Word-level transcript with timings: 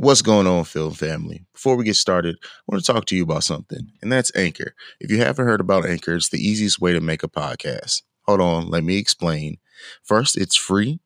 What's 0.00 0.22
going 0.22 0.46
on, 0.46 0.64
film 0.64 0.94
family? 0.94 1.44
Before 1.52 1.76
we 1.76 1.84
get 1.84 1.94
started, 1.94 2.38
I 2.42 2.48
want 2.66 2.82
to 2.82 2.90
talk 2.90 3.04
to 3.04 3.14
you 3.14 3.22
about 3.22 3.44
something, 3.44 3.92
and 4.00 4.10
that's 4.10 4.34
Anchor. 4.34 4.74
If 4.98 5.10
you 5.10 5.18
haven't 5.18 5.44
heard 5.44 5.60
about 5.60 5.84
Anchor, 5.84 6.14
it's 6.14 6.30
the 6.30 6.38
easiest 6.38 6.80
way 6.80 6.94
to 6.94 7.02
make 7.02 7.22
a 7.22 7.28
podcast. 7.28 8.00
Hold 8.22 8.40
on, 8.40 8.70
let 8.70 8.82
me 8.82 8.96
explain. 8.96 9.58
First, 10.02 10.38
it's 10.38 10.56
free. 10.56 11.00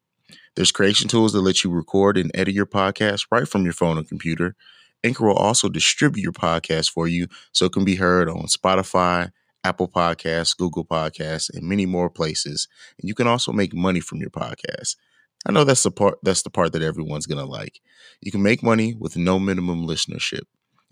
There's 0.54 0.70
creation 0.70 1.08
tools 1.08 1.32
that 1.32 1.40
let 1.40 1.64
you 1.64 1.70
record 1.70 2.16
and 2.16 2.30
edit 2.34 2.54
your 2.54 2.66
podcast 2.66 3.26
right 3.32 3.48
from 3.48 3.64
your 3.64 3.72
phone 3.72 3.98
or 3.98 4.04
computer. 4.04 4.54
Anchor 5.02 5.26
will 5.26 5.34
also 5.34 5.68
distribute 5.68 6.22
your 6.22 6.30
podcast 6.30 6.92
for 6.92 7.08
you 7.08 7.26
so 7.50 7.64
it 7.64 7.72
can 7.72 7.84
be 7.84 7.96
heard 7.96 8.28
on 8.28 8.46
Spotify, 8.46 9.32
Apple 9.64 9.88
Podcasts, 9.88 10.56
Google 10.56 10.84
Podcasts, 10.84 11.52
and 11.52 11.68
many 11.68 11.84
more 11.84 12.10
places. 12.10 12.68
And 13.00 13.08
you 13.08 13.16
can 13.16 13.26
also 13.26 13.50
make 13.50 13.74
money 13.74 13.98
from 13.98 14.20
your 14.20 14.30
podcast. 14.30 14.94
I 15.46 15.52
know 15.52 15.64
that's 15.64 15.82
the 15.82 15.90
part 15.90 16.18
that's 16.22 16.42
the 16.42 16.50
part 16.50 16.72
that 16.72 16.82
everyone's 16.82 17.26
gonna 17.26 17.44
like. 17.44 17.80
You 18.20 18.32
can 18.32 18.42
make 18.42 18.62
money 18.62 18.94
with 18.94 19.16
no 19.16 19.38
minimum 19.38 19.86
listenership. 19.86 20.42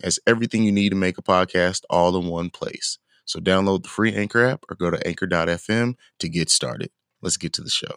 As 0.01 0.19
everything 0.27 0.63
you 0.63 0.71
need 0.71 0.89
to 0.89 0.95
make 0.95 1.17
a 1.17 1.23
podcast 1.23 1.83
all 1.89 2.17
in 2.17 2.27
one 2.27 2.49
place. 2.49 2.97
So 3.25 3.39
download 3.39 3.83
the 3.83 3.89
free 3.89 4.13
Anchor 4.13 4.45
app 4.45 4.65
or 4.69 4.75
go 4.75 4.91
to 4.91 5.07
anchor.fm 5.07 5.95
to 6.19 6.29
get 6.29 6.49
started. 6.49 6.91
Let's 7.21 7.37
get 7.37 7.53
to 7.53 7.61
the 7.61 7.69
show. 7.69 7.95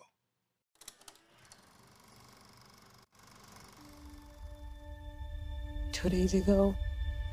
Two 5.93 6.09
days 6.11 6.35
ago, 6.35 6.75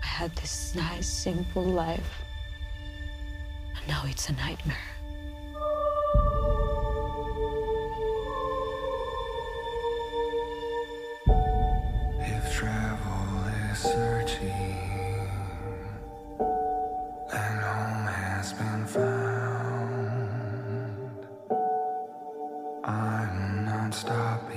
I 0.02 0.08
had 0.08 0.36
this 0.38 0.73
nice, 0.73 1.08
simple 1.08 1.64
life. 1.64 2.23
And 3.78 3.88
now 3.88 4.03
it's 4.08 4.30
a 4.30 4.34
nightmare. 4.34 4.92
I'm 24.06 24.53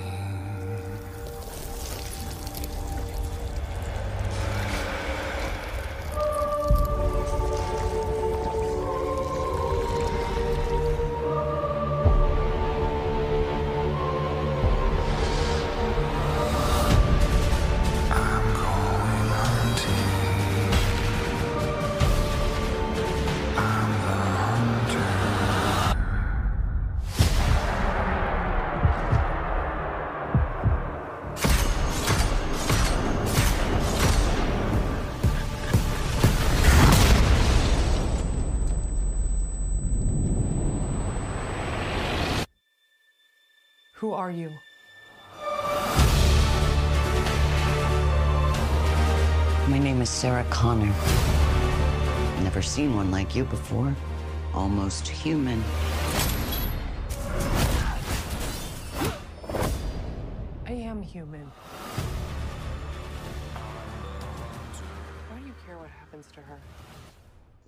are 44.17 44.31
you? 44.31 44.51
My 49.67 49.77
name 49.77 50.01
is 50.01 50.09
Sarah 50.09 50.43
Connor. 50.49 50.91
Never 52.41 52.63
seen 52.63 52.95
one 52.95 53.11
like 53.11 53.35
you 53.35 53.43
before. 53.43 53.95
Almost 54.55 55.07
human. 55.07 55.63
I 60.65 60.71
am 60.71 61.03
human. 61.03 61.51
Why 65.29 65.39
do 65.39 65.45
you 65.45 65.53
care 65.63 65.77
what 65.77 65.89
happens 65.89 66.25
to 66.33 66.41
her? 66.41 66.59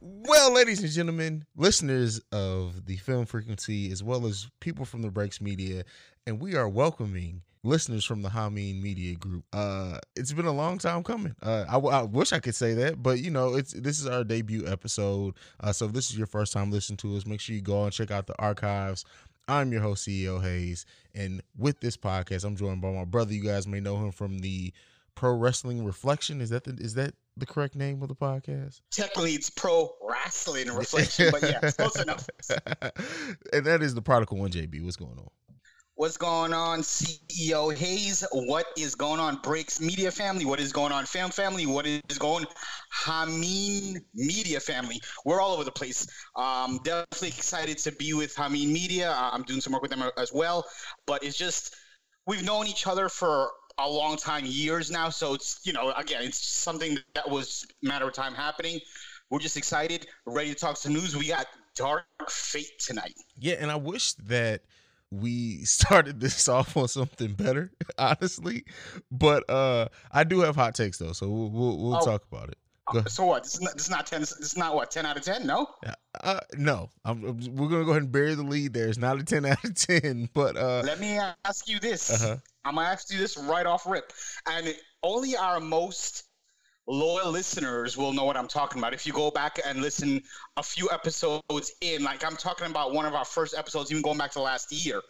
Well, 0.01 0.53
ladies 0.53 0.79
and 0.79 0.89
gentlemen, 0.89 1.45
listeners 1.57 2.21
of 2.31 2.85
the 2.85 2.95
film 2.95 3.25
frequency, 3.25 3.91
as 3.91 4.01
well 4.01 4.25
as 4.25 4.47
people 4.61 4.85
from 4.85 5.01
the 5.01 5.09
Breaks 5.09 5.41
Media, 5.41 5.83
and 6.25 6.39
we 6.39 6.55
are 6.55 6.69
welcoming 6.69 7.41
listeners 7.63 8.05
from 8.05 8.21
the 8.21 8.29
Hameen 8.29 8.81
Media 8.81 9.15
Group. 9.15 9.43
Uh, 9.51 9.97
it's 10.15 10.31
been 10.31 10.45
a 10.45 10.53
long 10.53 10.77
time 10.77 11.03
coming. 11.03 11.35
Uh, 11.41 11.65
I, 11.67 11.77
I 11.77 12.01
wish 12.03 12.31
I 12.31 12.39
could 12.39 12.55
say 12.55 12.73
that, 12.75 13.03
but 13.03 13.19
you 13.19 13.29
know, 13.29 13.55
it's 13.55 13.73
this 13.73 13.99
is 13.99 14.07
our 14.07 14.23
debut 14.23 14.65
episode. 14.65 15.33
Uh, 15.59 15.73
so 15.73 15.88
if 15.88 15.91
this 15.91 16.09
is 16.09 16.17
your 16.17 16.27
first 16.27 16.53
time 16.53 16.71
listening 16.71 16.95
to 16.97 17.17
us, 17.17 17.25
make 17.25 17.41
sure 17.41 17.53
you 17.53 17.61
go 17.61 17.83
and 17.83 17.91
check 17.91 18.09
out 18.09 18.25
the 18.25 18.39
archives. 18.39 19.03
I'm 19.49 19.69
your 19.73 19.81
host, 19.81 20.07
CEO 20.07 20.41
Haize, 20.41 20.85
and 21.13 21.41
with 21.57 21.81
this 21.81 21.97
podcast, 21.97 22.45
I'm 22.45 22.55
joined 22.55 22.79
by 22.79 22.91
my 22.91 23.03
brother. 23.03 23.33
You 23.33 23.43
guys 23.43 23.67
may 23.67 23.81
know 23.81 23.97
him 23.97 24.13
from 24.13 24.39
the 24.39 24.71
Pro 25.15 25.33
Wrestling 25.33 25.83
Reflection. 25.83 26.39
Is 26.39 26.51
that 26.51 26.63
the 26.63 26.77
is 26.81 26.93
that 26.93 27.15
the 27.39 27.45
correct 27.45 27.75
name 27.75 28.01
of 28.01 28.07
the 28.09 28.16
podcast? 28.16 28.81
technically 28.91 29.33
it's 29.33 29.50
pro 29.50 29.89
wrestling 30.01 30.69
reflection, 30.73 31.29
but 31.31 31.41
yeah, 31.44 31.59
close 31.72 31.95
enough. 32.00 32.27
and 33.53 33.66
that 33.66 33.81
is 33.81 33.94
the 33.94 34.01
prodigal 34.01 34.38
one, 34.38 34.51
JB. 34.51 34.83
What's 34.83 34.95
going 34.95 35.17
on? 35.17 35.29
What's 36.00 36.16
going 36.16 36.53
on, 36.53 36.79
CEO 36.79 37.75
Haize? 37.75 38.25
What 38.31 38.67
is 38.77 38.95
going 38.95 39.19
on, 39.19 39.35
Breaks 39.44 39.81
Media 39.81 40.11
family? 40.11 40.45
What 40.45 40.61
is 40.61 40.72
going 40.72 40.94
on, 40.94 41.05
Fam 41.05 41.29
family? 41.29 41.66
What 41.66 41.85
is 41.85 42.17
going 42.17 42.45
Hameen 43.03 43.97
Media 44.13 44.61
family? 44.61 45.01
We're 45.25 45.41
all 45.41 45.51
over 45.51 45.66
the 45.66 45.71
place. 45.71 46.07
Um, 46.38 46.79
definitely 46.85 47.27
excited 47.27 47.79
to 47.79 47.91
be 47.91 48.13
with 48.13 48.33
Hameen 48.35 48.69
Media. 48.69 49.11
Uh, 49.11 49.31
I'm 49.33 49.44
doing 49.44 49.59
some 49.59 49.73
work 49.73 49.81
with 49.81 49.91
them 49.91 50.09
as 50.16 50.31
well, 50.31 50.66
but 51.06 51.21
it's 51.21 51.38
just 51.38 51.75
we've 52.25 52.45
known 52.45 52.66
each 52.67 52.88
other 52.88 53.09
for 53.09 53.51
a 53.88 53.90
long 53.90 54.17
time, 54.17 54.45
years 54.45 54.91
now. 54.91 55.09
So 55.09 55.34
it's 55.34 55.59
you 55.63 55.73
know, 55.73 55.91
again, 55.94 56.22
it's 56.23 56.45
something 56.47 56.97
that 57.16 57.29
was 57.29 57.66
a 57.84 57.88
matter 57.88 58.07
of 58.07 58.13
time 58.13 58.34
happening. 58.34 58.79
We're 59.29 59.40
just 59.40 59.57
excited, 59.57 60.07
ready 60.25 60.50
to 60.50 60.56
talk 60.56 60.78
some 60.78 60.94
news. 60.94 61.16
We 61.16 61.28
got 61.28 61.47
Dark 61.75 62.06
Fate 62.29 62.79
tonight. 62.79 63.13
Yeah, 63.38 63.56
and 63.59 63.72
I 63.72 63.75
wish 63.75 64.13
that 64.13 64.62
we 65.12 65.63
started 65.66 66.19
this 66.19 66.47
off 66.47 66.78
on 66.78 66.88
something 66.88 67.34
better, 67.34 67.72
honestly. 67.97 68.66
But 69.12 69.50
uh 69.50 69.88
I 70.12 70.23
do 70.23 70.41
have 70.41 70.56
hot 70.56 70.75
takes 70.75 71.00
though, 71.00 71.13
so 71.13 71.28
we'll 71.29 71.50
we'll, 71.50 71.78
we'll 71.78 71.95
Oh. 71.97 72.06
talk 72.06 72.23
about 72.31 72.50
it. 72.50 72.57
Ahead. 72.97 73.09
So 73.11 73.25
what? 73.25 73.44
This 73.44 73.55
is 73.55 73.61
not, 73.61 73.89
not 73.89 74.07
ten. 74.07 74.22
Is 74.22 74.57
not 74.57 74.75
what 74.75 74.91
ten 74.91 75.05
out 75.05 75.17
of 75.17 75.23
ten. 75.23 75.45
No. 75.45 75.67
Uh, 76.22 76.39
no, 76.57 76.89
I'm, 77.05 77.23
I'm- 77.25 77.55
we're 77.55 77.69
gonna 77.69 77.85
go 77.85 77.91
ahead 77.91 78.03
and 78.03 78.11
bury 78.11 78.35
the 78.35 78.44
lead. 78.44 78.73
There, 78.73 78.88
it's 78.88 78.97
not 78.97 79.19
a 79.19 79.23
ten 79.23 79.45
out 79.45 79.63
of 79.63 79.75
ten, 79.75 80.29
but 80.33 80.57
uh, 80.57 80.81
Let 80.85 81.00
me 81.00 81.19
ask 81.45 81.67
you 81.67 81.79
this. 81.79 82.09
Uh-huh. 82.11 82.38
I'm 82.66 82.75
gonna 82.75 82.88
ask 82.88 83.11
you 83.11 83.17
this 83.19 83.38
right 83.38 83.66
off 83.66 83.85
rip, 83.88 84.11
and 84.47 84.73
only 85.03 85.35
our 85.38 85.59
most 85.59 86.23
loyal 86.88 87.29
listeners 87.31 87.95
will 87.95 88.11
know 88.13 88.25
what 88.25 88.35
I'm 88.35 88.47
talking 88.47 88.79
about. 88.79 88.94
If 88.94 89.06
you 89.06 89.13
go 89.13 89.29
back 89.29 89.59
and 89.63 89.81
listen 89.81 90.21
a 90.57 90.63
few 90.63 90.89
episodes 90.91 91.71
in, 91.81 92.03
like 92.03 92.25
I'm 92.25 92.35
talking 92.35 92.67
about 92.67 92.94
one 92.94 93.06
of 93.06 93.13
our 93.13 93.25
first 93.25 93.56
episodes, 93.56 93.91
even 93.91 94.01
going 94.01 94.17
back 94.17 94.31
to 94.31 94.41
last 94.41 94.71
year, 94.71 95.01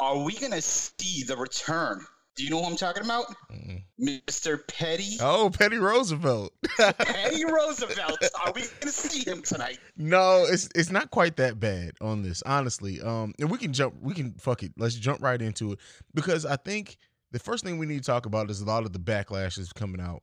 are 0.00 0.18
we 0.18 0.34
gonna 0.34 0.60
see 0.60 1.24
the 1.24 1.36
return? 1.36 2.04
Do 2.36 2.44
you 2.44 2.50
know 2.50 2.62
who 2.62 2.70
I'm 2.70 2.76
talking 2.76 3.02
about? 3.02 3.24
Mm-mm. 3.50 3.82
Mr. 3.98 4.60
Petty. 4.68 5.16
oh, 5.22 5.50
Petty 5.50 5.78
Roosevelt. 5.78 6.52
Petty 6.76 7.44
Roosevelt. 7.46 8.18
Are 8.44 8.52
we 8.52 8.64
gonna 8.80 8.92
see 8.92 9.28
him 9.28 9.40
tonight? 9.40 9.78
No, 9.96 10.44
it's 10.46 10.68
it's 10.74 10.90
not 10.90 11.10
quite 11.10 11.36
that 11.36 11.58
bad 11.58 11.92
on 12.02 12.22
this, 12.22 12.42
honestly. 12.42 13.00
Um, 13.00 13.32
and 13.38 13.50
we 13.50 13.56
can 13.56 13.72
jump, 13.72 13.94
we 14.02 14.12
can 14.12 14.34
fuck 14.34 14.62
it. 14.62 14.72
Let's 14.76 14.96
jump 14.96 15.22
right 15.22 15.40
into 15.40 15.72
it 15.72 15.78
because 16.12 16.44
I 16.44 16.56
think 16.56 16.98
the 17.32 17.38
first 17.38 17.64
thing 17.64 17.78
we 17.78 17.86
need 17.86 18.02
to 18.02 18.06
talk 18.06 18.26
about 18.26 18.50
is 18.50 18.60
a 18.60 18.66
lot 18.66 18.84
of 18.84 18.92
the 18.92 18.98
backlash 18.98 19.56
that's 19.56 19.72
coming 19.72 20.02
out, 20.02 20.22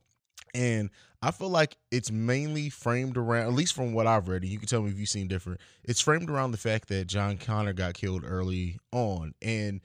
and 0.54 0.90
I 1.20 1.32
feel 1.32 1.50
like 1.50 1.76
it's 1.90 2.12
mainly 2.12 2.70
framed 2.70 3.16
around, 3.16 3.48
at 3.48 3.54
least 3.54 3.74
from 3.74 3.92
what 3.92 4.06
I've 4.06 4.28
read, 4.28 4.42
and 4.42 4.52
you 4.52 4.58
can 4.58 4.68
tell 4.68 4.82
me 4.82 4.90
if 4.90 4.98
you've 5.00 5.08
seen 5.08 5.26
different. 5.26 5.60
It's 5.82 6.00
framed 6.00 6.30
around 6.30 6.52
the 6.52 6.58
fact 6.58 6.88
that 6.90 7.08
John 7.08 7.38
Connor 7.38 7.72
got 7.72 7.94
killed 7.94 8.22
early 8.24 8.78
on, 8.92 9.34
and 9.42 9.80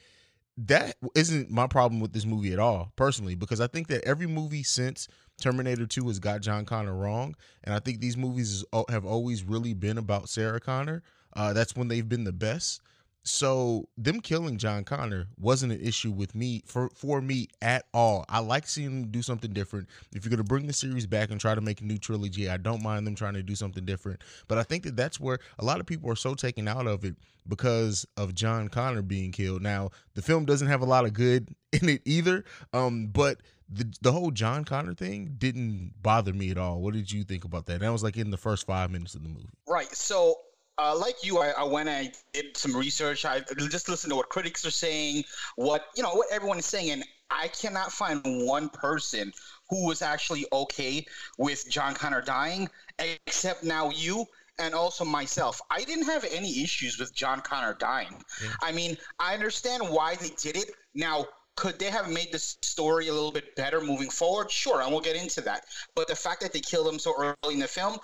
that 0.67 0.97
isn't 1.15 1.49
my 1.49 1.67
problem 1.67 2.01
with 2.01 2.13
this 2.13 2.25
movie 2.25 2.51
at 2.53 2.59
all, 2.59 2.91
personally, 2.95 3.35
because 3.35 3.61
I 3.61 3.67
think 3.67 3.87
that 3.87 4.03
every 4.05 4.27
movie 4.27 4.63
since 4.63 5.07
Terminator 5.39 5.85
2 5.85 6.07
has 6.07 6.19
got 6.19 6.41
John 6.41 6.65
Connor 6.65 6.95
wrong. 6.95 7.35
And 7.63 7.73
I 7.73 7.79
think 7.79 8.01
these 8.01 8.17
movies 8.17 8.65
have 8.89 9.05
always 9.05 9.43
really 9.43 9.73
been 9.73 9.97
about 9.97 10.29
Sarah 10.29 10.59
Connor. 10.59 11.01
Uh, 11.33 11.53
that's 11.53 11.75
when 11.75 11.87
they've 11.87 12.07
been 12.07 12.25
the 12.25 12.33
best. 12.33 12.81
So 13.23 13.87
them 13.97 14.21
killing 14.21 14.57
John 14.57 14.83
Connor 14.83 15.27
wasn't 15.37 15.73
an 15.73 15.81
issue 15.81 16.11
with 16.11 16.33
me 16.33 16.63
for 16.65 16.89
for 16.95 17.21
me 17.21 17.47
at 17.61 17.85
all. 17.93 18.25
I 18.29 18.39
like 18.39 18.67
seeing 18.67 19.01
them 19.01 19.11
do 19.11 19.21
something 19.21 19.51
different. 19.51 19.87
If 20.15 20.23
you're 20.25 20.31
gonna 20.31 20.43
bring 20.43 20.67
the 20.67 20.73
series 20.73 21.05
back 21.05 21.29
and 21.29 21.39
try 21.39 21.53
to 21.53 21.61
make 21.61 21.81
a 21.81 21.85
new 21.85 21.97
trilogy, 21.97 22.49
I 22.49 22.57
don't 22.57 22.81
mind 22.81 23.05
them 23.05 23.15
trying 23.15 23.33
to 23.33 23.43
do 23.43 23.55
something 23.55 23.85
different. 23.85 24.23
But 24.47 24.57
I 24.57 24.63
think 24.63 24.83
that 24.83 24.95
that's 24.95 25.19
where 25.19 25.39
a 25.59 25.65
lot 25.65 25.79
of 25.79 25.85
people 25.85 26.09
are 26.09 26.15
so 26.15 26.33
taken 26.33 26.67
out 26.67 26.87
of 26.87 27.03
it 27.03 27.15
because 27.47 28.05
of 28.15 28.33
John 28.33 28.67
Connor 28.69 29.01
being 29.01 29.31
killed. 29.31 29.61
Now 29.61 29.89
the 30.15 30.21
film 30.21 30.45
doesn't 30.45 30.67
have 30.67 30.81
a 30.81 30.85
lot 30.85 31.05
of 31.05 31.13
good 31.13 31.53
in 31.73 31.89
it 31.89 32.01
either. 32.05 32.45
Um, 32.73 33.07
but 33.07 33.41
the 33.69 33.91
the 34.01 34.11
whole 34.11 34.31
John 34.31 34.65
Connor 34.65 34.93
thing 34.93 35.35
didn't 35.37 35.93
bother 36.01 36.33
me 36.33 36.51
at 36.51 36.57
all. 36.57 36.81
What 36.81 36.93
did 36.93 37.11
you 37.11 37.23
think 37.23 37.43
about 37.43 37.67
that? 37.67 37.81
That 37.81 37.91
was 37.91 38.03
like 38.03 38.17
in 38.17 38.31
the 38.31 38.37
first 38.37 38.65
five 38.65 38.89
minutes 38.91 39.15
of 39.15 39.23
the 39.23 39.29
movie. 39.29 39.49
Right. 39.67 39.93
So, 39.95 40.35
uh, 40.79 40.97
like 40.97 41.23
you, 41.23 41.39
I, 41.39 41.49
I 41.49 41.63
went 41.63 41.89
and 41.89 42.07
I 42.07 42.11
did 42.33 42.55
some 42.55 42.75
research. 42.75 43.25
I 43.25 43.41
just 43.69 43.89
listened 43.89 44.11
to 44.11 44.15
what 44.15 44.29
critics 44.29 44.65
are 44.65 44.71
saying, 44.71 45.25
what 45.55 45.87
you 45.95 46.03
know, 46.03 46.13
what 46.13 46.27
everyone 46.31 46.59
is 46.59 46.65
saying, 46.65 46.91
and 46.91 47.03
I 47.29 47.49
cannot 47.49 47.91
find 47.91 48.21
one 48.45 48.69
person 48.69 49.33
who 49.69 49.85
was 49.85 50.01
actually 50.01 50.45
okay 50.51 51.05
with 51.37 51.69
John 51.69 51.93
Connor 51.93 52.21
dying, 52.21 52.69
except 52.97 53.63
now 53.63 53.89
you 53.89 54.25
and 54.57 54.73
also 54.73 55.05
myself. 55.05 55.61
I 55.69 55.83
didn't 55.83 56.05
have 56.05 56.25
any 56.31 56.63
issues 56.63 56.99
with 56.99 57.13
John 57.13 57.41
Connor 57.41 57.75
dying. 57.75 58.23
Yeah. 58.43 58.49
I 58.61 58.71
mean, 58.71 58.97
I 59.19 59.33
understand 59.33 59.83
why 59.83 60.15
they 60.15 60.29
did 60.37 60.57
it. 60.57 60.71
Now, 60.95 61.27
could 61.55 61.77
they 61.77 61.89
have 61.89 62.09
made 62.09 62.31
the 62.31 62.39
story 62.39 63.09
a 63.09 63.13
little 63.13 63.33
bit 63.33 63.53
better 63.55 63.81
moving 63.81 64.09
forward? 64.09 64.49
Sure, 64.49 64.81
and 64.81 64.91
we'll 64.91 65.01
get 65.01 65.17
into 65.17 65.41
that. 65.41 65.65
But 65.93 66.07
the 66.07 66.15
fact 66.15 66.41
that 66.41 66.53
they 66.53 66.61
killed 66.61 66.87
him 66.87 66.99
so 66.99 67.13
early 67.19 67.53
in 67.53 67.59
the 67.59 67.67
film, 67.67 67.97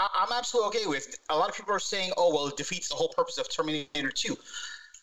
I, 0.00 0.08
I'm 0.24 0.32
absolutely 0.32 0.78
okay 0.78 0.86
with. 0.88 1.14
A 1.28 1.36
lot 1.36 1.48
of 1.50 1.54
people 1.56 1.74
are 1.74 1.78
saying, 1.78 2.12
"Oh, 2.16 2.32
well, 2.34 2.46
it 2.48 2.56
defeats 2.56 2.88
the 2.88 2.94
whole 2.94 3.12
purpose 3.16 3.38
of 3.38 3.48
Terminator 3.54 4.10
2." 4.10 4.36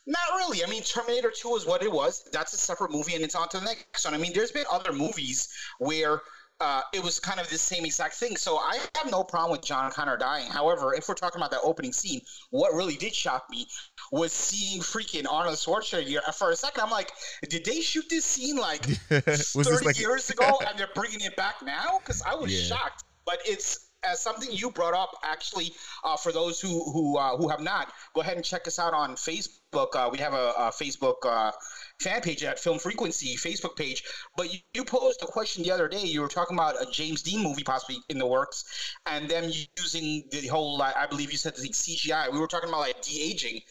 Not 0.08 0.24
really. 0.38 0.64
I 0.64 0.68
mean, 0.68 0.84
Terminator 0.84 1.32
2 1.32 1.56
is 1.58 1.66
what 1.66 1.84
it 1.84 1.92
was. 1.92 2.24
That's 2.32 2.54
a 2.54 2.58
separate 2.58 2.92
movie, 2.92 3.14
and 3.16 3.24
it's 3.24 3.36
on 3.36 3.50
to 3.50 3.60
the 3.60 3.66
next 3.66 4.06
one. 4.06 4.14
I 4.14 4.18
mean, 4.18 4.32
there's 4.34 4.52
been 4.52 4.66
other 4.72 4.94
movies 4.94 5.50
where 5.80 6.22
uh, 6.60 6.82
it 6.94 7.04
was 7.04 7.20
kind 7.20 7.40
of 7.40 7.50
the 7.50 7.58
same 7.58 7.86
exact 7.86 8.16
thing. 8.16 8.36
So 8.38 8.58
I 8.58 8.80
have 8.96 9.12
no 9.12 9.24
problem 9.24 9.52
with 9.52 9.62
John 9.62 9.92
Connor 9.92 10.18
dying. 10.18 10.50
However, 10.50 10.94
if 10.94 11.08
we're 11.08 11.14
talking 11.16 11.40
about 11.40 11.52
that 11.52 11.60
opening 11.62 11.94
scene, 11.94 12.22
what 12.50 12.74
really 12.74 12.96
did 12.96 13.14
shock 13.14 13.46
me 13.50 13.68
was 14.12 14.32
seeing 14.32 14.82
freaking 14.82 15.26
Arnold 15.30 15.56
Schwarzenegger. 15.58 16.34
For 16.34 16.52
a 16.52 16.56
second, 16.56 16.82
I'm 16.84 16.90
like, 16.90 17.12
did 17.50 17.66
they 17.66 17.82
shoot 17.82 18.06
this 18.10 18.26
scene 18.26 18.56
like 18.58 18.84
30 19.10 19.86
like 19.86 20.00
years 20.00 20.30
ago 20.36 20.60
and 20.68 20.80
they're 20.80 20.90
bringing 20.96 21.22
it 21.22 21.36
back 21.36 21.56
now? 21.64 22.00
Because 22.00 22.22
I 22.26 22.34
was 22.34 22.52
Yeah. 22.52 22.76
shocked. 22.78 23.04
But 23.26 23.40
it's 23.46 23.87
as 24.04 24.22
something 24.22 24.50
you 24.52 24.72
brought 24.72 24.94
up, 24.94 25.12
actually, 25.24 25.74
uh, 26.04 26.18
for 26.18 26.32
those 26.32 26.60
who 26.60 26.92
who 26.92 27.18
uh, 27.18 27.38
who 27.38 27.50
have 27.50 27.62
not, 27.62 27.92
go 28.14 28.22
ahead 28.22 28.36
and 28.36 28.46
check 28.46 28.68
us 28.68 28.80
out 28.80 28.94
on 28.94 29.16
Facebook. 29.16 29.96
Uh, 29.96 30.10
we 30.12 30.18
have 30.20 30.34
a, 30.34 30.54
a 30.58 30.72
Facebook 30.72 31.16
uh, 31.24 31.52
fan 32.00 32.22
page 32.22 32.44
at 32.44 32.60
Film 32.60 32.80
Frequency 32.80 33.36
Facebook 33.36 33.76
page. 33.76 34.04
But 34.36 34.54
you, 34.54 34.60
you 34.74 34.86
posed 34.86 35.22
a 35.24 35.28
question 35.28 35.64
the 35.64 35.72
other 35.72 35.88
day. 35.88 36.04
You 36.04 36.22
were 36.22 36.28
talking 36.28 36.56
about 36.56 36.82
a 36.82 36.90
James 36.92 37.22
Dean 37.22 37.44
movie 37.44 37.64
possibly 37.64 37.98
in 38.10 38.18
the 38.18 38.28
works, 38.28 38.96
and 39.06 39.30
them 39.30 39.52
using 39.78 40.24
the 40.32 40.48
whole. 40.48 40.82
I 40.82 41.08
believe 41.08 41.32
you 41.32 41.38
said 41.38 41.56
the 41.56 41.70
CGI. 41.70 42.32
We 42.32 42.40
were 42.40 42.48
talking 42.48 42.70
about 42.70 42.82
like 42.82 43.02
de 43.02 43.22
aging. 43.22 43.62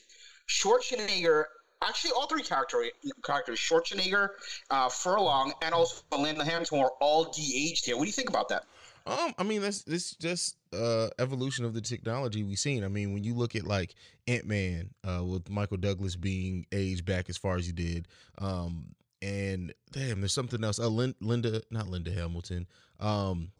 Schwarzenegger. 0.48 1.44
Actually, 1.82 2.12
all 2.12 2.26
three 2.26 2.42
character, 2.42 2.84
characters, 3.22 3.58
Schwarzenegger, 3.58 4.30
uh, 4.70 4.88
Furlong, 4.88 5.52
and 5.60 5.74
also 5.74 6.02
Linda 6.10 6.42
Hamilton 6.42 6.78
were 6.78 6.92
all 7.02 7.24
de-aged 7.30 7.84
here. 7.84 7.96
What 7.98 8.04
do 8.04 8.08
you 8.08 8.14
think 8.14 8.30
about 8.30 8.48
that? 8.48 8.64
Um, 9.06 9.34
I 9.38 9.44
mean, 9.44 9.62
that's 9.62 9.82
this 9.82 10.16
just 10.16 10.56
uh 10.72 11.08
evolution 11.18 11.64
of 11.64 11.74
the 11.74 11.80
technology 11.80 12.42
we've 12.42 12.58
seen. 12.58 12.82
I 12.82 12.88
mean, 12.88 13.12
when 13.12 13.22
you 13.22 13.34
look 13.34 13.54
at 13.54 13.64
like 13.66 13.94
Ant 14.26 14.46
Man, 14.46 14.90
uh, 15.04 15.22
with 15.24 15.48
Michael 15.48 15.76
Douglas 15.76 16.16
being 16.16 16.66
aged 16.72 17.04
back 17.04 17.28
as 17.28 17.36
far 17.36 17.56
as 17.56 17.66
he 17.66 17.72
did, 17.72 18.08
um, 18.38 18.94
and 19.22 19.72
damn, 19.92 20.20
there's 20.20 20.32
something 20.34 20.62
else. 20.64 20.80
Uh, 20.80 20.88
Lin- 20.88 21.14
Linda, 21.20 21.62
not 21.70 21.88
Linda 21.88 22.10
Hamilton, 22.10 22.66
um, 22.98 23.52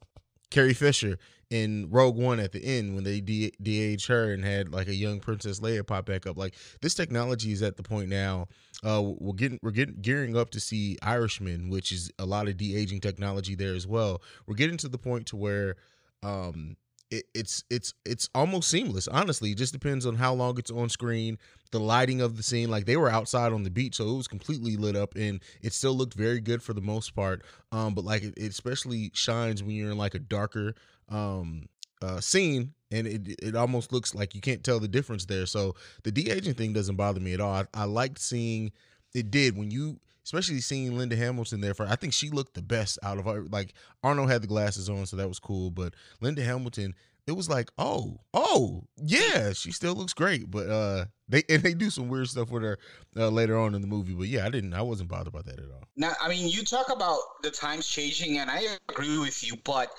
Carrie 0.51 0.75
Fisher 0.75 1.19
in 1.51 1.89
Rogue 1.91 2.17
One 2.17 2.41
at 2.41 2.53
the 2.53 2.65
end 2.65 2.95
when 2.95 3.05
they 3.05 3.21
de 3.21 3.53
de-aged 3.63 4.09
her 4.09 4.33
and 4.33 4.45
had 4.45 4.73
like 4.73 4.89
a 4.89 4.95
young 4.95 5.21
Princess 5.21 5.61
Leia 5.61 5.87
pop 5.87 6.07
back 6.07 6.27
up. 6.27 6.37
Like 6.37 6.55
this 6.81 6.95
technology 6.95 7.53
is 7.53 7.63
at 7.63 7.77
the 7.77 7.83
point 7.83 8.09
now. 8.09 8.49
Uh, 8.85 9.03
we're 9.03 9.35
getting 9.35 9.59
we're 9.63 9.71
getting 9.71 10.01
gearing 10.01 10.37
up 10.37 10.51
to 10.51 10.61
see 10.61 10.99
Irishman, 11.03 11.71
which 11.71 11.93
is 11.93 12.11
a 12.19 12.27
lot 12.27 12.49
of 12.49 12.57
de-aging 12.57 13.01
technology 13.01 13.55
there 13.55 13.75
as 13.75 13.87
well. 13.87 14.23
We're 14.47 14.57
getting 14.57 14.77
to 14.79 14.89
the 14.89 14.99
point 14.99 15.27
to 15.29 15.37
where 15.37 15.77
um 16.23 16.77
it, 17.11 17.25
it's 17.35 17.65
it's 17.71 17.95
it's 18.05 18.29
almost 18.35 18.69
seamless 18.71 19.09
honestly. 19.09 19.53
It 19.53 19.59
just 19.59 19.73
depends 19.73 20.07
on 20.07 20.17
how 20.17 20.35
long 20.35 20.59
it's 20.59 20.71
on 20.71 20.89
screen 20.89 21.39
the 21.73 21.81
lighting 21.81 22.21
of 22.21 22.37
the 22.37 22.43
scene 22.43 22.71
like 22.71 22.87
they 22.87 22.97
were 22.97 23.11
outside 23.11 23.53
on 23.53 23.63
the 23.63 23.71
beach 23.71 23.97
so 23.97 24.09
it 24.09 24.17
was 24.17 24.29
completely 24.29 24.77
lit 24.77 24.97
up 24.97 25.15
and 25.17 25.43
it 25.63 25.73
still 25.73 25.95
looked 25.95 26.15
very 26.15 26.41
good 26.41 26.63
for 26.63 26.73
the 26.73 26.81
most 26.81 27.15
part 27.15 27.43
um 27.73 27.93
but 27.93 28.05
like 28.05 28.23
it, 28.23 28.39
especially 28.39 29.11
shines 29.15 29.63
when 29.63 29.75
you're 29.75 29.91
in 29.91 29.99
like 29.99 30.15
a 30.15 30.19
darker 30.19 30.75
um 31.09 31.67
uh 32.03 32.21
scene 32.21 32.73
and 32.91 33.07
it 33.07 33.35
it 33.43 33.57
almost 33.57 33.93
looks 33.93 34.15
like 34.15 34.35
you 34.35 34.41
can't 34.41 34.63
tell 34.63 34.79
the 34.79 34.89
difference 34.89 35.25
there 35.25 35.47
so 35.47 35.75
the 36.05 36.13
de-aging 36.13 36.55
thing 36.55 36.73
doesn't 36.73 36.97
bother 36.97 37.21
me 37.21 37.35
at 37.35 37.41
all. 37.41 37.53
I, 37.53 37.67
I 37.75 37.85
liked 37.85 38.19
seeing 38.19 38.73
it 39.15 39.31
did 39.31 39.57
when 39.57 39.71
you 39.71 39.99
especially 40.27 40.61
seeing 40.61 40.99
Linda 40.99 41.15
Hamilton 41.15 41.61
there 41.61 41.73
for 41.73 41.87
I 41.87 41.95
think 41.95 42.13
she 42.13 42.31
looked 42.31 42.55
the 42.55 42.63
best 42.63 42.99
out 43.03 43.19
of 43.19 43.27
her 43.27 43.45
like 43.51 43.75
Arnold 44.03 44.29
had 44.29 44.43
the 44.43 44.49
glasses 44.49 44.91
on 44.91 45.07
so 45.07 45.17
that 45.17 45.29
was 45.29 45.39
cool 45.39 45.71
but 45.71 45.95
Linda 46.21 46.43
Hamilton 46.43 46.95
it 47.29 47.33
was 47.33 47.49
like 47.49 47.71
oh 47.79 48.19
oh 48.35 48.83
yeah 48.97 49.53
she 49.53 49.71
still 49.71 49.95
looks 49.95 50.13
great 50.13 50.51
but 50.51 50.69
uh 50.69 51.05
they 51.29 51.45
and 51.49 51.63
they 51.63 51.75
do 51.75 51.91
some 51.91 52.09
weird 52.09 52.29
stuff 52.29 52.51
with 52.51 52.65
her 52.65 52.77
uh, 53.17 53.29
later 53.29 53.57
on 53.57 53.75
in 53.75 53.81
the 53.81 53.87
movie 53.87 54.15
but 54.15 54.27
yeah 54.27 54.45
I 54.45 54.51
didn't 54.51 54.75
I 54.75 54.83
wasn't 54.83 55.09
bothered 55.09 55.33
by 55.33 55.43
that 55.43 55.59
at 55.59 55.71
all. 55.71 55.87
Now, 55.97 56.13
I 56.21 56.29
mean, 56.29 56.49
you 56.49 56.63
talk 56.63 56.93
about 56.93 57.19
the 57.43 57.51
times 57.51 57.87
changing, 57.87 58.39
and 58.39 58.51
I 58.51 58.77
agree 58.91 59.19
with 59.19 59.43
you, 59.43 59.57
but 59.65 59.91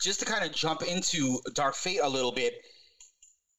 just 0.00 0.20
to 0.20 0.26
kind 0.26 0.44
of 0.44 0.52
jump 0.52 0.82
into 0.82 1.40
Dark 1.52 1.74
Fate 1.74 2.00
a 2.02 2.08
little 2.08 2.32
bit, 2.32 2.54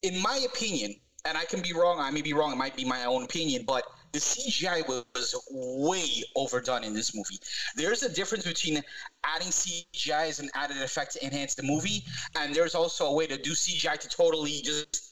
in 0.01 0.19
my 0.21 0.39
opinion, 0.51 0.95
and 1.25 1.37
I 1.37 1.45
can 1.45 1.61
be 1.61 1.71
wrong, 1.73 1.99
I 1.99 2.09
may 2.09 2.23
be 2.23 2.33
wrong, 2.33 2.51
it 2.51 2.55
might 2.55 2.75
be 2.75 2.83
my 2.83 3.05
own 3.05 3.23
opinion, 3.23 3.63
but 3.67 3.83
the 4.13 4.19
CGI 4.19 4.87
was 4.87 5.35
way 5.49 6.23
overdone 6.35 6.83
in 6.83 6.93
this 6.93 7.15
movie. 7.15 7.39
There's 7.75 8.03
a 8.03 8.09
difference 8.09 8.45
between 8.45 8.81
adding 9.23 9.47
CGI 9.47 10.29
as 10.29 10.39
an 10.39 10.51
added 10.53 10.77
effect 10.77 11.13
to 11.13 11.25
enhance 11.25 11.55
the 11.55 11.63
movie, 11.63 12.03
and 12.35 12.53
there's 12.55 12.75
also 12.75 13.07
a 13.07 13.13
way 13.13 13.25
to 13.27 13.37
do 13.37 13.51
CGI 13.51 13.97
to 13.99 14.07
totally 14.07 14.61
just. 14.63 15.09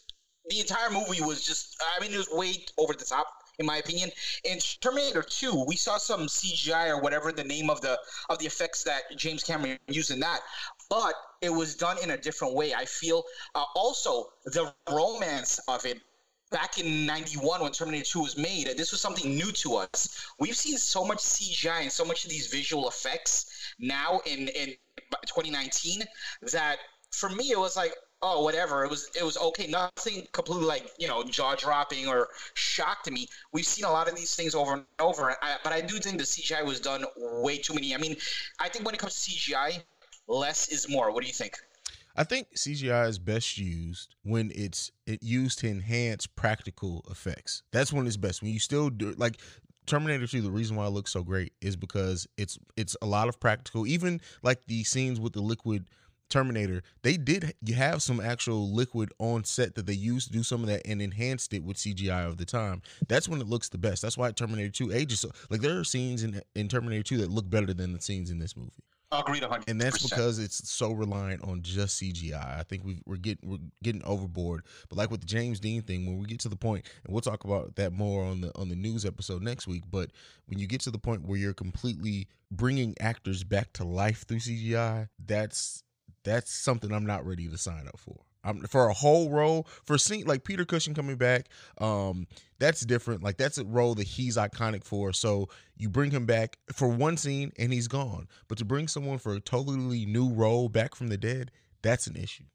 The 0.49 0.59
entire 0.59 0.89
movie 0.89 1.21
was 1.21 1.45
just, 1.45 1.81
I 1.95 2.01
mean, 2.01 2.13
it 2.13 2.17
was 2.17 2.29
way 2.31 2.55
over 2.79 2.93
the 2.93 3.05
top 3.05 3.27
in 3.59 3.65
my 3.65 3.77
opinion. 3.77 4.09
In 4.43 4.57
Terminator 4.81 5.21
2, 5.21 5.65
we 5.67 5.75
saw 5.75 5.97
some 5.97 6.21
CGI 6.21 6.89
or 6.89 6.99
whatever 6.99 7.31
the 7.31 7.43
name 7.43 7.69
of 7.69 7.79
the 7.81 7.97
of 8.29 8.39
the 8.39 8.47
effects 8.47 8.83
that 8.83 9.03
James 9.15 9.43
Cameron 9.43 9.77
used 9.87 10.09
in 10.09 10.19
that, 10.19 10.41
but 10.89 11.13
it 11.41 11.51
was 11.51 11.75
done 11.75 11.97
in 12.03 12.11
a 12.11 12.17
different 12.17 12.55
way. 12.55 12.73
I 12.73 12.85
feel 12.85 13.23
uh, 13.55 13.63
also 13.75 14.33
the 14.45 14.73
romance 14.89 15.59
of 15.67 15.85
it 15.85 16.01
back 16.51 16.77
in 16.77 17.05
91 17.05 17.61
when 17.61 17.71
Terminator 17.71 18.05
2 18.05 18.19
was 18.19 18.37
made, 18.37 18.67
this 18.77 18.91
was 18.91 19.01
something 19.01 19.35
new 19.35 19.51
to 19.53 19.75
us. 19.75 20.27
We've 20.39 20.55
seen 20.55 20.77
so 20.77 21.03
much 21.03 21.19
CGI 21.19 21.81
and 21.81 21.91
so 21.91 22.05
much 22.05 22.25
of 22.25 22.29
these 22.29 22.47
visual 22.47 22.87
effects 22.87 23.73
now 23.79 24.21
in 24.25 24.49
in 24.49 24.75
2019 25.25 26.03
that 26.51 26.77
for 27.11 27.29
me 27.29 27.51
it 27.51 27.59
was 27.59 27.75
like 27.75 27.93
oh 28.21 28.43
whatever. 28.43 28.83
It 28.83 28.89
was 28.89 29.09
it 29.19 29.23
was 29.23 29.37
okay. 29.37 29.67
Nothing 29.67 30.27
completely 30.33 30.65
like 30.65 30.91
you 30.99 31.07
know 31.07 31.23
jaw 31.23 31.55
dropping 31.55 32.07
or 32.07 32.27
shocked 32.53 33.09
me. 33.09 33.27
We've 33.53 33.65
seen 33.65 33.85
a 33.85 33.91
lot 33.91 34.07
of 34.07 34.15
these 34.15 34.35
things 34.35 34.53
over 34.53 34.73
and 34.73 34.85
over 34.99 35.35
I, 35.41 35.57
but 35.63 35.73
i 35.73 35.81
do 35.81 35.97
think 35.99 36.17
the 36.17 36.23
cgi 36.23 36.63
was 36.65 36.79
done 36.79 37.05
way 37.17 37.57
too 37.57 37.73
many. 37.73 37.95
I 37.95 37.97
mean 37.97 38.15
i 38.59 38.69
think 38.69 38.85
when 38.85 38.93
it 38.93 38.99
comes 38.99 39.25
to 39.25 39.31
cgi 39.31 39.81
less 40.27 40.67
is 40.69 40.87
more. 40.89 41.11
What 41.11 41.21
do 41.21 41.27
you 41.27 41.33
think 41.33 41.57
I 42.15 42.23
think 42.23 42.55
CGI 42.55 43.07
is 43.07 43.19
best 43.19 43.57
used 43.57 44.15
when 44.23 44.51
it's 44.53 44.91
it 45.05 45.23
used 45.23 45.59
to 45.59 45.69
enhance 45.69 46.27
practical 46.27 47.05
effects. 47.09 47.63
That's 47.71 47.93
when 47.93 48.07
it's 48.07 48.17
best. 48.17 48.41
When 48.41 48.51
you 48.51 48.59
still 48.59 48.89
do 48.89 49.13
like 49.17 49.37
Terminator 49.85 50.27
2, 50.27 50.41
the 50.41 50.51
reason 50.51 50.75
why 50.75 50.85
it 50.85 50.91
looks 50.91 51.11
so 51.11 51.23
great 51.23 51.53
is 51.61 51.75
because 51.75 52.27
it's 52.37 52.57
it's 52.75 52.95
a 53.01 53.05
lot 53.05 53.29
of 53.29 53.39
practical. 53.39 53.87
Even 53.87 54.21
like 54.43 54.65
the 54.65 54.83
scenes 54.83 55.19
with 55.19 55.33
the 55.33 55.41
liquid 55.41 55.87
Terminator, 56.29 56.83
they 57.01 57.17
did 57.17 57.53
you 57.61 57.75
have 57.75 58.01
some 58.01 58.19
actual 58.19 58.73
liquid 58.73 59.11
on 59.19 59.43
set 59.43 59.75
that 59.75 59.85
they 59.85 59.93
used 59.93 60.27
to 60.27 60.33
do 60.33 60.43
some 60.43 60.61
of 60.61 60.67
that 60.67 60.81
and 60.85 61.01
enhanced 61.01 61.53
it 61.53 61.63
with 61.63 61.77
CGI 61.77 62.27
of 62.27 62.37
the 62.37 62.45
time. 62.45 62.81
That's 63.07 63.27
when 63.29 63.41
it 63.41 63.47
looks 63.47 63.69
the 63.69 63.77
best. 63.77 64.01
That's 64.01 64.17
why 64.17 64.31
Terminator 64.31 64.69
2 64.69 64.91
ages 64.91 65.21
so 65.21 65.31
like 65.49 65.61
there 65.61 65.79
are 65.79 65.83
scenes 65.83 66.23
in 66.23 66.41
in 66.55 66.67
Terminator 66.67 67.03
2 67.03 67.17
that 67.19 67.31
look 67.31 67.49
better 67.49 67.73
than 67.73 67.93
the 67.93 68.01
scenes 68.01 68.29
in 68.29 68.39
this 68.39 68.55
movie 68.57 68.83
agreed 69.19 69.41
100 69.41 69.69
and 69.69 69.79
that's 69.79 70.07
because 70.07 70.39
it's 70.39 70.69
so 70.69 70.91
reliant 70.91 71.43
on 71.43 71.61
just 71.61 72.01
CGI. 72.01 72.59
I 72.59 72.63
think 72.63 72.83
we, 72.85 73.01
we're 73.05 73.17
getting 73.17 73.49
we're 73.49 73.57
getting 73.83 74.03
overboard. 74.03 74.63
But 74.89 74.97
like 74.97 75.11
with 75.11 75.21
the 75.21 75.27
James 75.27 75.59
Dean 75.59 75.81
thing, 75.81 76.05
when 76.05 76.19
we 76.19 76.25
get 76.25 76.39
to 76.41 76.49
the 76.49 76.55
point, 76.55 76.85
and 77.03 77.13
we'll 77.13 77.21
talk 77.21 77.43
about 77.43 77.75
that 77.75 77.91
more 77.91 78.23
on 78.23 78.41
the 78.41 78.57
on 78.57 78.69
the 78.69 78.75
news 78.75 79.05
episode 79.05 79.41
next 79.41 79.67
week. 79.67 79.83
But 79.89 80.11
when 80.47 80.59
you 80.59 80.67
get 80.67 80.81
to 80.81 80.91
the 80.91 80.99
point 80.99 81.27
where 81.27 81.37
you're 81.37 81.53
completely 81.53 82.27
bringing 82.49 82.95
actors 82.99 83.43
back 83.43 83.73
to 83.73 83.83
life 83.83 84.25
through 84.27 84.39
CGI, 84.39 85.09
that's 85.23 85.83
that's 86.23 86.51
something 86.51 86.91
I'm 86.91 87.05
not 87.05 87.25
ready 87.25 87.47
to 87.47 87.57
sign 87.57 87.87
up 87.87 87.99
for. 87.99 88.17
Um, 88.43 88.61
for 88.61 88.89
a 88.89 88.93
whole 88.93 89.29
role 89.29 89.67
for 89.85 89.99
scene 89.99 90.25
like 90.25 90.43
Peter 90.43 90.65
Cushing 90.65 90.95
coming 90.95 91.15
back, 91.15 91.47
um, 91.79 92.25
that's 92.57 92.81
different. 92.81 93.23
Like 93.23 93.37
that's 93.37 93.57
a 93.57 93.65
role 93.65 93.93
that 93.95 94.07
he's 94.07 94.35
iconic 94.35 94.83
for. 94.83 95.13
So 95.13 95.49
you 95.77 95.89
bring 95.89 96.11
him 96.11 96.25
back 96.25 96.57
for 96.73 96.87
one 96.87 97.17
scene 97.17 97.51
and 97.59 97.71
he's 97.71 97.87
gone. 97.87 98.27
But 98.47 98.57
to 98.57 98.65
bring 98.65 98.87
someone 98.87 99.19
for 99.19 99.35
a 99.35 99.39
totally 99.39 100.05
new 100.05 100.29
role 100.29 100.69
back 100.69 100.95
from 100.95 101.07
the 101.07 101.17
dead, 101.17 101.51
that's 101.83 102.07
an 102.07 102.15
issue. 102.15 102.45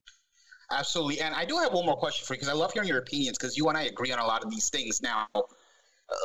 Absolutely. 0.70 1.20
And 1.20 1.34
I 1.34 1.44
do 1.44 1.56
have 1.58 1.72
one 1.72 1.86
more 1.86 1.96
question 1.96 2.26
for 2.26 2.34
you 2.34 2.38
because 2.38 2.52
I 2.52 2.56
love 2.56 2.72
hearing 2.72 2.88
your 2.88 2.98
opinions 2.98 3.38
because 3.38 3.56
you 3.56 3.68
and 3.68 3.78
I 3.78 3.82
agree 3.82 4.10
on 4.12 4.18
a 4.18 4.26
lot 4.26 4.44
of 4.44 4.50
these 4.50 4.68
things. 4.68 5.00
Now, 5.00 5.26
uh, 5.34 5.42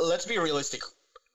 let's 0.04 0.26
be 0.26 0.40
realistic. 0.40 0.82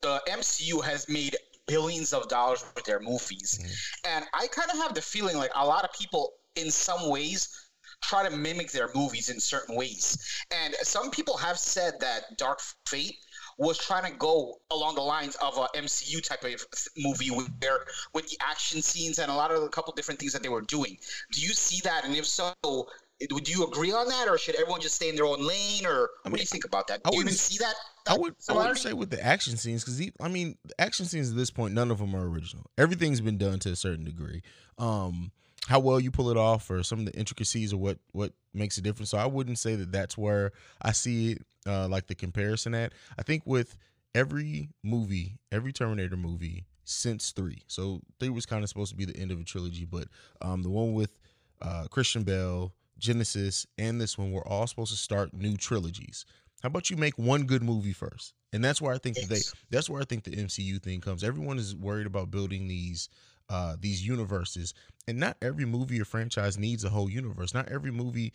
The 0.02 0.20
MCU 0.28 0.84
has 0.84 1.08
made 1.08 1.36
billions 1.66 2.12
of 2.12 2.28
dollars 2.28 2.64
with 2.74 2.84
their 2.84 3.00
movies. 3.00 3.60
And 4.06 4.24
I 4.34 4.46
kind 4.48 4.70
of 4.70 4.78
have 4.78 4.94
the 4.94 5.02
feeling 5.02 5.36
like 5.36 5.50
a 5.54 5.66
lot 5.66 5.84
of 5.84 5.92
people, 5.92 6.34
in 6.54 6.70
some 6.70 7.08
ways, 7.08 7.65
try 8.02 8.28
to 8.28 8.36
mimic 8.36 8.70
their 8.70 8.88
movies 8.94 9.28
in 9.28 9.40
certain 9.40 9.74
ways. 9.74 10.44
And 10.50 10.74
some 10.82 11.10
people 11.10 11.36
have 11.36 11.58
said 11.58 11.94
that 12.00 12.36
Dark 12.38 12.60
Fate 12.86 13.16
was 13.58 13.78
trying 13.78 14.10
to 14.10 14.16
go 14.18 14.58
along 14.70 14.96
the 14.96 15.00
lines 15.00 15.36
of 15.36 15.56
a 15.56 15.66
MCU 15.78 16.22
type 16.22 16.44
of 16.44 16.64
movie 16.96 17.30
with 17.30 17.48
their 17.60 17.86
with 18.12 18.28
the 18.28 18.36
action 18.40 18.82
scenes 18.82 19.18
and 19.18 19.30
a 19.30 19.34
lot 19.34 19.50
of 19.50 19.62
a 19.62 19.68
couple 19.68 19.92
different 19.94 20.20
things 20.20 20.32
that 20.32 20.42
they 20.42 20.48
were 20.48 20.60
doing. 20.62 20.96
Do 21.32 21.40
you 21.40 21.54
see 21.54 21.80
that? 21.84 22.04
And 22.04 22.14
if 22.14 22.26
so, 22.26 22.52
would 22.62 23.48
you 23.48 23.66
agree 23.66 23.92
on 23.92 24.08
that, 24.08 24.28
or 24.28 24.36
should 24.36 24.56
everyone 24.56 24.80
just 24.80 24.96
stay 24.96 25.08
in 25.08 25.16
their 25.16 25.24
own 25.24 25.46
lane, 25.46 25.86
or 25.86 26.10
what 26.22 26.34
do 26.34 26.40
you 26.40 26.46
think 26.46 26.66
about 26.66 26.86
that? 26.88 27.00
I 27.04 27.10
Do 27.10 27.16
you 27.16 27.22
even 27.22 27.32
see 27.32 27.58
that? 27.58 27.74
I 28.08 28.16
would 28.16 28.34
I 28.48 28.68
would 28.68 28.78
say 28.78 28.92
with 28.92 29.10
the 29.10 29.24
action 29.24 29.56
scenes 29.56 29.84
because 29.84 30.00
I 30.20 30.28
mean 30.28 30.58
the 30.64 30.80
action 30.80 31.06
scenes 31.06 31.30
at 31.30 31.36
this 31.36 31.50
point 31.50 31.74
none 31.74 31.90
of 31.90 31.98
them 31.98 32.14
are 32.14 32.28
original. 32.28 32.70
Everything's 32.76 33.20
been 33.20 33.38
done 33.38 33.58
to 33.60 33.70
a 33.70 33.76
certain 33.76 34.04
degree. 34.04 34.42
Um, 34.78 35.32
how 35.66 35.80
well 35.80 36.00
you 36.00 36.10
pull 36.10 36.30
it 36.30 36.36
off 36.36 36.70
or 36.70 36.82
some 36.82 37.00
of 37.00 37.06
the 37.06 37.14
intricacies 37.18 37.72
or 37.72 37.78
what 37.78 37.98
what 38.12 38.32
makes 38.54 38.78
a 38.78 38.80
difference. 38.80 39.10
So 39.10 39.18
I 39.18 39.26
wouldn't 39.26 39.58
say 39.58 39.74
that 39.74 39.92
that's 39.92 40.16
where 40.16 40.52
I 40.80 40.92
see 40.92 41.32
it 41.32 41.42
uh, 41.66 41.88
like 41.88 42.06
the 42.06 42.14
comparison 42.14 42.74
at. 42.74 42.92
I 43.18 43.22
think 43.22 43.42
with 43.44 43.76
every 44.14 44.70
movie, 44.82 45.38
every 45.52 45.72
Terminator 45.72 46.16
movie 46.16 46.64
since 46.84 47.32
three. 47.32 47.62
So 47.66 48.00
three 48.18 48.30
was 48.30 48.46
kind 48.46 48.62
of 48.62 48.68
supposed 48.68 48.90
to 48.92 48.96
be 48.96 49.04
the 49.04 49.16
end 49.16 49.30
of 49.30 49.40
a 49.40 49.44
trilogy, 49.44 49.84
but 49.84 50.08
um, 50.40 50.62
the 50.62 50.70
one 50.70 50.94
with 50.94 51.18
uh, 51.60 51.86
Christian 51.90 52.22
Bale, 52.22 52.72
Genisys, 53.00 53.66
and 53.76 54.00
this 54.00 54.16
one 54.16 54.32
were 54.32 54.46
all 54.46 54.66
supposed 54.66 54.92
to 54.92 54.96
start 54.96 55.34
new 55.34 55.56
trilogies. 55.56 56.24
How 56.62 56.68
about 56.68 56.90
you 56.90 56.96
make 56.96 57.18
one 57.18 57.44
good 57.44 57.62
movie 57.62 57.92
first? 57.92 58.32
And 58.52 58.64
that's 58.64 58.80
where 58.80 58.94
I 58.94 58.98
think 58.98 59.16
that 59.16 59.28
they 59.28 59.40
that's 59.70 59.90
where 59.90 60.00
I 60.00 60.04
think 60.04 60.24
the 60.24 60.30
MCU 60.30 60.82
thing 60.82 61.00
comes. 61.00 61.22
Everyone 61.22 61.58
is 61.58 61.76
worried 61.76 62.06
about 62.06 62.30
building 62.30 62.68
these 62.68 63.08
uh 63.48 63.76
these 63.80 64.06
universes. 64.06 64.74
And 65.08 65.18
not 65.18 65.36
every 65.40 65.64
movie 65.64 66.00
or 66.00 66.04
franchise 66.04 66.58
needs 66.58 66.84
a 66.84 66.88
whole 66.88 67.08
universe. 67.08 67.54
Not 67.54 67.68
every 67.68 67.92
movie 67.92 68.32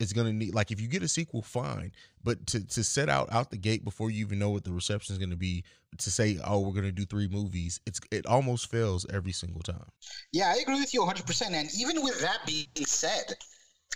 is 0.00 0.12
gonna 0.12 0.32
need 0.32 0.54
like 0.54 0.70
if 0.70 0.80
you 0.80 0.88
get 0.88 1.02
a 1.02 1.08
sequel, 1.08 1.42
fine. 1.42 1.92
But 2.22 2.46
to 2.48 2.66
to 2.66 2.84
set 2.84 3.08
out 3.08 3.32
out 3.32 3.50
the 3.50 3.56
gate 3.56 3.84
before 3.84 4.10
you 4.10 4.24
even 4.24 4.38
know 4.38 4.50
what 4.50 4.64
the 4.64 4.72
reception 4.72 5.12
is 5.14 5.18
gonna 5.18 5.36
be, 5.36 5.64
to 5.98 6.10
say, 6.10 6.38
oh, 6.44 6.60
we're 6.60 6.72
gonna 6.72 6.92
do 6.92 7.04
three 7.04 7.28
movies, 7.28 7.80
it's 7.86 8.00
it 8.10 8.26
almost 8.26 8.70
fails 8.70 9.06
every 9.12 9.32
single 9.32 9.62
time. 9.62 9.86
Yeah, 10.32 10.52
I 10.54 10.60
agree 10.60 10.80
with 10.80 10.94
you 10.94 11.02
100%. 11.02 11.52
And 11.52 11.68
even 11.78 12.02
with 12.02 12.20
that 12.20 12.38
being 12.46 12.66
said, 12.86 13.34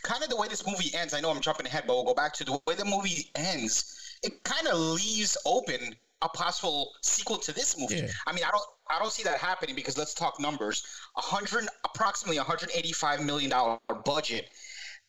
kind 0.03 0.23
of 0.23 0.29
the 0.29 0.37
way 0.37 0.49
this 0.49 0.67
movie 0.67 0.95
ends, 0.95 1.15
I 1.15 1.21
know 1.21 1.31
I'm 1.31 1.41
jumping 1.41 1.67
ahead, 1.67 1.85
but 1.87 1.95
we'll 1.95 2.05
go 2.05 2.15
back 2.15 2.35
to 2.35 2.45
the 2.45 2.53
way 2.67 2.75
the 2.77 2.85
movie 2.85 3.31
ends. 3.35 3.95
It 4.23 4.43
kind 4.45 4.67
of 4.69 4.79
leaves 4.79 5.37
open 5.47 5.95
a 6.23 6.29
possible 6.29 6.93
sequel 7.03 7.37
to 7.39 7.53
this 7.53 7.79
movie. 7.79 7.97
Yeah. 7.97 8.09
I 8.27 8.33
mean, 8.33 8.45
I 8.45 8.51
don't, 8.51 8.65
I 8.91 8.99
don't 8.99 9.13
see 9.13 9.23
that 9.25 9.39
happening 9.39 9.75
because 9.75 9.97
let's 9.97 10.15
talk 10.15 10.41
numbers. 10.41 10.85
A 11.17 11.21
hundred, 11.21 11.69
approximately 11.85 12.39
185 12.39 13.25
million 13.25 13.51
dollar 13.51 13.79
budget. 14.05 14.49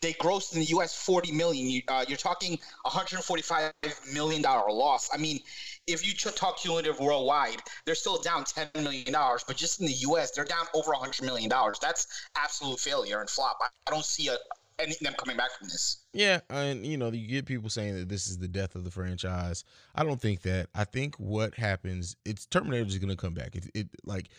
They 0.01 0.13
grossed 0.13 0.53
in 0.53 0.59
the 0.59 0.65
U.S. 0.67 0.95
40 0.95 1.33
million. 1.33 1.69
You, 1.69 1.81
uh, 1.89 2.05
you're 2.07 2.17
talking 2.17 2.51
145 2.83 3.73
million 4.13 4.41
dollar 4.41 4.71
loss. 4.71 5.09
I 5.13 5.17
mean, 5.17 5.39
if 5.87 6.05
you 6.05 6.13
talk 6.13 6.59
cumulative 6.59 6.99
worldwide, 6.99 7.61
they're 7.85 7.95
still 7.95 8.21
down 8.21 8.45
10 8.45 8.69
million 8.75 9.11
dollars, 9.11 9.43
but 9.45 9.57
just 9.57 9.81
in 9.81 9.87
the 9.87 9.93
U.S., 9.93 10.31
they're 10.31 10.45
down 10.45 10.67
over 10.73 10.91
100 10.91 11.25
million 11.25 11.49
dollars. 11.49 11.79
That's 11.81 12.07
absolute 12.37 12.79
failure 12.79 13.19
and 13.19 13.29
flop. 13.29 13.57
I, 13.61 13.67
I 13.87 13.91
don't 13.91 14.05
see 14.05 14.29
a, 14.29 14.37
any 14.79 14.95
them 15.01 15.13
coming 15.17 15.37
back 15.37 15.51
from 15.57 15.67
this. 15.67 16.03
Yeah, 16.13 16.39
and 16.49 16.85
you 16.85 16.97
know, 16.97 17.11
you 17.11 17.27
get 17.27 17.45
people 17.45 17.69
saying 17.69 17.95
that 17.95 18.09
this 18.09 18.27
is 18.27 18.37
the 18.37 18.47
death 18.47 18.75
of 18.75 18.83
the 18.83 18.91
franchise. 18.91 19.63
I 19.95 20.03
don't 20.03 20.21
think 20.21 20.41
that. 20.43 20.67
I 20.73 20.83
think 20.83 21.15
what 21.15 21.55
happens, 21.55 22.15
it's 22.25 22.45
Terminator 22.45 22.85
is 22.85 22.97
going 22.97 23.09
to 23.09 23.15
come 23.15 23.33
back. 23.33 23.55
It, 23.55 23.69
it 23.73 23.87
like 24.05 24.29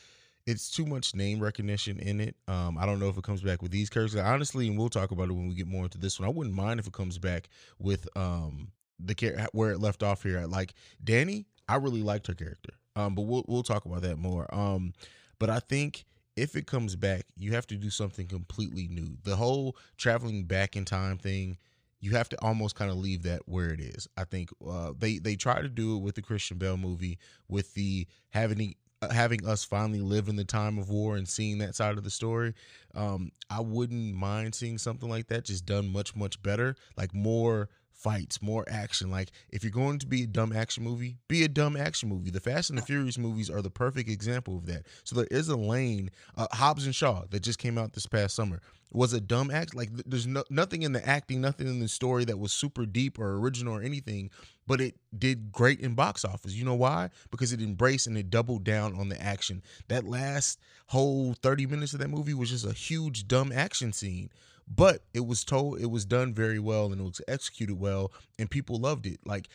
it's 0.47 0.71
too 0.71 0.87
much 0.87 1.15
name 1.15 1.41
recognition 1.41 1.99
in 1.99 2.21
it. 2.21 2.37
Um, 2.49 2.79
I 2.79 2.87
don't 2.87 2.99
know 2.99 3.09
if 3.09 3.17
it 3.17 3.25
comes 3.25 3.43
back 3.43 3.63
with 3.63 3.71
these 3.71 3.91
characters. 3.91 4.21
Honestly, 4.21 4.69
and 4.69 4.79
we'll 4.79 4.89
talk 4.89 5.11
about 5.11 5.29
it 5.29 5.33
when 5.33 5.49
we 5.49 5.55
get 5.55 5.67
more 5.67 5.85
into 5.85 5.99
this 5.99 6.19
one. 6.19 6.29
I 6.29 6.33
wouldn't 6.33 6.55
mind 6.55 6.81
if 6.81 6.87
it 6.87 6.93
comes 6.93 7.19
back 7.19 7.49
with 7.79 8.09
um 8.17 8.73
the 8.99 9.15
char- 9.15 9.49
where 9.53 9.73
it 9.73 9.81
left 9.81 10.03
off 10.03 10.23
here. 10.23 10.45
Like 10.47 10.75
Danny, 11.03 11.47
I 11.69 11.77
really 11.77 12.03
liked 12.03 12.27
her 12.27 12.35
character. 12.35 12.75
Um, 12.97 13.15
but 13.15 13.23
we'll 13.23 13.45
we'll 13.47 13.63
talk 13.63 13.85
about 13.85 14.03
that 14.03 14.19
more. 14.19 14.53
Um, 14.55 14.93
but 15.39 15.51
I 15.51 15.61
think 15.61 16.05
if 16.37 16.57
it 16.57 16.67
comes 16.67 16.97
back, 16.97 17.25
you 17.37 17.53
have 17.53 17.67
to 17.69 17.77
do 17.77 17.91
something 17.91 18.27
completely 18.27 18.89
new. 18.89 19.17
The 19.25 19.37
whole 19.37 19.77
traveling 19.97 20.45
back 20.45 20.77
in 20.77 20.85
time 20.85 21.19
thing, 21.19 21.59
you 22.01 22.13
have 22.13 22.29
to 22.31 22.37
almost 22.43 22.77
kind 22.77 22.91
of 22.91 22.97
leave 22.97 23.23
that 23.25 23.43
where 23.47 23.71
it 23.71 23.81
is. 23.81 24.09
I 24.17 24.25
think 24.25 24.51
uh, 24.67 24.93
they 24.99 25.19
they 25.19 25.37
try 25.37 25.61
to 25.61 25.69
do 25.69 25.97
it 25.97 26.01
with 26.01 26.15
the 26.15 26.23
Christian 26.23 26.59
Bale 26.59 26.77
movie, 26.77 27.19
with 27.49 27.75
the 27.75 28.07
having 28.31 28.75
uh, 29.03 29.11
having 29.11 29.47
us 29.47 29.65
finally 29.65 30.01
live 30.01 30.29
in 30.29 30.37
the 30.37 30.45
time 30.45 30.79
of 30.79 30.89
war 30.91 31.17
and 31.17 31.29
seeing 31.29 31.59
that 31.59 31.75
side 31.75 31.99
of 31.99 32.05
the 32.05 32.11
story. 32.11 32.55
Um, 32.95 33.33
I 33.51 33.61
wouldn't 33.61 34.15
mind 34.15 34.55
seeing 34.55 34.79
something 34.79 35.09
like 35.09 35.29
that, 35.29 35.45
just 35.45 35.67
done 35.67 35.93
much 35.93 36.17
much 36.17 36.43
better, 36.43 36.77
like 36.97 37.15
more 37.15 37.69
fights, 38.01 38.41
more 38.41 38.65
action. 38.69 39.11
Like 39.11 39.31
if 39.51 39.63
you're 39.63 39.71
going 39.71 39.99
to 39.99 40.07
be 40.07 40.23
a 40.23 40.27
dumb 40.27 40.53
action 40.53 40.83
movie, 40.83 41.17
be 41.29 41.45
a 41.45 41.49
dumb 41.49 41.77
action 41.77 42.09
movie. 42.09 42.31
The 42.31 42.41
Fast 42.41 42.71
and 42.71 42.79
the 42.79 42.83
Furious 42.83 43.19
movies 43.19 43.51
are 43.51 43.63
the 43.63 43.71
perfect 43.71 44.09
example 44.09 44.57
of 44.57 44.67
that. 44.67 44.87
So 45.05 45.17
there 45.17 45.29
is 45.31 45.49
a 45.49 45.57
lane. 45.57 46.11
Uh, 46.37 46.47
Hobbs 46.53 46.87
and 46.87 46.95
Shaw 46.95 47.25
that 47.31 47.41
just 47.41 47.59
came 47.59 47.79
out 47.79 47.93
this 47.93 48.07
past 48.07 48.35
summer 48.35 48.61
was 48.93 49.13
a 49.13 49.21
dumb 49.21 49.51
act. 49.51 49.75
Like 49.75 49.91
th- 49.91 50.05
there's 50.07 50.27
no, 50.27 50.45
nothing 50.51 50.83
in 50.83 50.93
the 50.93 51.07
acting, 51.07 51.41
nothing 51.41 51.69
in 51.69 51.81
the 51.81 51.89
story 51.89 52.25
that 52.25 52.39
was 52.39 52.53
super 52.53 52.87
deep 52.87 53.19
or 53.19 53.37
original 53.39 53.77
or 53.77 53.83
anything, 53.83 54.31
but 54.67 54.81
it 54.81 54.97
did 55.17 55.53
great 55.53 55.81
in 55.81 55.95
box 55.95 56.25
office. 56.25 56.55
You 56.55 56.65
know 56.65 56.75
why? 56.75 57.11
Because 57.31 57.53
it 57.53 57.61
embraced 57.61 58.07
and 58.07 58.17
it 58.17 58.31
doubled 58.31 58.65
down 58.65 58.99
on 58.99 59.09
the 59.09 59.21
action. 59.23 59.63
That 59.89 60.05
last 60.05 60.59
whole 60.87 61.35
30 61.35 61.67
minutes 61.67 61.93
of 61.93 62.01
that 62.01 62.11
movie 62.11 62.35
was 62.35 62.51
just 62.51 62.67
a 62.67 62.73
huge 62.73 63.29
dumb 63.29 63.53
action 63.53 63.93
scene 63.93 64.31
but 64.75 65.03
it 65.13 65.27
was 65.27 65.45
told 65.45 65.81
it 65.81 65.91
was 65.91 66.05
done 66.05 66.33
very 66.33 66.59
well 66.59 66.93
and 66.93 67.01
it 67.01 67.05
was 67.05 67.21
executed 67.29 67.79
well 67.79 68.13
and 68.39 68.51
people 68.51 68.77
loved 68.79 69.07
it 69.07 69.19
like 69.27 69.49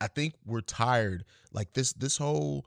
i 0.00 0.06
think 0.06 0.34
we're 0.44 0.60
tired 0.60 1.24
like 1.52 1.72
this 1.74 1.92
this 1.92 2.16
whole 2.16 2.64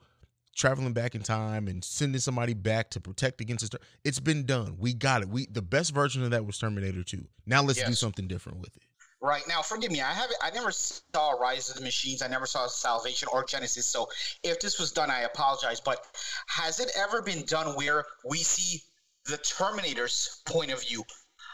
traveling 0.56 0.92
back 0.92 1.14
in 1.14 1.22
time 1.22 1.68
and 1.68 1.84
sending 1.84 2.20
somebody 2.20 2.54
back 2.54 2.90
to 2.90 3.00
protect 3.00 3.40
against 3.40 3.74
it 3.74 3.80
it's 4.04 4.20
been 4.20 4.44
done 4.44 4.76
we 4.78 4.92
got 4.92 5.22
it 5.22 5.28
we 5.28 5.46
the 5.52 5.62
best 5.62 5.92
version 5.92 6.22
of 6.22 6.30
that 6.30 6.44
was 6.44 6.58
terminator 6.58 7.04
2 7.04 7.24
now 7.46 7.62
let's 7.62 7.82
do 7.82 7.92
something 7.92 8.26
different 8.26 8.58
with 8.58 8.76
it 8.76 8.82
Right 9.20 9.42
now, 9.48 9.62
forgive 9.62 9.90
me. 9.90 10.00
I 10.00 10.12
haven't. 10.12 10.36
I 10.40 10.50
never 10.50 10.70
saw 10.70 11.32
Rise 11.32 11.68
of 11.70 11.76
the 11.76 11.82
Machines. 11.82 12.22
I 12.22 12.28
never 12.28 12.46
saw 12.46 12.68
Salvation 12.68 13.28
or 13.32 13.44
Genisys. 13.44 13.82
So, 13.82 14.08
if 14.44 14.60
this 14.60 14.78
was 14.78 14.92
done, 14.92 15.10
I 15.10 15.22
apologize. 15.22 15.80
But 15.80 16.04
has 16.46 16.78
it 16.78 16.92
ever 16.96 17.20
been 17.20 17.44
done 17.44 17.74
where 17.74 18.04
we 18.24 18.38
see 18.38 18.80
the 19.26 19.38
Terminator's 19.38 20.40
point 20.46 20.70
of 20.70 20.82
view, 20.82 21.02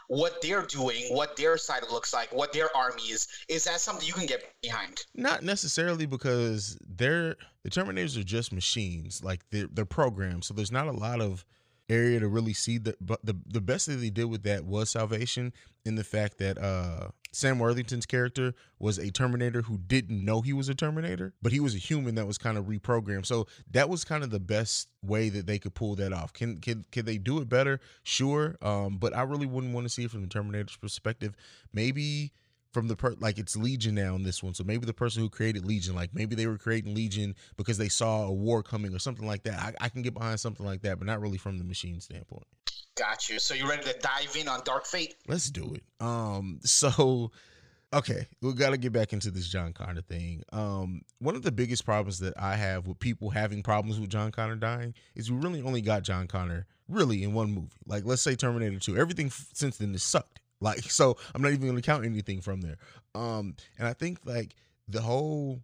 what 0.08 0.40
they're 0.42 0.66
doing, 0.66 1.04
what 1.10 1.36
their 1.36 1.56
side 1.56 1.82
looks 1.90 2.12
like, 2.12 2.32
what 2.32 2.52
their 2.52 2.74
army 2.76 3.02
is? 3.02 3.28
Is 3.48 3.64
that 3.64 3.80
something 3.80 4.06
you 4.06 4.12
can 4.12 4.26
get 4.26 4.44
behind? 4.62 5.04
Not 5.14 5.42
necessarily 5.42 6.06
because 6.06 6.78
they're 6.86 7.36
the 7.62 7.70
Terminators 7.70 8.18
are 8.18 8.24
just 8.24 8.52
machines, 8.52 9.22
like 9.24 9.40
they're 9.50 9.68
they're 9.72 9.84
programmed. 9.84 10.44
So 10.44 10.54
there's 10.54 10.72
not 10.72 10.86
a 10.86 10.92
lot 10.92 11.20
of 11.20 11.44
area 11.88 12.18
to 12.18 12.28
really 12.28 12.54
see 12.54 12.78
the 12.78 12.96
but 13.00 13.24
the 13.24 13.34
the 13.46 13.60
best 13.60 13.86
that 13.86 13.96
they 13.96 14.10
did 14.10 14.24
with 14.24 14.42
that 14.44 14.64
was 14.64 14.90
salvation 14.90 15.52
in 15.84 15.96
the 15.96 16.04
fact 16.04 16.38
that 16.38 16.56
uh 16.58 17.08
Sam 17.34 17.58
Worthington's 17.58 18.06
character 18.06 18.54
was 18.78 18.98
a 18.98 19.10
Terminator 19.10 19.62
who 19.62 19.78
didn't 19.78 20.24
know 20.24 20.40
he 20.40 20.52
was 20.52 20.68
a 20.68 20.74
Terminator, 20.74 21.34
but 21.42 21.52
he 21.52 21.60
was 21.60 21.74
a 21.74 21.78
human 21.78 22.14
that 22.14 22.26
was 22.26 22.38
kind 22.38 22.56
of 22.56 22.66
reprogrammed. 22.66 23.26
So 23.26 23.46
that 23.72 23.88
was 23.88 24.04
kind 24.04 24.22
of 24.22 24.30
the 24.30 24.40
best 24.40 24.88
way 25.02 25.28
that 25.30 25.46
they 25.46 25.58
could 25.58 25.74
pull 25.74 25.96
that 25.96 26.12
off. 26.12 26.32
Can 26.32 26.58
can 26.58 26.84
can 26.92 27.04
they 27.04 27.18
do 27.18 27.40
it 27.40 27.48
better? 27.48 27.80
Sure. 28.02 28.56
Um, 28.62 28.98
but 28.98 29.16
I 29.16 29.22
really 29.22 29.46
wouldn't 29.46 29.74
want 29.74 29.84
to 29.84 29.92
see 29.92 30.04
it 30.04 30.10
from 30.10 30.22
the 30.22 30.28
Terminator's 30.28 30.76
perspective. 30.76 31.34
Maybe 31.72 32.32
from 32.74 32.88
the 32.88 32.96
per 32.96 33.14
like 33.20 33.38
it's 33.38 33.56
Legion 33.56 33.94
now 33.94 34.16
in 34.16 34.24
this 34.24 34.42
one. 34.42 34.52
So 34.52 34.64
maybe 34.64 34.84
the 34.84 34.92
person 34.92 35.22
who 35.22 35.30
created 35.30 35.64
Legion, 35.64 35.94
like 35.94 36.12
maybe 36.12 36.34
they 36.34 36.46
were 36.46 36.58
creating 36.58 36.94
Legion 36.94 37.36
because 37.56 37.78
they 37.78 37.88
saw 37.88 38.24
a 38.24 38.32
war 38.32 38.62
coming 38.62 38.94
or 38.94 38.98
something 38.98 39.26
like 39.26 39.44
that. 39.44 39.58
I, 39.60 39.86
I 39.86 39.88
can 39.88 40.02
get 40.02 40.12
behind 40.12 40.40
something 40.40 40.66
like 40.66 40.82
that, 40.82 40.98
but 40.98 41.06
not 41.06 41.20
really 41.20 41.38
from 41.38 41.58
the 41.58 41.64
machine 41.64 42.00
standpoint. 42.00 42.46
Got 42.96 43.28
you. 43.28 43.38
So 43.38 43.54
you 43.54 43.68
ready 43.68 43.82
to 43.84 43.98
dive 43.98 44.36
in 44.38 44.48
on 44.48 44.60
Dark 44.64 44.86
Fate? 44.86 45.14
Let's 45.26 45.50
do 45.50 45.74
it. 45.74 45.82
Um, 46.04 46.60
so 46.62 47.32
okay, 47.92 48.26
we 48.40 48.52
got 48.54 48.70
to 48.70 48.76
get 48.76 48.92
back 48.92 49.12
into 49.12 49.30
this 49.30 49.48
John 49.48 49.72
Connor 49.72 50.02
thing. 50.02 50.42
Um, 50.52 51.02
one 51.18 51.36
of 51.36 51.42
the 51.42 51.52
biggest 51.52 51.84
problems 51.84 52.18
that 52.20 52.34
I 52.36 52.56
have 52.56 52.86
with 52.86 52.98
people 52.98 53.30
having 53.30 53.62
problems 53.62 54.00
with 54.00 54.10
John 54.10 54.32
Connor 54.32 54.56
dying 54.56 54.94
is 55.14 55.30
we 55.30 55.38
really 55.38 55.62
only 55.62 55.80
got 55.80 56.02
John 56.02 56.26
Connor 56.26 56.66
really 56.88 57.22
in 57.22 57.32
one 57.32 57.52
movie. 57.52 57.76
Like 57.86 58.04
let's 58.04 58.22
say 58.22 58.34
Terminator 58.34 58.78
2. 58.78 58.96
Everything 58.96 59.30
since 59.30 59.78
then 59.78 59.92
has 59.92 60.02
sucked. 60.02 60.40
Like 60.60 60.82
so 60.90 61.16
I'm 61.34 61.42
not 61.42 61.52
even 61.52 61.74
to 61.74 61.82
count 61.82 62.04
anything 62.04 62.40
from 62.40 62.60
there. 62.60 62.76
Um, 63.14 63.56
and 63.78 63.86
I 63.86 63.92
think 63.92 64.18
like 64.24 64.54
the 64.88 65.00
whole 65.00 65.60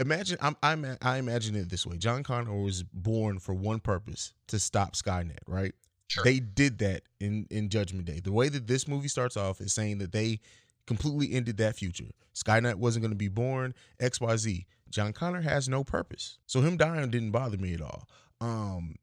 imagine 0.00 0.38
I'm 0.40 0.56
I'm 0.62 0.96
I 1.02 1.18
imagine 1.18 1.56
it 1.56 1.68
this 1.68 1.86
way. 1.86 1.96
John 1.98 2.22
Connor 2.22 2.54
was 2.54 2.82
born 2.82 3.38
for 3.38 3.54
one 3.54 3.80
purpose, 3.80 4.32
to 4.48 4.58
stop 4.58 4.94
Skynet, 4.94 5.38
right? 5.46 5.74
Sure. 6.08 6.24
They 6.24 6.40
did 6.40 6.78
that 6.78 7.02
in 7.20 7.46
in 7.50 7.68
Judgment 7.68 8.06
Day. 8.06 8.20
The 8.20 8.32
way 8.32 8.48
that 8.48 8.66
this 8.66 8.86
movie 8.86 9.08
starts 9.08 9.36
off 9.36 9.60
is 9.60 9.72
saying 9.72 9.98
that 9.98 10.12
they 10.12 10.40
completely 10.86 11.32
ended 11.32 11.56
that 11.58 11.76
future. 11.76 12.10
Skynet 12.34 12.74
wasn't 12.76 13.02
going 13.02 13.12
to 13.12 13.16
be 13.16 13.28
born. 13.28 13.74
XYZ. 14.00 14.66
John 14.90 15.12
Connor 15.12 15.40
has 15.40 15.68
no 15.68 15.82
purpose. 15.82 16.38
So 16.46 16.60
him 16.60 16.76
dying 16.76 17.10
didn't 17.10 17.32
bother 17.32 17.56
me 17.56 17.74
at 17.74 17.80
all. 17.80 18.06
Um, 18.40 18.96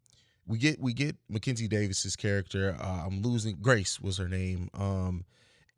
we 0.47 0.57
get 0.57 0.79
we 0.79 0.93
get 0.93 1.15
Mackenzie 1.29 1.67
Davis's 1.67 2.15
character. 2.15 2.77
Uh, 2.79 3.05
I'm 3.05 3.21
losing 3.21 3.57
Grace 3.61 3.99
was 3.99 4.17
her 4.17 4.29
name. 4.29 4.69
Um, 4.73 5.25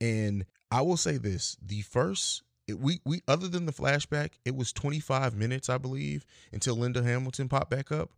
and 0.01 0.45
I 0.71 0.81
will 0.81 0.97
say 0.97 1.17
this: 1.17 1.57
the 1.65 1.81
first 1.81 2.43
it, 2.67 2.79
we 2.79 2.99
we 3.05 3.21
other 3.27 3.47
than 3.47 3.65
the 3.65 3.73
flashback, 3.73 4.31
it 4.45 4.55
was 4.55 4.71
25 4.71 5.35
minutes, 5.35 5.69
I 5.69 5.77
believe, 5.77 6.25
until 6.51 6.75
Linda 6.75 7.03
Hamilton 7.03 7.49
popped 7.49 7.69
back 7.69 7.91
up. 7.91 8.11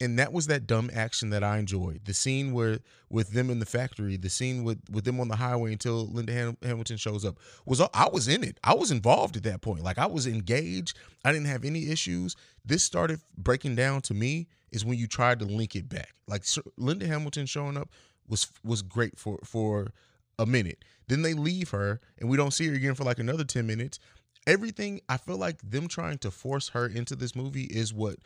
And 0.00 0.18
that 0.18 0.32
was 0.32 0.48
that 0.48 0.66
dumb 0.66 0.90
action 0.92 1.30
that 1.30 1.44
I 1.44 1.58
enjoyed. 1.58 2.00
The 2.04 2.14
scene 2.14 2.52
where 2.52 2.80
with 3.08 3.30
them 3.30 3.48
in 3.48 3.60
the 3.60 3.66
factory, 3.66 4.16
the 4.16 4.28
scene 4.28 4.64
with 4.64 4.80
with 4.90 5.04
them 5.04 5.20
on 5.20 5.28
the 5.28 5.36
highway 5.36 5.72
until 5.72 6.06
Linda 6.06 6.32
Ham- 6.32 6.56
Hamilton 6.62 6.96
shows 6.96 7.24
up 7.24 7.38
was 7.64 7.80
I 7.80 8.08
was 8.12 8.26
in 8.26 8.42
it. 8.42 8.58
I 8.64 8.74
was 8.74 8.90
involved 8.90 9.36
at 9.36 9.44
that 9.44 9.62
point. 9.62 9.84
Like 9.84 9.98
I 9.98 10.06
was 10.06 10.26
engaged. 10.26 10.96
I 11.24 11.32
didn't 11.32 11.46
have 11.46 11.64
any 11.64 11.90
issues. 11.90 12.34
This 12.64 12.82
started 12.82 13.20
breaking 13.38 13.76
down 13.76 14.00
to 14.02 14.14
me 14.14 14.48
is 14.72 14.84
when 14.84 14.98
you 14.98 15.06
tried 15.06 15.38
to 15.38 15.44
link 15.44 15.76
it 15.76 15.88
back. 15.88 16.14
Like 16.26 16.44
Sir- 16.44 16.62
Linda 16.76 17.06
Hamilton 17.06 17.46
showing 17.46 17.76
up 17.76 17.88
was 18.28 18.50
was 18.64 18.82
great 18.82 19.16
for 19.18 19.38
for 19.44 19.92
a 20.38 20.46
minute. 20.46 20.84
Then 21.06 21.22
they 21.22 21.34
leave 21.34 21.70
her 21.70 22.00
and 22.18 22.28
we 22.28 22.36
don't 22.36 22.52
see 22.52 22.66
her 22.66 22.74
again 22.74 22.94
for 22.94 23.04
like 23.04 23.20
another 23.20 23.44
10 23.44 23.66
minutes. 23.66 24.00
Everything 24.46 25.00
I 25.08 25.16
feel 25.16 25.36
like 25.36 25.58
them 25.62 25.88
trying 25.88 26.18
to 26.18 26.30
force 26.30 26.70
her 26.70 26.86
into 26.86 27.14
this 27.14 27.34
movie 27.36 27.64
is 27.64 27.94
what 27.94 28.16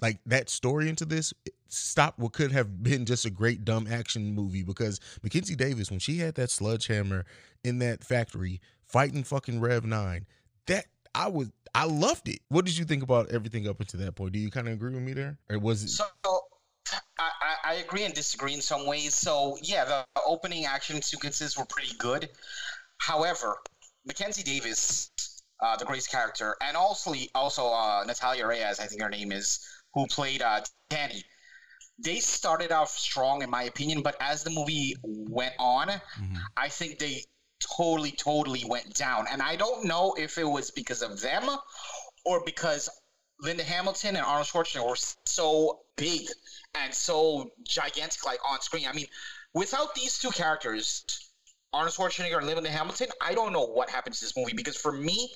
like 0.00 0.18
that 0.26 0.50
story 0.50 0.88
into 0.88 1.04
this 1.04 1.32
stop 1.68 2.18
what 2.18 2.32
could 2.32 2.52
have 2.52 2.82
been 2.82 3.04
just 3.04 3.24
a 3.24 3.30
great 3.30 3.64
dumb 3.64 3.86
action 3.90 4.34
movie 4.34 4.62
because 4.62 5.00
Mackenzie 5.22 5.56
Davis 5.56 5.90
when 5.90 5.98
she 5.98 6.18
had 6.18 6.34
that 6.36 6.50
sledgehammer 6.50 7.24
in 7.64 7.78
that 7.80 8.04
factory 8.04 8.60
fighting 8.86 9.24
fucking 9.24 9.60
Rev 9.60 9.84
9 9.84 10.26
that 10.66 10.86
I 11.14 11.28
was 11.28 11.50
I 11.74 11.84
loved 11.84 12.28
it. 12.28 12.40
What 12.48 12.64
did 12.64 12.78
you 12.78 12.86
think 12.86 13.02
about 13.02 13.30
everything 13.30 13.68
up 13.68 13.80
until 13.80 14.00
that 14.00 14.14
point? 14.14 14.32
Do 14.32 14.38
you 14.38 14.50
kind 14.50 14.66
of 14.66 14.72
agree 14.72 14.94
with 14.94 15.02
me 15.02 15.12
there? 15.12 15.36
Or 15.50 15.58
was 15.58 15.82
it 15.82 15.88
So 15.88 16.06
I, 17.18 17.30
I, 17.64 17.74
agree 17.74 18.04
and 18.04 18.14
disagree 18.14 18.54
in 18.54 18.60
some 18.60 18.86
ways. 18.86 19.14
So 19.14 19.58
yeah, 19.62 19.84
the 19.84 20.04
opening 20.26 20.64
action 20.64 21.02
sequences 21.02 21.56
were 21.56 21.64
pretty 21.64 21.94
good. 21.98 22.30
However, 22.98 23.58
Mackenzie 24.06 24.42
Davis, 24.42 25.10
uh, 25.60 25.76
the 25.76 25.84
Grace 25.84 26.06
character, 26.06 26.56
and 26.62 26.76
also 26.76 27.12
also 27.34 27.68
uh, 27.68 28.04
Natalia 28.06 28.46
Reyes, 28.46 28.80
I 28.80 28.86
think 28.86 29.02
her 29.02 29.08
name 29.08 29.32
is, 29.32 29.60
who 29.96 30.06
played 30.06 30.42
uh, 30.42 30.60
Danny. 30.90 31.24
They 31.98 32.20
started 32.20 32.70
off 32.70 32.90
strong, 32.90 33.42
in 33.42 33.48
my 33.48 33.62
opinion, 33.62 34.02
but 34.02 34.14
as 34.20 34.44
the 34.44 34.50
movie 34.50 34.94
went 35.02 35.54
on, 35.58 35.90
I 36.56 36.68
think 36.68 36.98
they 36.98 37.22
totally, 37.76 38.12
totally 38.12 38.62
went 38.68 38.94
down. 38.94 39.24
And 39.32 39.40
I 39.40 39.56
don't 39.56 39.86
know 39.86 40.14
if 40.18 40.36
it 40.36 40.44
was 40.44 40.70
because 40.70 41.00
of 41.00 41.22
them 41.22 41.44
or 42.26 42.42
because 42.44 42.90
Linda 43.40 43.64
Hamilton 43.64 44.16
and 44.16 44.26
Arnold 44.26 44.46
Schwarzenegger 44.46 44.86
were 44.86 44.96
so 45.24 45.80
big 45.96 46.28
and 46.74 46.92
so 46.92 47.50
gigantic, 47.66 48.26
like 48.26 48.40
on 48.46 48.60
screen. 48.60 48.86
I 48.86 48.92
mean, 48.92 49.06
without 49.54 49.94
these 49.94 50.18
two 50.18 50.30
characters, 50.30 51.25
Arnold 51.76 51.94
Schwarzenegger 51.94 52.38
and 52.38 52.46
Linda 52.46 52.70
Hamilton, 52.70 53.08
I 53.20 53.34
don't 53.34 53.52
know 53.52 53.66
what 53.66 53.90
happened 53.90 54.14
to 54.14 54.20
this 54.20 54.34
movie 54.36 54.54
because 54.54 54.76
for 54.76 54.92
me, 54.92 55.30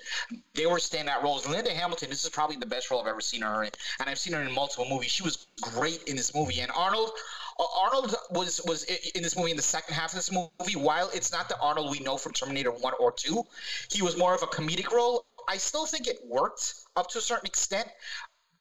they 0.54 0.66
were 0.66 0.78
standout 0.78 1.22
roles. 1.22 1.46
Linda 1.46 1.70
Hamilton, 1.70 2.08
this 2.08 2.24
is 2.24 2.30
probably 2.30 2.56
the 2.56 2.66
best 2.66 2.90
role 2.90 3.00
I've 3.02 3.06
ever 3.06 3.20
seen 3.20 3.42
her 3.42 3.62
in, 3.64 3.70
and 3.98 4.08
I've 4.08 4.18
seen 4.18 4.32
her 4.32 4.40
in 4.40 4.52
multiple 4.52 4.86
movies. 4.88 5.10
She 5.10 5.22
was 5.22 5.46
great 5.60 6.02
in 6.04 6.16
this 6.16 6.34
movie, 6.34 6.60
and 6.60 6.70
Arnold. 6.74 7.10
uh, 7.58 7.64
Arnold 7.82 8.14
was 8.30 8.60
was 8.64 8.84
in 9.14 9.22
this 9.22 9.36
movie 9.36 9.50
in 9.50 9.56
the 9.56 9.62
second 9.62 9.94
half 9.94 10.10
of 10.12 10.16
this 10.16 10.32
movie. 10.32 10.76
While 10.76 11.10
it's 11.12 11.30
not 11.30 11.48
the 11.50 11.58
Arnold 11.60 11.90
we 11.90 12.00
know 12.00 12.16
from 12.16 12.32
Terminator 12.32 12.70
One 12.70 12.94
or 12.98 13.12
Two, 13.12 13.44
he 13.90 14.00
was 14.00 14.16
more 14.16 14.34
of 14.34 14.42
a 14.42 14.46
comedic 14.46 14.90
role. 14.92 15.26
I 15.46 15.58
still 15.58 15.84
think 15.84 16.06
it 16.06 16.18
worked 16.26 16.74
up 16.96 17.10
to 17.10 17.18
a 17.18 17.22
certain 17.22 17.46
extent. 17.46 17.88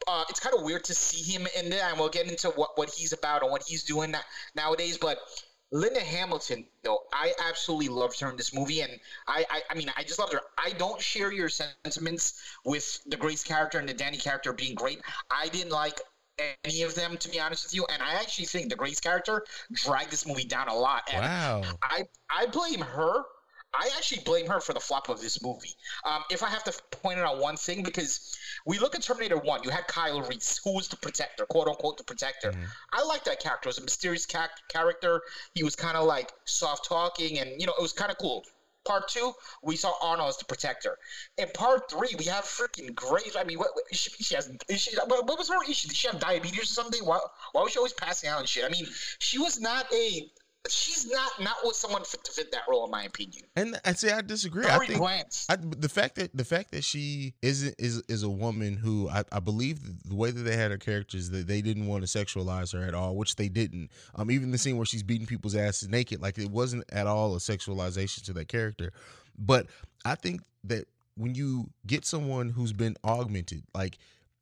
Uh, 0.08 0.24
it's 0.30 0.40
kind 0.40 0.56
of 0.56 0.64
weird 0.64 0.84
to 0.86 0.94
see 0.94 1.22
him 1.22 1.48
in 1.58 1.70
there, 1.70 1.88
and 1.90 2.00
we'll 2.00 2.10
get 2.10 2.28
into 2.28 2.50
what, 2.50 2.78
what 2.78 2.90
he's 2.90 3.14
about 3.14 3.44
and 3.44 3.52
what 3.52 3.64
he's 3.64 3.84
doing 3.84 4.14
nowadays. 4.56 4.98
But 4.98 5.20
Linda 5.72 6.00
Hamilton, 6.00 6.66
though, 6.84 7.04
I 7.14 7.34
absolutely 7.48 7.90
loved 7.90 8.20
her 8.22 8.30
in 8.30 8.38
this 8.38 8.54
movie, 8.54 8.82
and 8.82 9.00
I, 9.28 9.46
I, 9.50 9.62
I 9.70 9.76
mean, 9.76 9.91
I 9.96 10.04
just 10.04 10.17
loved 10.17 10.34
her. 10.34 10.41
I 10.58 10.72
don't 10.72 11.00
share 11.00 11.32
your 11.32 11.50
sentiments 11.50 12.41
with 12.65 13.00
the 13.06 13.17
Grace 13.17 13.43
character 13.43 13.78
and 13.78 13.88
the 13.88 13.93
Danny 13.93 14.17
character 14.17 14.52
being 14.52 14.74
great. 14.76 15.00
I 15.30 15.48
didn't 15.50 15.72
like 15.72 16.02
any 16.63 16.82
of 16.84 16.96
them, 16.96 17.17
to 17.17 17.30
be 17.30 17.39
honest 17.39 17.65
with 17.65 17.76
you, 17.76 17.86
and 17.91 18.02
I 18.02 18.13
actually 18.13 18.46
think 18.46 18.70
the 18.70 18.76
Grace 18.76 19.00
character 19.00 19.46
dragged 19.74 20.12
this 20.12 20.26
movie 20.26 20.46
down 20.46 20.70
a 20.70 20.76
lot. 20.76 21.04
And 21.12 21.24
Wow. 21.24 21.63
I 21.84 22.08
I 22.30 22.46
blame 22.48 22.80
her. 22.82 23.24
I 23.73 23.89
actually 23.97 24.23
blame 24.23 24.47
her 24.47 24.60
for 24.60 24.73
the 24.73 24.79
flop 24.79 25.10
of 25.10 25.21
this 25.21 25.43
movie. 25.43 25.75
Um, 26.03 26.23
if 26.32 26.41
I 26.43 26.49
have 26.49 26.63
to 26.63 26.73
point 26.91 27.19
out 27.19 27.39
one 27.39 27.55
thing, 27.55 27.84
because 27.84 28.36
we 28.65 28.79
look 28.79 28.95
at 28.95 29.03
Terminator 29.03 29.38
One, 29.38 29.62
you 29.63 29.69
had 29.69 29.88
Kyle 29.88 30.21
Reese, 30.21 30.60
who 30.63 30.73
was 30.73 30.88
the 30.88 30.97
protector, 30.97 31.45
quote 31.45 31.67
unquote, 31.67 31.97
the 31.97 32.03
protector. 32.03 32.51
I 32.91 33.03
like 33.03 33.23
that 33.25 33.39
character. 33.39 33.67
It 33.67 33.71
was 33.71 33.77
a 33.77 33.84
mysterious 33.84 34.25
ca- 34.25 34.49
character. 34.69 35.21
He 35.53 35.63
was 35.63 35.75
kind 35.75 35.95
of 35.97 36.05
like 36.05 36.32
soft 36.45 36.86
talking, 36.89 37.39
and 37.39 37.62
you 37.62 37.67
know, 37.67 37.73
it 37.77 37.82
was 37.82 37.93
kind 37.93 38.12
of 38.12 38.17
cool. 38.17 38.43
Part 38.86 39.08
two, 39.10 39.34
we 39.62 39.75
saw 39.75 39.93
Arnold 40.01 40.29
as 40.29 40.38
the 40.38 40.45
protector. 40.45 40.97
In 41.38 41.47
part 41.53 41.91
three, 41.91 42.15
we 42.17 42.25
have 42.25 42.45
freaking 42.45 42.95
Grace. 42.95 43.36
I 43.38 43.43
mean, 43.43 43.60
what, 43.60 43.69
what 43.75 43.84
she, 43.91 44.10
she 44.23 44.34
has? 44.36 44.49
She, 44.75 44.95
what, 44.95 45.27
what 45.27 45.38
was 45.38 45.49
her 45.49 45.63
issue? 45.69 45.89
Did 45.89 45.97
she 45.97 46.08
have 46.08 46.19
diabetes 46.19 46.62
or 46.62 46.65
something? 46.65 47.05
Why, 47.05 47.19
why 47.51 47.62
was 47.62 47.73
she 47.73 47.77
always 47.77 47.93
passing 47.93 48.29
out 48.29 48.39
and 48.39 48.49
shit? 48.49 48.65
I 48.65 48.69
mean, 48.69 48.88
she 49.19 49.38
was 49.38 49.60
not 49.60 49.93
a. 49.93 50.32
She's 50.67 51.10
not 51.10 51.32
not 51.39 51.56
with 51.63 51.78
someone 51.78 52.04
fit 52.04 52.24
to 52.26 52.32
fit 52.34 52.52
that 52.52 52.63
role, 52.69 52.84
in 52.84 52.91
my 52.91 53.04
opinion. 53.04 53.43
And 53.56 53.80
I 53.86 53.93
say 53.93 54.12
I 54.12 54.22
disagree. 54.22 54.65
I 54.65 54.78
think. 54.80 55.02
I, 55.02 55.56
the 55.56 55.88
fact 55.88 56.15
that 56.15 56.36
the 56.36 56.43
fact 56.43 56.72
that 56.72 56.84
she 56.84 57.34
isn't 57.41 57.76
is 57.80 58.04
is 58.10 58.24
a 58.24 58.30
woman 58.30 58.76
who 58.76 59.08
I, 59.10 59.24
I 59.32 59.39
believe 59.39 59.80
the 60.04 60.15
way 60.15 60.32
that 60.32 60.41
they 60.41 60.58
had 60.58 60.72
her 60.72 60.78
characters 60.78 61.30
that 61.30 61.48
they 61.48 61.62
didn't 61.62 61.88
want 61.88 62.06
to 62.06 62.10
sexualize 62.10 62.74
her 62.74 62.86
at 62.86 62.93
all, 62.93 63.15
which 63.15 63.38
they 63.38 63.48
didn't. 63.48 63.89
Um, 64.15 64.30
even 64.30 64.52
the 64.52 64.58
scene 64.58 64.76
where 64.76 64.86
she's 64.86 65.02
beating 65.02 65.28
people's 65.28 65.56
asses 65.56 65.88
naked, 65.88 66.22
like 66.22 66.38
it 66.38 66.52
wasn't 66.52 66.84
at 66.91 67.08
all 67.08 67.36
a 67.36 67.39
sexualization 67.39 68.24
to 68.26 68.34
that 68.34 68.50
character. 68.50 68.91
But 69.38 69.67
I 70.04 70.15
think 70.15 70.41
that 70.65 70.88
when 71.15 71.36
you 71.36 71.69
get 71.88 72.06
someone 72.06 72.50
who's 72.50 72.74
been 72.74 72.98
augmented, 73.06 73.63
like 73.74 73.98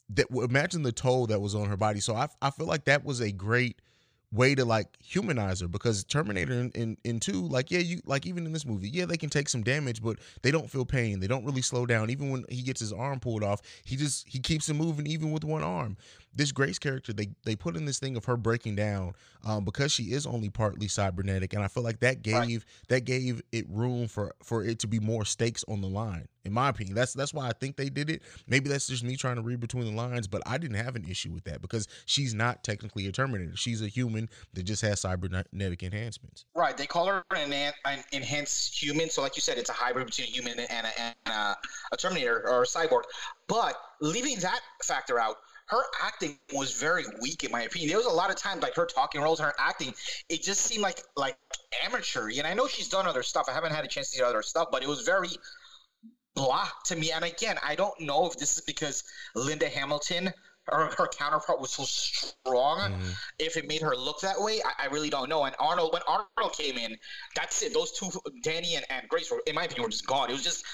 that, 0.09 0.25
imagine 0.31 0.81
the 0.81 0.91
toll 0.91 1.27
that 1.27 1.39
was 1.39 1.53
on 1.53 1.69
her 1.69 1.77
body. 1.77 1.99
So 1.99 2.15
I 2.15 2.27
I 2.41 2.49
feel 2.49 2.65
like 2.65 2.85
that 2.85 3.05
was 3.05 3.21
a 3.21 3.31
great 3.31 3.81
way 4.31 4.55
to 4.55 4.65
like 4.65 4.87
humanize 5.01 5.61
her 5.61 5.67
because 5.67 6.03
Terminator 6.03 6.53
in, 6.53 6.71
in, 6.71 6.97
in 7.03 7.19
two, 7.19 7.47
like, 7.47 7.71
yeah, 7.71 7.79
you 7.79 8.01
like 8.05 8.25
even 8.25 8.45
in 8.45 8.51
this 8.51 8.65
movie, 8.65 8.89
yeah, 8.89 9.05
they 9.05 9.17
can 9.17 9.29
take 9.29 9.49
some 9.49 9.63
damage, 9.63 10.01
but 10.01 10.17
they 10.41 10.51
don't 10.51 10.69
feel 10.69 10.85
pain. 10.85 11.19
They 11.19 11.27
don't 11.27 11.45
really 11.45 11.61
slow 11.61 11.85
down. 11.85 12.09
Even 12.09 12.31
when 12.31 12.45
he 12.49 12.61
gets 12.61 12.79
his 12.79 12.91
arm 12.91 13.19
pulled 13.19 13.43
off, 13.43 13.61
he 13.85 13.95
just 13.95 14.27
he 14.27 14.39
keeps 14.39 14.69
it 14.69 14.73
moving 14.73 15.07
even 15.07 15.31
with 15.31 15.43
one 15.43 15.63
arm. 15.63 15.97
This 16.33 16.51
Grace 16.51 16.77
character, 16.77 17.13
they 17.13 17.29
they 17.45 17.55
put 17.55 17.75
in 17.75 17.85
this 17.85 17.97
thing 17.99 18.15
of 18.15 18.25
her 18.25 18.37
breaking 18.37 18.75
down 18.75 19.13
um, 19.43 19.65
because 19.65 19.91
she 19.91 20.11
is 20.11 20.27
only 20.27 20.49
partly 20.49 20.87
cybernetic, 20.87 21.53
and 21.53 21.63
I 21.63 21.67
feel 21.67 21.83
like 21.83 21.99
that 22.01 22.21
gave 22.21 22.35
Right. 22.35 22.63
that 22.89 23.01
gave 23.05 23.41
it 23.51 23.65
room 23.69 24.07
for 24.07 24.35
for 24.43 24.63
it 24.63 24.79
to 24.79 24.87
be 24.87 24.99
more 24.99 25.25
stakes 25.25 25.65
on 25.67 25.81
the 25.81 25.87
line. 25.87 26.27
In 26.45 26.53
my 26.53 26.69
opinion, 26.69 26.95
that's 26.95 27.13
that's 27.13 27.33
why 27.33 27.47
I 27.47 27.53
think 27.59 27.75
they 27.75 27.89
did 27.89 28.09
it. 28.09 28.21
Maybe 28.47 28.69
that's 28.69 28.87
just 28.87 29.03
me 29.03 29.17
trying 29.17 29.35
to 29.37 29.41
read 29.41 29.59
between 29.59 29.85
the 29.85 29.91
lines, 29.91 30.27
but 30.27 30.43
I 30.45 30.57
didn't 30.57 30.77
have 30.77 30.95
an 30.95 31.05
issue 31.09 31.31
with 31.33 31.43
that 31.45 31.61
because 31.61 31.87
she's 32.05 32.33
not 32.33 32.63
technically 32.63 33.07
a 33.07 33.11
Terminator. 33.11 33.55
She's 33.57 33.81
a 33.81 33.87
human 33.87 34.29
that 34.53 34.63
just 34.63 34.81
has 34.83 35.01
cybernetic 35.01 35.83
enhancements. 35.83 36.45
Right. 36.55 36.77
They 36.77 36.85
call 36.85 37.07
her 37.07 37.23
an, 37.35 37.51
an, 37.51 37.73
an 37.85 38.03
enhanced 38.11 38.81
human. 38.81 39.09
So, 39.09 39.21
like 39.23 39.35
you 39.35 39.41
said, 39.41 39.57
it's 39.57 39.69
a 39.69 39.73
hybrid 39.73 40.05
between 40.05 40.27
a 40.27 40.31
human 40.31 40.59
and 40.59 40.87
a, 40.87 41.01
and 41.01 41.15
a, 41.25 41.55
a 41.91 41.97
Terminator 41.97 42.47
or 42.47 42.61
a 42.63 42.65
cyborg. 42.65 43.03
But 43.47 43.75
leaving 44.01 44.39
that 44.39 44.61
factor 44.83 45.19
out, 45.19 45.37
her 45.67 45.83
acting 46.01 46.39
was 46.53 46.73
very 46.73 47.03
weak, 47.21 47.43
in 47.43 47.51
my 47.51 47.63
opinion. 47.63 47.89
There 47.89 47.97
was 47.97 48.07
a 48.07 48.11
lot 48.11 48.29
of 48.29 48.37
times, 48.37 48.61
like 48.61 48.75
her 48.75 48.85
talking 48.85 49.21
roles, 49.21 49.39
and 49.39 49.47
her 49.47 49.55
acting, 49.59 49.93
it 50.29 50.43
just 50.43 50.61
seemed 50.61 50.81
like 50.81 51.03
like 51.15 51.37
amateur. 51.83 52.29
And 52.29 52.47
I 52.47 52.53
know 52.53 52.67
she's 52.67 52.89
done 52.89 53.05
other 53.07 53.23
stuff. 53.23 53.47
I 53.49 53.53
haven't 53.53 53.73
had 53.73 53.85
a 53.85 53.87
chance 53.87 54.09
to 54.11 54.17
see 54.17 54.23
other 54.23 54.41
stuff, 54.41 54.69
but 54.71 54.83
it 54.83 54.87
was 54.89 55.01
very 55.01 55.29
blah 56.35 56.67
to 56.85 56.95
me. 56.95 57.11
And 57.11 57.25
again, 57.25 57.57
I 57.63 57.75
don't 57.75 57.99
know 57.99 58.27
if 58.27 58.37
this 58.37 58.57
is 58.57 58.63
because 58.63 59.03
Linda 59.35 59.67
Hamilton. 59.69 60.33
Her, 60.69 60.89
her 60.97 61.07
counterpart 61.07 61.61
was 61.61 61.71
so 61.71 61.83
strong. 61.83 62.91
Mm-hmm. 62.91 63.09
If 63.39 63.57
it 63.57 63.67
made 63.67 63.81
her 63.81 63.95
look 63.95 64.19
that 64.21 64.39
way, 64.39 64.61
I, 64.65 64.85
I 64.85 64.87
really 64.87 65.09
don't 65.09 65.29
know. 65.29 65.45
And 65.45 65.55
Arnold, 65.59 65.93
when 65.93 66.01
Arnold 66.07 66.53
came 66.53 66.77
in, 66.77 66.97
that's 67.35 67.61
it. 67.61 67.73
Those 67.73 67.91
two, 67.91 68.09
Danny 68.43 68.75
and, 68.75 68.85
and 68.89 69.07
Grace, 69.07 69.31
were, 69.31 69.41
in 69.47 69.55
my 69.55 69.63
opinion, 69.63 69.83
were 69.83 69.89
just 69.89 70.05
gone. 70.05 70.29
It 70.29 70.33
was 70.33 70.43
just 70.43 70.65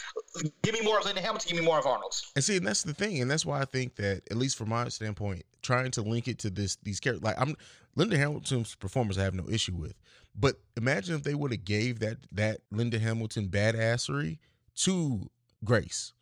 give 0.64 0.74
me 0.74 0.82
more 0.82 1.00
of 1.00 1.06
Linda 1.06 1.22
Hamilton, 1.22 1.50
give 1.50 1.60
me 1.60 1.66
more 1.66 1.80
of 1.80 1.86
Arnold. 1.86 2.16
And 2.36 2.44
see, 2.44 2.58
and 2.58 2.66
that's 2.66 2.84
the 2.84 2.94
thing, 2.94 3.22
and 3.22 3.30
that's 3.30 3.46
why 3.46 3.62
I 3.62 3.66
think 3.66 3.96
that, 3.98 4.24
at 4.32 4.38
least 4.38 4.58
from 4.58 4.70
my 4.70 4.90
standpoint, 4.90 5.44
trying 5.62 5.92
to 5.92 6.02
link 6.02 6.28
it 6.28 6.40
to 6.40 6.50
this 6.50 6.78
these 6.84 7.00
characters, 7.00 7.24
like 7.24 7.40
I'm 7.40 7.56
Linda 7.96 8.18
Hamilton's 8.18 8.76
performance, 8.76 9.18
I 9.18 9.24
have 9.24 9.36
no 9.36 9.48
issue 9.50 9.76
with. 9.76 9.96
But 10.36 10.56
imagine 10.76 11.16
if 11.16 11.24
they 11.24 11.36
would 11.36 11.52
have 11.52 11.66
gave 11.66 12.00
that 12.00 12.18
that 12.32 12.62
Linda 12.72 13.00
Hamilton 13.00 13.48
badassery 13.50 14.40
to 14.78 15.30
Grace, 15.64 16.14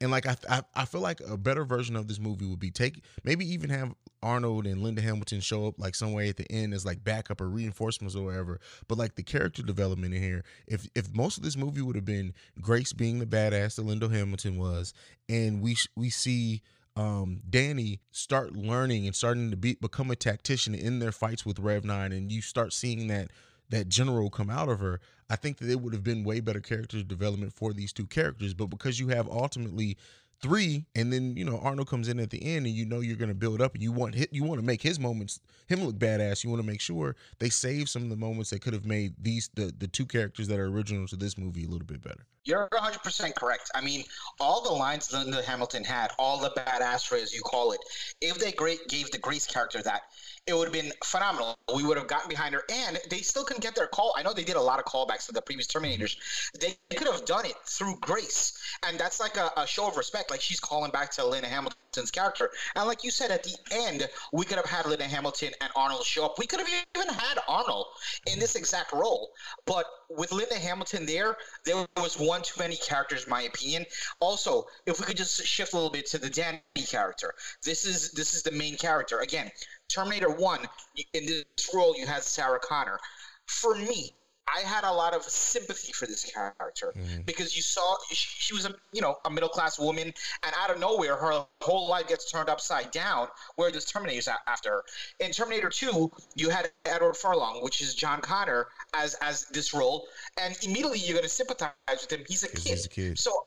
and 0.00 0.10
like 0.10 0.26
I, 0.26 0.36
I 0.48 0.62
I 0.74 0.84
feel 0.84 1.00
like 1.00 1.20
a 1.20 1.36
better 1.36 1.64
version 1.64 1.96
of 1.96 2.08
this 2.08 2.18
movie 2.18 2.46
would 2.46 2.60
be 2.60 2.70
take 2.70 3.02
maybe 3.22 3.50
even 3.52 3.70
have 3.70 3.94
Arnold 4.22 4.66
and 4.66 4.82
Linda 4.82 5.02
Hamilton 5.02 5.40
show 5.40 5.66
up 5.66 5.78
like 5.78 5.94
some 5.94 6.12
way 6.12 6.28
at 6.28 6.36
the 6.36 6.50
end 6.50 6.72
as 6.72 6.84
like 6.84 7.04
backup 7.04 7.40
or 7.40 7.48
reinforcements 7.48 8.16
or 8.16 8.24
whatever. 8.24 8.58
But 8.88 8.98
like 8.98 9.14
the 9.14 9.22
character 9.22 9.62
development 9.62 10.14
in 10.14 10.22
here, 10.22 10.44
if 10.66 10.88
if 10.94 11.14
most 11.14 11.36
of 11.36 11.44
this 11.44 11.56
movie 11.56 11.82
would 11.82 11.96
have 11.96 12.04
been 12.04 12.34
Grace 12.60 12.92
being 12.92 13.18
the 13.18 13.26
badass 13.26 13.76
that 13.76 13.82
Linda 13.82 14.08
Hamilton 14.08 14.58
was, 14.58 14.94
and 15.28 15.60
we 15.60 15.76
we 15.94 16.10
see 16.10 16.62
um, 16.96 17.40
Danny 17.48 18.00
start 18.12 18.54
learning 18.54 19.06
and 19.06 19.14
starting 19.14 19.50
to 19.50 19.56
be 19.56 19.74
become 19.74 20.10
a 20.10 20.16
tactician 20.16 20.74
in 20.74 21.00
their 21.00 21.12
fights 21.12 21.44
with 21.44 21.58
Rev 21.58 21.84
Nine, 21.84 22.12
and 22.12 22.32
you 22.32 22.40
start 22.40 22.72
seeing 22.72 23.08
that 23.08 23.30
that 23.74 23.88
general 23.88 24.30
come 24.30 24.50
out 24.50 24.68
of 24.68 24.78
her, 24.78 25.00
I 25.28 25.36
think 25.36 25.58
that 25.58 25.68
it 25.68 25.80
would 25.80 25.92
have 25.92 26.04
been 26.04 26.22
way 26.22 26.40
better 26.40 26.60
character 26.60 27.02
development 27.02 27.52
for 27.52 27.72
these 27.72 27.92
two 27.92 28.06
characters. 28.06 28.54
But 28.54 28.66
because 28.66 29.00
you 29.00 29.08
have 29.08 29.28
ultimately 29.28 29.96
three, 30.40 30.84
and 30.94 31.12
then 31.12 31.36
you 31.36 31.44
know 31.44 31.58
Arnold 31.58 31.88
comes 31.88 32.08
in 32.08 32.20
at 32.20 32.30
the 32.30 32.42
end, 32.42 32.66
and 32.66 32.74
you 32.74 32.86
know 32.86 33.00
you're 33.00 33.16
gonna 33.16 33.34
build 33.34 33.60
up, 33.60 33.74
and 33.74 33.82
you 33.82 33.90
want 33.90 34.14
hit, 34.14 34.32
you 34.32 34.44
want 34.44 34.60
to 34.60 34.66
make 34.66 34.80
his 34.80 35.00
moments 35.00 35.40
him 35.66 35.84
look 35.84 35.96
badass. 35.96 36.44
You 36.44 36.50
want 36.50 36.62
to 36.62 36.66
make 36.66 36.80
sure 36.80 37.16
they 37.38 37.48
save 37.48 37.88
some 37.88 38.04
of 38.04 38.10
the 38.10 38.16
moments 38.16 38.50
that 38.50 38.62
could 38.62 38.74
have 38.74 38.86
made 38.86 39.14
these 39.20 39.50
the 39.54 39.74
the 39.76 39.88
two 39.88 40.06
characters 40.06 40.46
that 40.48 40.58
are 40.58 40.66
original 40.66 41.08
to 41.08 41.16
this 41.16 41.36
movie 41.36 41.64
a 41.64 41.68
little 41.68 41.86
bit 41.86 42.00
better. 42.00 42.26
You're 42.44 42.68
100% 42.68 43.34
correct. 43.34 43.70
I 43.74 43.80
mean, 43.80 44.04
all 44.38 44.62
the 44.62 44.72
lines 44.72 45.12
Linda 45.12 45.42
Hamilton 45.42 45.82
had, 45.82 46.10
all 46.18 46.38
the 46.38 46.50
badassery, 46.50 47.22
as 47.22 47.34
you 47.34 47.40
call 47.40 47.72
it, 47.72 47.80
if 48.20 48.38
they 48.38 48.52
great 48.52 48.86
gave 48.88 49.10
the 49.10 49.18
Grace 49.18 49.46
character 49.46 49.82
that, 49.82 50.02
it 50.46 50.54
would 50.54 50.64
have 50.64 50.72
been 50.72 50.92
phenomenal. 51.02 51.56
We 51.74 51.84
would 51.84 51.96
have 51.96 52.06
gotten 52.06 52.28
behind 52.28 52.54
her, 52.54 52.62
and 52.70 53.00
they 53.08 53.20
still 53.20 53.44
couldn't 53.44 53.62
get 53.62 53.74
their 53.74 53.86
call. 53.86 54.14
I 54.14 54.22
know 54.22 54.34
they 54.34 54.44
did 54.44 54.56
a 54.56 54.60
lot 54.60 54.78
of 54.78 54.84
callbacks 54.84 55.26
to 55.26 55.32
the 55.32 55.40
previous 55.40 55.66
Terminators. 55.66 56.16
They 56.60 56.76
could 56.94 57.06
have 57.06 57.24
done 57.24 57.46
it 57.46 57.54
through 57.64 57.96
Grace, 58.02 58.58
and 58.86 58.98
that's 58.98 59.20
like 59.20 59.38
a, 59.38 59.50
a 59.56 59.66
show 59.66 59.88
of 59.88 59.96
respect. 59.96 60.30
Like 60.30 60.42
she's 60.42 60.60
calling 60.60 60.90
back 60.90 61.12
to 61.12 61.24
Linda 61.24 61.48
Hamilton's 61.94 62.10
character, 62.10 62.50
and 62.74 62.86
like 62.86 63.04
you 63.04 63.10
said, 63.10 63.30
at 63.30 63.44
the 63.44 63.56
end, 63.70 64.08
we 64.32 64.44
could 64.44 64.56
have 64.56 64.66
had 64.66 64.86
Linda 64.86 65.04
Hamilton 65.04 65.52
and 65.60 65.70
Arnold 65.76 66.04
show 66.04 66.24
up. 66.24 66.38
We 66.38 66.46
could 66.46 66.58
have 66.58 66.68
even 66.68 67.14
had 67.14 67.38
Arnold 67.46 67.86
in 68.26 68.40
this 68.40 68.56
exact 68.56 68.92
role, 68.92 69.30
but 69.64 69.86
with 70.10 70.32
Linda 70.32 70.58
Hamilton 70.58 71.06
there, 71.06 71.36
there 71.64 71.86
was 71.96 72.18
one 72.18 72.42
too 72.42 72.58
many 72.58 72.76
characters, 72.76 73.24
in 73.24 73.30
my 73.30 73.42
opinion. 73.42 73.86
Also, 74.18 74.66
if 74.86 74.98
we 74.98 75.06
could 75.06 75.16
just 75.16 75.44
shift 75.46 75.72
a 75.72 75.76
little 75.76 75.90
bit 75.90 76.06
to 76.06 76.18
the 76.18 76.30
Danny 76.30 76.60
character, 76.86 77.34
this 77.62 77.84
is 77.84 78.10
this 78.12 78.34
is 78.34 78.42
the 78.42 78.50
main 78.50 78.76
character 78.76 79.20
again. 79.20 79.50
Terminator 79.88 80.30
One, 80.30 80.66
in 81.12 81.26
this 81.26 81.44
role, 81.72 81.94
you 81.96 82.06
had 82.06 82.24
Sarah 82.24 82.58
Connor. 82.58 82.98
For 83.46 83.76
me, 83.76 84.14
I 84.46 84.60
had 84.60 84.84
a 84.84 84.92
lot 84.92 85.14
of 85.14 85.22
sympathy 85.24 85.92
for 85.92 86.06
this 86.06 86.24
character 86.24 86.92
mm-hmm. 86.96 87.22
because 87.22 87.56
you 87.56 87.62
saw 87.62 87.96
she, 88.08 88.14
she 88.16 88.54
was 88.54 88.66
a 88.66 88.74
you 88.92 89.00
know 89.00 89.16
a 89.24 89.30
middle 89.30 89.48
class 89.48 89.78
woman, 89.78 90.12
and 90.42 90.54
out 90.58 90.70
of 90.70 90.78
nowhere, 90.78 91.16
her 91.16 91.46
whole 91.60 91.88
life 91.88 92.08
gets 92.08 92.30
turned 92.30 92.48
upside 92.48 92.90
down. 92.90 93.28
Where 93.56 93.70
this 93.70 93.84
Terminator's 93.84 94.28
a- 94.28 94.38
after 94.46 94.70
her. 94.70 94.84
In 95.20 95.32
Terminator 95.32 95.70
Two, 95.70 96.10
you 96.34 96.50
had 96.50 96.70
Edward 96.84 97.16
Furlong, 97.16 97.62
which 97.62 97.80
is 97.80 97.94
John 97.94 98.20
Connor, 98.20 98.68
as 98.94 99.14
as 99.14 99.46
this 99.46 99.72
role, 99.72 100.06
and 100.40 100.56
immediately 100.62 100.98
you're 100.98 101.16
gonna 101.16 101.28
sympathize 101.28 101.72
with 101.88 102.12
him. 102.12 102.24
He's 102.28 102.42
a 102.42 102.48
kid. 102.48 102.58
he's 102.60 102.86
a 102.86 102.88
kid. 102.88 103.18
So 103.18 103.46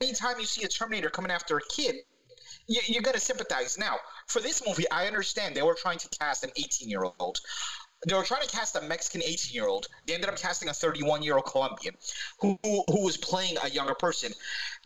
anytime 0.00 0.38
you 0.38 0.46
see 0.46 0.64
a 0.64 0.68
Terminator 0.68 1.10
coming 1.10 1.30
after 1.30 1.56
a 1.56 1.62
kid, 1.68 1.96
you, 2.66 2.80
you're 2.86 3.02
gonna 3.02 3.18
sympathize. 3.18 3.78
Now, 3.78 3.96
for 4.26 4.40
this 4.40 4.62
movie, 4.66 4.88
I 4.90 5.06
understand 5.06 5.56
they 5.56 5.62
were 5.62 5.74
trying 5.74 5.98
to 5.98 6.08
cast 6.18 6.44
an 6.44 6.50
18 6.56 6.88
year 6.88 7.04
old. 7.18 7.40
They 8.06 8.14
were 8.14 8.22
trying 8.22 8.42
to 8.42 8.48
cast 8.48 8.76
a 8.76 8.80
Mexican 8.82 9.22
18 9.22 9.54
year 9.54 9.66
old. 9.66 9.88
They 10.06 10.14
ended 10.14 10.28
up 10.30 10.36
casting 10.36 10.68
a 10.68 10.74
31 10.74 11.22
year 11.22 11.34
old 11.34 11.46
Colombian 11.46 11.94
who, 12.40 12.58
who 12.62 12.84
who 12.88 13.04
was 13.04 13.16
playing 13.16 13.56
a 13.62 13.68
younger 13.70 13.94
person. 13.94 14.32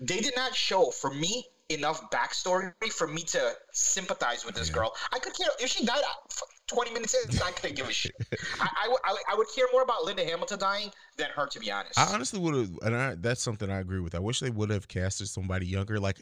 They 0.01 0.20
did 0.20 0.35
not 0.37 0.55
show 0.55 0.90
for 0.90 1.12
me 1.12 1.44
enough 1.68 2.11
backstory 2.11 2.72
for 2.90 3.07
me 3.07 3.22
to 3.22 3.53
sympathize 3.72 4.44
with 4.44 4.55
this 4.55 4.68
girl. 4.68 4.92
I 5.12 5.18
could 5.18 5.35
care 5.35 5.48
if 5.61 5.70
she 5.70 5.85
died 5.87 6.03
uh, 6.07 6.44
20 6.66 6.92
minutes 6.92 7.14
in. 7.14 7.40
I 7.42 7.51
couldn't 7.53 7.77
give 7.77 7.88
a 7.88 7.92
shit. 7.92 8.12
I, 8.61 8.68
I, 8.85 8.88
would- 8.88 9.01
I, 9.05 9.12
would- 9.12 9.22
I 9.33 9.35
would 9.37 9.46
care 9.55 9.66
more 9.72 9.83
about 9.83 10.05
Linda 10.05 10.25
Hamilton 10.25 10.59
dying 10.59 10.90
than 11.16 11.29
her, 11.35 11.46
to 11.46 11.61
be 11.61 11.70
honest. 11.70 11.98
I 11.98 12.12
honestly 12.12 12.40
would 12.40 12.55
have, 12.55 12.70
and 12.83 12.94
I, 12.94 13.14
that's 13.14 13.42
something 13.42 13.70
I 13.70 13.81
agree 13.81 14.01
with. 14.01 14.14
I 14.14 14.18
wish 14.18 14.40
they 14.40 14.51
would 14.51 14.70
have 14.70 14.88
casted 14.88 15.29
somebody 15.29 15.66
younger. 15.66 15.98
Like 16.01 16.20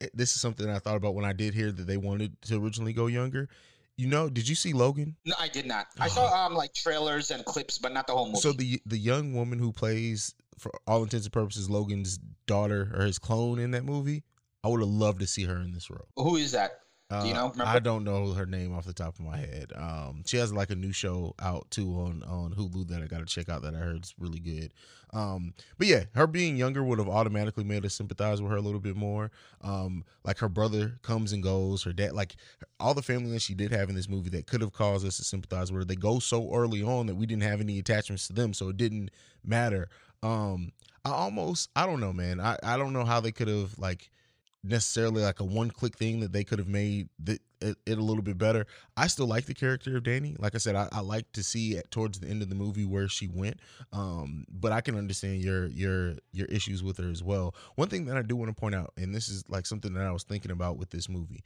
eh, 0.00 0.06
this 0.14 0.34
is 0.34 0.40
something 0.40 0.68
I 0.68 0.78
thought 0.78 0.96
about 0.96 1.14
when 1.14 1.24
I 1.24 1.32
did 1.32 1.54
hear 1.54 1.72
that 1.72 1.86
they 1.86 1.96
wanted 1.96 2.40
to 2.42 2.62
originally 2.62 2.92
go 2.92 3.06
younger. 3.06 3.48
You 3.96 4.08
know, 4.08 4.28
did 4.28 4.46
you 4.48 4.54
see 4.54 4.72
Logan? 4.72 5.16
no, 5.24 5.34
I 5.38 5.48
did 5.48 5.66
not. 5.66 5.86
I 5.98 6.08
saw 6.08 6.46
um 6.46 6.54
like 6.54 6.74
trailers 6.74 7.30
and 7.30 7.44
clips, 7.44 7.78
but 7.78 7.92
not 7.92 8.06
the 8.06 8.12
whole 8.12 8.26
movie. 8.26 8.40
So 8.40 8.52
the 8.52 8.80
the 8.84 8.98
young 8.98 9.32
woman 9.34 9.58
who 9.58 9.72
plays, 9.72 10.34
for 10.58 10.70
all 10.86 11.02
intents 11.02 11.26
and 11.26 11.32
purposes, 11.32 11.70
Logan's 11.70 12.18
daughter 12.46 12.92
or 12.94 13.04
his 13.04 13.18
clone 13.18 13.58
in 13.58 13.70
that 13.70 13.84
movie, 13.84 14.22
I 14.62 14.68
would 14.68 14.80
have 14.80 14.88
loved 14.88 15.20
to 15.20 15.26
see 15.26 15.44
her 15.44 15.56
in 15.56 15.72
this 15.72 15.88
role. 15.90 16.08
Who 16.16 16.36
is 16.36 16.52
that? 16.52 16.80
Do 17.08 17.16
you 17.28 17.34
Uh, 17.34 17.34
know? 17.34 17.50
Remember? 17.50 17.64
I 17.64 17.78
don't 17.78 18.02
know 18.02 18.32
her 18.32 18.46
name 18.46 18.74
off 18.74 18.84
the 18.84 18.92
top 18.92 19.18
of 19.18 19.24
my 19.24 19.36
head. 19.36 19.72
Um, 19.76 20.24
she 20.26 20.38
has 20.38 20.52
like 20.52 20.70
a 20.70 20.74
new 20.74 20.90
show 20.92 21.34
out 21.40 21.70
too 21.70 21.88
on 22.00 22.24
on 22.24 22.52
Hulu 22.52 22.88
that 22.88 23.00
I 23.02 23.06
got 23.06 23.20
to 23.20 23.26
check 23.26 23.48
out 23.48 23.62
that 23.62 23.74
I 23.76 23.78
heard 23.78 24.04
is 24.04 24.14
really 24.18 24.40
good. 24.40 24.74
Um, 25.12 25.54
but 25.78 25.86
yeah, 25.86 26.04
her 26.16 26.26
being 26.26 26.56
younger 26.56 26.82
would 26.82 26.98
have 26.98 27.08
automatically 27.08 27.62
made 27.62 27.84
us 27.86 27.94
sympathize 27.94 28.42
with 28.42 28.50
her 28.50 28.56
a 28.56 28.60
little 28.60 28.80
bit 28.80 28.96
more. 28.96 29.30
Um, 29.62 30.04
like 30.24 30.38
her 30.38 30.48
brother 30.48 30.98
comes 31.02 31.32
and 31.32 31.44
goes, 31.44 31.84
her 31.84 31.92
dad, 31.92 32.12
like 32.12 32.34
all 32.80 32.92
the 32.92 33.02
family 33.02 33.30
that 33.30 33.42
she 33.42 33.54
did 33.54 33.70
have 33.70 33.88
in 33.88 33.94
this 33.94 34.08
movie 34.08 34.30
that 34.30 34.48
could 34.48 34.60
have 34.60 34.72
caused 34.72 35.06
us 35.06 35.16
to 35.18 35.24
sympathize 35.24 35.70
with 35.70 35.82
her. 35.82 35.84
They 35.84 35.94
go 35.94 36.18
so 36.18 36.52
early 36.52 36.82
on 36.82 37.06
that 37.06 37.14
we 37.14 37.24
didn't 37.26 37.44
have 37.44 37.60
any 37.60 37.78
attachments 37.78 38.26
to 38.26 38.32
them, 38.32 38.52
so 38.52 38.68
it 38.70 38.76
didn't 38.76 39.12
matter. 39.44 39.88
Um, 40.24 40.72
I 41.04 41.10
almost, 41.10 41.70
I 41.76 41.86
don't 41.86 42.00
know, 42.00 42.12
man. 42.12 42.40
I 42.40 42.58
I 42.64 42.76
don't 42.76 42.92
know 42.92 43.04
how 43.04 43.20
they 43.20 43.30
could 43.30 43.46
have 43.46 43.78
like 43.78 44.10
necessarily 44.68 45.22
like 45.22 45.40
a 45.40 45.44
one 45.44 45.70
click 45.70 45.96
thing 45.96 46.20
that 46.20 46.32
they 46.32 46.44
could 46.44 46.58
have 46.58 46.68
made 46.68 47.08
the, 47.18 47.38
it, 47.60 47.76
it 47.86 47.98
a 47.98 48.02
little 48.02 48.22
bit 48.22 48.38
better. 48.38 48.66
I 48.96 49.06
still 49.06 49.26
like 49.26 49.46
the 49.46 49.54
character 49.54 49.96
of 49.96 50.02
Danny. 50.02 50.36
Like 50.38 50.54
I 50.54 50.58
said, 50.58 50.76
I, 50.76 50.88
I 50.92 51.00
like 51.00 51.30
to 51.32 51.42
see 51.42 51.76
at 51.78 51.90
towards 51.90 52.18
the 52.20 52.28
end 52.28 52.42
of 52.42 52.48
the 52.48 52.54
movie 52.54 52.84
where 52.84 53.08
she 53.08 53.28
went. 53.28 53.60
Um, 53.92 54.46
but 54.50 54.72
I 54.72 54.80
can 54.80 54.96
understand 54.96 55.42
your 55.42 55.66
your 55.66 56.14
your 56.32 56.46
issues 56.46 56.82
with 56.82 56.98
her 56.98 57.10
as 57.10 57.22
well. 57.22 57.54
One 57.76 57.88
thing 57.88 58.06
that 58.06 58.16
I 58.16 58.22
do 58.22 58.36
want 58.36 58.54
to 58.54 58.60
point 58.60 58.74
out, 58.74 58.92
and 58.96 59.14
this 59.14 59.28
is 59.28 59.44
like 59.48 59.66
something 59.66 59.94
that 59.94 60.06
I 60.06 60.12
was 60.12 60.24
thinking 60.24 60.50
about 60.50 60.76
with 60.76 60.90
this 60.90 61.08
movie. 61.08 61.42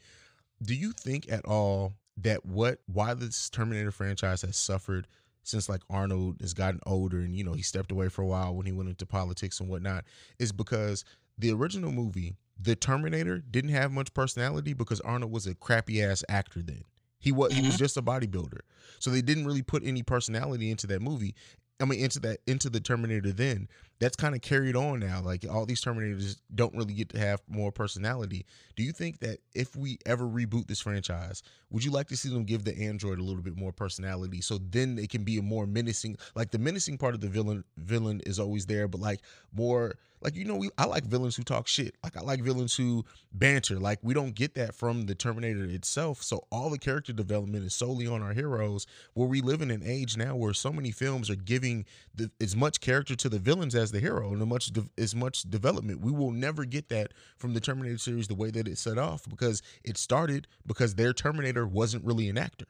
Do 0.63 0.75
you 0.75 0.93
think 0.93 1.31
at 1.31 1.45
all 1.47 1.95
that 2.19 2.45
what 2.45 2.81
why 2.87 3.15
this 3.15 3.49
Terminator 3.51 3.93
franchise 3.93 4.43
has 4.43 4.57
suffered 4.57 5.07
since 5.43 5.69
like 5.69 5.81
Arnold 5.89 6.37
has 6.41 6.55
gotten 6.55 6.81
older 6.87 7.21
and 7.21 7.35
you 7.35 7.45
know 7.45 7.55
he 7.55 7.63
stepped 7.63 7.93
away 7.93 8.09
for 8.09 8.23
a 8.23 8.27
while 8.27 8.55
when 8.55 8.67
he 8.67 8.73
went 8.73 8.91
into 8.91 9.07
politics 9.07 9.59
and 9.61 9.69
whatnot 9.69 10.05
is 10.39 10.53
because 10.53 11.05
the 11.39 11.53
original 11.53 11.91
movie, 11.91 12.37
The 12.63 12.77
Terminator, 12.77 13.39
didn't 13.39 13.71
have 13.71 13.91
much 13.91 14.13
personality 14.13 14.75
because 14.75 15.01
Arnold 15.01 15.33
was 15.33 15.47
a 15.47 15.55
crappy 15.55 16.03
ass 16.03 16.23
actor 16.29 16.61
then. 16.63 16.85
He 17.19 17.33
was 17.33 17.53
he 17.53 17.61
was 17.61 17.71
mm-hmm. 17.71 17.79
just 17.79 17.97
a 17.97 18.03
bodybuilder. 18.03 18.61
So 18.99 19.11
they 19.11 19.23
didn't 19.23 19.47
really 19.47 19.63
put 19.63 19.85
any 19.85 20.03
personality 20.03 20.71
into 20.71 20.87
that 20.89 21.03
movie. 21.03 21.35
I 21.81 21.85
mean 21.85 22.01
into 22.01 22.21
that 22.21 22.41
into 22.47 22.69
the 22.69 22.81
Terminator 22.81 23.33
then. 23.33 23.69
That's 24.01 24.17
kind 24.17 24.35
of 24.35 24.41
carried 24.41 24.77
on 24.77 25.01
now. 25.01 25.21
Like 25.21 25.45
all 25.49 25.67
these 25.67 25.83
Terminators 25.83 26.39
don't 26.55 26.75
really 26.75 26.95
get 26.95 27.11
to 27.11 27.19
have 27.19 27.43
more 27.49 27.71
personality. 27.71 28.47
Do 28.75 28.83
you 28.83 28.93
think 28.93 29.21
that 29.21 29.39
if 29.55 29.77
we 29.77 29.99
ever 30.07 30.25
reboot 30.25 30.67
this 30.67 30.81
franchise, 30.81 31.43
would 31.71 31.85
you 31.85 31.91
like 31.91 32.09
to 32.09 32.17
see 32.17 32.31
them 32.31 32.45
give 32.45 32.65
the 32.65 32.77
android 32.77 33.19
a 33.19 33.23
little 33.23 33.43
bit 33.43 33.57
more 33.57 33.73
personality 33.73 34.41
so 34.41 34.59
then 34.59 34.99
it 34.99 35.11
can 35.11 35.23
be 35.23 35.39
a 35.39 35.43
more 35.43 35.67
menacing 35.67 36.17
like 36.35 36.51
the 36.51 36.59
menacing 36.59 36.99
part 36.99 37.15
of 37.15 37.21
the 37.21 37.29
villain 37.29 37.65
villain 37.77 38.21
is 38.27 38.41
always 38.41 38.67
there, 38.67 38.89
but 38.89 39.01
like 39.01 39.21
more 39.53 39.95
like 40.23 40.37
you 40.37 40.45
know 40.45 40.57
we 40.57 40.71
I 40.77 40.85
like 40.85 41.05
villains 41.05 41.37
who 41.37 41.43
talk 41.43 41.67
shit. 41.67 41.95
Like 42.03 42.17
I 42.17 42.21
like 42.21 42.41
villains 42.41 42.75
who 42.75 43.05
banter. 43.33 43.79
Like 43.79 43.99
we 44.03 44.15
don't 44.15 44.35
get 44.35 44.55
that 44.55 44.75
from 44.75 45.07
the 45.07 45.15
Terminator 45.15 45.65
itself. 45.65 46.23
So 46.23 46.47
all 46.51 46.71
the 46.71 46.79
character 46.79 47.13
development 47.13 47.65
is 47.65 47.75
solely 47.75 48.07
on 48.07 48.23
our 48.23 48.33
heroes. 48.33 48.87
Where 49.15 49.29
we 49.29 49.41
live 49.41 49.63
in 49.63 49.71
an 49.71 49.83
age 49.85 50.17
now 50.17 50.37
where 50.37 50.53
so 50.53 50.73
many 50.73 50.91
films 50.91 51.31
are 51.31 51.37
giving 51.37 51.87
the, 52.15 52.31
as 52.41 52.55
much 52.55 52.81
character 52.81 53.17
to 53.17 53.29
the 53.29 53.39
villains 53.39 53.75
as 53.75 53.90
the 53.91 54.01
hero 54.01 54.33
and 54.33 54.41
as 54.41 54.49
much 54.49 54.67
de- 54.67 54.89
as 54.99 55.15
much 55.15 55.43
development. 55.43 56.01
We 56.01 56.13
will 56.13 56.31
never 56.31 56.65
get 56.65 56.89
that 56.89 57.13
from 57.37 57.55
the 57.55 57.61
Terminator 57.61 57.99
series 57.99 58.29
the 58.29 58.35
way 58.35 58.51
that 58.51 58.69
it 58.69 58.79
set 58.79 58.99
off 58.99 59.29
because 59.29 59.63
it 59.85 59.97
started 59.97 60.47
because 60.67 60.95
their 60.95 61.13
Terminator 61.13 61.67
wasn't 61.67 62.05
really 62.05 62.29
an 62.29 62.39
actor. 62.39 62.67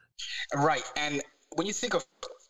Right. 0.55 0.83
And 0.95 1.21
when 1.55 1.67
you 1.67 1.73
think 1.73 1.93
of 1.93 2.05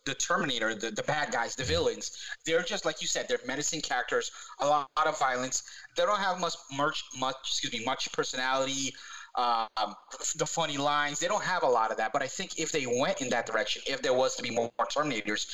the 0.06 0.16
Terminator, 0.16 0.74
the, 0.74 0.92
the 0.92 1.04
bad 1.04 1.32
guys, 1.32 1.56
the 1.56 1.64
villains, 1.64 2.18
they're 2.46 2.64
just 2.64 2.86
like 2.86 3.02
you 3.02 3.08
said, 3.08 3.28
they're 3.28 3.40
menacing 3.46 3.82
characters, 3.82 4.32
a 4.60 4.66
lot, 4.66 4.90
of 5.06 5.18
violence. 5.20 5.64
They 5.96 6.04
don't 6.04 6.20
have 6.20 6.40
much 6.40 6.56
much 6.72 7.04
much 7.20 7.36
excuse 7.44 7.74
me, 7.74 7.86
much 7.86 8.12
personality, 8.12 8.94
um, 9.36 9.96
the 10.36 10.46
funny 10.46 10.78
lines. 10.78 11.20
They 11.20 11.28
don't 11.28 11.44
have 11.44 11.64
a 11.64 11.68
lot 11.68 11.92
of 11.92 11.98
that. 11.98 12.14
But 12.14 12.22
I 12.22 12.28
think 12.28 12.60
if 12.60 12.72
they 12.72 12.86
went 12.86 13.22
in 13.22 13.30
that 13.30 13.46
direction, 13.46 13.82
if 13.88 14.02
there 14.02 14.14
was 14.14 14.36
to 14.36 14.44
be 14.44 14.50
more, 14.50 14.70
more 14.78 14.88
Terminators, 14.88 15.48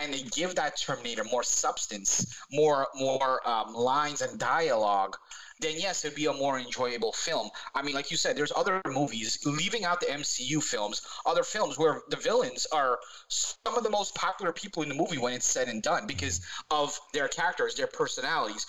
and 0.00 0.12
they 0.12 0.22
give 0.22 0.54
that 0.56 0.76
Terminator 0.76 1.24
more 1.24 1.42
substance, 1.42 2.36
more 2.50 2.86
more 2.94 3.46
um, 3.48 3.74
lines 3.74 4.20
and 4.20 4.38
dialogue, 4.38 5.16
then 5.62 5.78
yes, 5.78 6.04
it'd 6.04 6.16
be 6.16 6.26
a 6.26 6.32
more 6.32 6.58
enjoyable 6.58 7.12
film. 7.12 7.48
I 7.74 7.82
mean, 7.82 7.94
like 7.94 8.10
you 8.10 8.16
said, 8.16 8.36
there's 8.36 8.52
other 8.54 8.82
movies, 8.86 9.38
leaving 9.46 9.84
out 9.84 10.00
the 10.00 10.06
MCU 10.06 10.62
films, 10.62 11.02
other 11.24 11.42
films 11.42 11.78
where 11.78 12.02
the 12.08 12.16
villains 12.16 12.66
are 12.72 12.98
some 13.28 13.76
of 13.76 13.84
the 13.84 13.90
most 13.90 14.14
popular 14.14 14.52
people 14.52 14.82
in 14.82 14.88
the 14.88 14.94
movie 14.94 15.18
when 15.18 15.32
it's 15.32 15.46
said 15.46 15.68
and 15.68 15.82
done 15.82 16.06
because 16.06 16.40
of 16.70 16.98
their 17.12 17.28
characters, 17.28 17.74
their 17.74 17.86
personalities. 17.86 18.66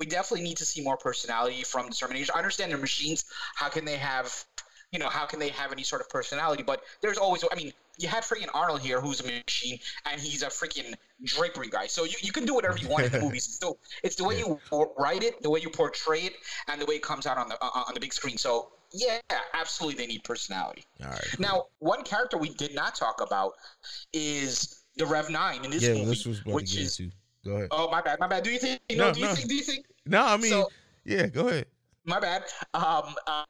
We 0.00 0.06
definitely 0.06 0.44
need 0.44 0.56
to 0.56 0.64
see 0.64 0.80
more 0.80 0.96
personality 0.96 1.62
from 1.62 1.86
the 1.86 1.92
Terminators. 1.92 2.30
I 2.34 2.38
understand 2.38 2.72
they're 2.72 2.78
machines. 2.78 3.26
How 3.54 3.68
can 3.68 3.84
they 3.84 3.96
have, 3.96 4.44
you 4.90 4.98
know, 4.98 5.08
how 5.08 5.26
can 5.26 5.38
they 5.38 5.50
have 5.50 5.72
any 5.72 5.82
sort 5.82 6.00
of 6.00 6.08
personality? 6.08 6.62
But 6.62 6.82
there's 7.02 7.18
always, 7.18 7.44
I 7.52 7.54
mean, 7.54 7.72
you 7.98 8.08
had 8.08 8.22
freaking 8.22 8.48
Arnold 8.54 8.80
here, 8.80 9.00
who's 9.00 9.20
a 9.20 9.24
machine, 9.24 9.78
and 10.10 10.20
he's 10.20 10.42
a 10.42 10.46
freaking 10.46 10.94
drapery 11.24 11.68
guy. 11.68 11.86
So 11.86 12.04
you, 12.04 12.16
you 12.22 12.32
can 12.32 12.46
do 12.46 12.54
whatever 12.54 12.78
you 12.78 12.88
want 12.88 13.04
in 13.04 13.12
the 13.12 13.20
movies. 13.26 13.44
Still, 13.44 13.78
it's 14.02 14.16
the 14.16 14.24
way 14.24 14.38
you 14.38 14.58
write 14.98 15.22
it, 15.22 15.42
the 15.42 15.50
way 15.50 15.60
you 15.60 15.68
portray 15.68 16.20
it, 16.20 16.32
and 16.68 16.80
the 16.80 16.86
way 16.86 16.94
it 16.94 17.02
comes 17.02 17.26
out 17.26 17.36
on 17.36 17.48
the 17.48 17.62
uh, 17.62 17.84
on 17.86 17.94
the 17.94 18.00
big 18.00 18.14
screen. 18.14 18.38
So 18.38 18.72
yeah, 18.92 19.18
absolutely, 19.54 20.02
they 20.02 20.06
need 20.06 20.24
personality. 20.24 20.84
All 21.02 21.10
right. 21.10 21.38
Now, 21.38 21.66
one 21.78 22.02
character 22.02 22.38
we 22.38 22.50
did 22.50 22.74
not 22.74 22.94
talk 22.94 23.20
about 23.20 23.52
is 24.12 24.82
the 24.96 25.06
Rev 25.06 25.30
Nine 25.30 25.64
in 25.64 25.70
this 25.70 25.82
yeah, 25.82 25.94
movie, 25.94 26.04
this 26.06 26.44
which 26.44 26.76
is 26.76 26.98
into. 26.98 27.12
Go 27.44 27.56
ahead. 27.56 27.68
oh 27.70 27.90
my 27.90 28.00
bad, 28.02 28.18
my 28.20 28.26
bad. 28.26 28.42
Do 28.44 28.50
you 28.50 28.58
think? 28.58 28.80
No, 28.90 29.08
No, 29.08 29.14
do 29.14 29.20
you 29.20 29.26
think? 29.34 29.48
Do 29.48 29.54
you 29.54 29.62
think? 29.62 29.86
no, 30.06 30.24
I 30.24 30.36
mean, 30.36 30.50
so- 30.50 30.68
yeah, 31.04 31.26
go 31.26 31.48
ahead. 31.48 31.66
My 32.04 32.20
bad. 32.20 32.44
Um, 32.74 33.14
uh, 33.26 33.44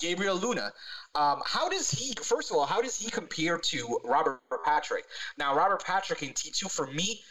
Gabriel 0.00 0.36
Luna. 0.36 0.72
Um, 1.14 1.40
how 1.46 1.68
does 1.68 1.90
he? 1.90 2.14
First 2.22 2.50
of 2.50 2.56
all, 2.56 2.66
how 2.66 2.82
does 2.82 2.96
he 2.96 3.10
compare 3.10 3.58
to 3.58 4.00
Robert 4.04 4.40
Patrick? 4.64 5.04
Now, 5.38 5.54
Robert 5.56 5.84
Patrick 5.84 6.22
in 6.22 6.32
T 6.32 6.50
two 6.50 6.68
for 6.68 6.86
me. 6.86 7.22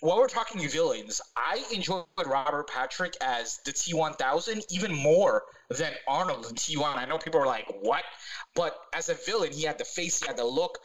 While 0.00 0.16
we're 0.16 0.28
talking 0.28 0.66
villains, 0.66 1.20
I 1.36 1.62
enjoyed 1.74 2.04
Robert 2.26 2.68
Patrick 2.68 3.14
as 3.20 3.58
the 3.66 3.72
T 3.72 3.92
one 3.94 4.14
thousand 4.14 4.64
even 4.70 4.94
more 4.94 5.42
than 5.68 5.92
Arnold 6.08 6.46
in 6.48 6.54
T 6.56 6.76
one. 6.76 6.98
I 6.98 7.04
know 7.04 7.18
people 7.18 7.40
are 7.40 7.46
like, 7.46 7.66
"What?" 7.80 8.04
But 8.54 8.76
as 8.94 9.08
a 9.10 9.14
villain, 9.14 9.52
he 9.52 9.62
had 9.64 9.78
the 9.78 9.84
face, 9.84 10.20
he 10.20 10.26
had 10.26 10.36
the 10.36 10.44
look. 10.44 10.78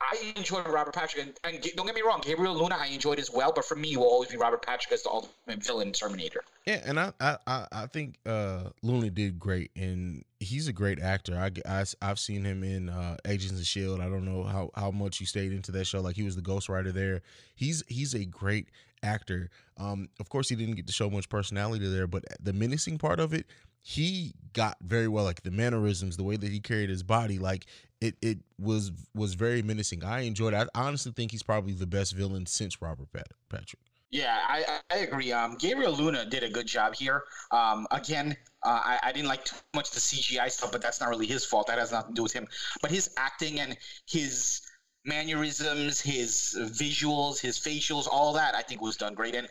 I 0.00 0.32
enjoyed 0.34 0.66
Robert 0.66 0.94
Patrick, 0.94 1.26
and, 1.26 1.38
and 1.44 1.62
don't 1.76 1.86
get 1.86 1.94
me 1.94 2.00
wrong, 2.00 2.20
Gabriel 2.24 2.54
Luna 2.54 2.76
I 2.78 2.86
enjoyed 2.86 3.18
as 3.18 3.30
well. 3.30 3.52
But 3.52 3.64
for 3.66 3.76
me, 3.76 3.96
will 3.96 4.04
always 4.04 4.30
be 4.30 4.36
Robert 4.36 4.64
Patrick 4.64 4.92
as 4.92 5.02
the 5.02 5.10
ultimate 5.10 5.62
villain 5.62 5.88
in 5.88 5.92
Terminator. 5.92 6.42
Yeah, 6.66 6.80
and 6.84 6.98
I 6.98 7.12
I 7.20 7.66
I, 7.70 7.86
think 7.86 8.16
uh 8.24 8.70
Luna 8.82 9.10
did 9.10 9.38
great, 9.38 9.70
and 9.76 10.24
he's 10.38 10.68
a 10.68 10.72
great 10.72 11.00
actor. 11.00 11.36
I, 11.36 11.50
I 11.68 11.84
have 12.06 12.18
seen 12.18 12.44
him 12.44 12.64
in 12.64 12.88
uh, 12.88 13.18
Agents 13.26 13.60
of 13.60 13.66
Shield. 13.66 14.00
I 14.00 14.08
don't 14.08 14.24
know 14.24 14.42
how 14.42 14.70
how 14.74 14.90
much 14.90 15.20
you 15.20 15.26
stayed 15.26 15.52
into 15.52 15.70
that 15.72 15.86
show. 15.86 16.00
Like 16.00 16.16
he 16.16 16.22
was 16.22 16.34
the 16.34 16.42
Ghost 16.42 16.68
Rider 16.68 16.92
there. 16.92 17.20
He's 17.54 17.84
he's 17.86 18.14
a 18.14 18.24
great 18.24 18.68
actor. 19.02 19.50
Um, 19.76 20.08
of 20.18 20.28
course, 20.28 20.48
he 20.48 20.56
didn't 20.56 20.76
get 20.76 20.86
to 20.86 20.92
show 20.92 21.10
much 21.10 21.28
personality 21.28 21.88
there, 21.88 22.06
but 22.06 22.24
the 22.42 22.52
menacing 22.52 22.98
part 22.98 23.20
of 23.20 23.32
it, 23.32 23.46
he 23.82 24.34
got 24.52 24.76
very 24.82 25.08
well. 25.08 25.24
Like 25.24 25.42
the 25.42 25.50
mannerisms, 25.50 26.16
the 26.16 26.24
way 26.24 26.36
that 26.36 26.50
he 26.50 26.60
carried 26.60 26.90
his 26.90 27.02
body, 27.02 27.38
like 27.38 27.66
it 28.00 28.16
it 28.22 28.38
was 28.58 28.92
was 29.14 29.34
very 29.34 29.62
menacing. 29.62 30.04
I 30.04 30.20
enjoyed. 30.20 30.54
it. 30.54 30.68
I 30.74 30.80
honestly 30.80 31.12
think 31.12 31.30
he's 31.30 31.42
probably 31.42 31.72
the 31.72 31.86
best 31.86 32.14
villain 32.14 32.46
since 32.46 32.80
Robert 32.80 33.12
Pat- 33.12 33.32
Patrick. 33.48 33.80
Yeah, 34.10 34.36
I, 34.48 34.64
I 34.90 34.96
I 34.96 34.98
agree. 34.98 35.30
Um, 35.32 35.56
Gabriel 35.56 35.92
Luna 35.92 36.24
did 36.26 36.42
a 36.42 36.50
good 36.50 36.66
job 36.66 36.94
here. 36.94 37.22
Um, 37.52 37.86
again, 37.92 38.36
uh, 38.64 38.80
I, 38.82 38.98
I 39.04 39.12
didn't 39.12 39.28
like 39.28 39.44
too 39.44 39.56
much 39.74 39.90
the 39.92 40.00
CGI 40.00 40.50
stuff, 40.50 40.72
but 40.72 40.82
that's 40.82 41.00
not 41.00 41.10
really 41.10 41.26
his 41.26 41.44
fault. 41.44 41.68
That 41.68 41.78
has 41.78 41.92
nothing 41.92 42.14
to 42.14 42.16
do 42.16 42.22
with 42.24 42.32
him. 42.32 42.48
But 42.82 42.90
his 42.90 43.14
acting 43.16 43.60
and 43.60 43.76
his 44.08 44.62
mannerisms, 45.04 46.00
his 46.00 46.56
visuals, 46.58 47.40
his 47.40 47.58
facials, 47.58 48.06
all 48.10 48.32
that 48.34 48.54
I 48.54 48.62
think 48.62 48.82
was 48.82 48.96
done 48.96 49.14
great. 49.14 49.34
And 49.34 49.48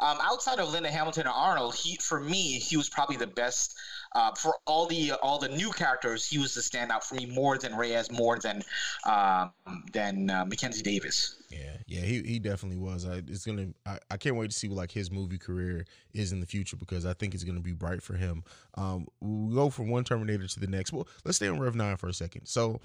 um, 0.00 0.18
outside 0.22 0.58
of 0.58 0.70
Linda 0.70 0.90
Hamilton 0.90 1.26
and 1.26 1.34
Arnold, 1.34 1.74
he 1.74 1.96
for 1.96 2.20
me 2.20 2.58
he 2.58 2.76
was 2.76 2.88
probably 2.88 3.16
the 3.16 3.26
best. 3.26 3.74
Uh, 4.14 4.32
for 4.34 4.54
all 4.66 4.86
the 4.86 5.12
all 5.22 5.38
the 5.38 5.48
new 5.48 5.70
characters, 5.70 6.26
he 6.26 6.38
was 6.38 6.54
the 6.54 6.60
standout 6.60 7.02
for 7.02 7.16
me 7.16 7.26
more 7.26 7.58
than 7.58 7.76
Reyes, 7.76 8.10
more 8.10 8.38
than 8.38 8.62
um, 9.04 9.50
than 9.92 10.30
uh, 10.30 10.44
Mackenzie 10.46 10.82
Davis. 10.82 11.36
Yeah, 11.50 11.76
yeah, 11.86 12.00
he, 12.00 12.22
he 12.22 12.38
definitely 12.38 12.78
was. 12.78 13.06
I, 13.06 13.16
it's 13.26 13.44
gonna. 13.44 13.68
I, 13.84 13.98
I 14.10 14.16
can't 14.16 14.36
wait 14.36 14.50
to 14.50 14.56
see 14.56 14.68
what 14.68 14.76
like 14.76 14.90
his 14.90 15.10
movie 15.10 15.38
career 15.38 15.84
is 16.14 16.32
in 16.32 16.40
the 16.40 16.46
future 16.46 16.76
because 16.76 17.04
I 17.04 17.12
think 17.12 17.34
it's 17.34 17.44
gonna 17.44 17.60
be 17.60 17.72
bright 17.72 18.02
for 18.02 18.14
him. 18.14 18.42
Um, 18.74 19.06
we 19.20 19.54
go 19.54 19.68
from 19.68 19.90
one 19.90 20.04
Terminator 20.04 20.46
to 20.46 20.60
the 20.60 20.66
next. 20.66 20.92
Well, 20.92 21.06
let's 21.24 21.36
stay 21.36 21.48
on 21.48 21.60
Rev 21.60 21.74
Nine 21.74 21.96
for 21.96 22.08
a 22.08 22.14
second. 22.14 22.46
So, 22.46 22.80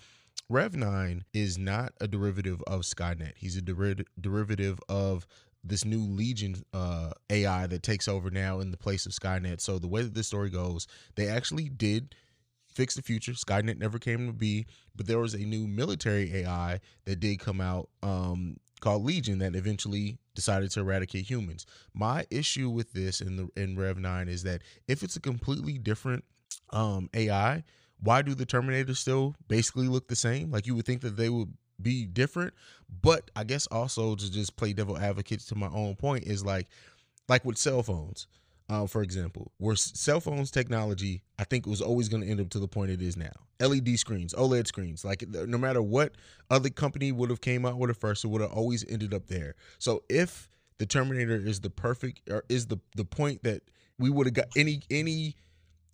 Rev 0.51 0.75
Nine 0.75 1.23
is 1.33 1.57
not 1.57 1.93
a 2.01 2.09
derivative 2.09 2.61
of 2.67 2.81
Skynet. 2.81 3.37
He's 3.37 3.55
a 3.55 3.61
deri- 3.61 4.05
derivative 4.19 4.81
of 4.89 5.25
this 5.63 5.85
new 5.85 6.01
Legion 6.01 6.55
uh, 6.73 7.11
AI 7.29 7.67
that 7.67 7.83
takes 7.83 8.09
over 8.09 8.29
now 8.29 8.59
in 8.59 8.71
the 8.71 8.77
place 8.77 9.05
of 9.05 9.13
Skynet. 9.13 9.61
So 9.61 9.79
the 9.79 9.87
way 9.87 10.01
that 10.01 10.13
this 10.13 10.27
story 10.27 10.49
goes, 10.49 10.87
they 11.15 11.29
actually 11.29 11.69
did 11.69 12.15
fix 12.67 12.95
the 12.95 13.01
future. 13.01 13.31
Skynet 13.31 13.77
never 13.77 13.97
came 13.97 14.27
to 14.27 14.33
be, 14.33 14.65
but 14.93 15.07
there 15.07 15.19
was 15.19 15.33
a 15.33 15.39
new 15.39 15.67
military 15.67 16.35
AI 16.35 16.81
that 17.05 17.21
did 17.21 17.39
come 17.39 17.61
out 17.61 17.87
um, 18.03 18.57
called 18.81 19.05
Legion 19.05 19.39
that 19.39 19.55
eventually 19.55 20.17
decided 20.35 20.69
to 20.71 20.81
eradicate 20.81 21.29
humans. 21.29 21.65
My 21.93 22.25
issue 22.29 22.69
with 22.69 22.91
this 22.91 23.21
in 23.21 23.37
the 23.37 23.47
in 23.55 23.77
Rev 23.77 23.97
Nine 23.99 24.27
is 24.27 24.43
that 24.43 24.63
if 24.89 25.01
it's 25.01 25.15
a 25.15 25.21
completely 25.21 25.77
different 25.77 26.25
um, 26.71 27.09
AI, 27.13 27.63
why 28.01 28.21
do 28.21 28.33
the 28.35 28.45
Terminators 28.45 28.97
still 28.97 29.35
basically 29.47 29.87
look 29.87 30.07
the 30.07 30.15
same? 30.15 30.51
Like 30.51 30.67
you 30.67 30.75
would 30.75 30.85
think 30.85 31.01
that 31.01 31.17
they 31.17 31.29
would 31.29 31.53
be 31.81 32.05
different, 32.05 32.53
but 33.01 33.31
I 33.35 33.43
guess 33.43 33.67
also 33.67 34.15
to 34.15 34.31
just 34.31 34.55
play 34.55 34.73
devil 34.73 34.97
advocate 34.97 35.39
to 35.41 35.55
my 35.55 35.67
own 35.67 35.95
point 35.95 36.25
is 36.25 36.45
like 36.45 36.67
like 37.27 37.45
with 37.45 37.57
cell 37.57 37.83
phones 37.83 38.27
uh, 38.71 38.87
for 38.87 39.03
example, 39.03 39.51
where 39.57 39.75
cell 39.75 40.21
phones 40.21 40.49
technology, 40.49 41.21
I 41.37 41.43
think 41.43 41.67
was 41.67 41.81
always 41.81 42.07
going 42.07 42.23
to 42.23 42.29
end 42.29 42.39
up 42.39 42.49
to 42.51 42.59
the 42.59 42.69
point 42.69 42.89
it 42.89 43.01
is 43.01 43.17
now. 43.17 43.33
LED 43.59 43.99
screens, 43.99 44.33
OLED 44.33 44.65
screens, 44.65 45.03
like 45.03 45.27
no 45.27 45.57
matter 45.57 45.81
what 45.81 46.13
other 46.49 46.69
company 46.69 47.11
would 47.11 47.29
have 47.29 47.41
came 47.41 47.65
out 47.65 47.77
with 47.77 47.89
it 47.89 47.97
first, 47.97 48.23
it 48.23 48.29
would 48.29 48.39
have 48.39 48.53
always 48.53 48.85
ended 48.87 49.13
up 49.13 49.27
there. 49.27 49.55
So 49.77 50.03
if 50.07 50.47
the 50.77 50.85
Terminator 50.85 51.35
is 51.35 51.59
the 51.59 51.69
perfect, 51.69 52.21
or 52.29 52.45
is 52.47 52.67
the 52.67 52.77
the 52.95 53.03
point 53.03 53.43
that 53.43 53.61
we 53.99 54.09
would 54.09 54.25
have 54.25 54.33
got 54.33 54.47
any 54.55 54.83
any 54.89 55.35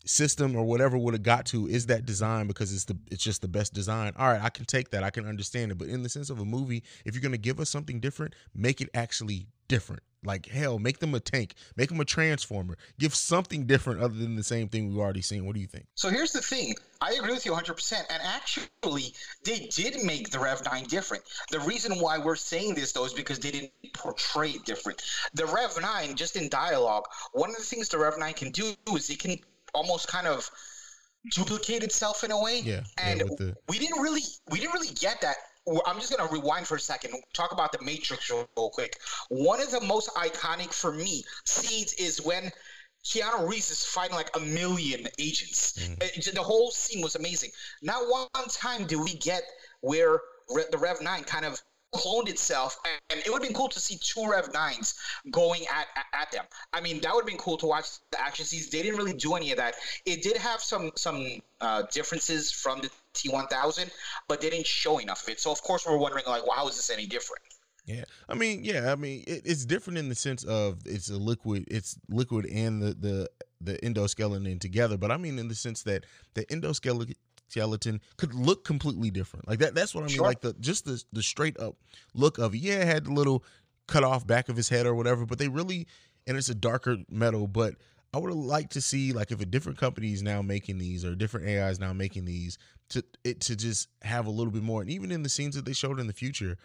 system 0.08 0.56
or 0.56 0.64
whatever 0.64 0.98
would 0.98 1.14
have 1.14 1.24
got 1.24 1.46
to 1.48 1.68
is 1.68 1.88
that 1.88 2.06
design 2.06 2.48
because 2.48 2.74
it's 2.74 2.86
the 2.86 2.98
it's 3.12 3.24
just 3.24 3.42
the 3.42 3.48
best 3.48 3.74
design. 3.74 4.14
All 4.18 4.28
right, 4.28 4.42
I 4.42 4.50
can 4.50 4.66
take 4.66 4.92
that. 4.92 5.04
I 5.04 5.10
can 5.10 5.28
understand 5.28 5.72
it. 5.72 5.78
But 5.78 5.88
in 5.88 6.04
the 6.04 6.10
sense 6.10 6.30
of 6.30 6.40
a 6.40 6.46
movie, 6.46 6.84
if 7.06 7.14
you're 7.14 7.22
going 7.22 7.32
to 7.32 7.38
give 7.38 7.60
us 7.60 7.70
something 7.70 8.00
different, 8.00 8.34
make 8.56 8.82
it 8.82 8.90
actually 8.94 9.48
different. 9.68 10.02
Like 10.24 10.48
hell, 10.48 10.80
make 10.80 11.00
them 11.00 11.14
a 11.14 11.20
tank, 11.20 11.54
make 11.76 11.90
them 11.90 12.00
a 12.00 12.06
transformer. 12.06 12.78
Give 13.00 13.14
something 13.14 13.66
different 13.66 14.02
other 14.02 14.16
than 14.16 14.36
the 14.36 14.44
same 14.44 14.68
thing 14.68 14.90
we've 14.90 14.98
already 14.98 15.22
seen. 15.22 15.46
What 15.46 15.54
do 15.54 15.62
you 15.62 15.68
think? 15.68 15.86
So 15.96 16.10
here's 16.10 16.32
the 16.32 16.42
thing. 16.42 16.76
I 17.02 17.14
agree 17.14 17.32
with 17.32 17.46
you 17.46 17.52
100%. 17.52 17.94
And 18.10 18.22
actually, 18.24 19.14
they 19.44 19.70
did 19.72 20.04
make 20.04 20.32
the 20.32 20.40
Rev 20.40 20.64
9 20.66 20.86
different. 20.86 21.24
The 21.52 21.60
reason 21.60 22.00
why 22.00 22.18
we're 22.18 22.36
saying 22.36 22.74
this, 22.74 22.92
though, 22.92 23.06
is 23.06 23.14
because 23.14 23.40
they 23.40 23.52
didn't 23.52 23.72
portray 23.94 24.50
it 24.50 24.66
different. 24.66 25.04
The 25.36 25.46
Rev 25.46 25.78
9, 25.80 26.16
just 26.16 26.36
in 26.36 26.50
dialogue, 26.50 27.06
one 27.34 27.52
of 27.52 27.56
the 27.56 27.64
things 27.64 27.88
the 27.88 28.00
Rev 28.00 28.18
9 28.18 28.34
can 28.34 28.52
do 28.52 28.74
is 28.96 29.10
it 29.10 29.20
can 29.20 29.38
almost 29.74 30.08
kind 30.08 30.28
of 30.28 30.50
duplicate 31.34 31.84
itself 31.84 32.24
in 32.24 32.32
a 32.32 32.42
way. 32.42 32.60
Yeah, 32.60 32.82
yeah, 32.98 33.10
And 33.10 33.24
with 33.30 33.38
the- 33.38 33.56
we 33.68 33.80
didn't 33.80 34.02
really 34.02 34.22
we 34.50 34.60
didn't 34.60 34.74
really 34.74 34.94
get 34.94 35.22
that. 35.22 35.38
I'm 35.86 36.00
just 36.00 36.16
gonna 36.16 36.32
rewind 36.32 36.66
for 36.68 36.76
a 36.76 36.80
second. 36.80 37.14
Talk 37.34 37.52
about 37.52 37.72
the 37.74 37.82
Matrix 37.82 38.30
real 38.30 38.48
quick. 38.72 39.00
One 39.30 39.62
of 39.62 39.70
the 39.72 39.82
most 39.82 40.10
iconic 40.16 40.74
for 40.74 40.94
me 40.94 41.26
scenes 41.46 41.94
is 41.94 42.22
when 42.22 42.52
Keanu 43.04 43.48
Reeves 43.48 43.70
is 43.72 43.84
fighting 43.86 44.16
like 44.16 44.30
a 44.36 44.40
million 44.40 45.08
agents. 45.20 45.74
Mm-hmm. 45.74 46.02
It- 46.02 46.36
the 46.36 46.44
whole 46.44 46.72
scene 46.72 47.02
was 47.02 47.16
amazing. 47.16 47.52
Not 47.82 48.08
one 48.10 48.48
time 48.50 48.88
did 48.88 48.98
we 49.00 49.16
get 49.16 49.44
where 49.82 50.22
Re- 50.50 50.66
the 50.72 50.78
Rev 50.78 51.02
Nine 51.02 51.24
kind 51.26 51.46
of 51.46 51.62
cloned 51.98 52.30
itself, 52.30 52.78
and 53.10 53.20
it 53.20 53.30
would 53.30 53.42
have 53.42 53.48
been 53.48 53.56
cool 53.56 53.70
to 53.70 53.80
see 53.80 53.98
two 53.98 54.30
Rev 54.30 54.54
Nines 54.54 54.96
going 55.32 55.64
at, 55.64 55.88
at 55.96 56.22
at 56.22 56.32
them. 56.32 56.46
I 56.74 56.82
mean, 56.82 57.02
that 57.02 57.14
would 57.14 57.22
have 57.22 57.28
been 57.28 57.38
cool 57.38 57.58
to 57.58 57.66
watch 57.66 57.88
the 58.12 58.22
action 58.22 58.46
scenes. 58.46 58.70
They 58.70 58.82
didn't 58.82 58.98
really 58.98 59.14
do 59.14 59.36
any 59.36 59.52
of 59.52 59.58
that. 59.58 59.76
It 60.06 60.22
did 60.22 60.38
have 60.38 60.62
some 60.62 60.92
some 60.96 61.42
uh, 61.62 61.84
differences 61.92 62.52
from 62.52 62.82
the 62.82 62.90
T1000, 63.14 63.90
but 64.28 64.42
they 64.42 64.50
didn't 64.50 64.68
show 64.68 65.00
enough 65.00 65.24
of 65.24 65.30
it. 65.30 65.40
So 65.40 65.52
of 65.52 65.62
course 65.62 65.86
we're 65.86 65.98
wondering 65.98 66.26
like, 66.28 66.46
well, 66.46 66.56
how 66.56 66.68
is 66.68 66.76
this 66.76 66.90
any 66.90 67.06
different? 67.06 67.42
Yeah, 67.86 68.04
I 68.28 68.36
mean, 68.36 68.66
yeah, 68.66 68.92
I 68.92 68.96
mean, 68.96 69.24
it, 69.26 69.44
it's 69.46 69.66
different 69.66 69.98
in 69.98 70.10
the 70.10 70.16
sense 70.16 70.44
of 70.44 70.80
it's 70.86 71.10
a 71.10 71.16
liquid, 71.16 71.66
it's 71.72 71.98
liquid 72.10 72.46
and 72.46 72.82
the 72.82 72.94
the 72.94 73.30
the 73.62 73.78
endoskeleton 73.78 74.60
together. 74.60 74.98
But 74.98 75.12
I 75.12 75.18
mean, 75.18 75.40
in 75.40 75.48
the 75.48 75.56
sense 75.56 75.84
that 75.84 76.06
the 76.34 76.46
endoskeleton 76.48 77.16
skeleton 77.48 78.02
could 78.18 78.34
look 78.34 78.64
completely 78.64 79.10
different. 79.10 79.48
Like 79.48 79.60
that. 79.60 79.76
That's 79.76 79.94
what 79.94 80.04
I 80.04 80.08
mean. 80.08 80.16
Sure. 80.16 80.26
Like 80.26 80.42
the 80.42 80.54
just 80.60 80.86
the 80.86 81.04
the 81.14 81.24
straight 81.24 81.60
up 81.60 81.76
look 82.14 82.38
of 82.38 82.54
it. 82.54 82.60
yeah, 82.60 82.82
it 82.82 82.88
had 82.88 83.06
the 83.06 83.14
little 83.14 83.44
cut 83.88 84.04
off 84.04 84.28
back 84.28 84.50
of 84.50 84.56
his 84.56 84.70
head 84.70 84.86
or 84.86 84.96
whatever. 84.96 85.26
But 85.26 85.40
they 85.40 85.48
really, 85.48 85.88
and 86.26 86.38
it's 86.38 86.50
a 86.50 86.56
darker 86.56 86.98
metal. 87.10 87.48
But 87.48 87.76
I 88.14 88.20
would 88.20 88.30
have 88.30 88.38
liked 88.38 88.74
to 88.74 88.82
see 88.82 89.14
like 89.14 89.32
if 89.32 89.42
a 89.42 89.46
different 89.46 89.78
company 89.78 90.12
is 90.14 90.24
now 90.24 90.42
making 90.42 90.78
these 90.78 91.06
or 91.06 91.16
different 91.16 91.48
AIs 91.48 91.80
now 91.80 91.94
making 91.94 92.26
these 92.26 92.58
to 92.90 93.04
it 93.24 93.42
to 93.42 93.56
just 93.56 93.90
have 94.02 94.28
a 94.28 94.32
little 94.32 94.52
bit 94.52 94.64
more. 94.64 94.82
And 94.82 94.90
even 94.90 95.12
in 95.12 95.24
the 95.24 95.30
scenes 95.30 95.56
that 95.56 95.66
they 95.66 95.74
showed 95.74 96.00
in 96.00 96.08
the 96.08 96.14
future. 96.14 96.58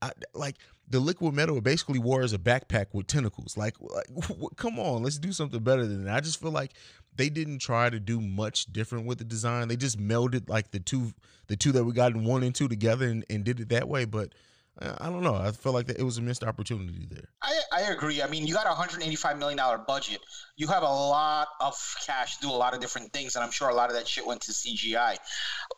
I, 0.00 0.12
like 0.32 0.54
the 0.90 1.00
liquid 1.00 1.34
metal 1.34 1.60
basically 1.60 1.98
wore 1.98 2.22
as 2.22 2.32
a 2.32 2.38
backpack 2.38 2.86
with 2.92 3.06
tentacles. 3.06 3.56
Like, 3.56 3.76
like 3.80 4.06
come 4.56 4.78
on, 4.78 5.02
let's 5.02 5.18
do 5.18 5.32
something 5.32 5.60
better 5.60 5.86
than 5.86 6.04
that. 6.04 6.16
I 6.16 6.20
just 6.20 6.40
feel 6.40 6.50
like 6.50 6.72
they 7.14 7.28
didn't 7.28 7.58
try 7.58 7.90
to 7.90 8.00
do 8.00 8.20
much 8.20 8.72
different 8.72 9.06
with 9.06 9.18
the 9.18 9.24
design. 9.24 9.68
They 9.68 9.76
just 9.76 9.98
melded 9.98 10.48
like 10.48 10.70
the 10.70 10.80
two, 10.80 11.12
the 11.48 11.56
two 11.56 11.72
that 11.72 11.84
we 11.84 11.92
got 11.92 12.12
in 12.12 12.24
one 12.24 12.42
and 12.42 12.54
two 12.54 12.68
together 12.68 13.06
and, 13.06 13.24
and 13.28 13.44
did 13.44 13.60
it 13.60 13.68
that 13.70 13.88
way. 13.88 14.04
But 14.04 14.32
uh, 14.80 14.94
I 15.00 15.10
don't 15.10 15.22
know. 15.22 15.34
I 15.34 15.50
feel 15.50 15.72
like 15.72 15.86
that 15.86 15.98
it 15.98 16.04
was 16.04 16.18
a 16.18 16.22
missed 16.22 16.44
opportunity 16.44 17.06
there. 17.10 17.28
I, 17.42 17.58
I 17.72 17.80
agree. 17.92 18.22
I 18.22 18.28
mean, 18.28 18.46
you 18.46 18.54
got 18.54 18.66
a 18.66 18.74
hundred 18.74 19.02
eighty-five 19.02 19.36
million 19.38 19.58
dollar 19.58 19.78
budget. 19.78 20.20
You 20.56 20.68
have 20.68 20.84
a 20.84 20.86
lot 20.86 21.48
of 21.60 21.74
cash 22.06 22.36
to 22.36 22.46
do 22.46 22.50
a 22.50 22.56
lot 22.56 22.74
of 22.74 22.80
different 22.80 23.12
things, 23.12 23.34
and 23.34 23.44
I'm 23.44 23.50
sure 23.50 23.68
a 23.68 23.74
lot 23.74 23.90
of 23.90 23.96
that 23.96 24.06
shit 24.06 24.24
went 24.24 24.40
to 24.42 24.52
CGI. 24.52 25.16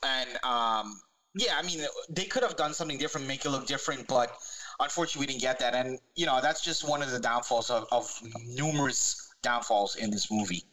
And 0.04 0.28
um, 0.44 1.00
yeah, 1.34 1.54
I 1.56 1.62
mean, 1.62 1.80
they 2.10 2.24
could 2.24 2.42
have 2.42 2.56
done 2.56 2.74
something 2.74 2.98
different, 2.98 3.26
make 3.26 3.44
it 3.44 3.50
look 3.50 3.66
different, 3.66 4.06
but 4.06 4.36
unfortunately, 4.80 5.20
we 5.20 5.26
didn't 5.26 5.42
get 5.42 5.58
that. 5.60 5.74
And 5.74 5.98
you 6.16 6.26
know, 6.26 6.40
that's 6.40 6.62
just 6.62 6.88
one 6.88 7.02
of 7.02 7.10
the 7.10 7.20
downfalls 7.20 7.70
of, 7.70 7.86
of 7.92 8.10
numerous 8.46 9.30
downfalls 9.42 9.96
in 9.96 10.10
this 10.10 10.30
movie. 10.30 10.64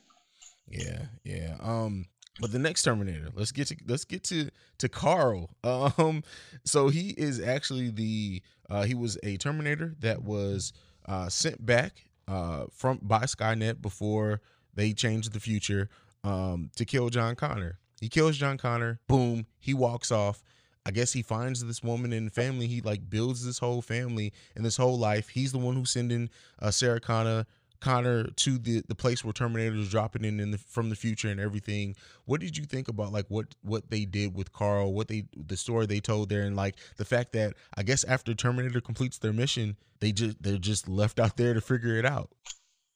Yeah, 0.69 1.05
yeah. 1.23 1.55
Um, 1.61 2.05
But 2.39 2.51
the 2.51 2.59
next 2.59 2.83
Terminator, 2.83 3.29
let's 3.33 3.51
get 3.51 3.67
to 3.67 3.75
let's 3.87 4.05
get 4.05 4.23
to 4.25 4.49
to 4.79 4.89
Carl. 4.89 5.49
Um, 5.63 6.23
so 6.63 6.89
he 6.89 7.09
is 7.17 7.39
actually 7.41 7.89
the 7.89 8.41
uh, 8.69 8.83
he 8.83 8.93
was 8.95 9.17
a 9.23 9.37
Terminator 9.37 9.95
that 9.99 10.23
was 10.23 10.73
uh, 11.05 11.29
sent 11.29 11.65
back 11.65 12.05
uh, 12.27 12.65
from 12.71 12.99
by 13.01 13.21
Skynet 13.21 13.81
before 13.81 14.41
they 14.73 14.93
changed 14.93 15.33
the 15.33 15.39
future 15.39 15.89
um, 16.23 16.69
to 16.75 16.85
kill 16.85 17.09
John 17.09 17.35
Connor. 17.35 17.79
He 17.99 18.09
kills 18.09 18.37
John 18.37 18.57
Connor. 18.57 18.99
Boom, 19.07 19.47
he 19.59 19.73
walks 19.73 20.11
off. 20.11 20.43
I 20.87 20.91
guess 20.91 21.11
he 21.11 21.21
finds 21.21 21.61
this 21.65 21.83
woman 21.83 22.13
and 22.13 22.31
family. 22.31 22.65
He 22.65 22.79
like 22.79 23.09
builds 23.09 23.45
this 23.45 23.59
whole 23.59 23.81
family 23.81 24.31
and 24.55 24.63
this 24.63 24.77
whole 24.77 24.97
life. 24.97 25.27
He's 25.27 25.51
the 25.51 25.57
one 25.57 25.75
who's 25.75 25.91
sending 25.91 26.29
uh, 26.61 26.71
Sarah 26.71 27.01
Connor 27.01 27.45
Connor 27.81 28.23
to 28.23 28.57
the 28.57 28.81
the 28.87 28.95
place 28.95 29.21
where 29.21 29.33
Terminator 29.33 29.75
is 29.75 29.89
dropping 29.89 30.23
in, 30.23 30.39
in 30.39 30.51
the, 30.51 30.57
from 30.57 30.89
the 30.89 30.95
future 30.95 31.27
and 31.27 31.41
everything. 31.41 31.97
What 32.23 32.39
did 32.39 32.55
you 32.57 32.63
think 32.63 32.87
about 32.87 33.11
like 33.11 33.25
what 33.27 33.47
what 33.63 33.89
they 33.89 34.05
did 34.05 34.33
with 34.33 34.53
Carl? 34.53 34.93
What 34.93 35.09
they 35.09 35.25
the 35.35 35.57
story 35.57 35.87
they 35.87 35.99
told 35.99 36.29
there, 36.29 36.43
and 36.43 36.55
like 36.55 36.75
the 36.95 37.05
fact 37.05 37.33
that 37.33 37.55
I 37.75 37.83
guess 37.83 38.05
after 38.05 38.33
Terminator 38.33 38.79
completes 38.79 39.17
their 39.17 39.33
mission, 39.33 39.75
they 39.99 40.13
just 40.13 40.41
they're 40.41 40.57
just 40.57 40.87
left 40.87 41.19
out 41.19 41.35
there 41.35 41.53
to 41.53 41.59
figure 41.59 41.97
it 41.97 42.05
out. 42.05 42.29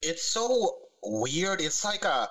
It's 0.01 0.23
so 0.23 0.77
weird. 1.03 1.59
It's 1.59 1.83
like 1.83 2.05
a 2.05 2.29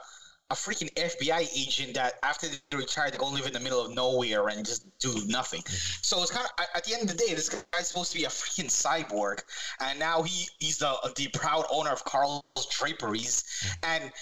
a 0.50 0.54
freaking 0.54 0.92
FBI 0.94 1.48
agent 1.56 1.94
that 1.94 2.14
after 2.22 2.48
they 2.48 2.76
retire, 2.76 3.10
they 3.10 3.18
go 3.18 3.28
live 3.28 3.46
in 3.46 3.52
the 3.52 3.60
middle 3.60 3.84
of 3.84 3.94
nowhere 3.94 4.48
and 4.48 4.66
just 4.66 4.84
do 4.98 5.14
nothing. 5.26 5.62
So 6.02 6.20
it's 6.22 6.32
kind 6.32 6.46
of 6.46 6.66
at 6.74 6.84
the 6.84 6.92
end 6.94 7.02
of 7.02 7.16
the 7.16 7.24
day, 7.24 7.34
this 7.34 7.48
guy's 7.48 7.88
supposed 7.88 8.10
to 8.12 8.18
be 8.18 8.24
a 8.24 8.28
freaking 8.28 8.66
cyborg, 8.66 9.42
and 9.80 9.98
now 9.98 10.22
he 10.22 10.48
he's 10.58 10.78
the 10.78 10.94
the 11.16 11.28
proud 11.28 11.64
owner 11.70 11.90
of 11.90 12.04
Carl's 12.04 12.42
Draperies, 12.70 13.44
and. 13.82 14.12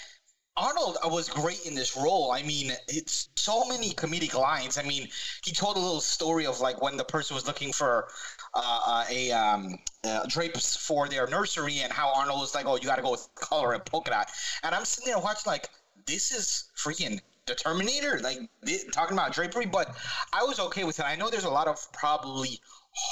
Arnold 0.57 0.97
was 1.05 1.29
great 1.29 1.65
in 1.65 1.73
this 1.73 1.95
role. 1.95 2.33
I 2.33 2.43
mean, 2.43 2.73
it's 2.89 3.29
so 3.35 3.63
many 3.69 3.91
comedic 3.93 4.33
lines. 4.33 4.77
I 4.77 4.83
mean, 4.83 5.07
he 5.45 5.53
told 5.53 5.77
a 5.77 5.79
little 5.79 6.01
story 6.01 6.45
of 6.45 6.59
like 6.59 6.81
when 6.81 6.97
the 6.97 7.05
person 7.05 7.33
was 7.35 7.47
looking 7.47 7.71
for 7.71 8.09
uh, 8.53 8.79
uh, 8.85 9.05
a 9.09 9.31
um, 9.31 9.79
uh, 10.03 10.25
drapes 10.27 10.75
for 10.75 11.07
their 11.07 11.27
nursery, 11.27 11.79
and 11.79 11.93
how 11.93 12.13
Arnold 12.13 12.41
was 12.41 12.53
like, 12.53 12.65
"Oh, 12.65 12.75
you 12.75 12.83
got 12.83 12.97
to 12.97 13.01
go 13.01 13.11
with 13.11 13.29
color 13.35 13.71
and 13.71 13.85
polka 13.85 14.11
dot." 14.11 14.29
And 14.63 14.75
I'm 14.75 14.83
sitting 14.83 15.13
there 15.13 15.21
watching 15.21 15.49
like, 15.49 15.69
this 16.09 16.31
is 16.31 16.65
freaking 16.77 17.19
the 17.45 17.55
Terminator, 17.55 18.19
like 18.19 18.39
th- 18.65 18.91
talking 18.91 19.17
about 19.17 19.33
drapery. 19.33 19.65
But 19.65 19.95
I 20.33 20.43
was 20.43 20.59
okay 20.59 20.83
with 20.83 20.99
it. 20.99 21.05
I 21.05 21.15
know 21.15 21.29
there's 21.29 21.45
a 21.45 21.49
lot 21.49 21.67
of 21.67 21.85
probably 21.93 22.59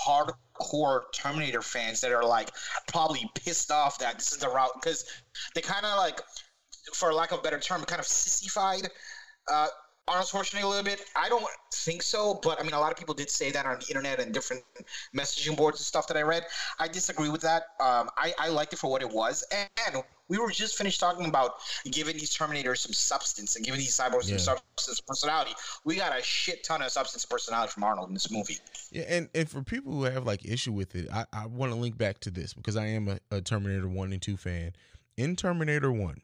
hardcore 0.06 1.04
Terminator 1.14 1.62
fans 1.62 2.02
that 2.02 2.12
are 2.12 2.24
like 2.24 2.50
probably 2.88 3.30
pissed 3.36 3.72
off 3.72 4.00
that 4.00 4.16
this 4.16 4.32
is 4.32 4.40
the 4.40 4.50
route 4.50 4.72
because 4.76 5.06
they 5.56 5.62
kind 5.62 5.86
of 5.86 5.98
like, 5.98 6.22
for 6.94 7.14
lack 7.14 7.32
of 7.32 7.40
a 7.40 7.42
better 7.42 7.60
term, 7.60 7.84
kind 7.84 8.00
of 8.00 8.08
sissified. 8.08 8.90
Uh, 9.52 9.68
Arnold 10.08 10.28
Schwarzenegger 10.28 10.64
a 10.64 10.68
little 10.68 10.84
bit. 10.84 11.02
I 11.16 11.28
don't 11.30 11.44
think 11.74 12.02
so, 12.02 12.40
but 12.42 12.60
I 12.60 12.64
mean, 12.64 12.74
a 12.74 12.80
lot 12.80 12.92
of 12.92 12.98
people 12.98 13.14
did 13.14 13.30
say 13.30 13.52
that 13.52 13.66
on 13.66 13.80
the 13.80 13.88
internet 13.88 14.20
and 14.20 14.34
different 14.34 14.64
messaging 15.16 15.58
boards 15.58 15.80
and 15.80 15.86
stuff 15.86 16.08
that 16.08 16.18
I 16.18 16.22
read. 16.22 16.46
I 16.80 16.88
disagree 16.88 17.30
with 17.30 17.42
that. 17.42 17.64
Um, 17.80 18.10
I, 18.18 18.34
I 18.40 18.50
liked 18.50 18.74
it 18.74 18.80
for 18.80 18.90
what 18.90 19.02
it 19.02 19.10
was, 19.10 19.44
and 19.52 20.04
we 20.30 20.38
were 20.38 20.50
just 20.52 20.78
finished 20.78 21.00
talking 21.00 21.28
about 21.28 21.56
giving 21.92 22.16
these 22.16 22.36
Terminators 22.36 22.80
some 22.80 22.94
substance 22.94 23.56
and 23.56 23.66
giving 23.66 23.80
these 23.80 23.98
cyborgs 23.98 24.30
Yeah. 24.30 24.38
some 24.38 24.58
substance 24.58 25.00
and 25.00 25.08
personality. 25.08 25.52
We 25.84 25.96
got 25.98 26.18
a 26.18 26.22
shit 26.22 26.64
ton 26.64 26.82
of 26.82 26.92
substance 26.92 27.24
and 27.24 27.30
personality 27.30 27.72
from 27.72 27.84
Arnold 27.84 28.08
in 28.08 28.14
this 28.14 28.32
movie. 28.32 28.58
Yeah, 28.92 29.04
and, 29.08 29.30
and 29.36 29.50
for 29.50 29.62
people 29.62 29.92
who 29.94 30.04
have 30.04 30.26
like 30.26 30.46
issue 30.46 30.72
with 30.72 30.96
it, 30.96 31.10
I, 31.12 31.26
I 31.34 31.46
want 31.48 31.72
to 31.74 31.78
link 31.78 31.98
back 31.98 32.20
to 32.22 32.32
this 32.32 32.54
because 32.54 32.78
I 32.78 32.88
am 32.88 33.08
a, 33.10 33.20
a 33.32 33.42
Terminator 33.42 33.88
one 33.90 34.14
and 34.14 34.22
two 34.22 34.38
fan. 34.38 34.72
In 35.18 35.36
Terminator 35.36 35.92
one, 35.92 36.22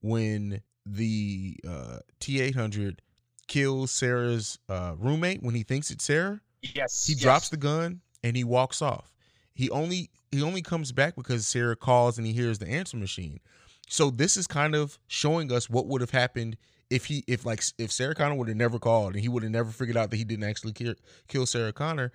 when 0.00 0.62
the 0.84 1.56
uh, 1.68 1.98
T 2.20 2.40
eight 2.40 2.54
hundred 2.54 3.02
kills 3.46 3.90
Sarah's 3.90 4.58
uh, 4.68 4.94
roommate, 4.98 5.42
when 5.42 5.54
he 5.54 5.62
thinks 5.62 5.90
it's 5.90 6.04
Sarah, 6.04 6.40
Yes, 6.62 7.06
he 7.06 7.12
yes. 7.12 7.22
drops 7.22 7.48
the 7.48 7.56
gun 7.56 8.00
and 8.24 8.36
he 8.36 8.44
walks 8.44 8.82
off. 8.82 9.14
He 9.54 9.70
only 9.70 10.10
he 10.32 10.42
only 10.42 10.62
comes 10.62 10.92
back 10.92 11.16
because 11.16 11.46
Sarah 11.46 11.76
calls 11.76 12.18
and 12.18 12.26
he 12.26 12.32
hears 12.32 12.58
the 12.58 12.68
answer 12.68 12.96
machine. 12.96 13.40
So 13.88 14.10
this 14.10 14.36
is 14.36 14.46
kind 14.46 14.74
of 14.74 14.98
showing 15.06 15.52
us 15.52 15.70
what 15.70 15.86
would 15.86 16.00
have 16.00 16.10
happened 16.10 16.56
if 16.90 17.04
he 17.06 17.24
if 17.26 17.46
like 17.46 17.62
if 17.78 17.92
Sarah 17.92 18.14
Connor 18.14 18.34
would 18.34 18.48
have 18.48 18.56
never 18.56 18.78
called 18.78 19.14
and 19.14 19.22
he 19.22 19.28
would 19.28 19.42
have 19.42 19.52
never 19.52 19.70
figured 19.70 19.96
out 19.96 20.10
that 20.10 20.16
he 20.16 20.24
didn't 20.24 20.44
actually 20.44 20.72
kill, 20.72 20.94
kill 21.28 21.46
Sarah 21.46 21.72
Connor. 21.72 22.12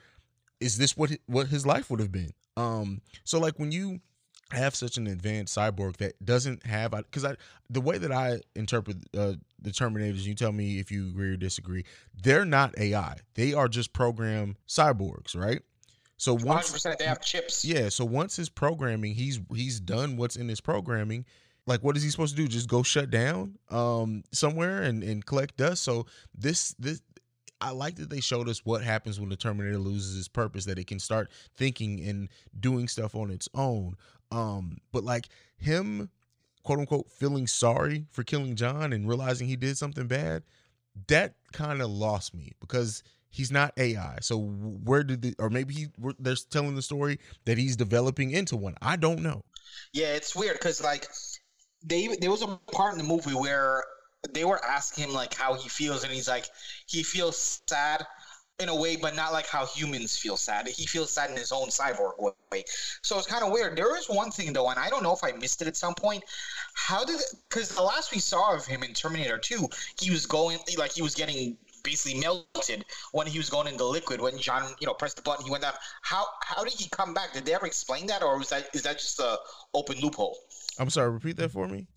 Is 0.59 0.77
this 0.77 0.97
what 0.97 1.11
what 1.27 1.47
his 1.47 1.65
life 1.65 1.89
would 1.89 1.99
have 1.99 2.11
been? 2.11 2.31
Um, 2.57 3.01
so 3.23 3.39
like 3.39 3.57
when 3.57 3.71
you 3.71 4.01
have 4.53 4.75
such 4.75 4.97
an 4.97 5.07
advanced 5.07 5.57
cyborg 5.57 5.97
that 5.97 6.23
doesn't 6.23 6.65
have 6.65 6.91
because 6.91 7.25
I 7.25 7.35
the 7.69 7.81
way 7.81 7.97
that 7.97 8.11
I 8.11 8.41
interpret 8.55 8.97
uh, 9.17 9.33
the 9.61 9.71
Terminators, 9.71 10.23
you 10.23 10.35
tell 10.35 10.51
me 10.51 10.79
if 10.79 10.91
you 10.91 11.09
agree 11.09 11.29
or 11.29 11.37
disagree. 11.37 11.85
They're 12.21 12.45
not 12.45 12.77
AI; 12.77 13.17
they 13.35 13.53
are 13.53 13.67
just 13.67 13.93
programmed 13.93 14.57
cyborgs, 14.67 15.35
right? 15.35 15.61
So 16.17 16.35
once 16.35 16.71
100% 16.71 16.97
they 16.99 17.05
have 17.05 17.21
chips. 17.21 17.65
yeah, 17.65 17.89
so 17.89 18.05
once 18.05 18.35
his 18.35 18.49
programming, 18.49 19.15
he's 19.15 19.39
he's 19.55 19.79
done 19.79 20.17
what's 20.17 20.35
in 20.35 20.47
his 20.47 20.61
programming. 20.61 21.25
Like, 21.65 21.83
what 21.83 21.95
is 21.95 22.03
he 22.03 22.09
supposed 22.09 22.35
to 22.35 22.41
do? 22.41 22.47
Just 22.47 22.69
go 22.69 22.83
shut 22.83 23.09
down 23.09 23.57
um 23.69 24.23
somewhere 24.31 24.83
and 24.83 25.03
and 25.03 25.25
collect 25.25 25.57
dust. 25.57 25.83
So 25.83 26.05
this 26.35 26.75
this 26.77 27.01
I 27.61 27.71
like 27.71 27.95
that 27.97 28.09
they 28.09 28.19
showed 28.19 28.49
us 28.49 28.65
what 28.65 28.83
happens 28.83 29.19
when 29.19 29.29
the 29.29 29.35
Terminator 29.35 29.77
loses 29.77 30.17
its 30.17 30.27
purpose, 30.27 30.65
that 30.65 30.79
it 30.79 30.87
can 30.87 30.99
start 30.99 31.29
thinking 31.55 32.01
and 32.01 32.29
doing 32.59 32.87
stuff 32.87 33.15
on 33.15 33.29
its 33.29 33.47
own. 33.53 33.95
Um, 34.31 34.77
but 34.91 35.03
like 35.03 35.27
him, 35.57 36.09
quote 36.63 36.79
unquote, 36.79 37.11
feeling 37.11 37.47
sorry 37.47 38.05
for 38.11 38.23
killing 38.23 38.55
John 38.55 38.93
and 38.93 39.07
realizing 39.07 39.47
he 39.47 39.55
did 39.55 39.77
something 39.77 40.07
bad, 40.07 40.43
that 41.07 41.35
kind 41.53 41.81
of 41.81 41.89
lost 41.89 42.33
me 42.33 42.53
because 42.59 43.03
he's 43.29 43.51
not 43.51 43.73
AI. 43.77 44.17
So 44.21 44.37
where 44.39 45.03
did 45.03 45.21
the, 45.21 45.35
or 45.39 45.49
maybe 45.49 45.73
he 45.73 45.87
they're 46.19 46.35
telling 46.49 46.75
the 46.75 46.81
story 46.81 47.19
that 47.45 47.57
he's 47.57 47.75
developing 47.75 48.31
into 48.31 48.55
one. 48.55 48.75
I 48.81 48.95
don't 48.95 49.21
know. 49.21 49.43
Yeah, 49.93 50.13
it's 50.13 50.35
weird 50.35 50.57
because 50.57 50.83
like 50.83 51.07
they 51.83 52.07
there 52.19 52.31
was 52.31 52.43
a 52.43 52.59
part 52.71 52.93
in 52.93 52.99
the 52.99 53.05
movie 53.05 53.33
where 53.33 53.83
they 54.33 54.45
were 54.45 54.63
asking 54.63 55.05
him 55.05 55.13
like 55.13 55.33
how 55.33 55.55
he 55.55 55.67
feels, 55.67 56.03
and 56.03 56.13
he's 56.13 56.27
like 56.27 56.45
he 56.85 57.03
feels 57.03 57.61
sad 57.67 58.05
in 58.59 58.69
a 58.69 58.75
way, 58.75 58.95
but 58.95 59.15
not 59.15 59.33
like 59.33 59.47
how 59.47 59.65
humans 59.65 60.17
feel 60.17 60.37
sad. 60.37 60.67
He 60.67 60.85
feels 60.85 61.11
sad 61.11 61.29
in 61.29 61.37
his 61.37 61.51
own 61.51 61.69
cyborg 61.69 62.13
way. 62.51 62.63
So 63.01 63.17
it's 63.17 63.27
kind 63.27 63.43
of 63.43 63.51
weird. 63.51 63.77
There 63.77 63.97
is 63.97 64.07
one 64.07 64.31
thing 64.31 64.53
though, 64.53 64.69
and 64.69 64.79
I 64.79 64.89
don't 64.89 65.03
know 65.03 65.13
if 65.13 65.23
I 65.23 65.31
missed 65.31 65.61
it 65.61 65.67
at 65.67 65.77
some 65.77 65.95
point. 65.95 66.23
How 66.73 67.03
did 67.03 67.19
because 67.49 67.69
the 67.69 67.81
last 67.81 68.11
we 68.13 68.19
saw 68.19 68.53
of 68.55 68.65
him 68.65 68.83
in 68.83 68.93
Terminator 68.93 69.37
Two, 69.37 69.67
he 69.99 70.11
was 70.11 70.25
going 70.25 70.59
like 70.77 70.91
he 70.91 71.01
was 71.01 71.15
getting 71.15 71.57
basically 71.83 72.19
melted 72.19 72.85
when 73.11 73.25
he 73.25 73.39
was 73.39 73.49
going 73.49 73.67
into 73.67 73.83
liquid 73.83 74.21
when 74.21 74.37
John 74.37 74.71
you 74.79 74.85
know 74.85 74.93
pressed 74.93 75.15
the 75.15 75.23
button 75.23 75.43
he 75.43 75.49
went 75.49 75.63
down 75.63 75.73
how 76.03 76.27
how 76.43 76.63
did 76.63 76.73
he 76.73 76.87
come 76.89 77.11
back 77.11 77.33
did 77.33 77.43
they 77.43 77.55
ever 77.55 77.65
explain 77.65 78.05
that 78.05 78.21
or 78.21 78.37
was 78.37 78.49
that 78.49 78.69
is 78.75 78.83
that 78.83 78.99
just 78.99 79.19
a 79.19 79.39
open 79.73 79.99
loophole 79.99 80.37
I'm 80.79 80.89
sorry. 80.89 81.11
Repeat 81.11 81.37
that 81.37 81.51
for 81.51 81.67
me. 81.67 81.87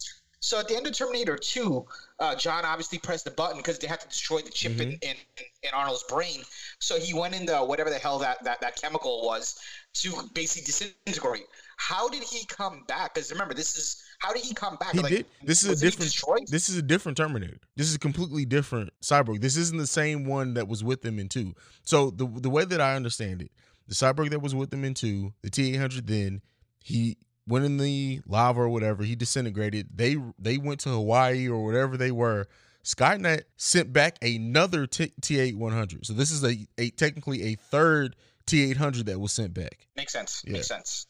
So 0.45 0.61
at 0.61 0.69
the 0.69 0.77
end 0.77 0.87
of 0.87 0.93
Terminator 0.93 1.39
2, 1.39 1.87
uh, 2.19 2.35
John 2.35 2.67
obviously 2.67 2.99
pressed 2.99 3.25
the 3.25 3.31
button 3.31 3.57
because 3.57 3.79
they 3.79 3.87
had 3.87 4.01
to 4.01 4.09
destroy 4.09 4.43
the 4.43 4.51
chip 4.51 4.79
in, 4.79 4.91
in, 4.91 5.17
in 5.63 5.71
Arnold's 5.73 6.05
brain. 6.07 6.43
So 6.81 6.99
he 7.01 7.15
went 7.15 7.35
into 7.35 7.55
whatever 7.57 7.89
the 7.89 7.99
hell 7.99 8.19
that, 8.19 8.45
that, 8.45 8.61
that 8.61 8.77
chemical 8.77 9.25
was 9.25 9.59
to 9.95 10.13
basically 10.35 10.67
disintegrate. 10.67 11.45
How 11.79 12.11
did 12.11 12.23
he 12.23 12.45
come 12.45 12.85
back? 12.87 13.15
Because 13.15 13.33
remember, 13.33 13.55
this 13.55 13.79
is 13.79 14.05
how 14.19 14.35
did 14.35 14.43
he 14.45 14.53
come 14.53 14.77
back? 14.77 14.93
He 14.93 15.01
Like, 15.01 15.13
did. 15.13 15.27
This 15.43 15.65
is 15.65 15.81
a 15.81 15.83
different. 15.83 16.51
This 16.51 16.69
is 16.69 16.77
a 16.77 16.83
different 16.83 17.17
Terminator. 17.17 17.57
This 17.75 17.89
is 17.89 17.95
a 17.95 17.99
completely 17.99 18.45
different 18.45 18.93
cyborg. 19.01 19.41
This 19.41 19.57
isn't 19.57 19.79
the 19.79 19.87
same 19.87 20.27
one 20.27 20.53
that 20.55 20.69
was 20.69 20.85
with 20.85 21.03
him 21.03 21.19
in 21.19 21.31
two. 21.31 21.55
So 21.85 22.11
the 22.11 22.27
the 22.27 22.51
way 22.51 22.67
that 22.67 22.83
I 22.83 22.97
understand 22.97 23.41
it, 23.41 23.51
the 23.89 23.95
cyborg 23.95 24.29
that 24.31 24.43
was 24.43 24.55
with 24.55 24.71
him 24.71 24.85
in 24.85 24.93
two, 24.93 25.33
the 25.43 25.49
T 25.49 25.73
eight 25.73 25.79
hundred, 25.79 26.07
then 26.07 26.43
he 26.81 27.17
went 27.47 27.65
in 27.65 27.77
the 27.77 28.21
lava 28.27 28.61
or 28.61 28.69
whatever. 28.69 29.03
He 29.03 29.15
disintegrated. 29.15 29.89
They 29.95 30.17
they 30.39 30.59
went 30.59 30.81
to 30.81 30.91
Hawaii 30.91 31.49
or 31.49 31.65
whatever 31.65 31.97
they 31.97 32.11
were. 32.11 32.47
Skynet 32.85 33.43
sent 33.57 33.93
back 33.93 34.19
another 34.23 34.87
T 34.87 35.41
eight 35.41 35.57
one 35.57 35.73
hundred. 35.73 36.05
So 36.07 36.13
this 36.13 36.31
is 36.31 36.45
a, 36.45 36.67
a 36.77 36.91
technically 36.91 37.43
a 37.45 37.55
third 37.55 38.17
T 38.47 38.71
eight 38.71 38.77
hundred 38.77 39.07
that 39.07 39.19
was 39.19 39.33
sent 39.33 39.55
back. 39.55 39.87
Makes 39.97 40.13
sense. 40.13 40.43
Yeah. 40.47 40.55
Makes 40.55 40.69
sense. 40.69 41.07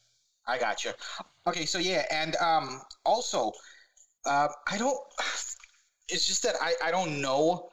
I 0.47 0.59
got 0.59 0.85
you. 0.85 0.93
Okay, 1.47 1.67
so 1.67 1.79
yeah, 1.79 2.05
and 2.11 2.37
um, 2.37 2.81
also, 3.05 3.51
uh, 4.27 4.49
I 4.71 4.79
don't. 4.79 4.97
It's 6.09 6.27
just 6.27 6.43
that 6.43 6.55
I 6.61 6.75
I 6.85 6.91
don't 6.91 7.21
know. 7.21 7.71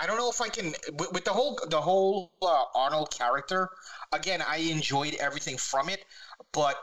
I 0.00 0.06
don't 0.06 0.16
know 0.16 0.30
if 0.30 0.40
I 0.40 0.48
can 0.48 0.74
with, 0.98 1.12
with 1.12 1.24
the 1.24 1.32
whole 1.32 1.60
the 1.68 1.80
whole 1.80 2.32
uh, 2.42 2.64
Arnold 2.74 3.10
character. 3.10 3.68
Again, 4.12 4.42
I 4.46 4.56
enjoyed 4.56 5.14
everything 5.20 5.58
from 5.58 5.88
it, 5.90 6.04
but 6.52 6.76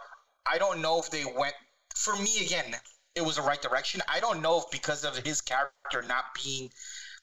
I 0.52 0.58
don't 0.58 0.82
know 0.82 1.00
if 1.00 1.10
they 1.10 1.24
went. 1.26 1.56
For 1.96 2.16
me, 2.16 2.46
again, 2.46 2.76
it 3.16 3.22
was 3.26 3.38
the 3.38 3.42
right 3.42 3.62
direction. 3.62 4.02
I 4.08 4.20
don't 4.20 4.42
know 4.42 4.60
if 4.60 4.70
because 4.72 5.04
of 5.04 5.18
his 5.18 5.42
character 5.42 6.04
not 6.08 6.26
being 6.44 6.70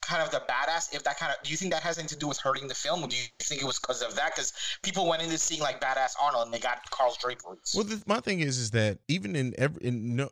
kind 0.01 0.23
of 0.23 0.31
the 0.31 0.43
badass, 0.49 0.95
if 0.95 1.03
that 1.05 1.19
kind 1.19 1.33
of 1.33 1.43
do 1.43 1.51
you 1.51 1.57
think 1.57 1.73
that 1.73 1.83
has 1.83 1.99
anything 1.99 2.15
to 2.15 2.19
do 2.19 2.29
with 2.29 2.39
hurting 2.39 2.69
the 2.69 2.75
film, 2.75 3.03
or 3.03 3.09
do 3.09 3.17
you 3.17 3.23
think 3.41 3.63
it 3.63 3.65
was 3.65 3.79
because 3.79 4.03
of 4.03 4.15
that? 4.17 4.35
Because 4.35 4.53
people 4.83 5.09
went 5.09 5.23
into 5.23 5.39
seeing 5.39 5.61
like 5.61 5.81
badass 5.81 6.15
Arnold 6.21 6.47
and 6.47 6.55
they 6.55 6.59
got 6.59 6.89
Carl's 6.91 7.17
draperies. 7.17 7.73
Well, 7.75 7.85
the, 7.85 8.03
my 8.07 8.21
thing 8.21 8.41
is, 8.41 8.59
is 8.59 8.71
that 8.73 8.99
even 9.09 9.35
in 9.37 9.55
every 9.57 9.87
in 9.87 10.17
no, 10.17 10.31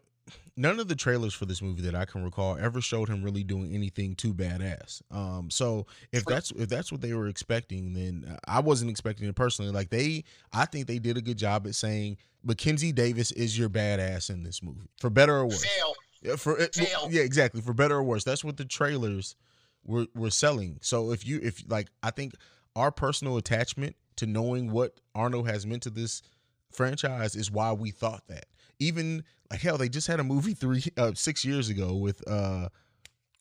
none 0.57 0.79
of 0.79 0.89
the 0.89 0.95
trailers 0.95 1.35
for 1.35 1.47
this 1.47 1.63
movie 1.63 1.83
that 1.83 1.95
I 1.95 2.05
can 2.05 2.23
recall 2.23 2.57
ever 2.59 2.81
showed 2.81 3.09
him 3.09 3.23
really 3.23 3.45
doing 3.45 3.75
anything 3.75 4.15
too 4.15 4.35
badass. 4.35 5.03
Um, 5.11 5.51
so 5.51 5.87
if 6.13 6.25
that's 6.25 6.51
if 6.53 6.69
that's 6.69 6.93
what 6.93 7.01
they 7.01 7.15
were 7.15 7.29
expecting, 7.29 7.95
then 7.95 8.39
I 8.47 8.61
wasn't 8.61 8.91
expecting 8.91 9.29
it 9.29 9.35
personally. 9.35 9.71
Like 9.71 9.91
they, 9.91 10.25
I 10.53 10.67
think 10.67 10.87
they 10.87 10.99
did 10.99 11.17
a 11.17 11.23
good 11.23 11.39
job 11.39 11.67
at 11.67 11.75
saying 11.75 12.19
Mackenzie 12.43 12.93
Davis 12.93 13.33
is 13.33 13.59
your 13.59 13.69
badass 13.69 14.31
in 14.31 14.43
this 14.43 14.63
movie, 14.63 14.89
for 15.01 15.11
better 15.11 15.37
or 15.37 15.47
worse. 15.47 15.65
Fail. 15.65 15.95
Yeah, 16.23 16.37
for 16.37 16.57
Fail. 16.57 17.09
yeah, 17.11 17.23
exactly. 17.23 17.61
For 17.61 17.73
better 17.73 17.97
or 17.97 18.03
worse, 18.03 18.25
that's 18.25 18.45
what 18.45 18.57
the 18.57 18.65
trailers 18.65 19.37
were 19.85 20.07
were 20.15 20.31
selling. 20.31 20.79
So 20.83 21.13
if 21.13 21.27
you 21.27 21.41
if 21.43 21.65
like, 21.69 21.89
I 22.03 22.11
think 22.11 22.35
our 22.77 22.91
personal 22.91 23.37
attachment 23.37 23.97
to 24.17 24.27
knowing 24.27 24.71
what 24.71 25.01
Arnold 25.15 25.49
has 25.49 25.67
meant 25.67 25.83
to 25.85 25.91
this 25.91 26.23
franchise 26.71 27.35
is 27.37 27.51
why 27.51 27.73
we 27.73 27.91
thought 27.91 28.27
that. 28.29 28.47
Even 28.83 29.25
like 29.51 29.61
hell, 29.61 29.79
they 29.79 29.89
just 29.89 30.07
had 30.07 30.21
a 30.21 30.25
movie 30.25 30.55
three 30.55 30.85
uh, 30.97 31.13
six 31.15 31.45
years 31.45 31.69
ago 31.69 31.95
with 31.95 32.27
uh 32.29 32.69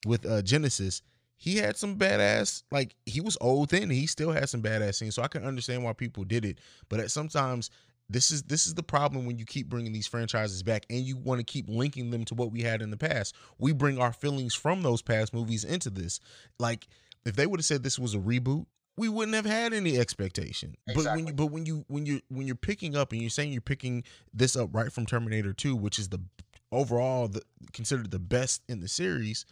with 0.05 0.25
uh 0.25 0.41
Genisys. 0.41 1.01
He 1.37 1.57
had 1.57 1.75
some 1.75 1.97
badass 1.97 2.63
like 2.71 2.95
he 3.05 3.21
was 3.21 3.37
old 3.41 3.69
then. 3.69 3.89
He 3.89 4.05
still 4.07 4.31
had 4.31 4.49
some 4.49 4.61
badass 4.61 4.95
scenes, 4.95 5.15
so 5.15 5.23
I 5.23 5.27
can 5.27 5.43
understand 5.43 5.83
why 5.83 5.93
people 5.93 6.23
did 6.23 6.45
it. 6.45 6.59
But 6.89 6.99
at 6.99 7.11
sometimes 7.11 7.71
this 8.11 8.29
is 8.29 8.43
this 8.43 8.67
is 8.67 8.73
the 8.73 8.83
problem 8.83 9.25
when 9.25 9.37
you 9.37 9.45
keep 9.45 9.69
bringing 9.69 9.93
these 9.93 10.07
franchises 10.07 10.63
back 10.63 10.85
and 10.89 10.99
you 10.99 11.17
want 11.17 11.39
to 11.39 11.45
keep 11.45 11.69
linking 11.69 12.11
them 12.11 12.25
to 12.25 12.35
what 12.35 12.51
we 12.51 12.61
had 12.61 12.81
in 12.81 12.91
the 12.91 12.97
past. 12.97 13.35
We 13.57 13.71
bring 13.71 13.99
our 13.99 14.13
feelings 14.13 14.53
from 14.53 14.83
those 14.83 15.01
past 15.01 15.33
movies 15.33 15.63
into 15.63 15.89
this. 15.89 16.19
Like 16.59 16.87
if 17.25 17.35
they 17.35 17.47
would 17.47 17.59
have 17.59 17.65
said 17.65 17.83
this 17.83 17.97
was 17.97 18.13
a 18.13 18.19
reboot, 18.19 18.65
we 19.01 19.09
wouldn't 19.09 19.33
have 19.33 19.45
had 19.47 19.73
any 19.73 19.97
expectation. 19.97 20.75
But 20.93 21.05
when 21.05 21.25
you 21.25 21.33
but 21.33 21.47
when 21.47 21.65
you 21.65 21.85
when 21.87 22.05
you 22.05 22.21
when 22.29 22.45
you're 22.45 22.55
picking 22.55 22.95
up 22.95 23.11
and 23.11 23.19
you're 23.19 23.31
saying 23.31 23.51
you're 23.51 23.59
picking 23.61 24.03
this 24.31 24.55
up 24.55 24.69
right 24.75 24.91
from 24.93 25.07
Terminator 25.07 25.53
2, 25.53 25.75
which 25.75 25.97
is 25.97 26.09
the 26.09 26.19
overall 26.71 27.27
the 27.27 27.41
considered 27.73 28.11
the 28.11 28.19
best 28.19 28.61
in 28.69 28.79
the 28.79 28.87
series, 28.87 29.45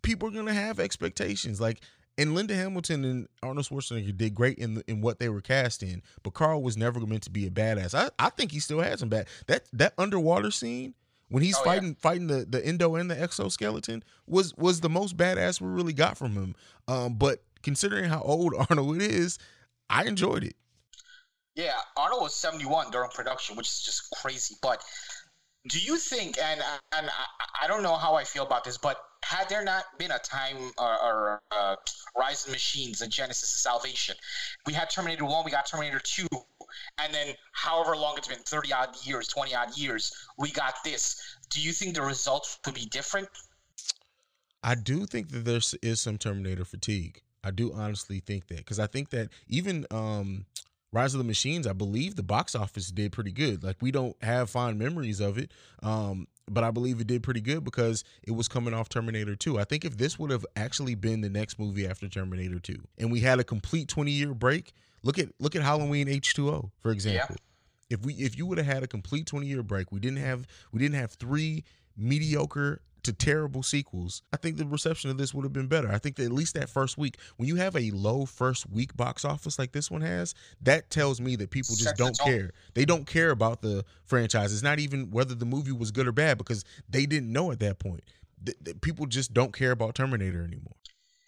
people 0.00 0.28
are 0.28 0.32
gonna 0.32 0.54
have 0.54 0.80
expectations. 0.80 1.60
Like 1.60 1.82
and 2.16 2.34
Linda 2.34 2.54
Hamilton 2.54 3.04
and 3.04 3.28
Arnold 3.42 3.66
Schwarzenegger 3.66 4.16
did 4.16 4.34
great 4.34 4.56
in 4.58 4.74
the, 4.74 4.84
in 4.90 5.02
what 5.02 5.18
they 5.20 5.28
were 5.28 5.42
cast 5.42 5.82
in, 5.82 6.02
but 6.22 6.32
Carl 6.32 6.62
was 6.62 6.76
never 6.78 6.98
meant 7.00 7.24
to 7.24 7.30
be 7.30 7.46
a 7.46 7.50
badass. 7.50 7.94
I, 7.94 8.08
I 8.18 8.30
think 8.30 8.52
he 8.52 8.58
still 8.58 8.80
has 8.80 9.00
some 9.00 9.10
bad 9.10 9.28
that 9.48 9.66
that 9.74 9.92
underwater 9.98 10.50
scene 10.50 10.94
when 11.28 11.42
he's 11.42 11.56
Oh, 11.56 11.60
yeah. 11.60 11.72
fighting 11.72 11.94
fighting 11.94 12.26
the, 12.26 12.46
the 12.48 12.64
endo 12.64 12.94
and 12.94 13.10
the 13.10 13.20
exoskeleton 13.20 14.02
was 14.26 14.54
was 14.56 14.80
the 14.80 14.88
most 14.88 15.16
badass 15.16 15.60
we 15.60 15.68
really 15.68 15.92
got 15.92 16.16
from 16.16 16.32
him. 16.32 16.54
Um, 16.88 17.14
but 17.16 17.42
considering 17.62 18.04
how 18.04 18.20
old 18.20 18.54
Arnold 18.70 19.00
is, 19.00 19.38
I 19.90 20.04
enjoyed 20.04 20.44
it. 20.44 20.56
Yeah, 21.54 21.72
Arnold 21.96 22.22
was 22.22 22.34
71 22.34 22.90
during 22.92 23.10
production, 23.10 23.56
which 23.56 23.66
is 23.66 23.82
just 23.82 24.10
crazy. 24.10 24.54
But 24.62 24.82
do 25.68 25.80
you 25.80 25.96
think, 25.96 26.38
and 26.38 26.60
and 26.92 27.08
I, 27.08 27.64
I 27.64 27.66
don't 27.66 27.82
know 27.82 27.96
how 27.96 28.14
I 28.14 28.24
feel 28.24 28.44
about 28.44 28.64
this, 28.64 28.78
but 28.78 29.02
had 29.24 29.48
there 29.48 29.64
not 29.64 29.84
been 29.98 30.12
a 30.12 30.18
time 30.18 30.56
or, 30.78 31.02
or 31.02 31.42
uh, 31.50 31.76
Rise 32.16 32.46
of 32.46 32.52
Machines, 32.52 33.02
a 33.02 33.06
Genisys 33.06 33.42
of 33.42 33.48
Salvation, 33.48 34.14
we 34.66 34.72
had 34.72 34.88
Terminator 34.88 35.24
1, 35.24 35.44
we 35.44 35.50
got 35.50 35.66
Terminator 35.66 35.98
2, 35.98 36.26
and 36.98 37.12
then 37.12 37.34
however 37.52 37.96
long 37.96 38.16
it's 38.16 38.28
been 38.28 38.38
30 38.38 38.72
odd 38.72 38.96
years, 39.04 39.28
20 39.28 39.54
odd 39.54 39.76
years, 39.76 40.14
we 40.38 40.50
got 40.52 40.74
this. 40.84 41.36
Do 41.50 41.60
you 41.60 41.72
think 41.72 41.94
the 41.94 42.02
results 42.02 42.58
could 42.62 42.74
be 42.74 42.86
different? 42.86 43.28
I 44.62 44.74
do 44.74 45.06
think 45.06 45.30
that 45.30 45.44
there 45.44 45.60
is 45.82 46.00
some 46.00 46.18
Terminator 46.18 46.64
fatigue. 46.64 47.22
I 47.48 47.50
do 47.50 47.72
honestly 47.72 48.20
think 48.20 48.46
that 48.48 48.58
because 48.58 48.78
I 48.78 48.86
think 48.86 49.10
that 49.10 49.30
even 49.48 49.86
um, 49.90 50.44
Rise 50.92 51.14
of 51.14 51.18
the 51.18 51.24
Machines, 51.24 51.66
I 51.66 51.72
believe 51.72 52.14
the 52.14 52.22
box 52.22 52.54
office 52.54 52.90
did 52.90 53.12
pretty 53.12 53.32
good. 53.32 53.64
Like 53.64 53.76
we 53.80 53.90
don't 53.90 54.16
have 54.22 54.50
fond 54.50 54.78
memories 54.78 55.20
of 55.20 55.38
it, 55.38 55.50
um, 55.82 56.28
but 56.46 56.62
I 56.62 56.70
believe 56.70 57.00
it 57.00 57.06
did 57.06 57.22
pretty 57.22 57.40
good 57.40 57.64
because 57.64 58.04
it 58.22 58.32
was 58.32 58.48
coming 58.48 58.74
off 58.74 58.88
Terminator 58.88 59.34
2. 59.34 59.58
I 59.58 59.64
think 59.64 59.84
if 59.84 59.96
this 59.96 60.18
would 60.18 60.30
have 60.30 60.44
actually 60.56 60.94
been 60.94 61.22
the 61.22 61.30
next 61.30 61.58
movie 61.58 61.86
after 61.86 62.06
Terminator 62.08 62.58
2, 62.58 62.76
and 62.98 63.10
we 63.10 63.20
had 63.20 63.40
a 63.40 63.44
complete 63.44 63.88
20 63.88 64.10
year 64.10 64.34
break, 64.34 64.72
look 65.02 65.18
at 65.18 65.28
look 65.38 65.56
at 65.56 65.62
Halloween 65.62 66.06
H2O 66.06 66.70
for 66.78 66.90
example. 66.90 67.36
If 67.90 68.04
we 68.04 68.12
if 68.14 68.36
you 68.36 68.44
would 68.46 68.58
have 68.58 68.66
had 68.66 68.82
a 68.82 68.86
complete 68.86 69.26
20 69.26 69.46
year 69.46 69.62
break, 69.62 69.90
we 69.90 70.00
didn't 70.00 70.18
have 70.18 70.46
we 70.72 70.78
didn't 70.80 70.96
have 70.96 71.12
three 71.12 71.64
mediocre 71.96 72.80
to 73.02 73.12
terrible 73.12 73.62
sequels, 73.62 74.22
I 74.32 74.36
think 74.36 74.56
the 74.56 74.66
reception 74.66 75.10
of 75.10 75.18
this 75.18 75.32
would 75.34 75.44
have 75.44 75.52
been 75.52 75.68
better. 75.68 75.90
I 75.90 75.98
think 75.98 76.16
that 76.16 76.24
at 76.24 76.32
least 76.32 76.54
that 76.54 76.68
first 76.68 76.98
week, 76.98 77.16
when 77.36 77.48
you 77.48 77.56
have 77.56 77.76
a 77.76 77.90
low 77.90 78.26
first 78.26 78.68
week 78.70 78.96
box 78.96 79.24
office 79.24 79.58
like 79.58 79.72
this 79.72 79.90
one 79.90 80.00
has, 80.00 80.34
that 80.62 80.90
tells 80.90 81.20
me 81.20 81.36
that 81.36 81.50
people 81.50 81.76
just 81.76 81.96
don't 81.96 82.18
care. 82.18 82.52
They 82.74 82.84
don't 82.84 83.06
care 83.06 83.30
about 83.30 83.62
the 83.62 83.84
franchise. 84.04 84.52
It's 84.52 84.62
not 84.62 84.78
even 84.78 85.10
whether 85.10 85.34
the 85.34 85.46
movie 85.46 85.72
was 85.72 85.90
good 85.90 86.08
or 86.08 86.12
bad 86.12 86.38
because 86.38 86.64
they 86.88 87.06
didn't 87.06 87.32
know 87.32 87.50
at 87.50 87.60
that 87.60 87.78
point. 87.78 88.02
Th- 88.44 88.56
th- 88.64 88.80
people 88.80 89.06
just 89.06 89.34
don't 89.34 89.52
care 89.52 89.72
about 89.72 89.94
Terminator 89.94 90.44
anymore. 90.44 90.74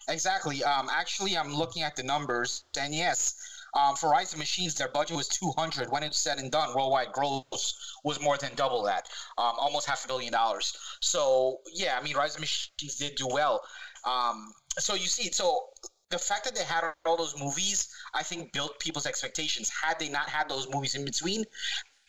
Exactly. 0.09 0.63
Um, 0.63 0.89
actually, 0.91 1.37
I'm 1.37 1.53
looking 1.53 1.83
at 1.83 1.95
the 1.95 2.03
numbers, 2.03 2.63
and 2.79 2.93
yes, 2.93 3.35
um, 3.73 3.95
for 3.95 4.09
Rise 4.09 4.33
of 4.33 4.39
Machines, 4.39 4.75
their 4.75 4.89
budget 4.89 5.15
was 5.17 5.27
200. 5.27 5.91
When 5.91 6.03
it's 6.03 6.17
said 6.17 6.39
and 6.39 6.51
done, 6.51 6.73
worldwide 6.75 7.11
gross 7.13 7.95
was 8.03 8.19
more 8.21 8.37
than 8.37 8.53
double 8.55 8.83
that, 8.83 9.07
um, 9.37 9.53
almost 9.57 9.87
half 9.87 10.03
a 10.05 10.07
billion 10.07 10.31
dollars. 10.33 10.77
So 11.01 11.59
yeah, 11.73 11.97
I 11.99 12.03
mean, 12.03 12.15
Rise 12.15 12.35
of 12.35 12.41
Machines 12.41 12.95
did 12.97 13.15
do 13.15 13.27
well. 13.27 13.61
Um, 14.05 14.53
so 14.77 14.93
you 14.93 15.07
see, 15.07 15.31
so 15.31 15.69
the 16.09 16.19
fact 16.19 16.43
that 16.45 16.55
they 16.55 16.63
had 16.63 16.83
all 17.05 17.17
those 17.17 17.39
movies, 17.39 17.87
I 18.13 18.23
think, 18.23 18.51
built 18.53 18.79
people's 18.79 19.05
expectations. 19.05 19.69
Had 19.69 19.99
they 19.99 20.09
not 20.09 20.29
had 20.29 20.49
those 20.49 20.67
movies 20.69 20.95
in 20.95 21.05
between, 21.05 21.45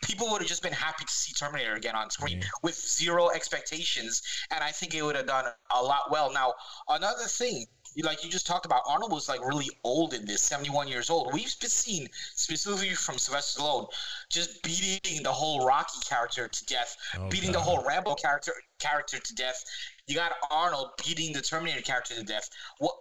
people 0.03 0.29
would 0.31 0.41
have 0.41 0.49
just 0.49 0.63
been 0.63 0.73
happy 0.73 1.05
to 1.05 1.13
see 1.13 1.33
Terminator 1.33 1.75
again 1.75 1.95
on 1.95 2.11
screen 2.11 2.41
Yeah. 2.41 2.49
with 2.63 2.75
zero 2.75 3.31
expectations, 3.31 4.23
and 4.51 4.63
I 4.63 4.73
think 4.73 4.95
it 4.95 5.03
would 5.03 5.17
have 5.17 5.27
done 5.27 5.47
a 5.71 5.83
lot 5.83 6.11
well. 6.11 6.33
Now, 6.33 6.55
another 6.89 7.25
thing, 7.25 7.67
you- 7.95 8.05
like 8.05 8.25
you 8.25 8.31
just 8.31 8.47
talked 8.47 8.67
about, 8.67 8.83
Arnold 8.87 9.13
was 9.13 9.29
like 9.29 9.41
really 9.45 9.69
old 9.85 10.15
in 10.15 10.25
this, 10.25 10.43
71 10.43 10.89
years 10.89 11.11
old. 11.11 11.33
We've 11.33 11.49
seen 11.51 12.09
specifically 12.35 12.95
from 12.95 13.19
Sylvester 13.19 13.61
Stallone 13.61 13.89
just 14.31 14.63
beating 14.63 15.23
the 15.23 15.33
whole 15.33 15.67
Rocky 15.67 16.01
character 16.05 16.49
to 16.49 16.65
death, 16.67 16.97
Oh, 17.17 17.29
beating 17.29 17.53
the 17.53 17.61
whole 17.61 17.83
Rambo 17.85 18.15
character 18.15 18.53
character 18.79 19.19
to 19.19 19.35
death. 19.35 19.65
You 20.07 20.15
got 20.17 20.33
Arnold 20.51 20.91
beating 21.05 21.33
the 21.33 21.43
Terminator 21.43 21.83
character 21.83 22.15
to 22.15 22.23
death. 22.23 22.49
What- 22.79 22.97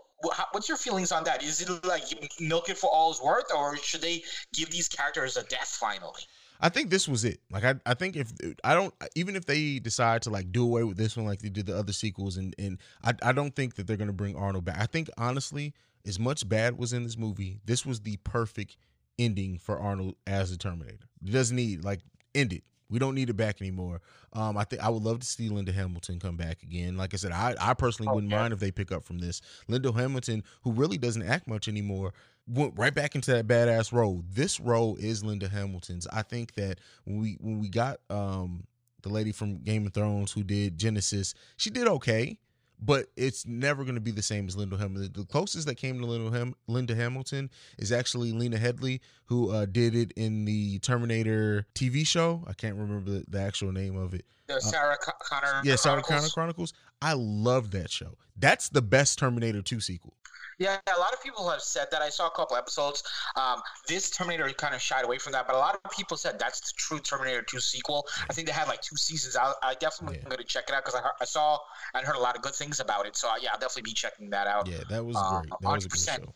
What's 0.52 0.70
your 0.70 0.78
feelings 0.78 1.12
on 1.12 1.24
that? 1.24 1.42
Is 1.42 1.62
it 1.62 1.84
like 1.84 2.04
milk 2.40 2.70
it 2.70 2.78
for 2.78 2.88
all 2.92 3.10
it's 3.10 3.20
worth, 3.20 3.52
or 3.52 3.76
should 3.78 4.02
they 4.02 4.24
give 4.54 4.70
these 4.70 4.88
characters 4.88 5.36
a 5.36 5.42
death 5.42 5.70
finally? 5.70 6.22
I 6.62 6.70
think 6.70 6.92
this 6.92 7.08
was 7.08 7.26
it. 7.26 7.40
Like 7.50 7.64
I, 7.64 7.76
I 7.86 7.96
think 7.96 8.16
if 8.16 8.32
I 8.64 8.76
don't 8.76 8.94
even 9.16 9.36
if 9.36 9.46
they 9.46 9.80
decide 9.80 10.22
to 10.24 10.30
like 10.30 10.52
do 10.52 10.64
away 10.64 10.84
with 10.84 10.96
this 10.96 11.18
one 11.18 11.26
like 11.26 11.40
they 11.40 11.50
did 11.50 11.66
the 11.66 11.78
other 11.78 11.92
sequels 11.94 12.38
and 12.38 12.54
and 12.60 12.78
I, 13.04 13.14
I 13.24 13.32
don't 13.32 13.56
think 13.56 13.76
that 13.76 13.88
they're 13.88 13.98
gonna 13.98 14.14
bring 14.14 14.36
Arnold 14.36 14.66
back. 14.66 14.78
I 14.80 14.86
think 14.86 15.10
honestly, 15.18 15.74
as 16.06 16.20
much 16.20 16.48
bad 16.48 16.78
was 16.78 16.94
in 16.94 17.04
this 17.04 17.18
movie, 17.18 17.60
this 17.66 17.86
was 17.86 18.02
the 18.02 18.18
perfect 18.18 18.78
ending 19.18 19.58
for 19.58 19.80
Arnold 19.80 20.16
as 20.28 20.52
the 20.52 20.58
Terminator. 20.58 21.10
It 21.26 21.32
doesn't 21.32 21.56
need 21.56 21.84
like 21.84 22.02
end 22.36 22.54
it. 22.54 22.64
We 22.92 23.00
don't 23.00 23.16
need 23.16 23.30
it 23.32 23.34
back 23.38 23.62
anymore. 23.62 24.02
Um, 24.34 24.58
I 24.58 24.64
think 24.66 24.84
I 24.84 24.90
would 24.90 25.02
love 25.02 25.20
to 25.22 25.26
see 25.26 25.50
Linda 25.50 25.72
Hamilton 25.72 26.20
come 26.20 26.38
back 26.38 26.62
again. 26.62 26.98
Like 26.98 27.14
I 27.14 27.18
said, 27.18 27.32
I, 27.32 27.56
I 27.60 27.74
personally 27.74 28.10
Oh, 28.12 28.16
wouldn't 28.16 28.32
yeah. 28.32 28.40
mind 28.42 28.54
if 28.54 28.60
they 28.60 28.70
pick 28.72 28.92
up 28.92 29.04
from 29.04 29.18
this. 29.18 29.42
Linda 29.68 29.92
Hamilton, 29.92 30.44
who 30.64 30.72
really 30.74 30.98
doesn't 31.00 31.24
act 31.24 31.48
much 31.48 31.68
anymore, 31.68 32.14
went 32.48 32.74
right 32.78 32.94
back 32.94 33.16
into 33.16 33.32
that 33.32 33.48
badass 33.48 33.92
role. 33.92 34.24
This 34.30 34.60
role 34.60 34.96
is 34.98 35.24
Linda 35.24 35.48
Hamilton's. 35.50 36.06
I 36.08 36.22
think 36.22 36.54
that 36.56 36.80
when 37.06 37.20
we 37.22 37.38
when 37.40 37.60
we 37.60 37.70
got 37.70 38.00
um 38.10 38.66
the 39.04 39.10
lady 39.10 39.32
from 39.32 39.58
Game 39.64 39.88
of 39.88 39.94
Thrones 39.94 40.32
who 40.32 40.44
did 40.44 40.78
Genisys, 40.78 41.34
she 41.58 41.70
did 41.72 41.88
okay, 41.88 42.38
but 42.82 43.08
it's 43.16 43.46
never 43.46 43.84
going 43.84 43.96
to 43.96 44.02
be 44.02 44.12
the 44.12 44.22
same 44.24 44.48
as 44.48 44.56
Linda 44.58 44.78
Hamilton. 44.78 45.12
The 45.14 45.26
closest 45.26 45.68
that 45.68 45.76
came 45.76 46.00
to 46.00 46.06
Linda, 46.06 46.38
Ham- 46.38 46.56
Linda 46.68 46.96
Hamilton 46.96 47.50
is 47.78 47.92
actually 47.92 48.32
Lena 48.32 48.58
Headey, 48.58 49.00
who 49.26 49.52
uh, 49.52 49.66
did 49.66 49.96
it 49.96 50.12
in 50.14 50.46
the 50.46 50.80
Terminator 50.80 51.66
TV 51.76 52.06
show. 52.06 52.44
I 52.48 52.54
can't 52.54 52.76
remember 52.76 53.12
the, 53.12 53.26
the 53.28 53.40
actual 53.42 53.72
name 53.72 53.96
of 53.98 54.14
it. 54.14 54.26
The 54.48 54.60
Sarah 54.60 54.98
Co- 55.04 55.12
Connor. 55.24 55.48
Uh, 55.60 55.62
Yeah, 55.64 55.76
Sarah 55.76 56.02
Connor 56.02 56.28
Chronicles? 56.30 56.34
Chronicles. 56.34 56.74
I 57.02 57.14
love 57.14 57.72
that 57.72 57.90
show. 57.90 58.18
That's 58.36 58.70
the 58.70 58.82
best 58.82 59.20
Terminator 59.20 59.62
2 59.62 59.80
sequel. 59.80 60.14
Yeah, 60.62 60.78
a 60.96 61.00
lot 61.00 61.12
of 61.12 61.24
people 61.24 61.50
have 61.50 61.64
said 61.64 61.88
that. 61.90 62.04
I 62.04 62.10
saw 62.10 62.28
a 62.28 62.32
couple 62.32 62.56
episodes. 62.56 63.02
Um, 63.36 63.64
this 63.88 64.12
Terminator 64.12 64.48
kind 64.52 64.76
of 64.76 64.82
shied 64.82 65.04
away 65.04 65.18
from 65.18 65.32
that, 65.34 65.48
but 65.48 65.56
a 65.56 65.58
lot 65.58 65.80
of 65.84 65.92
people 65.92 66.18
said 66.18 66.38
that's 66.38 66.60
the 66.60 66.74
true 66.78 67.00
Terminator 67.00 67.42
2 67.42 67.60
sequel. 67.60 68.06
I 68.30 68.34
think 68.34 68.46
they 68.46 68.54
had 68.54 68.68
like 68.68 68.80
two 68.82 68.96
seasons. 68.96 69.36
I, 69.36 69.54
I 69.64 69.74
definitely 69.74 70.18
Yeah. 70.18 70.26
am 70.26 70.30
going 70.30 70.38
to 70.38 70.44
check 70.44 70.66
it 70.70 70.76
out 70.76 70.86
because 70.86 71.02
I, 71.02 71.10
I 71.20 71.26
saw 71.26 71.58
and 71.96 72.06
heard 72.06 72.16
a 72.16 72.20
lot 72.20 72.36
of 72.36 72.44
good 72.44 72.54
things 72.54 72.80
about 72.80 73.08
it. 73.08 73.16
So 73.16 73.28
uh, 73.28 73.38
yeah, 73.42 73.50
I'll 73.54 73.60
definitely 73.60 73.90
be 73.90 73.94
checking 73.94 74.30
that 74.30 74.46
out. 74.46 74.68
Yeah, 74.70 74.84
that 74.88 75.04
was 75.04 75.18
Uh, 75.18 75.40
great. 75.40 75.50
That 75.62 75.72
was 75.72 75.86
a 75.86 75.90
good 75.90 76.00
100%. 76.00 76.26
show. 76.26 76.34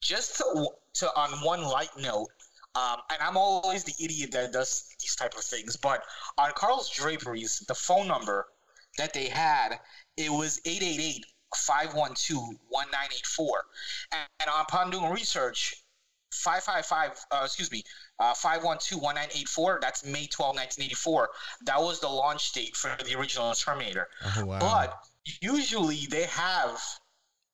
Just 0.00 0.36
to, 0.38 0.68
to 0.94 1.06
on 1.16 1.30
one 1.44 1.62
light 1.62 1.96
note, 1.96 2.26
um, 2.74 2.96
and 3.08 3.22
I'm 3.22 3.36
always 3.36 3.84
the 3.84 3.94
idiot 4.04 4.32
that 4.32 4.52
does 4.52 4.88
these 4.98 5.14
type 5.14 5.34
of 5.38 5.44
things, 5.44 5.76
but 5.76 6.02
on 6.38 6.50
Carl's 6.56 6.90
Draperies, 6.90 7.60
the 7.68 7.74
phone 7.74 8.08
number 8.08 8.46
that 8.98 9.12
they 9.12 9.28
had, 9.28 9.78
it 10.16 10.30
was 10.30 10.60
888 10.64 11.24
512 11.56 12.42
1984. 12.68 13.62
And 14.12 14.50
upon 14.60 14.90
doing 14.90 15.10
research, 15.10 15.74
555 16.32 17.24
uh, 17.30 17.42
excuse 17.44 17.70
me 17.70 17.84
uh 18.18 18.34
512-1984 18.34 19.80
that's 19.80 20.04
may 20.04 20.26
12 20.26 20.56
1984 20.56 21.28
that 21.64 21.80
was 21.80 22.00
the 22.00 22.08
launch 22.08 22.50
date 22.52 22.74
for 22.74 22.90
the 23.04 23.16
original 23.16 23.52
terminator 23.54 24.08
Oh 24.38 24.44
wow. 24.46 24.58
but 24.58 24.98
usually 25.40 26.06
they 26.10 26.24
have 26.24 26.80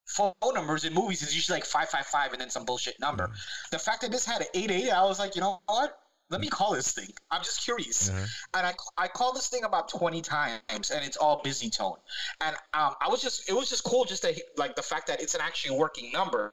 phone 0.06 0.32
numbers 0.54 0.84
in 0.86 0.94
movies 0.94 1.22
is 1.22 1.34
usually 1.34 1.56
like 1.56 1.66
555 1.66 2.32
and 2.32 2.40
then 2.40 2.48
some 2.50 2.64
bullshit 2.64 2.98
number 3.00 3.26
Mm. 3.28 3.70
the 3.70 3.78
fact 3.78 4.00
that 4.00 4.10
this 4.12 4.24
had 4.24 4.40
an 4.40 4.48
88 4.54 4.90
i 4.90 5.04
was 5.04 5.18
like 5.18 5.34
you 5.34 5.42
know 5.42 5.60
what 5.66 5.98
let 6.30 6.40
me 6.40 6.48
call 6.48 6.74
this 6.74 6.92
thing. 6.92 7.08
I'm 7.30 7.42
just 7.42 7.64
curious. 7.64 8.08
Uh-huh. 8.08 8.26
and 8.54 8.66
I, 8.66 8.74
I 8.96 9.08
called 9.08 9.36
this 9.36 9.48
thing 9.48 9.64
about 9.64 9.88
20 9.88 10.22
times 10.22 10.90
and 10.90 11.04
it's 11.04 11.16
all 11.16 11.40
busy 11.42 11.68
tone. 11.68 11.96
And 12.40 12.56
um, 12.72 12.94
i 13.00 13.08
was 13.08 13.20
just 13.20 13.48
it 13.48 13.52
was 13.54 13.68
just 13.68 13.84
cool 13.84 14.04
just 14.04 14.22
to 14.22 14.34
like 14.56 14.76
the 14.76 14.82
fact 14.82 15.08
that 15.08 15.20
it's 15.20 15.34
an 15.34 15.40
actually 15.42 15.76
working 15.76 16.10
number. 16.12 16.52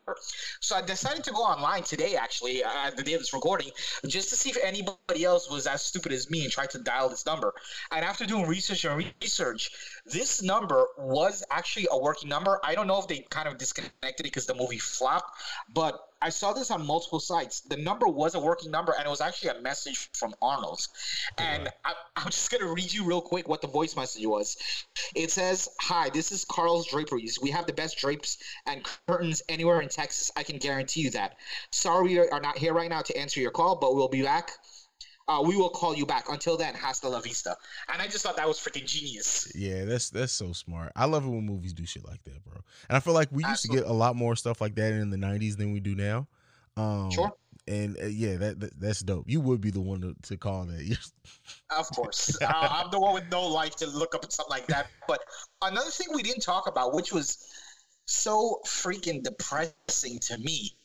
So 0.59 0.75
i 0.75 0.81
decided 0.81 1.23
to 1.25 1.31
go 1.31 1.39
online 1.39 1.83
today 1.83 2.15
actually 2.15 2.63
uh, 2.63 2.91
the 2.95 3.03
day 3.03 3.13
of 3.13 3.21
this 3.21 3.33
recording 3.33 3.69
just 4.07 4.29
to 4.29 4.35
see 4.35 4.49
if 4.49 4.57
anybody 4.63 5.23
else 5.23 5.49
was 5.49 5.67
as 5.67 5.83
stupid 5.83 6.11
as 6.11 6.29
me 6.29 6.43
and 6.43 6.51
tried 6.51 6.71
to 6.71 6.79
dial 6.79 7.09
this 7.09 7.25
number. 7.25 7.53
And 7.91 8.03
after 8.03 8.25
doing 8.25 8.47
research 8.47 8.83
and 8.85 9.05
research 9.21 9.69
this 10.05 10.41
number 10.41 10.87
was 10.97 11.43
actually 11.51 11.87
a 11.91 11.97
working 11.97 12.29
number. 12.29 12.59
I 12.63 12.73
don't 12.73 12.87
know 12.87 12.99
if 12.99 13.07
they 13.07 13.25
kind 13.29 13.47
of 13.47 13.57
disconnected 13.57 14.01
it 14.03 14.23
because 14.23 14.47
the 14.47 14.55
movie 14.55 14.79
flopped 14.79 15.31
but 15.73 15.99
I 16.21 16.29
saw 16.29 16.53
this 16.53 16.71
on 16.71 16.85
multiple 16.85 17.19
sites. 17.19 17.61
The 17.61 17.77
number 17.77 18.07
was 18.07 18.35
a 18.35 18.39
working 18.39 18.71
number, 18.71 18.93
and 18.97 19.05
it 19.05 19.09
was 19.09 19.21
actually 19.21 19.49
a 19.49 19.61
message 19.61 20.09
from 20.13 20.33
Arnold's. 20.41 20.89
And 21.37 21.69
I, 21.85 21.93
I'm 22.15 22.31
just 22.31 22.49
gonna 22.51 22.71
read 22.71 22.91
you 22.91 23.03
real 23.03 23.21
quick 23.21 23.47
what 23.47 23.61
the 23.61 23.67
voice 23.67 23.95
message 23.95 24.25
was. 24.25 24.57
It 25.15 25.31
says, 25.31 25.69
"Hi, 25.81 26.09
this 26.09 26.31
is 26.31 26.45
Carl's 26.45 26.87
Draperies. 26.87 27.39
We 27.39 27.51
have 27.51 27.67
the 27.67 27.73
best 27.73 27.97
drapes 27.97 28.37
and 28.65 28.87
curtains 29.07 29.41
anywhere 29.47 29.81
in 29.81 29.89
Texas. 29.89 30.31
I 30.35 30.43
can 30.43 30.57
guarantee 30.57 31.01
you 31.01 31.11
that. 31.11 31.37
Sorry, 31.71 32.03
we 32.03 32.19
are 32.19 32.41
not 32.41 32.57
here 32.57 32.73
right 32.73 32.89
now 32.89 33.01
to 33.03 33.17
answer 33.17 33.39
your 33.39 33.51
call, 33.51 33.75
but 33.75 33.95
we'll 33.95 34.07
be 34.07 34.23
back. 34.23 34.51
Uh, 35.27 35.43
we 35.45 35.57
will 35.57 35.69
call 35.69 35.95
you 35.95 36.05
back. 36.05 36.29
Until 36.29 36.57
then, 36.57 36.73
hasta 36.73 37.07
la 37.09 37.19
vista." 37.19 37.55
And 37.91 38.01
I 38.01 38.07
just 38.07 38.23
thought 38.23 38.37
that 38.37 38.47
was 38.47 38.57
freaking 38.59 38.85
genius. 38.85 39.51
Yeah, 39.55 39.85
that's 39.85 40.09
that's 40.09 40.33
so 40.33 40.53
smart. 40.53 40.91
I 40.95 41.05
love 41.05 41.25
it 41.25 41.29
when 41.29 41.45
movies 41.45 41.73
do 41.73 41.85
shit 41.85 42.05
like 42.05 42.23
that, 42.23 42.43
bro. 42.45 42.61
And 42.89 42.97
I 42.97 42.99
feel 42.99 43.13
like 43.13 43.29
we 43.31 43.43
used 43.45 43.63
to 43.63 43.69
get 43.69 43.85
a 43.85 43.93
lot 43.93 44.15
more 44.15 44.35
stuff 44.35 44.61
like 44.61 44.75
that 44.75 44.93
in 44.93 45.09
the 45.09 45.17
'90s 45.17 45.57
than 45.57 45.73
we 45.73 45.79
do 45.79 45.95
now. 45.95 46.27
Um, 46.77 47.11
Sure. 47.11 47.33
And 47.67 47.97
uh, 48.01 48.05
yeah, 48.05 48.37
that, 48.37 48.59
that 48.61 48.79
that's 48.79 49.01
dope. 49.01 49.25
You 49.27 49.41
would 49.41 49.59
be 49.59 49.71
the 49.71 49.81
one 49.81 49.99
to, 50.01 50.15
to 50.29 50.37
call 50.37 50.65
that. 50.65 50.97
Of 51.77 51.87
course. 51.89 52.37
uh, 52.41 52.47
I'm 52.47 52.91
the 52.91 52.99
one 52.99 53.13
with 53.13 53.29
no 53.29 53.45
life 53.45 53.75
to 53.77 53.87
look 53.87 54.15
up 54.15 54.31
something 54.31 54.49
like 54.49 54.67
that. 54.67 54.87
But 55.07 55.21
another 55.61 55.89
thing 55.89 56.07
we 56.13 56.23
didn't 56.23 56.41
talk 56.43 56.67
about, 56.67 56.93
which 56.93 57.11
was 57.11 57.45
so 58.05 58.61
freaking 58.65 59.21
depressing 59.21 60.19
to 60.19 60.37
me. 60.37 60.77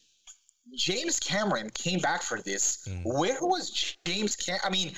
James 0.74 1.20
Cameron 1.20 1.70
came 1.70 1.98
back 1.98 2.22
for 2.22 2.40
this. 2.40 2.86
Mm. 2.88 3.18
Where 3.18 3.38
was 3.40 3.96
James 4.04 4.36
Cam? 4.36 4.58
I 4.64 4.70
mean, 4.70 4.92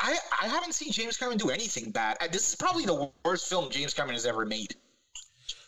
I 0.00 0.16
I 0.42 0.46
haven't 0.46 0.72
seen 0.74 0.92
James 0.92 1.16
Cameron 1.16 1.38
do 1.38 1.50
anything 1.50 1.90
bad. 1.90 2.16
This 2.32 2.48
is 2.48 2.54
probably 2.54 2.86
the 2.86 3.10
worst 3.24 3.48
film 3.48 3.70
James 3.70 3.92
Cameron 3.92 4.14
has 4.14 4.24
ever 4.26 4.46
made. 4.46 4.74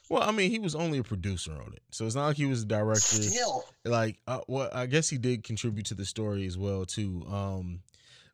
well, 0.08 0.22
I 0.22 0.32
mean, 0.32 0.50
he 0.50 0.58
was 0.58 0.74
only 0.74 0.98
a 0.98 1.02
producer 1.02 1.52
on 1.52 1.72
it, 1.74 1.82
so 1.90 2.06
it's 2.06 2.14
not 2.14 2.26
like 2.28 2.36
he 2.36 2.46
was 2.46 2.62
a 2.62 2.66
director. 2.66 3.00
Still, 3.00 3.64
like 3.84 4.18
uh, 4.26 4.40
well 4.46 4.68
i 4.72 4.86
guess 4.86 5.08
he 5.08 5.18
did 5.18 5.42
contribute 5.44 5.86
to 5.86 5.94
the 5.94 6.04
story 6.04 6.46
as 6.46 6.58
well 6.58 6.84
too 6.84 7.24
um 7.30 7.80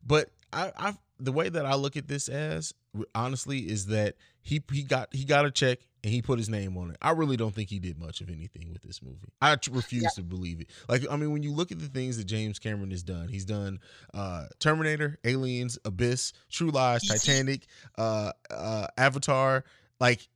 but 0.05 0.29
i 0.51 0.71
i 0.77 0.97
the 1.19 1.31
way 1.31 1.49
that 1.49 1.65
i 1.65 1.73
look 1.75 1.95
at 1.95 2.07
this 2.07 2.27
as 2.27 2.73
honestly 3.15 3.59
is 3.59 3.87
that 3.87 4.15
he 4.41 4.61
he 4.71 4.83
got 4.83 5.07
he 5.13 5.23
got 5.23 5.45
a 5.45 5.51
check 5.51 5.79
and 6.03 6.13
he 6.13 6.21
put 6.21 6.37
his 6.37 6.49
name 6.49 6.77
on 6.77 6.91
it 6.91 6.97
i 7.01 7.11
really 7.11 7.37
don't 7.37 7.53
think 7.55 7.69
he 7.69 7.79
did 7.79 7.97
much 7.99 8.21
of 8.21 8.29
anything 8.29 8.71
with 8.71 8.81
this 8.83 9.01
movie 9.01 9.31
i 9.41 9.51
refuse 9.71 10.03
Yeah. 10.03 10.09
to 10.15 10.21
believe 10.23 10.61
it 10.61 10.67
like 10.87 11.03
i 11.09 11.15
mean 11.15 11.31
when 11.31 11.43
you 11.43 11.51
look 11.51 11.71
at 11.71 11.79
the 11.79 11.87
things 11.87 12.17
that 12.17 12.25
james 12.25 12.59
cameron 12.59 12.91
has 12.91 13.03
done 13.03 13.27
he's 13.27 13.45
done 13.45 13.79
uh 14.13 14.45
terminator 14.59 15.17
aliens 15.23 15.77
abyss 15.85 16.33
true 16.49 16.69
lies 16.71 17.01
titanic 17.07 17.65
uh 17.97 18.31
uh 18.51 18.87
avatar 18.97 19.63
like. 19.99 20.27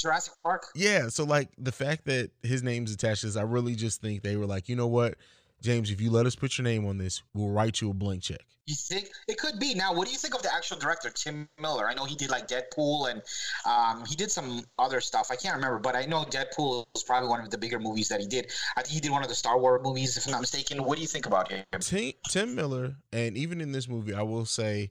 Jurassic 0.00 0.32
Park. 0.42 0.62
yeah, 0.74 1.08
so 1.08 1.24
like 1.24 1.50
the 1.58 1.70
fact 1.70 2.06
that 2.06 2.30
his 2.42 2.62
name's 2.62 2.94
attached 2.94 3.20
to 3.20 3.26
this, 3.26 3.36
I 3.36 3.42
really 3.42 3.74
just 3.74 4.00
think 4.00 4.22
they 4.22 4.36
were 4.36 4.46
like, 4.46 4.70
you 4.70 4.76
know 4.76 4.86
what, 4.86 5.16
James, 5.62 5.92
if 5.92 6.00
you 6.00 6.10
let 6.10 6.26
us 6.26 6.34
put 6.34 6.58
your 6.58 6.64
name 6.64 6.84
on 6.86 6.98
this, 6.98 7.22
we'll 7.34 7.50
write 7.50 7.80
you 7.80 7.90
a 7.90 7.94
blank 7.94 8.22
check. 8.22 8.44
You 8.66 8.74
think 8.74 9.10
it 9.28 9.38
could 9.38 9.60
be? 9.60 9.74
Now, 9.74 9.94
what 9.94 10.06
do 10.06 10.12
you 10.12 10.18
think 10.18 10.34
of 10.34 10.42
the 10.42 10.52
actual 10.52 10.76
director, 10.76 11.08
Tim 11.10 11.48
Miller? 11.60 11.88
I 11.88 11.94
know 11.94 12.04
he 12.04 12.16
did 12.16 12.30
like 12.30 12.48
Deadpool 12.48 13.10
and 13.10 13.22
um, 13.64 14.04
he 14.04 14.16
did 14.16 14.30
some 14.30 14.64
other 14.78 15.00
stuff. 15.00 15.28
I 15.30 15.36
can't 15.36 15.54
remember, 15.54 15.78
but 15.78 15.94
I 15.94 16.04
know 16.04 16.24
Deadpool 16.24 16.84
was 16.94 17.04
probably 17.04 17.28
one 17.28 17.40
of 17.40 17.50
the 17.50 17.58
bigger 17.58 17.78
movies 17.78 18.08
that 18.08 18.20
he 18.20 18.26
did. 18.26 18.50
I 18.76 18.82
think 18.82 18.92
he 18.92 19.00
did 19.00 19.12
one 19.12 19.22
of 19.22 19.28
the 19.28 19.34
Star 19.36 19.58
Wars 19.58 19.80
movies, 19.84 20.16
if 20.16 20.26
I'm 20.26 20.32
not 20.32 20.40
mistaken. 20.40 20.82
What 20.82 20.96
do 20.96 21.02
you 21.02 21.08
think 21.08 21.26
about 21.26 21.50
him? 21.50 21.64
Tim, 21.80 22.12
Tim 22.28 22.54
Miller, 22.56 22.96
and 23.12 23.36
even 23.36 23.60
in 23.60 23.70
this 23.70 23.88
movie, 23.88 24.14
I 24.14 24.22
will 24.22 24.46
say, 24.46 24.90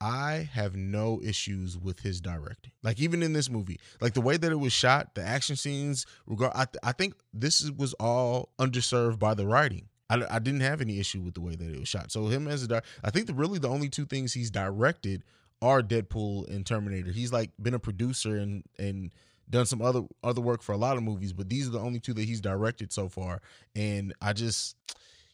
I 0.00 0.48
have 0.52 0.76
no 0.76 1.20
issues 1.22 1.76
with 1.76 2.00
his 2.00 2.20
directing. 2.20 2.72
Like 2.82 3.00
even 3.00 3.22
in 3.22 3.32
this 3.32 3.50
movie, 3.50 3.80
like 4.00 4.14
the 4.14 4.20
way 4.20 4.36
that 4.36 4.52
it 4.52 4.56
was 4.56 4.72
shot, 4.72 5.14
the 5.14 5.22
action 5.22 5.56
scenes. 5.56 6.06
Regard, 6.26 6.52
I, 6.54 6.66
I 6.82 6.92
think 6.92 7.14
this 7.32 7.70
was 7.70 7.94
all 7.94 8.50
underserved 8.58 9.18
by 9.18 9.34
the 9.34 9.46
writing. 9.46 9.88
I, 10.08 10.22
I 10.30 10.38
didn't 10.38 10.60
have 10.60 10.80
any 10.80 10.98
issue 10.98 11.20
with 11.20 11.34
the 11.34 11.40
way 11.40 11.56
that 11.56 11.68
it 11.68 11.78
was 11.78 11.88
shot. 11.88 12.12
So 12.12 12.26
him 12.26 12.46
as 12.48 12.62
a, 12.62 12.68
di- 12.68 12.82
I 13.02 13.10
think 13.10 13.26
the 13.26 13.34
really 13.34 13.58
the 13.58 13.68
only 13.68 13.88
two 13.88 14.06
things 14.06 14.32
he's 14.32 14.50
directed 14.50 15.24
are 15.62 15.82
Deadpool 15.82 16.48
and 16.48 16.64
Terminator. 16.64 17.12
He's 17.12 17.32
like 17.32 17.50
been 17.60 17.74
a 17.74 17.78
producer 17.78 18.36
and 18.36 18.62
and 18.78 19.12
done 19.48 19.66
some 19.66 19.82
other 19.82 20.02
other 20.22 20.40
work 20.40 20.62
for 20.62 20.72
a 20.72 20.76
lot 20.76 20.96
of 20.96 21.02
movies, 21.02 21.32
but 21.32 21.48
these 21.48 21.68
are 21.68 21.72
the 21.72 21.80
only 21.80 22.00
two 22.00 22.14
that 22.14 22.24
he's 22.24 22.40
directed 22.40 22.92
so 22.92 23.08
far. 23.08 23.40
And 23.74 24.14
I 24.20 24.32
just, 24.32 24.76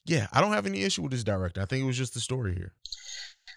yeah, 0.04 0.26
I 0.32 0.40
don't 0.40 0.52
have 0.52 0.66
any 0.66 0.82
issue 0.82 1.02
with 1.02 1.12
his 1.12 1.24
director. 1.24 1.60
I 1.60 1.66
think 1.66 1.82
it 1.82 1.86
was 1.86 1.98
just 1.98 2.14
the 2.14 2.20
story 2.20 2.54
here. 2.54 2.72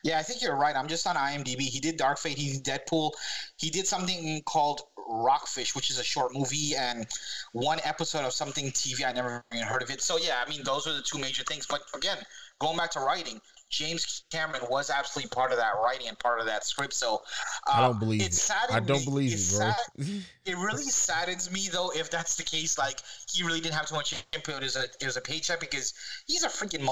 Yeah, 0.03 0.19
I 0.19 0.23
think 0.23 0.41
you're 0.41 0.55
right. 0.55 0.75
I'm 0.75 0.87
just 0.87 1.07
on 1.07 1.15
IMDb. 1.15 1.61
He 1.61 1.79
did 1.79 1.97
Dark 1.97 2.19
Fate. 2.19 2.37
He 2.37 2.53
did 2.53 2.63
Deadpool. 2.63 3.11
He 3.57 3.69
did 3.69 3.87
something 3.87 4.41
called 4.45 4.81
Rockfish, 5.07 5.75
which 5.75 5.89
is 5.89 5.99
a 5.99 6.03
short 6.03 6.33
movie 6.33 6.75
and 6.75 7.05
one 7.53 7.79
episode 7.83 8.25
of 8.25 8.33
something 8.33 8.71
TV. 8.71 9.05
I 9.05 9.11
never 9.13 9.43
even 9.53 9.67
heard 9.67 9.81
of 9.83 9.89
it. 9.89 10.01
So 10.01 10.17
yeah, 10.17 10.43
I 10.45 10.49
mean 10.49 10.63
those 10.63 10.87
are 10.87 10.93
the 10.93 11.01
two 11.01 11.19
major 11.19 11.43
things. 11.43 11.65
But 11.67 11.81
again, 11.95 12.17
going 12.59 12.77
back 12.77 12.91
to 12.91 12.99
writing, 12.99 13.39
James 13.69 14.23
Cameron 14.31 14.63
was 14.69 14.89
absolutely 14.89 15.29
part 15.29 15.51
of 15.51 15.57
that 15.57 15.73
writing 15.83 16.07
and 16.07 16.17
part 16.19 16.39
of 16.39 16.45
that 16.45 16.65
script. 16.65 16.93
So 16.93 17.21
uh, 17.67 17.73
I 17.73 17.81
don't 17.81 17.99
believe 17.99 18.21
it. 18.21 18.33
saddened 18.33 18.77
I 18.77 18.79
don't 18.79 18.99
me- 18.99 19.05
believe 19.05 19.33
it, 19.33 19.49
bro. 19.49 19.71
sad- 19.71 20.07
it 20.45 20.57
really 20.57 20.83
saddens 20.83 21.51
me 21.51 21.69
though 21.71 21.91
if 21.91 22.09
that's 22.09 22.35
the 22.35 22.43
case. 22.43 22.77
Like 22.77 22.99
he 23.31 23.43
really 23.43 23.61
didn't 23.61 23.75
have 23.75 23.87
too 23.87 23.95
much 23.95 24.13
input 24.33 24.63
as 24.63 24.75
a 24.75 24.85
as 25.05 25.17
a 25.17 25.21
paycheck 25.21 25.59
because 25.59 25.93
he's 26.27 26.43
a 26.43 26.49
freaking 26.49 26.83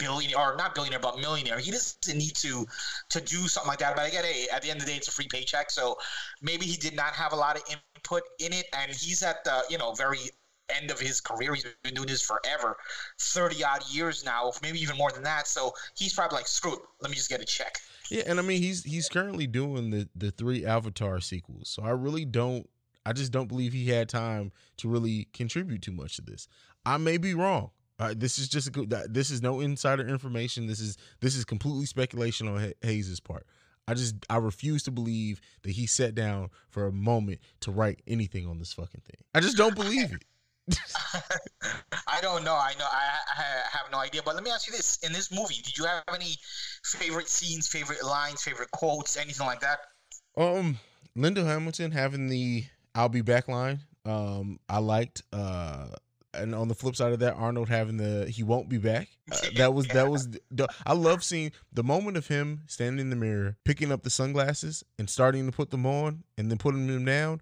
multi-billionaire 0.00 0.52
or 0.52 0.56
not 0.56 0.74
billionaire 0.74 1.00
but 1.00 1.18
millionaire. 1.18 1.58
He 1.58 1.70
doesn't 1.70 2.16
need 2.16 2.34
to 2.36 2.66
to 3.10 3.20
do 3.20 3.48
something 3.48 3.68
like 3.68 3.78
that. 3.80 3.96
But 3.96 4.08
again, 4.08 4.24
hey, 4.24 4.46
at 4.52 4.62
the 4.62 4.70
end 4.70 4.80
of 4.80 4.86
the 4.86 4.92
day, 4.92 4.96
it's 4.96 5.08
a 5.08 5.12
free 5.12 5.28
paycheck. 5.28 5.70
So 5.70 5.96
maybe 6.42 6.66
he 6.66 6.76
did 6.76 6.94
not 6.94 7.14
have 7.14 7.32
a 7.32 7.36
lot 7.36 7.56
of 7.56 7.62
input 7.68 8.22
in 8.38 8.52
it, 8.52 8.66
and 8.76 8.90
he's 8.90 9.22
at 9.22 9.44
the 9.44 9.64
you 9.68 9.78
know 9.78 9.92
very 9.92 10.18
end 10.74 10.90
of 10.90 11.00
his 11.00 11.20
career. 11.20 11.54
He's 11.54 11.66
been 11.82 11.94
doing 11.94 12.08
this 12.08 12.22
forever, 12.22 12.76
thirty 13.20 13.62
odd 13.64 13.82
years 13.90 14.24
now, 14.24 14.52
maybe 14.62 14.80
even 14.80 14.96
more 14.96 15.10
than 15.10 15.22
that. 15.24 15.46
So 15.46 15.72
he's 15.96 16.14
probably 16.14 16.36
like, 16.36 16.46
screw 16.46 16.74
it, 16.74 16.80
let 17.00 17.10
me 17.10 17.16
just 17.16 17.28
get 17.28 17.40
a 17.40 17.44
check. 17.44 17.78
Yeah, 18.10 18.22
and 18.26 18.38
I 18.38 18.42
mean 18.42 18.60
he's 18.60 18.84
he's 18.84 19.08
currently 19.08 19.46
doing 19.46 19.90
the 19.90 20.08
the 20.16 20.30
three 20.30 20.64
Avatar 20.64 21.20
sequels. 21.20 21.68
So 21.68 21.82
I 21.82 21.90
really 21.90 22.24
don't 22.24 22.68
I 23.06 23.12
just 23.12 23.32
don't 23.32 23.48
believe 23.48 23.72
he 23.72 23.88
had 23.88 24.08
time 24.08 24.52
to 24.78 24.88
really 24.88 25.28
contribute 25.32 25.82
too 25.82 25.92
much 25.92 26.16
to 26.16 26.22
this. 26.22 26.48
I 26.84 26.96
may 26.96 27.18
be 27.18 27.34
wrong. 27.34 27.70
Uh, 28.00 28.14
this 28.16 28.38
is 28.38 28.48
just 28.48 28.66
a 28.66 28.70
good. 28.70 28.90
This 29.10 29.30
is 29.30 29.42
no 29.42 29.60
insider 29.60 30.08
information. 30.08 30.66
This 30.66 30.80
is 30.80 30.96
this 31.20 31.36
is 31.36 31.44
completely 31.44 31.84
speculation 31.84 32.48
on 32.48 32.58
Ha- 32.58 32.72
Haize's 32.82 33.20
part. 33.20 33.46
I 33.86 33.92
just 33.92 34.14
I 34.30 34.38
refuse 34.38 34.82
to 34.84 34.90
believe 34.90 35.42
that 35.62 35.72
he 35.72 35.86
sat 35.86 36.14
down 36.14 36.48
for 36.70 36.86
a 36.86 36.92
moment 36.92 37.40
to 37.60 37.70
write 37.70 38.00
anything 38.06 38.46
on 38.46 38.58
this 38.58 38.72
fucking 38.72 39.02
thing. 39.02 39.20
I 39.34 39.40
just 39.40 39.58
don't 39.58 39.74
believe 39.74 40.12
it. 40.12 40.24
I 42.06 42.20
don't 42.22 42.42
know. 42.42 42.54
I 42.54 42.72
know. 42.78 42.86
I, 42.90 43.18
I 43.36 43.42
have 43.76 43.90
no 43.92 43.98
idea. 43.98 44.22
But 44.24 44.34
let 44.34 44.44
me 44.44 44.50
ask 44.50 44.66
you 44.66 44.72
this: 44.72 44.98
In 45.02 45.12
this 45.12 45.30
movie, 45.30 45.60
did 45.62 45.76
you 45.76 45.84
have 45.84 46.04
any 46.14 46.36
favorite 46.84 47.28
scenes, 47.28 47.68
favorite 47.68 48.02
lines, 48.02 48.42
favorite 48.42 48.70
quotes, 48.70 49.18
anything 49.18 49.46
like 49.46 49.60
that? 49.60 49.80
Um, 50.38 50.78
Linda 51.14 51.44
Hamilton 51.44 51.90
having 51.90 52.28
the 52.28 52.64
"I'll 52.94 53.10
be 53.10 53.20
back" 53.20 53.46
line. 53.46 53.80
Um, 54.06 54.58
I 54.70 54.78
liked. 54.78 55.22
Uh, 55.34 55.88
and 56.34 56.54
on 56.54 56.68
the 56.68 56.74
flip 56.74 56.96
side 56.96 57.12
of 57.12 57.18
that, 57.20 57.34
Arnold 57.34 57.68
having 57.68 57.96
the 57.96 58.28
"He 58.28 58.42
won't 58.42 58.68
be 58.68 58.78
back." 58.78 59.08
Uh, 59.30 59.36
that 59.56 59.74
was 59.74 59.86
that 59.88 60.08
was. 60.08 60.28
The, 60.50 60.68
I 60.86 60.92
love 60.92 61.24
seeing 61.24 61.52
the 61.72 61.82
moment 61.82 62.16
of 62.16 62.26
him 62.26 62.62
standing 62.66 63.00
in 63.00 63.10
the 63.10 63.16
mirror, 63.16 63.56
picking 63.64 63.92
up 63.92 64.02
the 64.02 64.10
sunglasses 64.10 64.84
and 64.98 65.08
starting 65.08 65.46
to 65.46 65.52
put 65.52 65.70
them 65.70 65.86
on, 65.86 66.24
and 66.38 66.50
then 66.50 66.58
putting 66.58 66.86
them 66.86 67.04
down. 67.04 67.40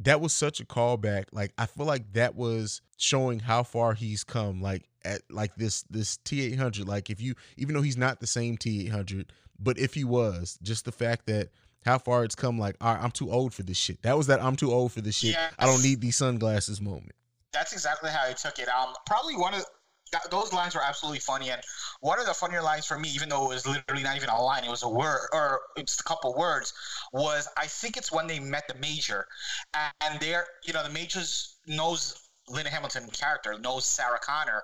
That 0.00 0.20
was 0.20 0.32
such 0.32 0.60
a 0.60 0.64
callback. 0.64 1.24
Like 1.32 1.52
I 1.58 1.66
feel 1.66 1.86
like 1.86 2.12
that 2.12 2.36
was 2.36 2.82
showing 2.96 3.40
how 3.40 3.62
far 3.62 3.94
he's 3.94 4.24
come. 4.24 4.62
Like 4.62 4.88
at 5.04 5.22
like 5.30 5.56
this 5.56 5.82
this 5.90 6.18
T 6.18 6.42
eight 6.42 6.58
hundred. 6.58 6.86
Like 6.86 7.10
if 7.10 7.20
you 7.20 7.34
even 7.56 7.74
though 7.74 7.82
he's 7.82 7.96
not 7.96 8.20
the 8.20 8.26
same 8.26 8.56
T 8.56 8.84
eight 8.86 8.92
hundred, 8.92 9.32
but 9.58 9.78
if 9.78 9.94
he 9.94 10.04
was, 10.04 10.58
just 10.62 10.84
the 10.84 10.92
fact 10.92 11.26
that 11.26 11.48
how 11.84 11.98
far 11.98 12.24
it's 12.24 12.34
come. 12.34 12.58
Like 12.58 12.76
all 12.80 12.94
right, 12.94 13.02
I'm 13.02 13.10
too 13.10 13.30
old 13.30 13.54
for 13.54 13.62
this 13.62 13.76
shit. 13.76 14.02
That 14.02 14.16
was 14.16 14.28
that 14.28 14.42
I'm 14.42 14.56
too 14.56 14.72
old 14.72 14.92
for 14.92 15.00
this 15.00 15.16
shit. 15.16 15.34
I 15.58 15.66
don't 15.66 15.82
need 15.82 16.00
these 16.00 16.16
sunglasses 16.16 16.80
moment. 16.80 17.12
That's 17.52 17.72
exactly 17.72 18.10
how 18.10 18.26
I 18.28 18.32
took 18.32 18.58
it. 18.58 18.68
Um, 18.68 18.94
probably 19.06 19.36
one 19.36 19.54
of 19.54 19.64
that, 20.12 20.30
those 20.30 20.52
lines 20.52 20.74
were 20.74 20.82
absolutely 20.82 21.20
funny. 21.20 21.50
And 21.50 21.60
one 22.00 22.18
of 22.18 22.26
the 22.26 22.34
funnier 22.34 22.62
lines 22.62 22.86
for 22.86 22.98
me, 22.98 23.08
even 23.10 23.28
though 23.28 23.44
it 23.46 23.54
was 23.54 23.66
literally 23.66 24.02
not 24.02 24.16
even 24.16 24.28
a 24.28 24.40
line, 24.42 24.64
it 24.64 24.70
was 24.70 24.82
a 24.82 24.88
word 24.88 25.28
or 25.32 25.60
it's 25.76 26.00
a 26.00 26.04
couple 26.04 26.34
words, 26.34 26.72
was 27.12 27.48
I 27.56 27.66
think 27.66 27.96
it's 27.96 28.12
when 28.12 28.26
they 28.26 28.40
met 28.40 28.68
the 28.68 28.74
major, 28.74 29.26
and 29.74 30.20
they're 30.20 30.46
you 30.64 30.72
know 30.72 30.82
the 30.82 30.90
major's 30.90 31.56
knows 31.66 32.28
Linda 32.48 32.70
Hamilton 32.70 33.08
character 33.10 33.58
knows 33.58 33.84
Sarah 33.84 34.18
Connor, 34.22 34.62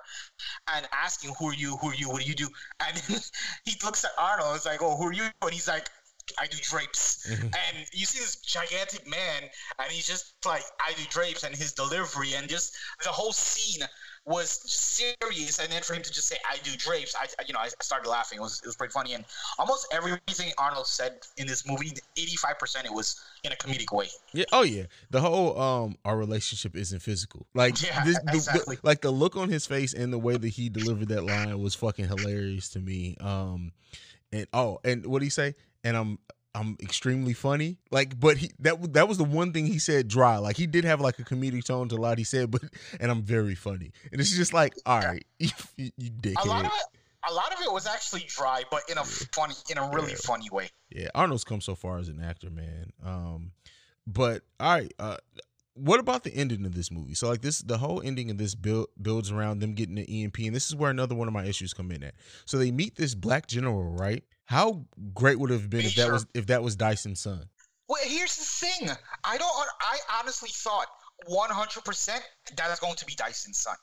and 0.73 0.87
asking 0.91 1.33
who 1.39 1.49
are 1.49 1.53
you, 1.53 1.77
who 1.77 1.89
are 1.89 1.95
you, 1.95 2.09
what 2.09 2.21
do 2.21 2.27
you 2.27 2.35
do, 2.35 2.49
and 2.85 2.97
he 3.65 3.73
looks 3.83 4.03
at 4.03 4.11
Arnold, 4.17 4.55
it's 4.55 4.65
like, 4.65 4.81
oh, 4.81 4.95
who 4.97 5.07
are 5.07 5.13
you, 5.13 5.25
and 5.41 5.53
he's 5.53 5.67
like. 5.67 5.89
I 6.39 6.47
do 6.47 6.57
drapes, 6.61 7.29
and 7.29 7.85
you 7.93 8.05
see 8.05 8.19
this 8.19 8.37
gigantic 8.37 9.07
man, 9.07 9.43
and 9.79 9.91
he's 9.91 10.07
just 10.07 10.33
like, 10.45 10.63
I 10.85 10.93
do 10.93 11.03
drapes, 11.09 11.43
and 11.43 11.55
his 11.55 11.71
delivery, 11.73 12.33
and 12.35 12.49
just 12.49 12.73
the 13.03 13.09
whole 13.09 13.31
scene 13.31 13.85
was 14.25 14.49
serious, 14.65 15.59
and 15.59 15.71
then 15.71 15.83
for 15.83 15.93
him 15.93 16.01
to 16.01 16.11
just 16.11 16.27
say 16.27 16.37
"I 16.51 16.57
do 16.63 16.71
drapes," 16.77 17.15
I 17.15 17.27
you 17.47 17.53
know 17.53 17.59
I 17.59 17.67
started 17.81 18.09
laughing. 18.09 18.39
It 18.39 18.41
was 18.41 18.59
it 18.63 18.65
was 18.65 18.75
pretty 18.75 18.91
funny, 18.91 19.13
and 19.13 19.23
almost 19.59 19.87
everything 19.93 20.51
Arnold 20.57 20.87
said 20.87 21.19
in 21.37 21.45
this 21.45 21.67
movie, 21.67 21.91
eighty 22.17 22.35
five 22.35 22.57
percent, 22.57 22.87
it 22.87 22.93
was 22.93 23.21
in 23.43 23.51
a 23.51 23.55
comedic 23.55 23.91
way. 23.95 24.07
Yeah. 24.33 24.45
Oh 24.51 24.63
yeah. 24.63 24.85
The 25.11 25.21
whole 25.21 25.59
um 25.61 25.95
our 26.05 26.17
relationship 26.17 26.75
isn't 26.75 27.01
physical. 27.01 27.45
Like 27.53 27.79
Yeah, 27.83 28.03
this, 28.03 28.17
the- 28.17 28.25
the- 28.31 28.37
exactly. 28.37 28.77
like 28.81 29.01
the 29.01 29.11
look 29.11 29.35
on 29.35 29.49
his 29.49 29.67
face 29.67 29.93
and 29.93 30.11
the 30.11 30.17
way 30.19 30.37
that 30.37 30.49
he 30.49 30.69
delivered 30.69 31.09
that 31.09 31.23
line 31.23 31.59
was 31.61 31.75
fucking 31.75 32.07
hilarious 32.07 32.69
to 32.69 32.79
me. 32.79 33.15
Um 33.19 33.73
and 34.33 34.47
oh, 34.53 34.79
and 34.83 35.05
what 35.05 35.19
did 35.19 35.25
he 35.25 35.29
say? 35.29 35.53
And 35.85 35.95
I'm 35.95 36.19
I'm 36.55 36.77
extremely 36.81 37.33
funny. 37.33 37.77
Like, 37.91 38.19
but 38.19 38.37
he 38.37 38.51
that 38.59 38.93
that 38.93 39.07
was 39.07 39.17
the 39.17 39.23
one 39.23 39.53
thing 39.53 39.65
he 39.67 39.77
said 39.79 40.07
dry. 40.07 40.37
Like 40.37 40.57
he 40.57 40.67
did 40.67 40.83
have 40.85 40.99
like 40.99 41.19
a 41.19 41.23
comedic 41.23 41.65
tone 41.65 41.87
to 41.89 41.95
a 41.95 41.97
lot 41.97 42.17
he 42.17 42.23
said, 42.23 42.49
but 42.51 42.63
and 42.99 43.11
I'm 43.11 43.21
very 43.23 43.55
funny. 43.55 43.91
And 44.11 44.19
it's 44.19 44.35
just 44.35 44.53
like, 44.53 44.73
all 44.85 44.99
right, 44.99 45.23
you, 45.39 45.49
you, 45.77 45.91
dickhead. 46.11 46.45
A 46.45 46.49
lot 46.49 46.65
of 46.65 46.71
it, 46.71 46.99
a 47.29 47.33
lot 47.33 47.53
of 47.53 47.59
it 47.61 47.71
was 47.71 47.85
actually 47.87 48.25
dry, 48.27 48.63
but 48.71 48.81
in 48.89 48.97
a 48.97 49.03
funny, 49.03 49.53
in 49.69 49.77
a 49.77 49.89
really 49.91 50.11
Yeah. 50.11 50.17
funny 50.23 50.49
way. 50.51 50.69
Yeah, 50.89 51.09
Arnold's 51.13 51.43
come 51.43 51.61
so 51.61 51.75
far 51.75 51.97
as 51.97 52.07
an 52.07 52.21
actor, 52.21 52.49
man. 52.49 52.91
Um, 53.03 53.51
but 54.07 54.43
all 54.59 54.75
right, 54.75 54.93
uh, 54.97 55.17
what 55.73 55.99
about 55.99 56.23
the 56.23 56.33
ending 56.33 56.65
of 56.65 56.73
this 56.73 56.89
movie? 56.89 57.15
So 57.15 57.27
like 57.27 57.41
this, 57.41 57.59
the 57.59 57.79
whole 57.79 58.01
ending 58.01 58.31
of 58.31 58.37
this 58.37 58.55
build 58.55 58.87
builds 59.01 59.29
around 59.29 59.59
them 59.59 59.73
getting 59.73 59.95
the 59.95 60.23
EMP, 60.23 60.37
and 60.39 60.55
this 60.55 60.67
is 60.67 60.75
where 60.75 60.89
another 60.89 61.15
one 61.15 61.27
of 61.27 61.33
my 61.33 61.43
issues 61.45 61.73
come 61.73 61.91
in 61.91 62.01
at. 62.01 62.15
So 62.45 62.57
they 62.57 62.71
meet 62.71 62.95
this 62.95 63.13
black 63.13 63.47
general, 63.47 63.83
right? 63.83 64.23
How 64.45 64.85
great 65.13 65.39
would 65.39 65.51
it 65.51 65.59
have 65.59 65.69
been 65.69 65.85
if 65.85 65.95
that 65.95 66.11
was 66.11 66.25
if 66.33 66.47
that 66.47 66.63
was 66.63 66.75
Dyson's 66.75 67.19
son? 67.19 67.45
Well, 67.87 68.01
here's 68.03 68.35
the 68.35 68.43
thing. 68.43 68.89
I 69.23 69.37
don't. 69.37 69.67
I 69.81 69.97
honestly 70.19 70.49
thought 70.51 70.87
100% 71.29 72.19
that 72.57 72.71
is 72.71 72.79
going 72.79 72.95
to 72.95 73.05
be 73.05 73.15
Dyson's 73.15 73.59
son. 73.59 73.75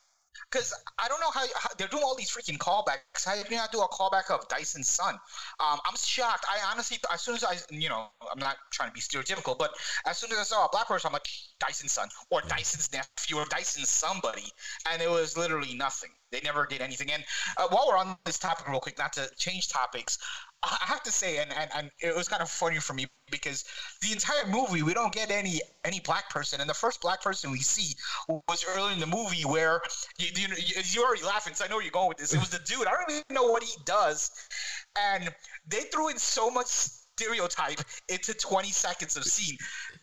Because 0.50 0.74
I 0.98 1.08
don't 1.08 1.20
know 1.20 1.30
how, 1.30 1.46
how 1.54 1.70
they're 1.78 1.88
doing 1.88 2.02
all 2.02 2.16
these 2.16 2.30
freaking 2.30 2.58
callbacks. 2.58 3.24
How 3.24 3.34
did 3.34 3.50
you 3.50 3.56
not 3.56 3.70
do 3.70 3.80
a 3.80 3.88
callback 3.88 4.30
of 4.30 4.46
Dyson's 4.48 4.88
son? 4.88 5.14
Um, 5.60 5.78
I'm 5.86 5.96
shocked. 5.96 6.44
I 6.50 6.58
honestly, 6.70 6.98
as 7.12 7.20
soon 7.22 7.36
as 7.36 7.44
I, 7.44 7.56
you 7.70 7.88
know, 7.88 8.08
I'm 8.30 8.38
not 8.38 8.56
trying 8.70 8.90
to 8.90 8.94
be 8.94 9.00
stereotypical, 9.00 9.56
but 9.56 9.72
as 10.06 10.18
soon 10.18 10.32
as 10.32 10.38
I 10.38 10.42
saw 10.42 10.66
a 10.66 10.68
black 10.70 10.88
person, 10.88 11.08
I'm 11.08 11.12
like 11.12 11.28
Dyson's 11.60 11.92
son 11.92 12.08
or 12.30 12.42
Dyson's 12.48 12.92
nephew 12.92 13.36
or 13.36 13.46
Dyson's 13.46 13.88
somebody, 13.88 14.44
and 14.90 15.00
it 15.00 15.10
was 15.10 15.36
literally 15.36 15.74
nothing. 15.74 16.10
They 16.32 16.40
never 16.40 16.66
did 16.66 16.80
anything. 16.80 17.12
And 17.12 17.22
uh, 17.58 17.68
while 17.68 17.86
we're 17.88 17.96
on 17.96 18.16
this 18.24 18.38
topic, 18.38 18.66
real 18.68 18.80
quick, 18.80 18.98
not 18.98 19.12
to 19.12 19.30
change 19.36 19.68
topics, 19.68 20.18
I 20.62 20.78
have 20.86 21.02
to 21.02 21.12
say, 21.12 21.38
and, 21.38 21.52
and, 21.52 21.70
and 21.76 21.90
it 22.00 22.16
was 22.16 22.28
kind 22.28 22.40
of 22.40 22.48
funny 22.48 22.78
for 22.78 22.94
me 22.94 23.06
because 23.30 23.64
the 24.00 24.12
entire 24.12 24.46
movie 24.46 24.82
we 24.82 24.94
don't 24.94 25.12
get 25.12 25.30
any 25.30 25.60
any 25.84 26.00
black 26.00 26.30
person, 26.30 26.60
and 26.60 26.70
the 26.70 26.74
first 26.74 27.00
black 27.00 27.20
person 27.20 27.50
we 27.50 27.58
see 27.58 27.94
was 28.48 28.64
early 28.76 28.92
in 28.92 29.00
the 29.00 29.06
movie 29.06 29.44
where 29.44 29.80
you 30.18 30.28
you, 30.36 30.46
you 30.56 30.82
you're 30.84 31.04
already 31.04 31.24
laughing, 31.24 31.54
so 31.54 31.64
I 31.64 31.68
know 31.68 31.76
where 31.76 31.84
you're 31.84 31.90
going 31.90 32.08
with 32.08 32.18
this. 32.18 32.32
It 32.32 32.38
was 32.38 32.50
the 32.50 32.60
dude. 32.64 32.86
I 32.86 32.92
don't 32.92 33.10
even 33.10 33.22
know 33.30 33.50
what 33.50 33.62
he 33.64 33.74
does, 33.84 34.30
and 34.96 35.28
they 35.66 35.80
threw 35.92 36.08
in 36.08 36.18
so 36.18 36.50
much 36.50 36.68
stereotype 36.68 37.80
into 38.08 38.34
20 38.34 38.70
seconds 38.70 39.16
of 39.16 39.24
scene. 39.24 39.56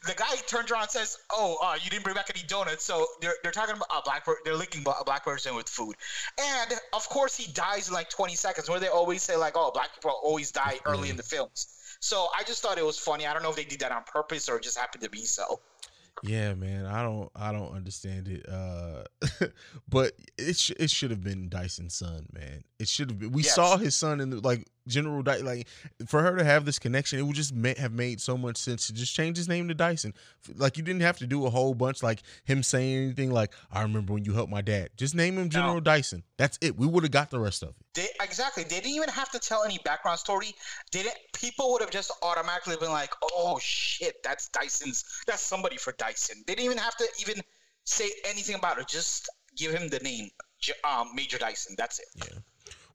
The 0.07 0.13
guy 0.13 0.33
turns 0.47 0.71
around 0.71 0.83
and 0.83 0.91
says, 0.91 1.17
"Oh, 1.31 1.57
uh, 1.61 1.75
you 1.83 1.89
didn't 1.89 2.03
bring 2.03 2.15
back 2.15 2.31
any 2.33 2.45
donuts." 2.47 2.85
So 2.85 3.05
they're, 3.21 3.35
they're 3.43 3.51
talking 3.51 3.75
about 3.75 3.87
a 3.91 4.01
black 4.03 4.23
per- 4.25 4.37
they're 4.45 4.55
linking 4.55 4.81
a 4.87 5.03
black 5.03 5.25
person 5.25 5.55
with 5.55 5.67
food, 5.67 5.95
and 6.39 6.73
of 6.93 7.07
course 7.09 7.35
he 7.35 7.51
dies 7.51 7.89
in 7.89 7.93
like 7.93 8.09
20 8.09 8.35
seconds. 8.35 8.69
Where 8.69 8.79
they 8.79 8.87
always 8.87 9.23
say 9.23 9.35
like, 9.35 9.53
"Oh, 9.57 9.71
black 9.73 9.93
people 9.95 10.11
always 10.23 10.51
die 10.51 10.79
early 10.85 11.09
in 11.09 11.17
the 11.17 11.23
films." 11.23 11.67
So 11.99 12.27
I 12.37 12.43
just 12.43 12.61
thought 12.61 12.77
it 12.77 12.85
was 12.85 12.97
funny. 12.97 13.27
I 13.27 13.33
don't 13.33 13.43
know 13.43 13.49
if 13.49 13.57
they 13.57 13.65
did 13.65 13.81
that 13.81 13.91
on 13.91 14.03
purpose 14.03 14.47
or 14.47 14.55
it 14.55 14.63
just 14.63 14.77
happened 14.77 15.03
to 15.03 15.09
be 15.09 15.25
so. 15.25 15.59
Yeah, 16.23 16.53
man, 16.53 16.85
I 16.85 17.01
don't 17.03 17.29
I 17.35 17.51
don't 17.51 17.73
understand 17.73 18.27
it. 18.29 18.45
Uh, 18.47 19.03
but 19.89 20.13
it 20.37 20.57
sh- 20.57 20.71
it 20.79 20.89
should 20.89 21.11
have 21.11 21.23
been 21.23 21.49
Dyson's 21.49 21.95
son, 21.95 22.27
man. 22.33 22.63
It 22.77 22.87
should 22.87 23.09
have 23.09 23.19
been. 23.19 23.31
We 23.31 23.43
Yes. 23.43 23.55
saw 23.55 23.77
his 23.77 23.95
son 23.95 24.19
in 24.21 24.29
the 24.29 24.39
like 24.39 24.65
General 24.89 25.23
Dy- 25.23 25.41
like 25.41 25.67
for 26.07 26.21
her 26.21 26.35
to 26.35 26.43
have 26.43 26.65
this 26.65 26.79
connection, 26.79 27.19
it 27.19 27.23
would 27.23 27.35
just 27.35 27.53
have 27.77 27.93
made 27.93 28.19
so 28.19 28.37
much 28.37 28.57
sense 28.57 28.87
to 28.87 28.93
just 28.93 29.15
change 29.15 29.37
his 29.37 29.47
name 29.47 29.67
to 29.67 29.73
Dyson. 29.73 30.13
Like 30.55 30.77
you 30.77 30.83
didn't 30.83 31.01
have 31.01 31.17
to 31.19 31.27
do 31.27 31.45
a 31.45 31.49
whole 31.49 31.73
bunch 31.73 32.03
like 32.03 32.21
him 32.43 32.63
saying 32.63 32.97
anything 32.97 33.31
like 33.31 33.53
I 33.71 33.81
remember 33.81 34.13
when 34.13 34.25
you 34.25 34.33
helped 34.33 34.51
my 34.51 34.61
dad. 34.61 34.89
Just 34.97 35.15
name 35.15 35.37
him 35.37 35.49
General 35.49 35.79
Dyson. 35.81 36.23
That's 36.37 36.57
it. 36.61 36.77
We 36.77 36.87
would 36.87 37.03
have 37.03 37.11
got 37.11 37.29
the 37.29 37.39
rest 37.39 37.63
of 37.63 37.69
it. 37.69 37.75
They 37.93 38.07
exactly. 38.21 38.63
They 38.63 38.75
didn't 38.75 38.91
even 38.95 39.09
have 39.09 39.29
to 39.31 39.39
tell 39.39 39.63
any 39.63 39.79
background 39.83 40.19
story. 40.19 40.53
They 40.91 41.03
didn't. 41.03 41.17
People 41.33 41.71
would 41.71 41.81
have 41.81 41.91
just 41.91 42.11
automatically 42.21 42.75
been 42.77 42.91
like, 42.91 43.13
"Oh 43.33 43.59
shit, 43.59 44.23
that's 44.23 44.49
Dyson's. 44.49 45.03
That's 45.27 45.41
somebody 45.41 45.77
for 45.77 45.93
Dyson." 45.97 46.43
They 46.47 46.55
didn't 46.55 46.65
even 46.65 46.77
have 46.77 46.95
to 46.97 47.07
even 47.19 47.41
say 47.85 48.09
anything 48.25 48.55
about 48.55 48.79
it. 48.79 48.87
Just 48.87 49.29
give 49.55 49.73
him 49.73 49.89
the 49.89 49.99
name, 49.99 50.29
um, 50.89 51.09
Major 51.15 51.37
Dyson. 51.37 51.75
That's 51.77 51.99
it. 51.99 52.07
Yeah. 52.15 52.39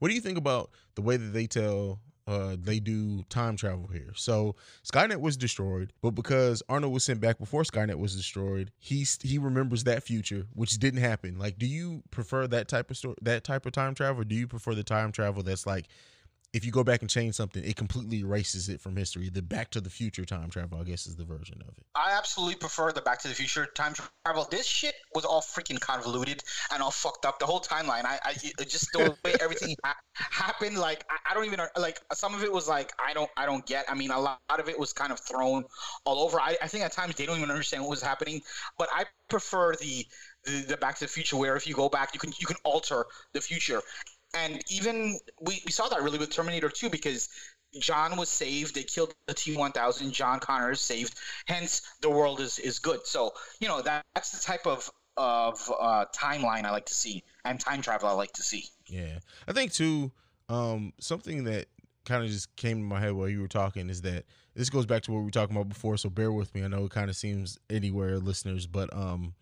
What 0.05 0.11
do 0.11 0.17
you 0.17 0.21
think 0.21 0.37
about 0.37 0.71
the 0.97 1.01
way 1.01 1.17
that 1.17 1.33
they 1.33 1.47
tell 1.47 1.99
uh 2.27 2.57
they 2.61 2.79
do 2.79 3.23
time 3.31 3.57
travel 3.57 3.87
here? 3.87 4.13
So 4.15 4.55
Skynet 4.85 5.19
was 5.19 5.35
destroyed, 5.35 5.95
but 6.03 6.11
because 6.11 6.63
Arnold 6.69 6.93
was 6.93 7.05
sent 7.05 7.23
back 7.23 7.39
before 7.39 7.63
Skynet 7.63 7.95
was 7.95 8.15
destroyed, 8.15 8.71
he's 8.79 9.19
he 9.23 9.39
remembers 9.39 9.85
that 9.85 10.03
future, 10.03 10.47
which 10.53 10.73
didn't 10.79 11.01
happen. 11.01 11.39
Like, 11.39 11.57
do 11.57 11.65
you 11.65 12.03
prefer 12.11 12.47
that 12.49 12.69
type 12.69 12.91
of 12.91 12.99
story 12.99 13.15
that 13.23 13.45
type 13.45 13.65
of 13.65 13.73
time 13.73 13.95
travel? 13.95 14.25
Do 14.25 14.35
you 14.35 14.47
prefer 14.47 14.75
the 14.75 14.85
time 14.85 15.11
travel 15.11 15.43
that's 15.43 15.67
like 15.67 15.87
if 16.55 16.65
you 16.65 16.71
go 16.71 16.85
back 16.85 17.01
and 17.01 17.11
change 17.11 17.35
something, 17.35 17.65
it 17.65 17.75
completely 17.75 18.21
erases 18.21 18.69
it 18.69 18.81
from 18.81 18.97
history. 18.97 19.29
The 19.29 19.43
Back 19.43 19.71
to 19.71 19.81
the 19.81 19.91
Future 19.91 20.25
time 20.25 20.51
travel, 20.51 20.79
I 20.81 20.85
guess, 20.85 21.05
is 21.05 21.17
the 21.17 21.25
version 21.25 21.61
of 21.61 21.77
it. 21.77 21.85
I 21.97 22.13
absolutely 22.17 22.55
prefer 22.55 22.93
the 22.93 23.01
Back 23.01 23.19
to 23.23 23.29
the 23.29 23.35
Future 23.35 23.67
time 23.67 23.93
travel. 24.25 24.47
This 24.49 24.65
shit 24.65 24.95
was 25.17 25.25
all 25.25 25.41
freaking 25.41 25.81
convoluted 25.81 26.45
and 26.73 26.81
all 26.81 26.93
fucked 26.93 27.27
up. 27.27 27.41
The 27.41 27.47
whole 27.47 27.61
timeline, 27.61 28.05
I, 28.05 28.21
I 28.25 28.35
just 28.65 28.93
the 28.93 29.17
way 29.25 29.35
everything 29.41 29.75
ha- 29.85 29.97
happened. 30.15 30.79
Like 30.79 31.05
I, 31.11 31.33
I 31.33 31.35
don't 31.35 31.45
even 31.45 31.59
like 31.77 32.01
some 32.13 32.37
of 32.37 32.45
it 32.45 32.53
was 32.53 32.69
like 32.69 32.93
I 33.05 33.13
don't 33.15 33.31
I 33.37 33.47
don't 33.47 33.67
get. 33.67 33.85
I 33.89 33.95
mean, 33.95 34.13
a 34.13 34.21
lot 34.21 34.39
of 34.49 34.69
it 34.69 34.79
was 34.79 34.93
kind 34.93 35.11
of 35.11 35.19
thrown 35.19 35.65
all 36.05 36.21
over. 36.21 36.41
I, 36.41 36.57
I 36.63 36.69
think 36.69 36.85
at 36.85 36.93
times 36.93 37.17
they 37.17 37.27
don't 37.27 37.39
even 37.39 37.51
understand 37.51 37.83
what 37.83 37.91
was 37.91 38.03
happening. 38.03 38.43
But 38.79 38.89
I 38.93 39.07
prefer 39.29 39.75
the, 39.75 40.07
the 40.45 40.67
the 40.69 40.77
Back 40.77 40.95
to 40.99 41.05
the 41.05 41.09
Future 41.09 41.37
where 41.37 41.57
if 41.57 41.67
you 41.67 41.75
go 41.75 41.89
back, 41.89 42.15
you 42.15 42.21
can 42.21 42.33
you 42.39 42.47
can 42.47 42.57
alter 42.63 43.07
the 43.33 43.41
future. 43.41 43.83
And 44.35 44.63
even 44.71 45.19
we, 45.41 45.63
we 45.65 45.73
saw 45.73 45.89
that 45.89 46.03
really 46.03 46.19
with 46.19 46.31
Terminator 46.31 46.69
2 46.69 46.91
because 46.91 47.29
John 47.81 48.17
was 48.17 48.29
saved. 48.29 48.75
They 48.75 48.83
killed 48.83 49.15
the 49.27 49.35
T 49.35 49.57
one 49.57 49.73
thousand. 49.73 50.13
John 50.13 50.41
Connor 50.41 50.73
is 50.73 50.81
saved. 50.81 51.19
Hence, 51.47 51.83
the 52.01 52.11
world 52.11 52.41
is 52.41 52.59
is 52.59 52.79
good. 52.79 53.07
So 53.07 53.33
you 53.61 53.69
know 53.69 53.83
that, 53.83 54.05
that's 54.15 54.31
the 54.31 54.43
type 54.43 54.67
of 54.67 54.91
of 55.17 55.73
uh, 55.81 56.05
timeline 56.15 56.65
I 56.65 56.71
like 56.71 56.87
to 56.87 56.95
see 56.95 57.23
and 57.45 57.59
time 57.59 57.83
travel 57.83 58.09
I 58.09 58.13
like 58.13 58.33
to 58.33 58.43
see. 58.43 58.65
Yeah, 58.89 59.19
I 59.49 59.53
think 59.53 59.73
too. 59.73 60.13
Um, 60.49 60.93
something 61.01 61.45
that 61.45 61.67
kind 62.05 62.23
of 62.23 62.31
just 62.31 62.55
came 62.57 62.79
to 62.79 62.85
my 62.85 63.01
head 63.01 63.13
while 63.13 63.29
you 63.29 63.41
were 63.41 63.49
talking 63.49 63.89
is 63.89 64.03
that 64.03 64.25
this 64.55 64.69
goes 64.69 64.85
back 64.85 65.03
to 65.05 65.13
what 65.13 65.19
we 65.19 65.25
were 65.25 65.31
talking 65.31 65.57
about 65.57 65.69
before. 65.69 65.97
So 65.97 66.11
bear 66.11 66.33
with 66.33 66.55
me. 66.55 66.63
I 66.63 66.69
know 66.69 66.85
it 66.85 66.91
kind 66.91 67.09
of 67.09 67.17
seems 67.17 67.59
anywhere, 67.71 68.19
listeners, 68.19 68.67
but 68.67 68.95
um, 68.95 69.35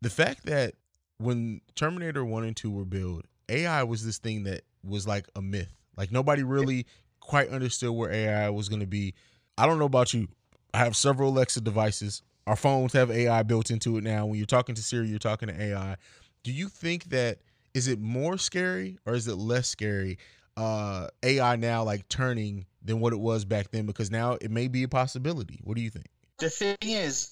the 0.00 0.10
fact 0.10 0.44
that 0.46 0.74
when 1.18 1.60
Terminator 1.74 2.24
One 2.24 2.44
and 2.44 2.56
Two 2.56 2.70
were 2.70 2.84
built, 2.84 3.24
AI 3.48 3.82
was 3.82 4.04
this 4.04 4.18
thing 4.18 4.44
that 4.44 4.62
was 4.82 5.06
like 5.06 5.28
a 5.36 5.42
myth. 5.42 5.74
Like 5.96 6.12
nobody 6.12 6.42
really 6.42 6.86
quite 7.20 7.48
understood 7.48 7.92
where 7.92 8.10
AI 8.12 8.50
was 8.50 8.68
going 8.68 8.80
to 8.80 8.86
be. 8.86 9.14
I 9.56 9.66
don't 9.66 9.78
know 9.78 9.84
about 9.84 10.12
you. 10.12 10.28
I 10.72 10.78
have 10.78 10.96
several 10.96 11.30
Alexa 11.30 11.60
devices. 11.60 12.22
Our 12.46 12.56
phones 12.56 12.92
have 12.92 13.10
AI 13.10 13.42
built 13.44 13.70
into 13.70 13.96
it 13.96 14.04
now. 14.04 14.26
When 14.26 14.36
you're 14.36 14.46
talking 14.46 14.74
to 14.74 14.82
Siri, 14.82 15.08
you're 15.08 15.18
talking 15.18 15.48
to 15.48 15.60
AI. 15.60 15.96
Do 16.42 16.52
you 16.52 16.68
think 16.68 17.04
that 17.04 17.38
is 17.72 17.88
it 17.88 18.00
more 18.00 18.36
scary 18.38 18.98
or 19.06 19.14
is 19.14 19.26
it 19.28 19.36
less 19.36 19.68
scary 19.68 20.18
uh 20.56 21.08
AI 21.24 21.56
now 21.56 21.82
like 21.82 22.08
turning 22.08 22.66
than 22.84 23.00
what 23.00 23.12
it 23.12 23.18
was 23.18 23.44
back 23.44 23.70
then 23.70 23.86
because 23.86 24.10
now 24.10 24.36
it 24.40 24.50
may 24.50 24.68
be 24.68 24.82
a 24.82 24.88
possibility. 24.88 25.60
What 25.64 25.76
do 25.76 25.82
you 25.82 25.90
think? 25.90 26.06
The 26.38 26.50
thing 26.50 26.76
is, 26.82 27.30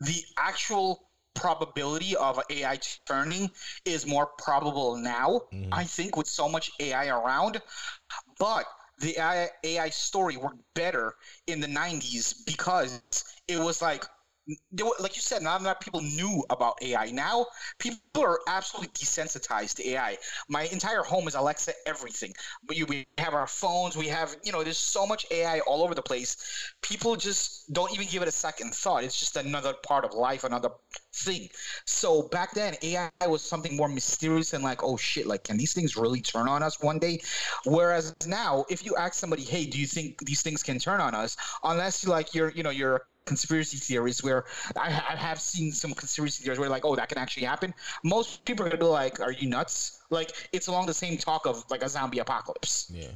the 0.00 0.20
actual 0.38 1.08
probability 1.34 2.16
of 2.16 2.40
AI 2.50 2.78
turning 3.06 3.50
is 3.84 4.06
more 4.06 4.26
probable 4.38 4.96
now. 4.96 5.40
Mhm. 5.52 5.68
I 5.72 5.84
think 5.84 6.16
with 6.16 6.28
so 6.28 6.48
much 6.48 6.70
AI 6.80 7.08
around, 7.08 7.60
but 8.38 8.66
the 8.98 9.18
AI, 9.18 9.50
AI 9.64 9.88
story 9.90 10.36
worked 10.36 10.62
better 10.74 11.14
in 11.46 11.60
the 11.60 11.68
90s 11.68 12.32
because 12.46 13.02
it 13.48 13.58
was 13.58 13.82
like 13.82 14.04
there 14.72 14.86
were- 14.86 14.96
like 14.98 15.16
you 15.16 15.22
said, 15.22 15.42
not 15.42 15.60
enough 15.60 15.80
people 15.80 16.00
knew 16.00 16.44
about 16.50 16.78
AI. 16.82 17.10
Now 17.10 17.46
people 17.78 17.98
are 18.22 18.40
absolutely 18.46 18.88
desensitized 18.88 19.76
to 19.76 19.88
AI. 19.90 20.18
My 20.48 20.62
entire 20.64 21.02
home 21.02 21.26
is 21.28 21.34
Alexa 21.34 21.72
everything. 21.86 22.34
But 22.64 22.76
we 22.88 23.06
have 23.18 23.34
our 23.34 23.46
phones, 23.46 23.96
we 23.96 24.08
have 24.08 24.36
you 24.42 24.52
know, 24.52 24.62
there's 24.62 24.78
so 24.78 25.06
much 25.06 25.26
AI 25.30 25.60
all 25.60 25.82
over 25.82 25.94
the 25.94 26.02
place. 26.02 26.36
People 26.82 27.16
just 27.16 27.72
don't 27.72 27.92
even 27.92 28.06
give 28.08 28.22
it 28.22 28.28
a 28.28 28.32
second 28.32 28.74
thought. 28.74 29.04
It's 29.04 29.18
just 29.18 29.36
another 29.36 29.72
part 29.72 30.04
of 30.04 30.12
life, 30.14 30.44
another 30.44 30.70
thing. 31.14 31.48
So 31.86 32.22
back 32.28 32.52
then, 32.52 32.74
AI 32.82 33.26
was 33.26 33.42
something 33.42 33.76
more 33.76 33.88
mysterious 33.88 34.52
and 34.52 34.62
like, 34.62 34.82
oh 34.82 34.96
shit, 34.96 35.26
like 35.26 35.44
can 35.44 35.56
these 35.56 35.72
things 35.72 35.96
really 35.96 36.20
turn 36.20 36.48
on 36.48 36.62
us 36.62 36.80
one 36.82 36.98
day? 36.98 37.20
Whereas 37.64 38.14
now, 38.26 38.64
if 38.68 38.84
you 38.84 38.96
ask 38.96 39.14
somebody, 39.14 39.42
hey, 39.42 39.66
do 39.66 39.78
you 39.80 39.86
think 39.86 40.18
these 40.24 40.42
things 40.42 40.62
can 40.62 40.78
turn 40.78 41.00
on 41.00 41.14
us? 41.14 41.36
Unless 41.62 42.04
you 42.04 42.10
like 42.10 42.34
you're, 42.34 42.50
you 42.50 42.62
know, 42.62 42.70
you're 42.70 43.02
conspiracy 43.24 43.78
theories 43.78 44.22
where 44.22 44.44
I, 44.76 44.88
I 44.88 45.16
have 45.16 45.40
seen 45.40 45.72
some 45.72 45.94
conspiracy 45.94 46.44
theories 46.44 46.58
where 46.58 46.68
like, 46.68 46.84
oh, 46.84 46.96
that 46.96 47.08
can 47.08 47.18
actually 47.18 47.46
happen. 47.46 47.74
Most 48.02 48.44
people 48.44 48.66
are 48.66 48.68
gonna 48.68 48.80
be 48.80 48.86
like, 48.86 49.20
are 49.20 49.32
you 49.32 49.48
nuts? 49.48 50.00
Like 50.10 50.32
it's 50.52 50.66
along 50.66 50.86
the 50.86 50.94
same 50.94 51.16
talk 51.16 51.46
of 51.46 51.64
like 51.70 51.82
a 51.82 51.88
zombie 51.88 52.18
apocalypse. 52.18 52.90
Yeah, 52.92 53.08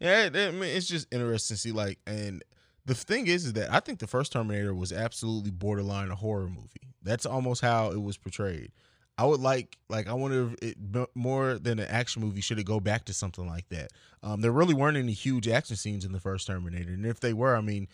yeah. 0.00 0.28
I 0.32 0.50
mean, 0.50 0.64
it's 0.64 0.86
just 0.86 1.12
interesting 1.12 1.56
to 1.56 1.60
see 1.60 1.72
like, 1.72 1.98
and 2.06 2.42
the 2.84 2.94
thing 2.94 3.26
is, 3.26 3.46
is 3.46 3.52
that 3.54 3.72
I 3.72 3.80
think 3.80 3.98
the 3.98 4.06
first 4.06 4.32
Terminator 4.32 4.74
was 4.74 4.92
absolutely 4.92 5.50
borderline 5.50 6.10
a 6.10 6.14
horror 6.14 6.48
movie. 6.48 6.94
That's 7.02 7.26
almost 7.26 7.60
how 7.62 7.90
it 7.90 8.00
was 8.00 8.16
portrayed. 8.16 8.72
I 9.18 9.24
would 9.24 9.40
like, 9.40 9.78
like, 9.88 10.08
I 10.08 10.12
wonder 10.12 10.50
if 10.60 10.76
it 10.76 11.06
more 11.14 11.58
than 11.58 11.78
an 11.78 11.88
action 11.88 12.20
movie 12.20 12.42
should 12.42 12.58
it 12.58 12.66
go 12.66 12.80
back 12.80 13.06
to 13.06 13.14
something 13.14 13.46
like 13.46 13.66
that. 13.70 13.90
Um, 14.22 14.42
there 14.42 14.52
really 14.52 14.74
weren't 14.74 14.98
any 14.98 15.12
huge 15.12 15.48
action 15.48 15.76
scenes 15.76 16.04
in 16.04 16.12
the 16.12 16.20
first 16.20 16.46
Terminator, 16.46 16.92
and 16.92 17.06
if 17.06 17.20
they 17.20 17.32
were, 17.32 17.56
I 17.56 17.62
mean, 17.62 17.88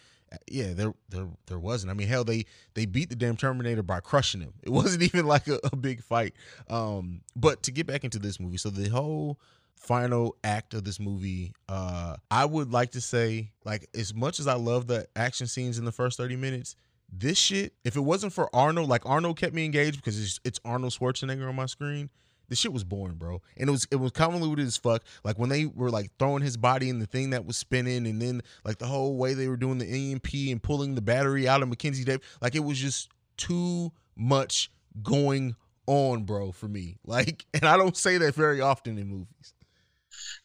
yeah, 0.51 0.73
there, 0.73 0.95
there, 1.09 1.29
there 1.47 1.59
wasn't. 1.59 1.91
I 1.91 1.95
mean, 1.95 2.09
hell, 2.09 2.25
they 2.25 2.47
they 2.75 2.87
beat 2.87 3.11
the 3.11 3.17
damn 3.17 3.37
Terminator 3.37 3.83
by 3.83 4.01
crushing 4.01 4.41
him. 4.41 4.55
It 4.63 4.71
wasn't 4.71 5.03
even 5.03 5.27
like 5.27 5.49
a, 5.49 5.59
a 5.65 5.77
big 5.77 6.03
fight. 6.03 6.35
Um, 6.69 7.23
but 7.37 7.63
to 7.65 7.71
get 7.73 7.87
back 7.87 8.05
into 8.05 8.19
this 8.19 8.41
movie, 8.41 8.57
so 8.57 8.71
the 8.71 8.89
whole 8.89 9.39
final 9.77 10.37
act 10.45 10.75
of 10.75 10.85
this 10.85 11.01
movie 11.01 11.53
uh 11.69 12.15
i 12.31 12.45
would 12.45 12.71
like 12.71 12.93
to 12.93 13.01
say 13.01 13.51
like 13.65 13.89
as 13.97 14.15
much 14.15 14.39
as 14.39 14.47
i 14.47 14.55
love 14.55 14.87
the 14.87 15.05
action 15.17 15.45
scenes 15.45 15.77
in 15.77 15.85
the 15.85 15.91
first 15.91 16.17
30 16.17 16.37
minutes 16.37 16.77
this 17.13 17.37
shit 17.37 17.73
if 17.85 17.97
it 17.97 18.01
wasn't 18.01 18.33
for 18.33 18.49
arnold 18.55 18.89
like 18.89 19.05
arnold 19.05 19.37
kept 19.37 19.53
me 19.53 19.65
engaged 19.65 19.97
because 19.97 20.23
it's, 20.23 20.39
it's 20.45 20.61
arnold 20.65 20.93
schwarzenegger 20.93 21.49
on 21.49 21.57
my 21.57 21.67
screen 21.67 22.09
the 22.49 22.57
shit 22.57 22.73
was 22.73 22.85
boring 22.85 23.17
bro. 23.17 23.41
And 23.57 23.69
it 23.69 23.73
was 23.73 23.87
it 23.91 23.97
was 23.97 24.13
convoluted 24.13 24.67
as 24.67 24.77
fuck. 24.77 25.03
Like 25.25 25.39
when 25.39 25.49
they 25.49 25.67
were 25.67 25.91
like 25.91 26.11
throwing 26.19 26.43
his 26.43 26.57
body 26.57 26.89
in 26.89 26.99
the 26.99 27.07
thing 27.07 27.31
that 27.31 27.45
was 27.45 27.57
spinning 27.57 28.07
and 28.07 28.21
then 28.21 28.43
like 28.65 28.79
the 28.79 28.87
whole 28.87 29.17
way 29.17 29.35
they 29.35 29.49
were 29.49 29.57
doing 29.57 29.79
the 29.79 30.13
emp 30.13 30.29
and 30.33 30.63
pulling 30.63 30.95
the 30.95 31.03
battery 31.03 31.49
out 31.49 31.63
of 31.63 31.69
mackenzie 31.69 32.05
Dave, 32.05 32.21
like 32.41 32.55
it 32.55 32.65
was 32.65 32.79
just 32.79 33.09
too 33.37 33.93
much 34.17 34.71
going 35.03 35.57
on 35.87 36.25
bro 36.25 36.53
for 36.53 36.69
me. 36.69 36.97
Like 37.07 37.45
and 37.53 37.65
i 37.65 37.77
don't 37.77 37.97
say 37.97 38.17
that 38.19 38.35
very 38.35 38.61
often 38.61 38.97
in 38.97 39.09
movies 39.09 39.53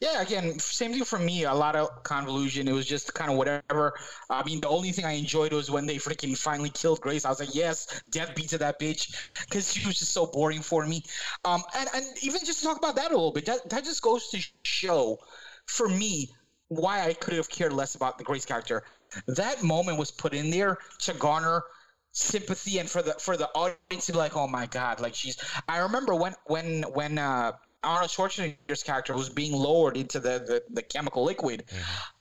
Yeah, 0.00 0.22
again, 0.22 0.60
same 0.60 0.92
thing 0.92 1.04
for 1.04 1.18
me. 1.18 1.42
A 1.42 1.52
lot 1.52 1.74
of 1.74 2.04
convolution. 2.04 2.68
It 2.68 2.72
was 2.72 2.86
just 2.86 3.14
kind 3.14 3.32
of 3.32 3.36
whatever. 3.36 3.94
I 4.30 4.44
mean, 4.44 4.60
the 4.60 4.68
only 4.68 4.92
thing 4.92 5.04
I 5.04 5.12
enjoyed 5.12 5.52
was 5.52 5.72
when 5.72 5.86
they 5.86 5.96
freaking 5.96 6.38
finally 6.38 6.70
killed 6.70 7.00
Grace. 7.00 7.24
I 7.24 7.30
was 7.30 7.40
like, 7.40 7.52
yes, 7.52 8.00
death 8.10 8.32
beat 8.36 8.50
to 8.50 8.58
that 8.58 8.78
bitch, 8.78 9.28
because 9.40 9.72
she 9.72 9.84
was 9.84 9.98
just 9.98 10.12
so 10.12 10.26
boring 10.26 10.60
for 10.62 10.86
me. 10.86 11.02
Um, 11.44 11.64
and 11.76 11.88
and 11.94 12.04
even 12.22 12.40
just 12.44 12.60
to 12.60 12.66
talk 12.66 12.78
about 12.78 12.94
that 12.94 13.10
a 13.10 13.14
little 13.14 13.32
bit, 13.32 13.46
that 13.46 13.68
that 13.70 13.84
just 13.84 14.00
goes 14.00 14.28
to 14.28 14.38
show, 14.62 15.18
for 15.66 15.88
me, 15.88 16.30
why 16.68 17.04
I 17.04 17.12
could 17.14 17.34
have 17.34 17.48
cared 17.50 17.72
less 17.72 17.96
about 17.96 18.18
the 18.18 18.24
Grace 18.24 18.44
character. 18.44 18.84
That 19.26 19.64
moment 19.64 19.98
was 19.98 20.12
put 20.12 20.32
in 20.32 20.50
there 20.50 20.78
to 21.00 21.14
garner 21.14 21.64
sympathy 22.12 22.78
and 22.78 22.88
for 22.88 23.02
the 23.02 23.14
for 23.14 23.36
the 23.36 23.48
audience 23.48 24.06
to 24.06 24.12
be 24.12 24.18
like, 24.18 24.36
oh 24.36 24.46
my 24.46 24.66
god, 24.66 25.00
like 25.00 25.14
she's. 25.16 25.36
I 25.68 25.78
remember 25.78 26.14
when 26.14 26.34
when 26.46 26.82
when 26.82 27.18
uh, 27.18 27.52
Arnold 27.84 28.10
Schwarzenegger's 28.10 28.82
character 28.82 29.14
was 29.14 29.28
being 29.28 29.52
lowered 29.52 29.96
into 29.96 30.18
the 30.20 30.38
the, 30.40 30.62
the 30.70 30.82
chemical 30.82 31.24
liquid. 31.24 31.64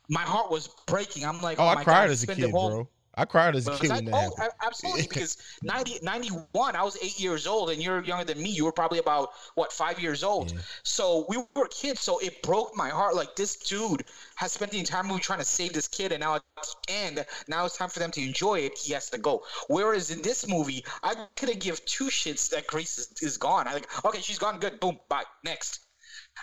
My 0.10 0.22
heart 0.22 0.49
was 0.51 0.70
breaking. 0.86 1.26
I'm 1.26 1.41
like, 1.41 1.60
Oh, 1.60 1.64
oh, 1.64 1.68
I 1.68 1.76
my 1.76 1.84
cried 1.84 2.05
god, 2.05 2.12
as 2.12 2.24
a 2.24 2.28
kid, 2.28 2.49
whole- 2.51 2.70
bro. 2.70 2.89
I 3.18 3.26
cried 3.26 3.55
as 3.55 3.68
a 3.68 3.72
kid 3.72 3.89
that 3.89 4.03
oh, 4.13 4.47
absolutely. 4.63 5.01
Because 5.01 5.38
90, 5.63 5.99
91, 6.03 6.76
I 6.76 6.84
was 6.84 6.97
eight 7.01 7.20
years 7.20 7.47
old, 7.47 7.72
and 7.72 7.82
you're 7.82 8.03
younger 8.03 8.24
than 8.24 8.41
me. 8.41 8.49
You 8.49 8.63
were 8.63 8.72
probably 8.72 8.99
about 8.99 9.30
what 9.55 9.74
five 9.74 9.99
years 9.99 10.24
old. 10.24 10.51
Yeah. 10.51 10.59
So 10.84 11.26
we 11.28 11.38
were 11.55 11.68
kids. 11.70 12.01
So 12.01 12.20
it 12.20 12.43
broke 12.43 12.76
my 12.76 12.89
heart. 12.89 13.15
Like 13.15 13.36
this 13.36 13.55
dude 13.55 14.03
has 14.36 14.51
spent 14.51 14.72
the 14.72 14.78
entire 14.78 15.03
movie 15.03 15.20
trying 15.20 15.39
to 15.39 15.45
save 15.45 15.74
this 15.74 15.88
kid, 15.88 16.11
and 16.11 16.22
now 16.22 16.36
it's, 16.36 16.76
and 16.88 17.26
now 17.47 17.65
it's 17.65 17.76
time 17.76 17.89
for 17.89 17.97
them 17.97 18.11
to 18.11 18.22
enjoy 18.22 18.59
it. 18.59 18.78
He 18.78 18.93
has 18.93 19.09
to 19.09 19.18
go. 19.18 19.43
Whereas 19.68 20.11
in 20.11 20.22
this 20.22 20.47
movie, 20.47 20.86
I 21.01 21.15
could 21.36 21.49
have 21.49 21.59
give 21.59 21.84
two 21.86 22.05
shits 22.05 22.51
that 22.51 22.68
Grace 22.68 22.99
is, 22.99 23.11
is 23.22 23.38
gone. 23.38 23.68
I 23.68 23.74
like, 23.74 24.05
okay, 24.05 24.22
she's 24.22 24.38
gone. 24.38 24.59
Good. 24.59 24.80
Boom. 24.80 24.99
Bye. 25.09 25.24
Next. 25.43 25.80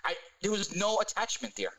I 0.04 0.16
there 0.42 0.50
was 0.50 0.74
no 0.74 0.98
attachment 0.98 1.54
there. 1.54 1.72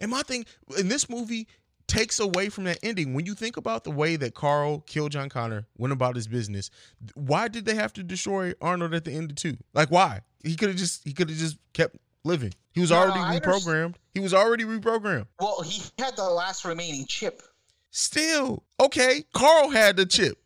And 0.00 0.10
my 0.10 0.22
thing 0.22 0.44
in 0.76 0.88
this 0.88 1.08
movie 1.08 1.46
takes 1.90 2.20
away 2.20 2.48
from 2.48 2.64
that 2.64 2.78
ending. 2.82 3.14
When 3.14 3.26
you 3.26 3.34
think 3.34 3.56
about 3.56 3.84
the 3.84 3.90
way 3.90 4.16
that 4.16 4.34
Carl 4.34 4.80
killed 4.80 5.12
John 5.12 5.28
Connor, 5.28 5.66
went 5.76 5.92
about 5.92 6.14
his 6.14 6.28
business, 6.28 6.70
why 7.14 7.48
did 7.48 7.64
they 7.64 7.74
have 7.74 7.92
to 7.94 8.02
destroy 8.02 8.54
Arnold 8.60 8.94
at 8.94 9.04
the 9.04 9.12
end 9.12 9.30
of 9.30 9.36
two? 9.36 9.56
Like 9.74 9.90
why? 9.90 10.20
He 10.44 10.56
could 10.56 10.68
have 10.68 10.78
just 10.78 11.02
he 11.04 11.12
could 11.12 11.28
have 11.28 11.38
just 11.38 11.58
kept 11.72 11.96
living. 12.24 12.54
He 12.72 12.80
was 12.80 12.90
No, 12.90 12.98
already 12.98 13.40
reprogrammed. 13.40 13.96
He 14.14 14.20
was 14.20 14.32
already 14.32 14.64
reprogrammed. 14.64 15.26
Well, 15.40 15.62
he 15.62 15.82
had 15.98 16.16
the 16.16 16.28
last 16.28 16.64
remaining 16.64 17.06
chip. 17.06 17.42
Still, 17.90 18.62
okay, 18.78 19.24
Carl 19.34 19.70
had 19.70 19.96
the 19.96 20.06
chip. 20.06 20.38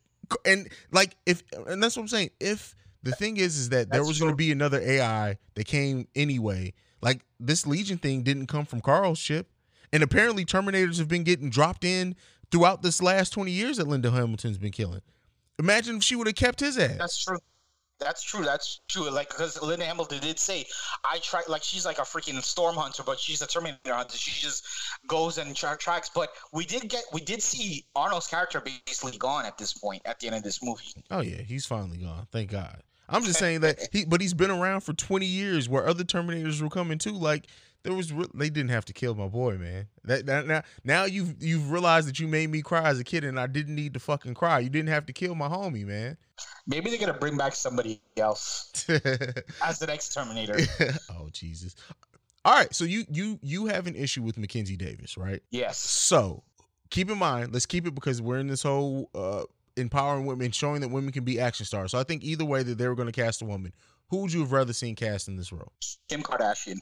And 0.47 0.69
like 0.91 1.17
if 1.27 1.43
and 1.67 1.83
that's 1.83 1.97
what 1.97 2.03
I'm 2.03 2.09
saying. 2.09 2.31
If 2.41 2.75
the 3.03 3.13
thing 3.13 3.37
is 3.37 3.59
is 3.59 3.69
that 3.69 3.91
there 3.91 4.01
That's 4.01 4.09
was 4.09 4.19
going 4.19 4.33
to 4.33 4.37
be 4.37 4.51
another 4.51 4.81
AI 4.81 5.37
that 5.55 5.67
came 5.67 6.09
anyway. 6.15 6.73
Like 7.03 7.21
this 7.39 7.67
Legion 7.67 7.99
thing 7.99 8.23
didn't 8.23 8.47
come 8.47 8.65
from 8.65 8.81
Carl's 8.81 9.21
chip. 9.21 9.47
And 9.95 10.03
apparently 10.03 10.45
Terminators 10.45 10.99
have 10.99 11.07
been 11.07 11.23
getting 11.23 11.51
dropped 11.51 11.85
in 11.85 12.17
throughout 12.51 12.83
this 12.83 13.01
last 13.01 13.31
20 13.31 13.53
years 13.53 13.77
that 13.77 13.87
Linda 13.87 14.11
Hamilton's 14.11 14.59
been 14.59 14.73
killing. 14.73 15.03
Imagine 15.61 15.99
if 15.99 16.03
she 16.03 16.17
would 16.17 16.27
have 16.27 16.35
kept 16.35 16.59
his 16.59 16.77
ass. 16.77 16.97
That's 16.99 17.25
true. 17.25 17.39
That's 18.01 18.21
true. 18.21 18.45
That's 18.45 18.81
true. 18.89 19.09
Like 19.09 19.29
because 19.29 19.63
Linda 19.63 19.85
Hamilton 19.85 20.19
did 20.19 20.41
say, 20.41 20.67
I 21.09 21.21
try 21.21 21.43
like 21.47 21.63
she's 21.63 21.87
like 21.87 21.99
a 21.99 22.03
freaking 22.03 22.43
storm 22.43 22.75
hunter, 22.75 23.05
but 23.07 23.21
she's 23.21 23.41
a 23.41 23.47
Terminator 23.47 23.95
hunter. 23.95 24.17
She 24.17 24.45
just 24.45 24.67
goes 25.07 25.39
and 25.39 25.55
tra- 25.55 25.79
tracks. 25.79 26.11
But 26.13 26.31
we 26.53 26.67
did 26.67 26.89
get 26.89 27.05
we 27.13 27.21
did 27.21 27.41
see 27.41 27.87
Arnold's 27.95 28.27
character 28.27 28.61
basically 28.61 29.17
gone 29.17 29.47
at 29.47 29.57
this 29.59 29.73
point 29.73 30.03
at 30.07 30.19
the 30.19 30.27
end 30.27 30.35
of 30.35 30.43
this 30.43 30.61
movie. 30.61 30.83
Oh 31.13 31.21
yeah, 31.21 31.41
he's 31.43 31.67
finally 31.67 31.99
gone. 31.99 32.27
Thank 32.33 32.51
God. 32.51 32.83
I'm 33.09 33.23
just 33.23 33.39
saying 33.39 33.61
that 33.61 33.79
he, 33.93 34.05
but 34.05 34.21
he's 34.21 34.35
been 34.35 34.51
around 34.51 34.81
for 34.81 34.93
20 34.93 35.25
years, 35.25 35.69
where 35.69 35.87
other 35.87 36.03
Terminators 36.03 36.61
were 36.61 36.71
coming 36.71 36.99
too. 36.99 37.13
Like 37.13 37.47
there 37.85 37.95
was, 37.95 38.13
re- 38.13 38.27
they 38.35 38.51
didn't 38.51 38.71
have 38.71 38.85
to 38.87 38.93
kill 38.93 39.15
my 39.15 39.29
boy, 39.29 39.57
man. 39.57 39.87
That, 40.05 40.27
that 40.27 40.47
now, 40.47 40.63
now 40.83 41.05
you've 41.05 41.43
you've 41.43 41.71
realized 41.71 42.09
that 42.09 42.19
you 42.19 42.27
made 42.27 42.51
me 42.51 42.63
cry 42.63 42.89
as 42.89 42.99
a 42.99 43.05
kid, 43.05 43.25
and 43.25 43.39
I 43.39 43.47
didn't 43.47 43.75
need 43.75 43.95
to 43.95 44.01
fucking 44.01 44.35
cry. 44.35 44.59
You 44.61 44.71
didn't 44.71 44.89
have 44.89 45.07
to 45.07 45.13
kill 45.13 45.35
my 45.35 45.49
homie, 45.49 45.87
man. 45.87 46.17
Maybe 46.67 46.91
they're 46.91 46.99
gonna 46.99 47.19
bring 47.19 47.37
back 47.37 47.55
somebody 47.55 48.01
else 48.17 48.87
as 49.63 49.79
the 49.79 49.87
next 49.87 50.13
Terminator. 50.15 50.59
oh 51.11 51.29
Jesus! 51.31 51.77
All 52.45 52.55
right, 52.55 52.75
so 52.75 52.85
you 52.85 53.05
you 53.11 53.39
you 53.43 53.67
have 53.67 53.87
an 53.87 53.95
issue 53.95 54.23
with 54.23 54.39
Mackenzie 54.39 54.77
Davis, 54.77 55.17
right? 55.17 55.43
yes. 55.51 55.79
So 55.79 56.43
keep 56.91 57.11
in 57.11 57.19
mind, 57.19 57.53
let's 57.53 57.67
keep 57.67 57.87
it 57.87 57.95
because 57.95 58.23
we're 58.23 58.39
in 58.39 58.47
this 58.47 58.63
whole 58.63 59.11
uh 59.15 59.45
empowering 59.77 60.27
women, 60.27 60.51
showing 60.53 60.81
that 60.81 60.89
women 60.89 61.13
can 61.13 61.25
be 61.25 61.41
action 61.41 61.67
stars. 61.67 61.91
So 61.91 61.99
I 61.99 62.05
think 62.05 62.25
either 62.25 62.45
way 62.45 62.63
that 62.63 62.79
they 62.79 62.89
were 62.89 62.95
going 62.95 63.11
to 63.11 63.13
cast 63.13 63.43
a 63.43 63.45
woman, 63.45 63.73
who 64.09 64.19
would 64.19 64.33
you 64.33 64.41
have 64.41 64.53
rather 64.53 64.73
seen 64.73 64.95
cast 64.95 65.29
in 65.29 65.37
this 65.37 65.53
role? 65.53 65.73
Kim 66.09 66.23
Kardashian. 66.23 66.79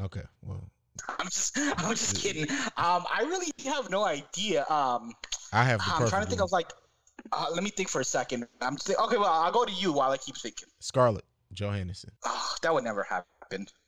Okay, 0.00 0.22
well, 0.42 0.70
I'm 1.18 1.26
just 1.26 1.58
I'm 1.58 1.90
just 1.90 2.16
kidding. 2.16 2.50
Um, 2.50 3.04
I 3.10 3.24
really 3.26 3.52
have 3.64 3.90
no 3.90 4.04
idea. 4.04 4.64
Um, 4.68 5.12
I 5.52 5.64
have 5.64 5.80
I'm 5.84 6.08
trying 6.08 6.22
to 6.22 6.28
think 6.28 6.40
one. 6.40 6.46
of 6.46 6.52
like. 6.52 6.72
Uh, 7.30 7.46
let 7.54 7.62
me 7.62 7.70
think 7.70 7.88
for 7.88 8.00
a 8.00 8.04
second. 8.04 8.46
I'm 8.60 8.74
just, 8.76 8.90
okay. 8.90 9.16
Well, 9.16 9.28
I'll 9.28 9.52
go 9.52 9.64
to 9.64 9.72
you 9.72 9.92
while 9.92 10.10
I 10.10 10.16
keep 10.16 10.36
thinking. 10.36 10.68
Scarlett 10.80 11.24
Johansson. 11.52 12.10
Oh, 12.24 12.54
that 12.62 12.74
would 12.74 12.82
never 12.82 13.04
happen. 13.04 13.28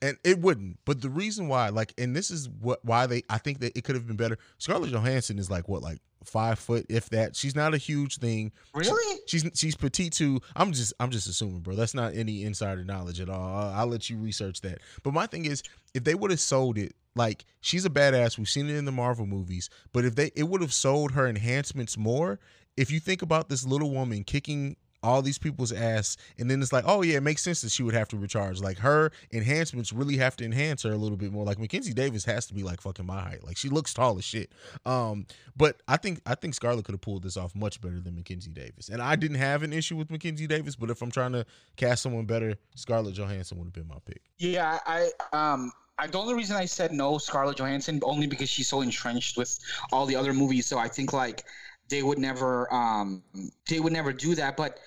And 0.02 0.18
it 0.24 0.40
wouldn't. 0.40 0.78
But 0.84 1.00
the 1.00 1.10
reason 1.10 1.48
why, 1.48 1.68
like, 1.70 1.94
and 1.98 2.14
this 2.14 2.30
is 2.30 2.48
what 2.48 2.84
why 2.84 3.06
they, 3.06 3.22
I 3.28 3.38
think 3.38 3.60
that 3.60 3.76
it 3.76 3.84
could 3.84 3.94
have 3.94 4.06
been 4.06 4.16
better. 4.16 4.38
Scarlett 4.58 4.90
Johansson 4.90 5.38
is 5.38 5.50
like 5.50 5.68
what, 5.68 5.82
like 5.82 5.98
five 6.24 6.58
foot, 6.58 6.86
if 6.88 7.10
that. 7.10 7.36
She's 7.36 7.54
not 7.54 7.74
a 7.74 7.78
huge 7.78 8.18
thing. 8.18 8.52
Really? 8.74 9.20
She's 9.26 9.48
she's 9.54 9.76
petite 9.76 10.12
too. 10.12 10.40
I'm 10.56 10.72
just 10.72 10.92
I'm 11.00 11.10
just 11.10 11.28
assuming, 11.28 11.60
bro. 11.60 11.74
That's 11.74 11.94
not 11.94 12.14
any 12.14 12.44
insider 12.44 12.84
knowledge 12.84 13.20
at 13.20 13.28
all. 13.28 13.56
I'll, 13.56 13.80
I'll 13.80 13.86
let 13.86 14.10
you 14.10 14.18
research 14.18 14.60
that. 14.62 14.78
But 15.02 15.14
my 15.14 15.26
thing 15.26 15.44
is, 15.44 15.62
if 15.94 16.04
they 16.04 16.14
would 16.14 16.30
have 16.30 16.40
sold 16.40 16.78
it, 16.78 16.94
like 17.14 17.44
she's 17.60 17.84
a 17.84 17.90
badass. 17.90 18.38
We've 18.38 18.48
seen 18.48 18.68
it 18.68 18.76
in 18.76 18.84
the 18.84 18.92
Marvel 18.92 19.26
movies. 19.26 19.70
But 19.92 20.04
if 20.04 20.14
they, 20.14 20.30
it 20.34 20.44
would 20.44 20.60
have 20.60 20.72
sold 20.72 21.12
her 21.12 21.26
enhancements 21.26 21.96
more. 21.96 22.38
If 22.76 22.90
you 22.90 22.98
think 22.98 23.22
about 23.22 23.48
this 23.48 23.64
little 23.64 23.92
woman 23.92 24.24
kicking 24.24 24.76
all 25.04 25.22
these 25.22 25.38
people's 25.38 25.72
ass, 25.72 26.16
and 26.38 26.50
then 26.50 26.62
it's 26.62 26.72
like, 26.72 26.84
oh 26.86 27.02
yeah, 27.02 27.18
it 27.18 27.22
makes 27.22 27.42
sense 27.42 27.60
that 27.62 27.70
she 27.70 27.82
would 27.82 27.94
have 27.94 28.08
to 28.08 28.16
recharge. 28.16 28.60
Like 28.60 28.78
her 28.78 29.12
enhancements 29.32 29.92
really 29.92 30.16
have 30.16 30.36
to 30.36 30.44
enhance 30.44 30.82
her 30.82 30.92
a 30.92 30.96
little 30.96 31.16
bit 31.16 31.30
more. 31.30 31.44
Like 31.44 31.58
Mackenzie 31.58 31.92
Davis 31.92 32.24
has 32.24 32.46
to 32.46 32.54
be 32.54 32.62
like 32.62 32.80
fucking 32.80 33.06
my 33.06 33.20
height. 33.20 33.44
Like 33.44 33.56
she 33.56 33.68
looks 33.68 33.92
tall 33.92 34.18
as 34.18 34.24
shit. 34.24 34.52
Um, 34.86 35.26
but 35.56 35.82
I 35.86 35.96
think 35.96 36.20
I 36.26 36.34
think 36.34 36.54
Scarlett 36.54 36.84
could 36.84 36.94
have 36.94 37.02
pulled 37.02 37.22
this 37.22 37.36
off 37.36 37.54
much 37.54 37.80
better 37.80 38.00
than 38.00 38.14
Mackenzie 38.16 38.50
Davis. 38.50 38.88
And 38.88 39.02
I 39.02 39.16
didn't 39.16 39.36
have 39.36 39.62
an 39.62 39.72
issue 39.72 39.96
with 39.96 40.10
Mackenzie 40.10 40.46
Davis, 40.46 40.74
but 40.74 40.90
if 40.90 41.02
I'm 41.02 41.10
trying 41.10 41.32
to 41.32 41.44
cast 41.76 42.02
someone 42.02 42.24
better, 42.24 42.56
Scarlett 42.74 43.14
Johansson 43.14 43.58
would 43.58 43.66
have 43.66 43.72
been 43.74 43.88
my 43.88 43.98
pick. 44.06 44.22
Yeah, 44.38 44.78
I 44.86 45.10
um 45.32 45.70
I 45.98 46.06
the 46.06 46.18
only 46.18 46.34
reason 46.34 46.56
I 46.56 46.64
said 46.64 46.92
no 46.92 47.18
Scarlett 47.18 47.58
Johansson 47.58 48.00
only 48.02 48.26
because 48.26 48.48
she's 48.48 48.68
so 48.68 48.80
entrenched 48.80 49.36
with 49.36 49.58
all 49.92 50.06
the 50.06 50.16
other 50.16 50.32
movies. 50.32 50.66
So 50.66 50.78
I 50.78 50.88
think 50.88 51.12
like 51.12 51.44
they 51.88 52.02
would 52.02 52.18
never 52.18 52.72
um 52.72 53.22
they 53.68 53.80
would 53.80 53.92
never 53.92 54.12
do 54.12 54.34
that. 54.34 54.56
But 54.56 54.78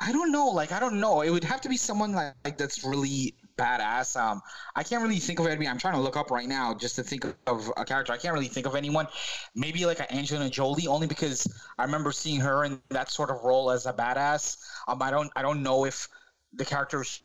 I 0.00 0.12
don't 0.12 0.30
know. 0.32 0.48
Like 0.48 0.72
I 0.72 0.80
don't 0.80 1.00
know. 1.00 1.22
It 1.22 1.30
would 1.30 1.44
have 1.44 1.60
to 1.62 1.68
be 1.68 1.76
someone 1.76 2.12
like, 2.12 2.34
like 2.44 2.58
that's 2.58 2.84
really 2.84 3.34
badass. 3.58 4.20
Um, 4.20 4.42
I 4.74 4.82
can't 4.82 5.02
really 5.02 5.18
think 5.18 5.38
of 5.40 5.46
any. 5.46 5.66
I'm 5.66 5.78
trying 5.78 5.94
to 5.94 6.00
look 6.00 6.16
up 6.16 6.30
right 6.30 6.46
now 6.46 6.74
just 6.74 6.96
to 6.96 7.02
think 7.02 7.24
of 7.46 7.72
a 7.78 7.84
character. 7.84 8.12
I 8.12 8.18
can't 8.18 8.34
really 8.34 8.48
think 8.48 8.66
of 8.66 8.74
anyone. 8.74 9.06
Maybe 9.54 9.86
like 9.86 10.00
an 10.00 10.06
Angelina 10.10 10.50
Jolie, 10.50 10.86
only 10.86 11.06
because 11.06 11.46
I 11.78 11.84
remember 11.84 12.12
seeing 12.12 12.40
her 12.40 12.64
in 12.64 12.80
that 12.90 13.10
sort 13.10 13.30
of 13.30 13.42
role 13.42 13.70
as 13.70 13.86
a 13.86 13.92
badass. 13.92 14.58
Um, 14.86 15.00
I 15.02 15.10
don't 15.10 15.30
I 15.34 15.42
don't 15.42 15.62
know 15.62 15.86
if 15.86 16.08
the 16.52 16.64
character 16.64 17.00
is 17.02 17.20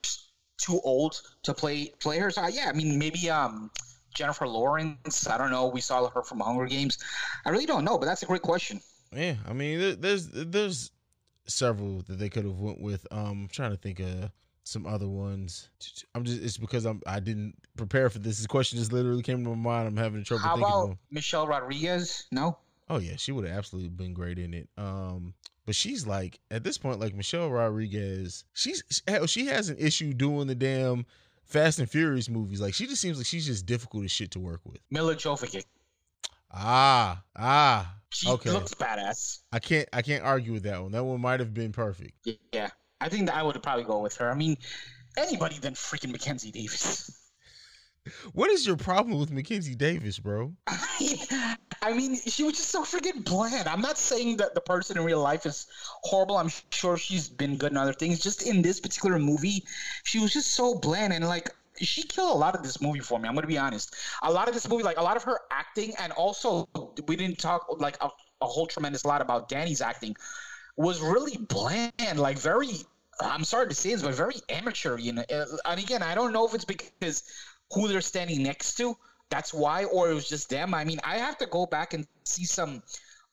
too 0.57 0.80
old 0.84 1.22
to 1.43 1.53
play 1.53 1.91
play 1.99 2.20
her. 2.20 2.32
So 2.32 2.47
yeah, 2.47 2.70
I 2.70 2.74
mean 2.74 2.97
maybe 2.97 3.30
um 3.30 3.70
Jennifer 4.14 4.47
Lawrence. 4.47 5.28
I 5.28 5.38
don't 5.38 5.51
know. 5.51 5.68
We 5.68 5.82
saw 5.82 6.09
her 6.09 6.24
from 6.24 6.39
Hunger 6.39 6.66
Games. 6.66 6.97
I 7.45 7.49
really 7.49 7.66
don't 7.66 7.84
know, 7.84 7.97
but 7.97 8.05
that's 8.05 8.24
a 8.24 8.26
great 8.26 8.41
question. 8.41 8.80
Yeah, 9.14 9.36
I 9.47 9.53
mean, 9.53 9.97
there's 9.99 10.28
there's 10.30 10.91
several 11.45 12.01
that 12.03 12.18
they 12.20 12.30
could 12.30 12.45
have 12.45 12.59
went 12.59 12.82
with. 12.82 13.05
Um, 13.12 13.43
I'm 13.43 13.47
trying 13.49 13.72
to 13.72 13.78
think 13.78 13.99
of 13.99 14.32
some 14.64 14.86
other 14.86 15.07
ones. 15.07 15.70
I'm 16.16 16.24
just 16.24 16.41
it's 16.41 16.57
because 16.57 16.86
I'm 16.86 17.01
I 17.05 17.20
didn't 17.20 17.55
prepare 17.76 18.09
for 18.09 18.20
this. 18.20 18.38
This 18.38 18.47
question 18.47 18.80
just 18.80 18.93
literally 18.93 19.24
came 19.24 19.43
to 19.43 19.49
my 19.49 19.55
mind. 19.55 19.88
I'm 19.88 19.97
having 19.97 20.24
trouble 20.24 20.43
How 20.43 20.55
thinking. 20.55 20.66
of 20.66 20.80
about 20.80 20.88
them. 20.88 20.99
Michelle 21.09 21.47
Rodriguez? 21.47 22.28
No. 22.32 22.57
Oh 22.89 22.99
yeah, 22.99 23.16
she 23.18 23.32
would 23.32 23.45
have 23.45 23.57
absolutely 23.57 23.89
been 23.89 24.14
great 24.14 24.38
in 24.38 24.53
it. 24.53 24.70
Um, 24.78 25.34
but 25.66 25.76
she's 25.76 26.07
like 26.07 26.39
at 26.49 26.64
this 26.64 26.78
point, 26.78 26.99
like 26.99 27.16
Michelle 27.16 27.49
Rodriguez, 27.49 28.45
she's 28.53 28.84
she 29.28 29.45
has 29.45 29.70
an 29.70 29.78
issue 29.78 30.14
doing 30.14 30.47
the 30.47 30.55
damn 30.55 31.05
Fast 31.43 31.80
and 31.80 31.89
Furious 31.89 32.30
movies. 32.30 32.62
Like 32.62 32.74
she 32.74 32.88
just 32.88 33.01
seems 33.01 33.18
like 33.18 33.28
she's 33.28 33.45
just 33.45 33.66
difficult 33.66 34.05
as 34.05 34.12
shit 34.12 34.32
to 34.32 34.39
work 34.39 34.62
with. 34.66 34.80
Milla 34.89 35.16
Jovovich. 35.16 35.66
Ah, 36.54 37.24
ah. 37.36 37.95
She 38.10 38.28
Okay. 38.30 38.49
looks 38.52 38.74
badass. 38.74 39.39
I 39.52 39.60
can't 39.60 39.88
I 39.93 40.02
can't 40.02 40.24
argue 40.24 40.54
with 40.54 40.64
that 40.64 40.82
one. 40.82 40.91
That 40.91 41.04
one 41.04 41.22
might 41.22 41.39
have 41.39 41.54
been 41.54 41.72
perfect. 41.72 42.14
Yeah, 42.54 42.70
I 42.99 43.10
think 43.10 43.28
that 43.28 43.36
I 43.36 43.43
would 43.43 43.62
probably 43.64 43.84
go 43.86 43.99
with 43.99 44.18
her. 44.18 44.30
I 44.30 44.36
mean, 44.36 44.58
anybody 45.18 45.58
than 45.60 45.74
freaking 45.74 46.12
Mackenzie 46.12 46.52
Davis. 46.52 47.18
What 48.34 48.49
is 48.49 48.66
your 48.66 48.78
problem 48.78 49.20
with 49.20 49.30
Mackenzie 49.32 49.76
Davis, 49.76 50.18
bro? 50.18 50.56
I 50.68 51.93
mean, 51.95 52.16
she 52.16 52.43
was 52.43 52.54
just 52.58 52.70
so 52.70 52.84
freaking 52.84 53.24
bland. 53.24 53.68
I'm 53.68 53.82
not 53.82 53.97
saying 53.97 54.38
that 54.38 54.56
the 54.56 54.62
person 54.62 54.97
in 54.97 55.04
real 55.04 55.22
life 55.22 55.45
is 55.45 55.68
horrible. 56.04 56.38
I'm 56.38 56.49
sure 56.72 56.97
she's 56.97 57.30
been 57.30 57.58
good 57.58 57.72
in 57.72 57.78
other 57.78 57.93
things. 57.93 58.20
Just 58.20 58.41
in 58.43 58.62
this 58.62 58.80
particular 58.80 59.20
movie, 59.20 59.64
she 60.04 60.20
was 60.20 60.34
just 60.34 60.52
so 60.52 60.76
bland 60.76 61.14
and 61.14 61.28
like 61.28 61.49
she 61.86 62.04
killed 62.04 62.36
a 62.36 62.38
lot 62.38 62.56
of 62.56 62.64
this 62.64 62.82
movie 62.82 63.00
for 63.00 63.20
me. 63.20 63.28
I'm 63.28 63.36
gonna 63.36 63.48
be 63.48 63.58
honest. 63.58 63.96
A 64.24 64.32
lot 64.32 64.48
of 64.48 64.54
this 64.54 64.68
movie, 64.68 64.84
like 64.84 64.98
a 64.98 65.04
lot 65.04 65.18
of 65.18 65.24
her 65.24 65.40
acting, 65.52 65.94
and 66.00 66.12
also 66.14 66.68
we 67.08 67.16
didn't 67.16 67.40
talk 67.40 67.66
like 67.80 67.98
a, 68.02 68.10
a 68.42 68.46
whole 68.46 68.68
tremendous 68.68 69.06
lot 69.06 69.22
about 69.22 69.50
Danny's 69.50 69.82
acting, 69.82 70.16
was 70.78 71.02
really 71.02 71.38
bland. 71.38 72.20
Like 72.20 72.38
very. 72.38 72.70
I'm 73.20 73.44
sorry 73.44 73.68
to 73.68 73.76
say 73.76 73.92
this, 73.92 74.02
but 74.02 74.16
very 74.16 74.36
amateur. 74.50 74.98
You 74.98 75.14
know, 75.14 75.24
and 75.30 75.80
again, 75.80 76.02
I 76.02 76.16
don't 76.16 76.34
know 76.34 76.48
if 76.48 76.54
it's 76.54 76.66
because 76.66 77.24
who 77.74 77.88
they're 77.88 78.02
standing 78.02 78.44
next 78.44 78.76
to. 78.76 78.98
That's 79.30 79.54
why, 79.54 79.86
or 79.86 80.12
it 80.12 80.14
was 80.14 80.28
just 80.28 80.50
them. 80.50 80.74
I 80.74 80.84
mean, 80.84 81.00
I 81.04 81.18
have 81.18 81.38
to 81.38 81.46
go 81.46 81.66
back 81.66 81.94
and 81.94 82.06
see 82.26 82.44
some 82.46 82.84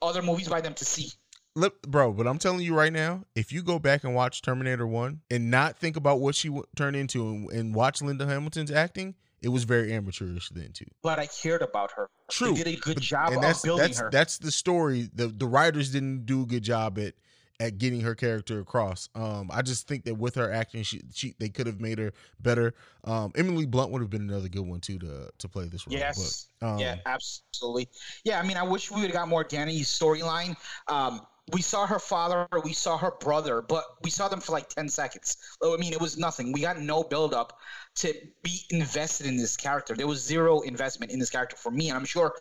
other 0.01 0.22
movies 0.22 0.49
by 0.49 0.61
them 0.61 0.74
to 0.74 0.84
see. 0.84 1.11
Look, 1.59 1.82
bro, 1.82 2.12
but 2.12 2.26
I'm 2.28 2.38
telling 2.38 2.61
you 2.61 2.74
right 2.74 2.92
now, 2.92 3.24
if 3.34 3.52
you 3.52 3.62
go 3.62 3.78
back 3.78 4.04
and 4.04 4.14
watch 4.14 4.42
Terminator 4.42 4.86
1 4.86 5.20
and 5.30 5.50
not 5.50 5.76
think 5.76 5.96
about 5.96 6.20
what 6.20 6.34
she 6.36 6.48
w- 6.48 6.64
turned 6.76 6.94
into 6.94 7.26
and, 7.28 7.50
and 7.50 7.74
watch 7.74 8.00
Linda 8.00 8.26
Hamilton's 8.26 8.70
acting, 8.70 9.16
it 9.42 9.48
was 9.48 9.64
very 9.64 9.92
amateurish 9.92 10.50
then 10.50 10.70
too. 10.72 10.86
But 11.02 11.18
I 11.18 11.26
cared 11.26 11.62
about 11.62 11.90
her. 11.92 12.09
True. 12.30 12.54
They 12.54 12.62
did 12.62 12.78
a 12.78 12.80
good 12.80 12.94
But- 12.96 13.02
job 13.02 13.26
and 13.28 13.36
of 13.36 13.42
that's 13.42 13.62
building 13.62 13.82
that's 13.86 13.98
her. 13.98 14.09
that's 14.11 14.38
the 14.38 14.50
story. 14.52 15.11
The 15.12 15.26
the 15.28 15.46
writers 15.46 15.90
didn't 15.90 16.26
do 16.26 16.42
a 16.42 16.46
good 16.46 16.62
job 16.62 16.98
at 16.98 17.14
at 17.61 17.76
getting 17.78 18.02
her 18.02 18.14
character 18.14 18.61
across. 18.61 19.09
Um, 19.16 19.50
I 19.52 19.62
just 19.62 19.88
think 19.88 20.04
that 20.04 20.14
with 20.14 20.36
her 20.36 20.52
acting, 20.52 20.84
she, 20.84 21.02
she 21.12 21.34
they 21.40 21.48
could 21.48 21.66
have 21.66 21.80
made 21.80 21.98
her 21.98 22.12
better. 22.38 22.72
Um, 23.02 23.32
Emily 23.34 23.66
Blunt 23.66 23.90
would 23.90 24.00
have 24.00 24.11
been 24.11 24.28
another 24.30 24.48
good 24.48 24.62
one 24.64 24.78
too 24.80 24.98
to 25.00 25.30
to 25.36 25.48
play 25.48 25.66
this 25.66 25.84
role. 25.86 25.98
Yes. 25.98 26.46
But, 26.61 26.66
um, 26.74 26.78
yeah, 26.78 26.96
absolutely. 27.04 27.88
Yeah, 28.22 28.38
I 28.38 28.46
mean, 28.46 28.56
I 28.56 28.62
wish 28.62 28.90
we 28.92 29.00
would 29.00 29.11
have 29.11 29.12
got 29.12 29.26
more 29.28 29.42
Danny's 29.42 29.88
storyline. 29.88 30.56
Um, 30.86 31.20
we 31.53 31.62
saw 31.62 31.86
her 31.86 31.99
father, 31.99 32.46
we 32.64 32.72
saw 32.72 32.99
her 32.99 33.12
brother, 33.20 33.62
but 33.62 33.84
we 34.03 34.11
saw 34.11 34.28
them 34.28 34.40
for 34.40 34.53
like 34.53 34.68
10 34.68 34.88
seconds. 34.88 35.36
I 35.62 35.76
mean, 35.76 35.92
it 35.92 36.01
was 36.01 36.18
nothing. 36.18 36.53
We 36.53 36.61
got 36.61 36.80
no 36.80 37.03
build 37.03 37.32
up 37.34 37.59
to 37.96 38.14
be 38.42 38.61
invested 38.70 39.26
in 39.26 39.36
this 39.36 39.57
character. 39.57 39.94
There 39.94 40.07
was 40.07 40.24
zero 40.24 40.61
investment 40.61 41.12
in 41.12 41.18
this 41.18 41.30
character 41.30 41.57
for 41.57 41.70
me, 41.70 41.88
and 41.88 41.96
I'm 41.96 42.05
sure 42.05 42.34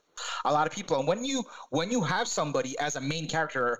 a 0.45 0.51
lot 0.51 0.67
of 0.67 0.73
people. 0.73 0.99
And 0.99 1.07
when 1.07 1.23
you 1.23 1.43
when 1.69 1.91
you 1.91 2.01
have 2.01 2.27
somebody 2.27 2.77
as 2.79 2.95
a 2.95 3.01
main 3.01 3.27
character, 3.27 3.79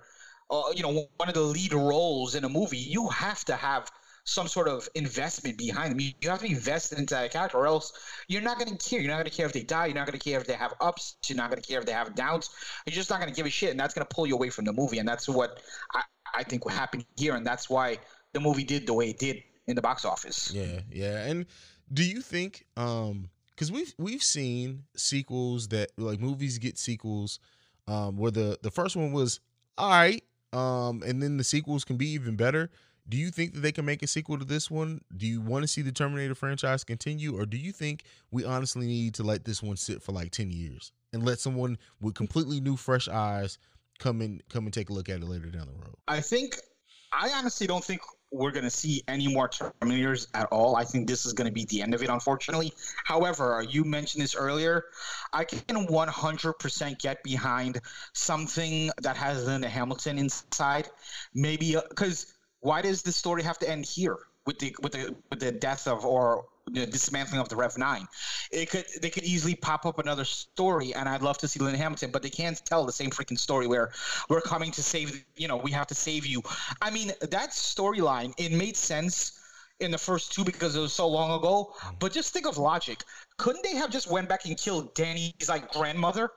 uh, 0.50 0.72
you 0.74 0.84
know, 0.84 1.08
one 1.18 1.28
of 1.28 1.34
the 1.34 1.42
lead 1.42 1.74
roles 1.74 2.36
in 2.36 2.44
a 2.44 2.50
movie, 2.50 2.78
you 2.78 3.10
have 3.10 3.44
to 3.46 3.56
have 3.56 3.92
some 4.28 4.48
sort 4.48 4.68
of 4.68 4.90
investment 4.94 5.58
behind 5.58 5.92
them. 5.92 6.02
You, 6.02 6.12
you 6.22 6.30
have 6.30 6.40
to 6.40 6.48
be 6.48 6.54
invested 6.54 7.00
into 7.00 7.16
that 7.16 7.32
character, 7.32 7.58
or 7.58 7.66
else 7.66 7.94
you're 8.28 8.42
not 8.42 8.60
going 8.60 8.76
to 8.76 8.90
care. 8.90 9.00
You're 9.00 9.10
not 9.10 9.18
going 9.18 9.32
to 9.32 9.36
care 9.36 9.46
if 9.46 9.54
they 9.54 9.64
die. 9.64 9.86
You're 9.86 9.96
not 9.96 10.06
going 10.06 10.20
to 10.20 10.24
care 10.24 10.40
if 10.40 10.46
they 10.46 10.54
have 10.54 10.74
ups. 10.82 11.16
You're 11.28 11.38
not 11.38 11.50
going 11.50 11.62
to 11.62 11.68
care 11.68 11.80
if 11.80 11.86
they 11.86 11.94
have 11.94 12.14
downs. 12.14 12.50
You're 12.86 12.94
just 12.94 13.10
not 13.10 13.20
going 13.22 13.32
to 13.32 13.36
give 13.36 13.46
a 13.46 13.50
shit, 13.50 13.72
and 13.72 13.80
that's 13.80 13.94
going 13.94 14.06
to 14.06 14.14
pull 14.14 14.28
you 14.28 14.36
away 14.36 14.50
from 14.50 14.66
the 14.66 14.74
movie. 14.74 15.00
And 15.00 15.08
that's 15.08 15.30
what 15.30 15.62
I, 15.94 16.02
I 16.36 16.44
think 16.44 16.66
what 16.66 16.74
happened 16.74 17.06
here, 17.16 17.36
and 17.36 17.48
that's 17.48 17.70
why 17.70 18.00
the 18.34 18.42
movie 18.42 18.66
did 18.66 18.86
the 18.86 18.94
way 18.94 19.12
it 19.12 19.18
did 19.18 19.42
in 19.68 19.76
the 19.76 19.82
box 19.82 20.04
office. 20.04 20.52
Yeah, 20.54 20.82
yeah. 20.92 21.26
And 21.26 21.46
do 21.94 22.04
you 22.04 22.22
think 22.22 22.66
um 22.76 23.30
cuz 23.56 23.72
we've 23.72 23.94
we've 23.98 24.24
seen 24.24 24.84
sequels 24.96 25.70
that 25.70 25.92
like 25.98 26.20
movies 26.20 26.58
get 26.58 26.78
sequels 26.78 27.40
um 27.88 28.18
where 28.18 28.32
the 28.32 28.60
the 28.62 28.72
first 28.72 28.98
one 28.98 29.14
was 29.14 29.40
all 29.78 29.90
right 29.90 30.24
um 30.52 31.02
and 31.06 31.24
then 31.24 31.38
the 31.38 31.46
sequels 31.46 31.86
can 31.86 31.96
be 31.96 32.10
even 32.10 32.36
better. 32.36 32.70
Do 33.10 33.18
you 33.18 33.30
think 33.30 33.54
that 33.54 33.62
they 33.62 33.72
can 33.72 33.86
make 33.86 34.04
a 34.04 34.08
sequel 34.08 34.38
to 34.38 34.46
this 34.46 34.70
one? 34.70 35.02
Do 35.16 35.26
you 35.26 35.40
want 35.40 35.64
to 35.64 35.68
see 35.68 35.82
the 35.82 35.92
Terminator 35.92 36.36
franchise 36.36 36.84
continue 36.84 37.40
or 37.40 37.46
do 37.46 37.58
you 37.58 37.72
think 37.72 38.04
we 38.32 38.44
honestly 38.44 38.86
need 38.86 39.14
to 39.16 39.24
let 39.24 39.46
this 39.46 39.64
one 39.64 39.78
sit 39.78 40.02
for 40.02 40.12
like 40.12 40.32
10 40.32 40.52
years 40.52 40.92
and 41.14 41.24
let 41.24 41.40
someone 41.40 41.78
with 42.02 42.16
completely 42.16 42.60
new 42.60 42.76
fresh 42.76 43.08
eyes 43.08 43.58
come 44.00 44.22
and 44.22 44.44
come 44.50 44.66
and 44.66 44.74
take 44.74 44.90
a 44.90 44.94
look 44.94 45.08
at 45.10 45.22
it 45.22 45.26
later 45.26 45.50
down 45.50 45.68
the 45.68 45.74
road? 45.74 45.96
I 46.08 46.20
think 46.20 46.58
I 47.14 47.32
honestly 47.32 47.66
don't 47.66 47.84
think 47.84 48.02
we're 48.32 48.52
going 48.52 48.66
to 48.66 48.70
see 48.70 49.02
any 49.08 49.34
more 49.34 49.48
Terminators 49.48 50.28
at 50.34 50.48
all. 50.52 50.76
I 50.76 50.84
think 50.84 51.08
this 51.08 51.26
is 51.26 51.32
going 51.32 51.48
to 51.48 51.54
be 51.54 51.66
the 51.66 51.82
end 51.82 51.94
of 51.94 52.04
it, 52.04 52.10
unfortunately. 52.10 52.74
However, 53.06 53.66
you 53.70 53.86
mentioned 53.86 54.22
this 54.22 54.36
earlier. 54.36 54.86
I 55.32 55.46
can 55.46 55.60
100% 55.88 57.00
get 57.00 57.24
behind 57.24 57.80
something 58.14 58.92
that 59.02 59.16
has 59.16 59.46
Linda 59.46 59.70
Hamilton 59.70 60.18
inside. 60.18 60.90
Maybe 61.34 61.78
uh, 61.78 61.82
because 61.90 62.37
why 62.62 62.82
does 62.82 63.02
the 63.02 63.12
story 63.12 63.44
have 63.44 63.60
to 63.60 63.70
end 63.70 63.86
here 63.86 64.18
with 64.46 64.60
the 64.60 64.76
with 64.82 64.94
the 64.94 65.16
with 65.30 65.40
the 65.40 65.52
death 65.52 65.88
of 65.88 66.06
or 66.06 66.46
the 66.72 66.86
dismantling 66.86 67.40
of 67.40 67.50
the 67.50 67.56
Rev 67.56 67.78
Nine? 67.78 68.08
It 68.52 68.70
could 68.70 68.86
they 69.02 69.10
could 69.10 69.24
easily 69.24 69.56
pop 69.56 69.86
up 69.86 70.00
another 70.00 70.26
story, 70.26 70.94
and 70.94 71.08
I'd 71.08 71.22
love 71.22 71.38
to 71.40 71.48
see 71.48 71.60
Lynn 71.60 71.76
Hamilton, 71.76 72.12
but 72.12 72.24
they 72.24 72.30
can't 72.30 72.64
tell 72.66 72.86
the 72.86 72.92
same 72.92 73.10
freaking 73.10 73.40
story 73.40 73.68
where 73.68 73.92
we're 74.30 74.42
coming 74.42 74.72
to 74.72 74.84
save 74.84 75.24
you 75.36 75.48
know 75.48 75.58
we 75.58 75.72
have 75.72 75.88
to 75.88 75.96
save 75.96 76.26
you. 76.26 76.42
I 76.82 76.92
mean 76.92 77.12
that 77.22 77.52
storyline 77.52 78.34
it 78.38 78.52
made 78.52 78.76
sense 78.76 79.40
in 79.80 79.92
the 79.92 79.98
first 79.98 80.32
two 80.32 80.44
because 80.44 80.76
it 80.76 80.80
was 80.80 80.94
so 80.94 81.08
long 81.08 81.38
ago. 81.38 81.74
Mm. 81.80 82.00
But 82.00 82.12
just 82.12 82.34
think 82.34 82.48
of 82.48 82.58
logic. 82.58 83.04
Couldn't 83.38 83.64
they 83.64 83.76
have 83.76 83.92
just 83.92 84.10
went 84.10 84.28
back 84.28 84.46
and 84.46 84.58
killed 84.58 84.94
Danny's 84.96 85.50
like 85.50 85.72
grandmother? 85.72 86.32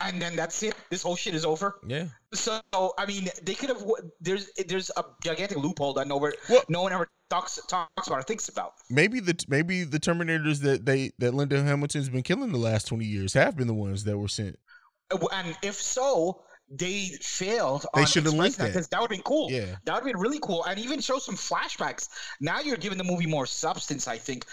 And 0.00 0.20
then 0.20 0.36
that's 0.36 0.62
it. 0.62 0.74
This 0.90 1.02
whole 1.02 1.16
shit 1.16 1.34
is 1.34 1.44
over. 1.44 1.78
Yeah. 1.86 2.06
So 2.32 2.60
I 2.72 3.06
mean, 3.06 3.28
they 3.42 3.54
could 3.54 3.68
have. 3.68 3.82
There's 4.20 4.50
there's 4.68 4.90
a 4.96 5.04
gigantic 5.22 5.58
loophole 5.58 5.92
that 5.94 6.06
nowhere 6.08 6.34
Well- 6.48 6.64
no 6.68 6.82
one 6.82 6.92
ever 6.92 7.08
talks 7.28 7.58
talks 7.68 8.06
about 8.06 8.20
or 8.20 8.22
thinks 8.22 8.48
about. 8.48 8.72
maybe 8.88 9.20
the 9.20 9.44
maybe 9.48 9.84
the 9.84 10.00
Terminators 10.00 10.60
that 10.62 10.86
they 10.86 11.12
that 11.18 11.34
Linda 11.34 11.62
Hamilton's 11.62 12.08
been 12.08 12.22
killing 12.22 12.50
the 12.52 12.58
last 12.58 12.86
twenty 12.88 13.04
years 13.04 13.34
have 13.34 13.56
been 13.56 13.66
the 13.66 13.74
ones 13.74 14.04
that 14.04 14.16
were 14.16 14.28
sent. 14.28 14.58
And 15.32 15.56
if 15.62 15.74
so, 15.74 16.42
they 16.70 17.06
failed. 17.20 17.84
They 17.94 18.04
should 18.04 18.24
have 18.24 18.34
linked 18.34 18.58
that. 18.58 18.68
because 18.68 18.86
that 18.88 19.00
would 19.00 19.10
have 19.10 19.16
been 19.18 19.24
cool. 19.24 19.50
Yeah. 19.50 19.76
that 19.84 19.92
would 19.94 19.94
have 19.94 20.04
been 20.04 20.18
really 20.18 20.38
cool, 20.40 20.64
and 20.64 20.78
even 20.78 21.00
show 21.00 21.18
some 21.18 21.34
flashbacks. 21.36 22.08
Now 22.40 22.60
you're 22.60 22.76
giving 22.76 22.96
the 22.96 23.04
movie 23.04 23.26
more 23.26 23.44
substance, 23.44 24.06
I 24.06 24.18
think. 24.18 24.46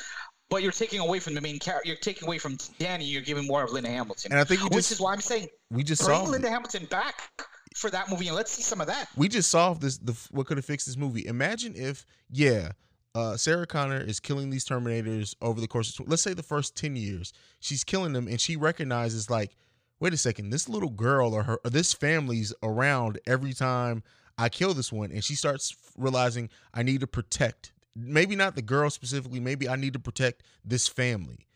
But 0.50 0.64
you're 0.64 0.72
taking 0.72 1.00
away 1.00 1.20
from 1.20 1.34
the 1.36 1.42
main 1.42 1.60
character. 1.60 1.88
You're 1.88 1.98
taking 1.98 2.26
away 2.28 2.38
from 2.38 2.58
Danny. 2.80 3.06
You're 3.06 3.22
giving 3.22 3.46
more 3.46 3.64
of 3.64 3.72
Linda 3.72 3.90
Hamilton. 3.90 4.32
And 4.32 4.40
I 4.40 4.46
think 4.46 4.62
you 4.62 4.68
which 4.68 4.76
just- 4.78 4.92
is 4.94 5.00
why 5.02 5.14
I'm 5.14 5.22
saying 5.22 5.48
We 5.72 5.84
just 5.84 6.06
bring 6.06 6.18
saw 6.18 6.24
Linda 6.24 6.50
Hamilton 6.50 6.86
back 6.86 7.30
for 7.76 7.90
that 7.92 8.10
movie 8.10 8.28
and 8.28 8.36
let's 8.36 8.52
see 8.52 8.64
some 8.64 8.82
of 8.82 8.88
that. 8.88 9.08
we 9.16 9.28
just 9.28 9.52
solved 9.52 9.82
this 9.82 9.98
the 10.00 10.14
what 10.32 10.48
could 10.48 10.58
have 10.58 10.66
fixed 10.66 10.88
this 10.88 10.98
movie 10.98 11.28
imagine 11.28 11.74
if 11.76 12.06
yeah 12.32 12.72
uh, 13.14 13.36
Sarah 13.36 13.66
Connor 13.66 14.00
is 14.00 14.20
killing 14.20 14.50
these 14.52 14.64
Terminators 14.64 15.36
over 15.42 15.60
the 15.60 15.68
course 15.68 15.98
of, 15.98 16.08
let's 16.08 16.22
say, 16.22 16.34
the 16.36 16.44
first 16.44 16.76
10 16.76 16.96
years. 16.96 17.34
She's 17.60 17.84
killing 17.84 18.14
them, 18.14 18.28
and 18.28 18.40
she 18.40 18.56
recognizes, 18.56 19.28
like, 19.28 19.56
wait 20.00 20.14
a 20.14 20.18
second, 20.18 20.52
this 20.52 20.70
little 20.70 20.92
girl 20.92 21.34
or 21.34 21.42
her, 21.42 21.60
or 21.66 21.72
this 21.72 21.94
family's 21.94 22.54
around 22.62 23.18
every 23.26 23.54
time 23.54 24.04
I 24.38 24.50
kill 24.50 24.76
this 24.76 24.92
one. 24.92 25.12
And 25.12 25.24
she 25.24 25.34
starts 25.34 25.76
realizing, 25.98 26.50
I 26.76 26.84
need 26.84 27.00
to 27.00 27.08
protect, 27.08 27.72
maybe 27.98 28.36
not 28.36 28.56
the 28.56 28.62
girl 28.62 28.90
specifically, 28.90 29.40
maybe 29.40 29.68
I 29.68 29.76
need 29.76 29.94
to 29.94 30.00
protect 30.00 30.44
this 30.64 30.88
family. 30.88 31.48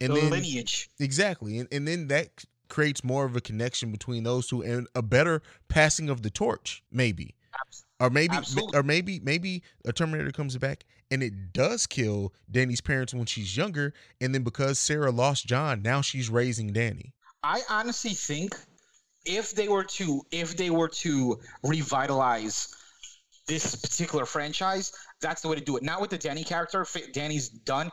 And 0.00 0.14
the 0.14 0.20
then, 0.20 0.30
lineage. 0.30 0.88
Exactly. 1.00 1.58
And, 1.58 1.68
and 1.72 1.88
then 1.88 2.08
that 2.08 2.44
creates 2.68 3.02
more 3.02 3.24
of 3.24 3.34
a 3.34 3.40
connection 3.40 3.90
between 3.90 4.22
those 4.22 4.46
two 4.46 4.62
and 4.62 4.86
a 4.94 5.02
better 5.02 5.42
passing 5.68 6.08
of 6.08 6.22
the 6.22 6.30
torch, 6.30 6.82
maybe. 6.92 7.34
Or 8.00 8.10
maybe 8.10 8.36
Absolutely. 8.36 8.78
or 8.78 8.84
maybe 8.84 9.18
maybe 9.18 9.64
a 9.84 9.92
Terminator 9.92 10.30
comes 10.30 10.56
back 10.56 10.84
and 11.10 11.20
it 11.20 11.52
does 11.52 11.86
kill 11.86 12.32
Danny's 12.48 12.80
parents 12.80 13.12
when 13.12 13.26
she's 13.26 13.56
younger, 13.56 13.92
and 14.20 14.34
then 14.34 14.42
because 14.42 14.78
Sarah 14.78 15.10
lost 15.10 15.46
John, 15.46 15.82
now 15.82 16.00
she's 16.00 16.28
raising 16.28 16.72
Danny. 16.72 17.14
I 17.42 17.62
honestly 17.68 18.10
think 18.10 18.54
if 19.24 19.52
they 19.52 19.68
were 19.68 19.84
to 19.84 20.22
if 20.30 20.56
they 20.56 20.70
were 20.70 20.88
to 20.88 21.40
revitalize 21.64 22.74
this 23.48 23.74
particular 23.74 24.26
franchise, 24.26 24.92
that's 25.20 25.42
the 25.42 25.48
way 25.48 25.56
to 25.56 25.60
do 25.60 25.76
it. 25.76 25.82
Not 25.82 26.00
with 26.00 26.10
the 26.10 26.18
Danny 26.18 26.44
character. 26.44 26.86
Danny's 27.12 27.48
done, 27.48 27.90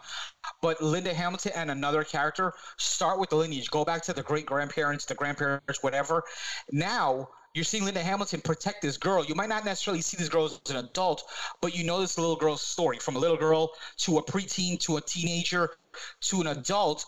but 0.61 0.81
Linda 0.81 1.13
Hamilton 1.13 1.53
and 1.55 1.71
another 1.71 2.03
character 2.03 2.53
start 2.77 3.19
with 3.19 3.29
the 3.29 3.35
lineage. 3.35 3.69
Go 3.71 3.85
back 3.85 4.01
to 4.03 4.13
the 4.13 4.23
great 4.23 4.45
grandparents, 4.45 5.05
the 5.05 5.15
grandparents, 5.15 5.81
whatever. 5.81 6.23
Now 6.71 7.29
you're 7.55 7.63
seeing 7.63 7.85
Linda 7.85 8.01
Hamilton 8.01 8.41
protect 8.41 8.81
this 8.81 8.97
girl. 8.97 9.23
You 9.23 9.33
might 9.33 9.49
not 9.49 9.63
necessarily 9.63 10.01
see 10.01 10.17
this 10.17 10.29
girl 10.29 10.45
as 10.45 10.59
an 10.69 10.75
adult, 10.75 11.23
but 11.61 11.75
you 11.75 11.85
know 11.85 12.01
this 12.01 12.17
little 12.17 12.35
girl's 12.35 12.61
story 12.61 12.97
from 12.99 13.15
a 13.15 13.19
little 13.19 13.37
girl 13.37 13.71
to 13.97 14.17
a 14.17 14.23
preteen 14.23 14.79
to 14.81 14.97
a 14.97 15.01
teenager 15.01 15.71
to 16.21 16.41
an 16.41 16.47
adult 16.47 17.05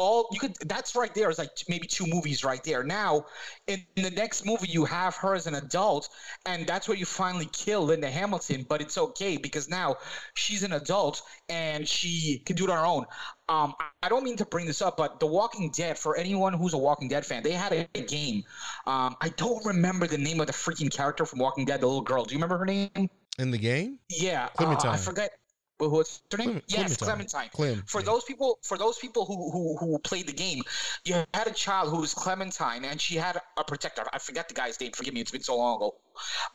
all 0.00 0.26
you 0.32 0.40
could 0.40 0.54
that's 0.66 0.96
right 0.96 1.14
there 1.14 1.28
is 1.28 1.38
like 1.38 1.50
maybe 1.68 1.86
two 1.86 2.06
movies 2.06 2.42
right 2.42 2.64
there 2.64 2.82
now 2.82 3.24
in, 3.66 3.84
in 3.96 4.02
the 4.02 4.10
next 4.10 4.46
movie 4.46 4.68
you 4.68 4.86
have 4.86 5.14
her 5.14 5.34
as 5.34 5.46
an 5.46 5.56
adult 5.56 6.08
and 6.46 6.66
that's 6.66 6.88
where 6.88 6.96
you 6.96 7.04
finally 7.04 7.48
kill 7.52 7.82
linda 7.82 8.10
hamilton 8.10 8.64
but 8.66 8.80
it's 8.80 8.96
okay 8.96 9.36
because 9.36 9.68
now 9.68 9.94
she's 10.34 10.62
an 10.62 10.72
adult 10.72 11.20
and 11.50 11.86
she 11.86 12.42
can 12.46 12.56
do 12.56 12.64
it 12.64 12.70
on 12.70 12.78
her 12.78 12.86
own 12.86 13.04
um, 13.50 13.74
I 14.00 14.08
don't 14.08 14.22
mean 14.22 14.36
to 14.36 14.44
bring 14.44 14.64
this 14.64 14.80
up, 14.80 14.96
but 14.96 15.18
The 15.18 15.26
Walking 15.26 15.72
Dead, 15.72 15.98
for 15.98 16.16
anyone 16.16 16.52
who's 16.52 16.72
a 16.72 16.78
Walking 16.78 17.08
Dead 17.08 17.26
fan, 17.26 17.42
they 17.42 17.50
had 17.50 17.72
a, 17.72 17.88
a 17.96 18.02
game. 18.02 18.44
Um, 18.86 19.16
I 19.20 19.30
don't 19.30 19.66
remember 19.66 20.06
the 20.06 20.18
name 20.18 20.40
of 20.40 20.46
the 20.46 20.52
freaking 20.52 20.88
character 20.88 21.26
from 21.26 21.40
Walking 21.40 21.64
Dead, 21.64 21.80
the 21.80 21.86
little 21.86 22.00
girl. 22.00 22.24
Do 22.24 22.32
you 22.32 22.38
remember 22.38 22.58
her 22.58 22.64
name? 22.64 23.10
In 23.40 23.50
the 23.50 23.58
game? 23.58 23.98
Yeah, 24.08 24.50
uh, 24.56 24.76
I 24.84 24.96
forget. 24.96 25.32
Wh- 25.80 25.92
What's 25.92 26.22
her 26.30 26.38
name? 26.38 26.46
Clement- 26.46 26.64
yes, 26.68 26.96
Clementine. 26.96 27.48
Clementine 27.50 27.50
Clem. 27.50 27.82
for 27.86 28.00
yeah. 28.00 28.06
those 28.06 28.24
people 28.24 28.58
for 28.62 28.78
those 28.78 28.98
people 28.98 29.24
who, 29.24 29.50
who 29.50 29.76
who 29.78 29.98
played 29.98 30.26
the 30.26 30.32
game 30.32 30.62
you 31.04 31.14
had 31.34 31.46
a 31.46 31.52
child 31.52 31.90
who 31.90 32.00
was 32.00 32.14
clementine 32.14 32.84
and 32.84 33.00
she 33.00 33.16
had 33.16 33.40
a 33.56 33.64
protector 33.64 34.02
i 34.12 34.18
forget 34.18 34.48
the 34.48 34.54
guy's 34.54 34.80
name 34.80 34.92
forgive 34.92 35.14
me 35.14 35.20
it's 35.20 35.30
been 35.30 35.42
so 35.42 35.56
long 35.56 35.76
ago 35.76 35.94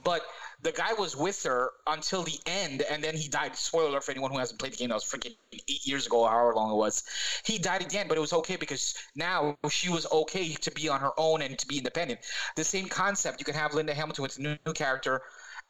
but 0.03 0.21
the 0.61 0.71
guy 0.71 0.93
was 0.93 1.15
with 1.15 1.41
her 1.43 1.71
until 1.87 2.23
the 2.23 2.37
end 2.45 2.83
and 2.83 3.03
then 3.03 3.15
he 3.15 3.27
died 3.27 3.55
spoiler 3.55 3.89
alert 3.89 4.03
for 4.03 4.11
anyone 4.11 4.31
who 4.31 4.37
hasn't 4.37 4.59
played 4.59 4.73
the 4.73 4.77
game 4.77 4.89
that 4.89 4.95
was 4.95 5.03
freaking 5.03 5.35
eight 5.53 5.85
years 5.85 6.05
ago 6.05 6.21
or 6.21 6.29
however 6.29 6.53
long 6.55 6.71
it 6.71 6.75
was 6.75 7.03
he 7.43 7.57
died 7.57 7.81
again 7.81 8.07
but 8.07 8.17
it 8.17 8.21
was 8.21 8.33
okay 8.33 8.55
because 8.55 8.95
now 9.15 9.57
she 9.69 9.89
was 9.89 10.05
okay 10.11 10.53
to 10.53 10.71
be 10.71 10.87
on 10.89 10.99
her 10.99 11.11
own 11.17 11.41
and 11.41 11.57
to 11.57 11.67
be 11.67 11.77
independent 11.77 12.19
the 12.55 12.63
same 12.63 12.87
concept 12.87 13.39
you 13.39 13.45
can 13.45 13.55
have 13.55 13.73
linda 13.73 13.93
hamilton 13.93 14.21
with 14.23 14.37
a 14.37 14.41
new, 14.41 14.57
new 14.65 14.73
character 14.73 15.21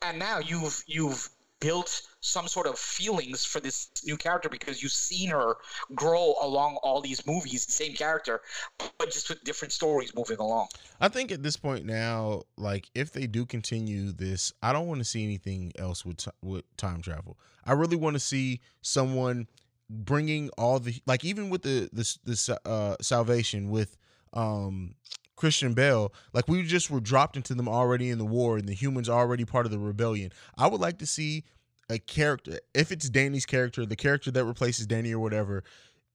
and 0.01 0.19
now 0.19 0.39
you've 0.39 0.83
you've 0.87 1.29
built 1.65 2.03
some 2.21 2.47
sort 2.47 2.67
of 2.67 2.77
feelings 2.77 3.43
for 3.43 3.59
this 3.59 3.89
new 4.05 4.15
character 4.15 4.49
because 4.49 4.83
you've 4.83 4.91
seen 4.91 5.29
her 5.29 5.55
grow 5.95 6.35
along 6.39 6.77
all 6.83 7.01
these 7.01 7.25
movies, 7.25 7.65
same 7.67 7.93
character, 7.93 8.41
but 8.77 9.09
just 9.11 9.29
with 9.29 9.43
different 9.43 9.71
stories 9.71 10.13
moving 10.15 10.37
along. 10.37 10.67
I 11.01 11.07
think 11.07 11.31
at 11.31 11.41
this 11.41 11.57
point 11.57 11.83
now, 11.83 12.43
like 12.55 12.91
if 12.93 13.11
they 13.11 13.25
do 13.25 13.47
continue 13.47 14.11
this, 14.11 14.53
I 14.61 14.73
don't 14.73 14.87
want 14.87 14.99
to 14.99 15.05
see 15.05 15.23
anything 15.23 15.71
else 15.79 16.05
with 16.05 16.27
with 16.43 16.65
time 16.77 17.01
travel. 17.01 17.35
I 17.63 17.73
really 17.73 17.97
want 17.97 18.15
to 18.15 18.19
see 18.19 18.61
someone 18.83 19.47
bringing 19.89 20.51
all 20.59 20.79
the 20.79 21.01
like 21.07 21.25
even 21.25 21.49
with 21.49 21.63
the 21.63 21.89
this 21.91 22.19
this 22.25 22.47
uh 22.47 22.95
salvation 23.01 23.71
with 23.71 23.97
um 24.33 24.93
Christian 25.35 25.73
Bale, 25.73 26.13
like 26.33 26.47
we 26.47 26.63
just 26.63 26.89
were 26.89 26.99
dropped 27.01 27.35
into 27.35 27.53
them 27.53 27.67
already 27.67 28.09
in 28.09 28.17
the 28.17 28.25
war 28.25 28.57
and 28.57 28.67
the 28.67 28.73
humans 28.73 29.09
already 29.09 29.45
part 29.45 29.65
of 29.65 29.71
the 29.71 29.79
rebellion. 29.79 30.31
I 30.57 30.67
would 30.67 30.79
like 30.79 30.97
to 30.99 31.05
see 31.05 31.43
a 31.89 31.99
character 31.99 32.59
if 32.73 32.91
it's 32.91 33.09
Danny's 33.09 33.45
character, 33.45 33.85
the 33.85 33.95
character 33.95 34.31
that 34.31 34.45
replaces 34.45 34.85
Danny 34.87 35.13
or 35.13 35.19
whatever, 35.19 35.63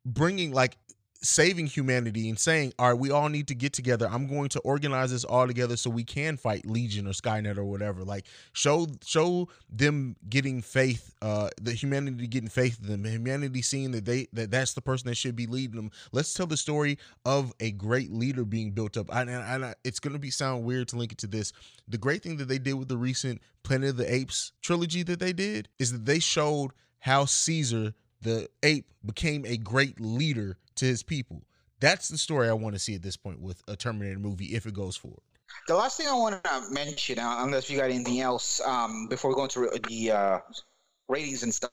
bringing 0.04 0.52
like 0.52 0.76
saving 1.22 1.66
humanity 1.66 2.28
and 2.28 2.38
saying, 2.38 2.72
"All 2.78 2.88
right, 2.88 2.98
we 2.98 3.10
all 3.10 3.28
need 3.28 3.48
to 3.48 3.54
get 3.54 3.72
together. 3.72 4.08
I'm 4.10 4.26
going 4.26 4.48
to 4.50 4.60
organize 4.60 5.10
this 5.10 5.24
all 5.24 5.46
together 5.46 5.76
so 5.76 5.90
we 5.90 6.04
can 6.04 6.36
fight 6.36 6.66
Legion 6.66 7.06
or 7.06 7.10
Skynet 7.10 7.58
or 7.58 7.64
whatever." 7.64 8.02
Like 8.04 8.26
show 8.52 8.86
show 9.04 9.48
them 9.68 10.16
getting 10.28 10.62
faith, 10.62 11.14
uh, 11.22 11.50
the 11.60 11.72
humanity 11.72 12.26
getting 12.26 12.48
faith 12.48 12.78
in 12.82 13.02
them, 13.02 13.04
humanity 13.04 13.62
seeing 13.62 13.90
that 13.92 14.04
they 14.04 14.28
that 14.32 14.50
that's 14.50 14.74
the 14.74 14.82
person 14.82 15.08
that 15.08 15.16
should 15.16 15.36
be 15.36 15.46
leading 15.46 15.76
them. 15.76 15.90
Let's 16.12 16.32
tell 16.32 16.46
the 16.46 16.56
story 16.56 16.98
of 17.24 17.52
a 17.60 17.70
great 17.72 18.10
leader 18.12 18.44
being 18.44 18.72
built 18.72 18.96
up. 18.96 19.08
And, 19.12 19.28
and, 19.30 19.64
and 19.64 19.74
it's 19.84 20.00
going 20.00 20.14
to 20.14 20.18
be 20.18 20.30
sound 20.30 20.64
weird 20.64 20.88
to 20.88 20.96
link 20.96 21.12
it 21.12 21.18
to 21.18 21.26
this. 21.26 21.52
The 21.88 21.98
great 21.98 22.22
thing 22.22 22.36
that 22.38 22.48
they 22.48 22.58
did 22.58 22.74
with 22.74 22.88
the 22.88 22.96
recent 22.96 23.40
Planet 23.62 23.90
of 23.90 23.96
the 23.98 24.12
Apes 24.12 24.52
trilogy 24.62 25.02
that 25.04 25.20
they 25.20 25.32
did 25.32 25.68
is 25.78 25.92
that 25.92 26.06
they 26.06 26.18
showed 26.18 26.70
how 27.00 27.24
Caesar 27.24 27.94
the 28.22 28.48
ape 28.62 28.86
became 29.04 29.44
a 29.46 29.56
great 29.56 30.00
leader 30.00 30.56
to 30.76 30.84
his 30.84 31.02
people. 31.02 31.42
That's 31.80 32.08
the 32.08 32.18
story 32.18 32.48
I 32.48 32.52
want 32.52 32.74
to 32.74 32.78
see 32.78 32.94
at 32.94 33.02
this 33.02 33.16
point 33.16 33.40
with 33.40 33.62
a 33.66 33.76
Terminator 33.76 34.18
movie 34.18 34.54
if 34.54 34.66
it 34.66 34.74
goes 34.74 34.96
forward. 34.96 35.22
The 35.66 35.74
last 35.74 35.96
thing 35.96 36.06
I 36.06 36.14
want 36.14 36.42
to 36.44 36.62
mention, 36.70 37.18
uh, 37.18 37.38
unless 37.40 37.70
you 37.70 37.78
got 37.78 37.90
anything 37.90 38.20
else, 38.20 38.60
um, 38.60 39.06
before 39.08 39.30
we 39.30 39.34
go 39.34 39.44
into 39.44 39.68
the 39.88 40.10
uh, 40.10 40.38
ratings 41.08 41.42
and 41.42 41.52
stuff, 41.52 41.70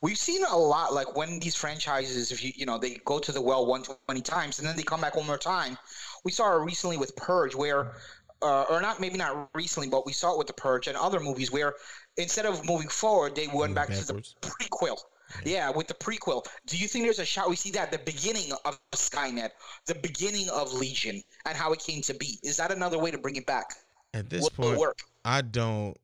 we've 0.00 0.18
seen 0.18 0.44
a 0.44 0.56
lot. 0.56 0.92
Like 0.92 1.16
when 1.16 1.40
these 1.40 1.56
franchises, 1.56 2.30
if 2.30 2.44
you 2.44 2.52
you 2.54 2.66
know 2.66 2.78
they 2.78 3.00
go 3.04 3.18
to 3.18 3.32
the 3.32 3.40
well 3.40 3.66
120 3.66 4.20
times 4.20 4.58
and 4.58 4.68
then 4.68 4.76
they 4.76 4.82
come 4.82 5.00
back 5.00 5.16
one 5.16 5.26
more 5.26 5.38
time. 5.38 5.76
We 6.24 6.30
saw 6.30 6.56
it 6.56 6.64
recently 6.64 6.96
with 6.96 7.14
Purge, 7.16 7.54
where, 7.54 7.96
uh, 8.42 8.64
or 8.70 8.80
not 8.80 9.00
maybe 9.00 9.16
not 9.16 9.50
recently, 9.54 9.88
but 9.88 10.06
we 10.06 10.12
saw 10.12 10.32
it 10.32 10.38
with 10.38 10.46
the 10.46 10.54
Purge 10.54 10.86
and 10.86 10.96
other 10.96 11.20
movies 11.20 11.50
where 11.50 11.74
instead 12.16 12.46
of 12.46 12.64
moving 12.64 12.88
forward, 12.88 13.34
they 13.34 13.48
went 13.48 13.74
back 13.74 13.88
backwards. 13.88 14.34
to 14.40 14.48
the 14.48 14.54
prequel. 14.54 14.98
Yeah, 15.44 15.70
with 15.70 15.88
the 15.88 15.94
prequel. 15.94 16.44
Do 16.66 16.76
you 16.76 16.86
think 16.86 17.04
there's 17.04 17.18
a 17.18 17.24
shot 17.24 17.48
we 17.48 17.56
see 17.56 17.70
that 17.72 17.90
the 17.90 17.98
beginning 17.98 18.52
of 18.64 18.78
Skynet, 18.92 19.50
the 19.86 19.94
beginning 19.96 20.48
of 20.50 20.72
Legion, 20.72 21.22
and 21.46 21.56
how 21.56 21.72
it 21.72 21.80
came 21.80 22.02
to 22.02 22.14
be? 22.14 22.38
Is 22.42 22.56
that 22.58 22.70
another 22.70 22.98
way 22.98 23.10
to 23.10 23.18
bring 23.18 23.36
it 23.36 23.46
back? 23.46 23.74
At 24.12 24.30
this 24.30 24.42
Will 24.42 24.50
point, 24.50 24.78
work? 24.78 24.98
I 25.24 25.40
don't 25.40 25.96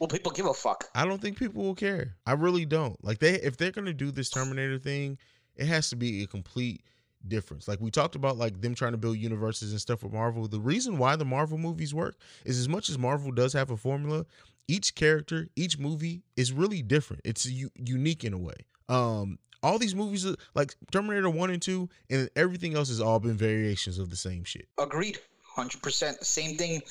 Will 0.00 0.08
people 0.08 0.32
give 0.32 0.46
a 0.46 0.54
fuck? 0.54 0.88
I 0.94 1.04
don't 1.04 1.20
think 1.20 1.38
people 1.38 1.62
will 1.62 1.74
care. 1.74 2.16
I 2.26 2.32
really 2.32 2.64
don't. 2.64 3.02
Like 3.04 3.18
they 3.20 3.34
if 3.34 3.56
they're 3.56 3.70
gonna 3.70 3.92
do 3.92 4.10
this 4.10 4.30
Terminator 4.30 4.78
thing, 4.78 5.18
it 5.56 5.66
has 5.66 5.88
to 5.90 5.96
be 5.96 6.22
a 6.22 6.26
complete 6.26 6.82
difference. 7.28 7.68
Like 7.68 7.80
we 7.80 7.90
talked 7.90 8.16
about 8.16 8.36
like 8.36 8.60
them 8.60 8.74
trying 8.74 8.92
to 8.92 8.98
build 8.98 9.18
universes 9.18 9.70
and 9.70 9.80
stuff 9.80 10.02
with 10.02 10.12
Marvel. 10.12 10.46
The 10.48 10.60
reason 10.60 10.98
why 10.98 11.16
the 11.16 11.24
Marvel 11.24 11.58
movies 11.58 11.94
work 11.94 12.16
is 12.44 12.58
as 12.58 12.68
much 12.68 12.88
as 12.88 12.98
Marvel 12.98 13.30
does 13.30 13.52
have 13.52 13.70
a 13.70 13.76
formula, 13.76 14.26
each 14.68 14.94
character, 14.94 15.48
each 15.56 15.78
movie 15.78 16.22
is 16.36 16.52
really 16.52 16.82
different. 16.82 17.22
It's 17.24 17.46
u- 17.46 17.70
unique 17.74 18.24
in 18.24 18.32
a 18.32 18.38
way. 18.38 18.66
Um 18.88 19.38
all 19.62 19.78
these 19.78 19.94
movies 19.94 20.26
are 20.26 20.36
like 20.54 20.74
Terminator 20.92 21.30
1 21.30 21.50
and 21.50 21.62
2 21.62 21.88
and 22.10 22.28
everything 22.36 22.74
else 22.76 22.88
has 22.88 23.00
all 23.00 23.18
been 23.18 23.36
variations 23.36 23.98
of 23.98 24.10
the 24.10 24.16
same 24.16 24.44
shit. 24.44 24.68
Agreed, 24.78 25.18
hundred 25.56 25.82
percent. 25.82 26.22
Same 26.24 26.56
thing, 26.56 26.82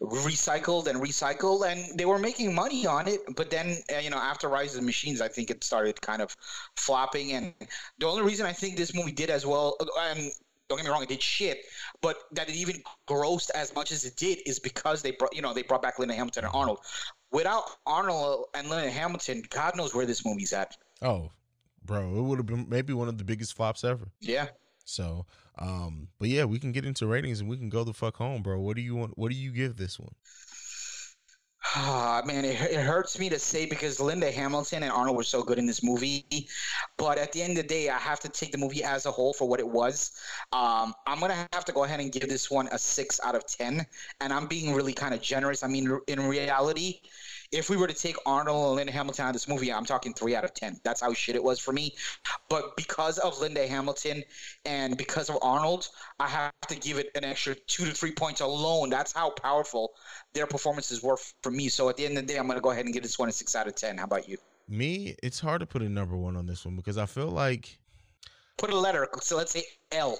recycled 0.00 0.86
and 0.86 1.00
recycled, 1.00 1.66
and 1.66 1.98
they 1.98 2.04
were 2.04 2.18
making 2.18 2.54
money 2.54 2.86
on 2.86 3.08
it. 3.08 3.20
But 3.36 3.50
then, 3.50 3.78
uh, 3.94 3.98
you 3.98 4.10
know, 4.10 4.16
after 4.18 4.48
Rise 4.48 4.74
of 4.74 4.80
the 4.80 4.86
Machines, 4.86 5.20
I 5.20 5.28
think 5.28 5.50
it 5.50 5.62
started 5.64 6.00
kind 6.00 6.22
of 6.22 6.34
flopping. 6.76 7.32
And 7.32 7.54
the 7.98 8.06
only 8.06 8.22
reason 8.22 8.46
I 8.46 8.52
think 8.52 8.76
this 8.76 8.94
movie 8.94 9.12
did 9.12 9.30
as 9.30 9.46
well, 9.46 9.76
uh, 9.80 9.86
and 10.10 10.30
don't 10.68 10.78
get 10.78 10.84
me 10.84 10.90
wrong, 10.90 11.02
it 11.02 11.08
did 11.08 11.22
shit, 11.22 11.64
but 12.00 12.16
that 12.32 12.48
it 12.48 12.54
even 12.54 12.82
grossed 13.06 13.50
as 13.54 13.74
much 13.74 13.92
as 13.92 14.04
it 14.04 14.16
did 14.16 14.38
is 14.46 14.58
because 14.58 15.02
they 15.02 15.10
brought, 15.12 15.34
you 15.34 15.42
know, 15.42 15.52
they 15.52 15.62
brought 15.62 15.82
back 15.82 15.98
Linda 15.98 16.14
Hamilton 16.14 16.44
and 16.44 16.54
Arnold. 16.54 16.78
Without 17.32 17.64
Arnold 17.86 18.46
and 18.54 18.68
Linda 18.68 18.90
Hamilton, 18.90 19.42
God 19.50 19.76
knows 19.76 19.94
where 19.94 20.06
this 20.06 20.24
movie's 20.24 20.52
at. 20.52 20.76
Oh, 21.02 21.30
bro, 21.84 22.16
it 22.16 22.22
would 22.22 22.38
have 22.38 22.46
been 22.46 22.66
maybe 22.68 22.92
one 22.92 23.08
of 23.08 23.18
the 23.18 23.24
biggest 23.24 23.54
flops 23.54 23.84
ever. 23.84 24.08
Yeah. 24.20 24.48
So, 24.84 25.26
um, 25.58 26.08
but 26.18 26.28
yeah, 26.28 26.44
we 26.44 26.58
can 26.58 26.72
get 26.72 26.84
into 26.84 27.06
ratings 27.06 27.40
and 27.40 27.48
we 27.48 27.56
can 27.56 27.68
go 27.68 27.84
the 27.84 27.92
fuck 27.92 28.16
home, 28.16 28.42
bro. 28.42 28.60
What 28.60 28.76
do 28.76 28.82
you 28.82 28.94
want? 28.94 29.16
What 29.18 29.30
do 29.30 29.36
you 29.36 29.50
give 29.50 29.76
this 29.76 29.98
one? 29.98 30.14
Ah, 31.66 32.22
man, 32.26 32.44
it, 32.44 32.60
it 32.60 32.80
hurts 32.80 33.18
me 33.18 33.28
to 33.30 33.38
say 33.38 33.64
because 33.64 33.98
Linda 33.98 34.30
Hamilton 34.30 34.82
and 34.82 34.92
Arnold 34.92 35.16
were 35.16 35.22
so 35.24 35.42
good 35.42 35.58
in 35.58 35.66
this 35.66 35.82
movie. 35.82 36.26
But 36.98 37.16
at 37.18 37.32
the 37.32 37.42
end 37.42 37.52
of 37.52 37.56
the 37.56 37.62
day, 37.68 37.88
I 37.88 37.98
have 37.98 38.20
to 38.20 38.28
take 38.28 38.52
the 38.52 38.58
movie 38.58 38.84
as 38.84 39.06
a 39.06 39.10
whole 39.10 39.32
for 39.32 39.48
what 39.48 39.60
it 39.60 39.68
was. 39.68 40.12
Um, 40.52 40.92
I'm 41.06 41.18
going 41.20 41.30
to 41.30 41.48
have 41.52 41.64
to 41.64 41.72
go 41.72 41.84
ahead 41.84 42.00
and 42.00 42.12
give 42.12 42.28
this 42.28 42.50
one 42.50 42.68
a 42.70 42.78
six 42.78 43.18
out 43.24 43.34
of 43.34 43.46
10. 43.46 43.86
And 44.20 44.32
I'm 44.32 44.46
being 44.46 44.74
really 44.74 44.92
kind 44.92 45.14
of 45.14 45.22
generous. 45.22 45.62
I 45.62 45.68
mean, 45.68 45.98
in 46.06 46.20
reality, 46.28 47.00
if 47.52 47.70
we 47.70 47.76
were 47.76 47.86
to 47.86 47.94
take 47.94 48.16
Arnold 48.26 48.66
and 48.66 48.76
Linda 48.76 48.92
Hamilton 48.92 49.26
out 49.26 49.28
of 49.28 49.34
this 49.34 49.48
movie, 49.48 49.72
I'm 49.72 49.84
talking 49.84 50.14
three 50.14 50.34
out 50.34 50.44
of 50.44 50.54
10. 50.54 50.80
That's 50.84 51.00
how 51.00 51.12
shit 51.12 51.36
it 51.36 51.42
was 51.42 51.58
for 51.58 51.72
me. 51.72 51.94
But 52.48 52.76
because 52.76 53.18
of 53.18 53.40
Linda 53.40 53.66
Hamilton 53.66 54.22
and 54.64 54.96
because 54.96 55.30
of 55.30 55.38
Arnold, 55.42 55.88
I 56.18 56.28
have 56.28 56.52
to 56.68 56.76
give 56.76 56.98
it 56.98 57.10
an 57.14 57.24
extra 57.24 57.54
two 57.54 57.84
to 57.86 57.92
three 57.92 58.12
points 58.12 58.40
alone. 58.40 58.90
That's 58.90 59.12
how 59.12 59.30
powerful 59.30 59.92
their 60.32 60.46
performances 60.46 61.02
were 61.02 61.18
for 61.42 61.50
me. 61.50 61.68
So 61.68 61.88
at 61.88 61.96
the 61.96 62.04
end 62.04 62.18
of 62.18 62.26
the 62.26 62.32
day, 62.32 62.38
I'm 62.38 62.46
going 62.46 62.58
to 62.58 62.62
go 62.62 62.70
ahead 62.70 62.84
and 62.84 62.94
give 62.94 63.02
this 63.02 63.18
one 63.18 63.28
a 63.28 63.32
six 63.32 63.54
out 63.54 63.66
of 63.66 63.74
10. 63.74 63.98
How 63.98 64.04
about 64.04 64.28
you? 64.28 64.38
Me, 64.68 65.14
it's 65.22 65.40
hard 65.40 65.60
to 65.60 65.66
put 65.66 65.82
a 65.82 65.88
number 65.88 66.16
one 66.16 66.36
on 66.36 66.46
this 66.46 66.64
one 66.64 66.76
because 66.76 66.96
I 66.96 67.06
feel 67.06 67.28
like 67.28 67.78
Put 68.56 68.70
a 68.70 68.78
letter. 68.78 69.08
So 69.20 69.36
let's 69.36 69.52
say 69.52 69.64
L. 69.92 70.18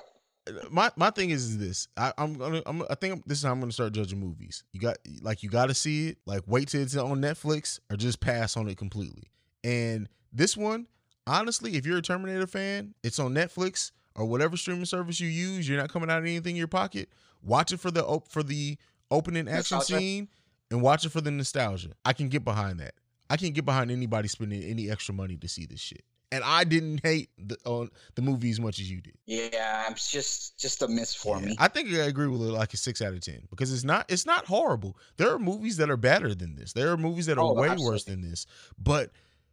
my 0.71 0.91
my 0.97 1.11
thing 1.11 1.31
is, 1.31 1.45
is 1.45 1.59
this. 1.59 1.89
I, 1.97 2.13
I'm 2.19 2.35
gonna. 2.35 2.63
I'm, 2.67 2.83
I 2.91 2.95
think 2.95 3.25
this 3.27 3.39
is 3.39 3.45
how 3.45 3.53
I'm 3.53 3.61
gonna 3.61 3.73
start 3.73 3.93
judging 3.93 4.21
movies. 4.21 4.65
You 4.73 4.81
got 4.81 4.99
like 5.23 5.43
you 5.43 5.49
got 5.49 5.67
to 5.67 5.75
see 5.75 6.09
it. 6.09 6.19
Like 6.27 6.43
wait 6.47 6.69
till 6.69 6.83
it's 6.83 6.97
on 6.97 7.21
Netflix 7.21 7.81
or 7.91 7.97
just 7.97 8.21
pass 8.21 8.57
on 8.57 8.69
it 8.69 8.77
completely. 8.77 9.25
And 9.63 10.09
this 10.33 10.57
one, 10.57 10.87
honestly, 11.27 11.77
if 11.77 11.87
you're 11.87 11.99
a 11.99 12.03
Terminator 12.03 12.47
fan, 12.47 12.95
it's 13.03 13.19
on 13.19 13.35
Netflix 13.35 13.93
or 14.15 14.27
whatever 14.27 14.57
streaming 14.57 14.85
service 14.85 15.19
you 15.21 15.29
use. 15.29 15.69
You're 15.69 15.79
not 15.79 15.91
coming 15.93 16.11
out 16.11 16.19
of 16.19 16.25
anything 16.25 16.53
in 16.53 16.59
your 16.59 16.69
pocket. 16.69 17.09
Watch 17.43 17.73
it 17.73 17.81
for 17.81 17.91
the 17.91 18.05
op- 18.05 18.29
for 18.29 18.43
the 18.43 18.77
opening 19.11 19.49
action 19.49 19.79
Nostalgia. 19.79 20.01
scene 20.01 20.29
and 20.71 20.83
watch 20.83 21.05
it 21.07 21.11
for 21.11 21.21
the 21.21 21.31
nostalgia. 21.31 21.91
I 22.05 22.13
can 22.13 22.29
get 22.29 22.45
behind 22.45 22.81
that. 22.81 22.95
I 23.31 23.37
can't 23.37 23.55
get 23.55 23.65
behind 23.65 23.91
anybody 23.91 24.29
spending 24.29 24.63
any 24.63 24.91
extra 24.91 25.15
money 25.15 25.37
to 25.39 25.49
see 25.49 25.67
this 25.67 25.81
shit. 25.81 26.05
And 26.35 26.43
I 26.45 26.65
didn't 26.65 27.01
hate 27.05 27.31
the 27.39 27.57
on 27.65 27.91
the 28.17 28.23
movie 28.23 28.51
as 28.51 28.59
much 28.59 28.81
as 28.81 28.91
you 28.91 29.01
did. 29.01 29.15
Yeah, 29.27 29.89
it's 29.91 30.11
just 30.11 30.59
just 30.59 30.83
a 30.83 30.89
miss 30.89 31.15
for 31.15 31.39
Yeah, 31.39 31.47
me. 31.47 31.57
I 31.59 31.69
think 31.69 31.89
I 31.95 31.99
agree 32.07 32.27
with 32.27 32.41
it 32.43 32.53
like 32.53 32.75
a 32.75 32.77
six 32.77 33.01
out 33.01 33.13
of 33.13 33.21
ten 33.21 33.47
because 33.51 33.73
it's 33.73 33.85
not 33.85 34.07
it's 34.11 34.27
not 34.27 34.47
horrible. 34.47 34.97
There 35.17 35.31
are 35.33 35.39
movies 35.39 35.77
that 35.77 35.91
are 35.91 35.97
better 35.97 36.35
than 36.35 36.57
this. 36.57 36.73
There 36.73 36.91
are 36.91 36.97
movies 36.97 37.27
that 37.27 37.39
are 37.39 37.45
Oh, 37.45 37.53
way 37.53 37.69
absolutely. 37.69 37.93
worse 37.93 38.05
than 38.05 38.21
this. 38.23 38.47
But 38.79 39.11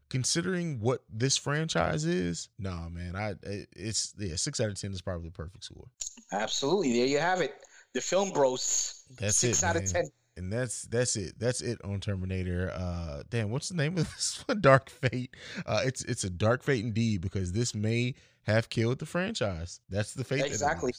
considering 0.10 0.80
what 0.80 1.04
this 1.10 1.38
franchise 1.38 2.04
is, 2.06 2.50
nah, 2.58 2.90
man, 2.90 3.16
I 3.16 3.36
it's 3.76 4.14
yeah 4.18 4.36
six 4.36 4.60
out 4.60 4.70
of 4.70 4.80
ten 4.82 4.92
is 4.92 5.02
probably 5.02 5.28
the 5.30 5.34
perfect 5.34 5.64
score. 5.66 5.86
Absolutely. 6.32 6.94
There 6.94 7.08
you 7.08 7.20
have 7.20 7.42
it. 7.42 7.54
The 7.94 8.02
film 8.02 8.32
bros. 8.32 9.04
That's 9.20 9.38
six 9.38 9.62
it, 9.62 9.66
out 9.66 9.76
man. 9.76 9.84
of 9.84 9.92
ten. 9.94 10.10
And 10.42 10.52
that's 10.52 10.84
that's 10.84 11.16
it. 11.16 11.38
That's 11.38 11.62
it 11.62 11.80
on 11.84 12.00
Terminator. 12.00 12.72
Uh, 12.76 13.22
damn, 13.30 13.52
what's 13.52 13.70
the 13.70 13.76
name 13.76 13.96
of 13.98 14.10
this 14.10 14.44
one? 14.48 14.60
Dark 14.60 14.90
Fate. 14.90 15.36
Uh, 15.68 15.82
it's 15.86 16.04
it's 16.04 16.24
a 16.24 16.32
dark 16.32 16.64
fate 16.64 16.84
indeed 16.84 17.22
because 17.22 17.52
this 17.52 17.76
may 17.76 18.16
have 18.44 18.70
killed 18.70 18.98
the 18.98 19.06
franchise. 19.06 19.80
That's 19.90 20.14
the 20.14 20.24
fate. 20.24 20.44
Exactly. 20.44 20.94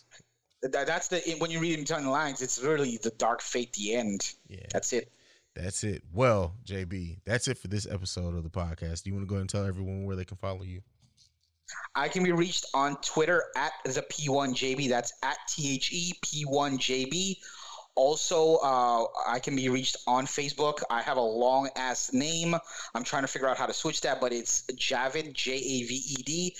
That, 0.62 0.86
that's 0.86 1.08
the 1.08 1.20
when 1.38 1.50
you 1.50 1.58
read 1.58 1.74
in 1.74 1.80
between 1.80 2.04
the 2.04 2.10
lines, 2.10 2.40
it's 2.40 2.62
really 2.62 3.00
the 3.02 3.10
dark 3.10 3.42
fate, 3.42 3.72
the 3.72 3.94
end. 3.94 4.32
Yeah. 4.48 4.60
That's 4.72 4.92
it. 4.92 5.12
That's 5.56 5.82
it. 5.82 6.04
Well, 6.12 6.54
JB, 6.64 7.18
that's 7.24 7.48
it 7.48 7.58
for 7.58 7.66
this 7.66 7.86
episode 7.90 8.36
of 8.36 8.44
the 8.44 8.48
podcast. 8.48 9.02
Do 9.02 9.10
you 9.10 9.14
want 9.14 9.26
to 9.26 9.28
go 9.28 9.34
ahead 9.34 9.40
and 9.42 9.50
tell 9.50 9.66
everyone 9.66 10.04
where 10.04 10.14
they 10.14 10.24
can 10.24 10.36
follow 10.36 10.62
you? 10.62 10.82
I 11.96 12.08
can 12.08 12.22
be 12.22 12.32
reached 12.32 12.66
on 12.74 12.96
Twitter 13.02 13.44
at 13.56 13.72
the 13.84 14.02
P1JB. 14.02 14.88
That's 14.88 15.12
at 15.24 15.36
T 15.48 15.74
H 15.74 15.92
E 15.92 16.12
P1JB. 16.22 17.38
Also, 17.94 18.56
uh, 18.56 19.04
I 19.26 19.38
can 19.38 19.54
be 19.54 19.68
reached 19.68 19.98
on 20.06 20.26
Facebook. 20.26 20.82
I 20.88 21.02
have 21.02 21.18
a 21.18 21.22
long 21.22 21.68
ass 21.76 22.12
name. 22.12 22.54
I'm 22.94 23.04
trying 23.04 23.22
to 23.22 23.28
figure 23.28 23.48
out 23.48 23.58
how 23.58 23.66
to 23.66 23.74
switch 23.74 24.00
that, 24.00 24.20
but 24.20 24.32
it's 24.32 24.62
Javed, 24.72 25.34
J 25.34 25.52
A 25.52 25.82
V 25.84 25.94
E 25.94 26.22
D, 26.22 26.56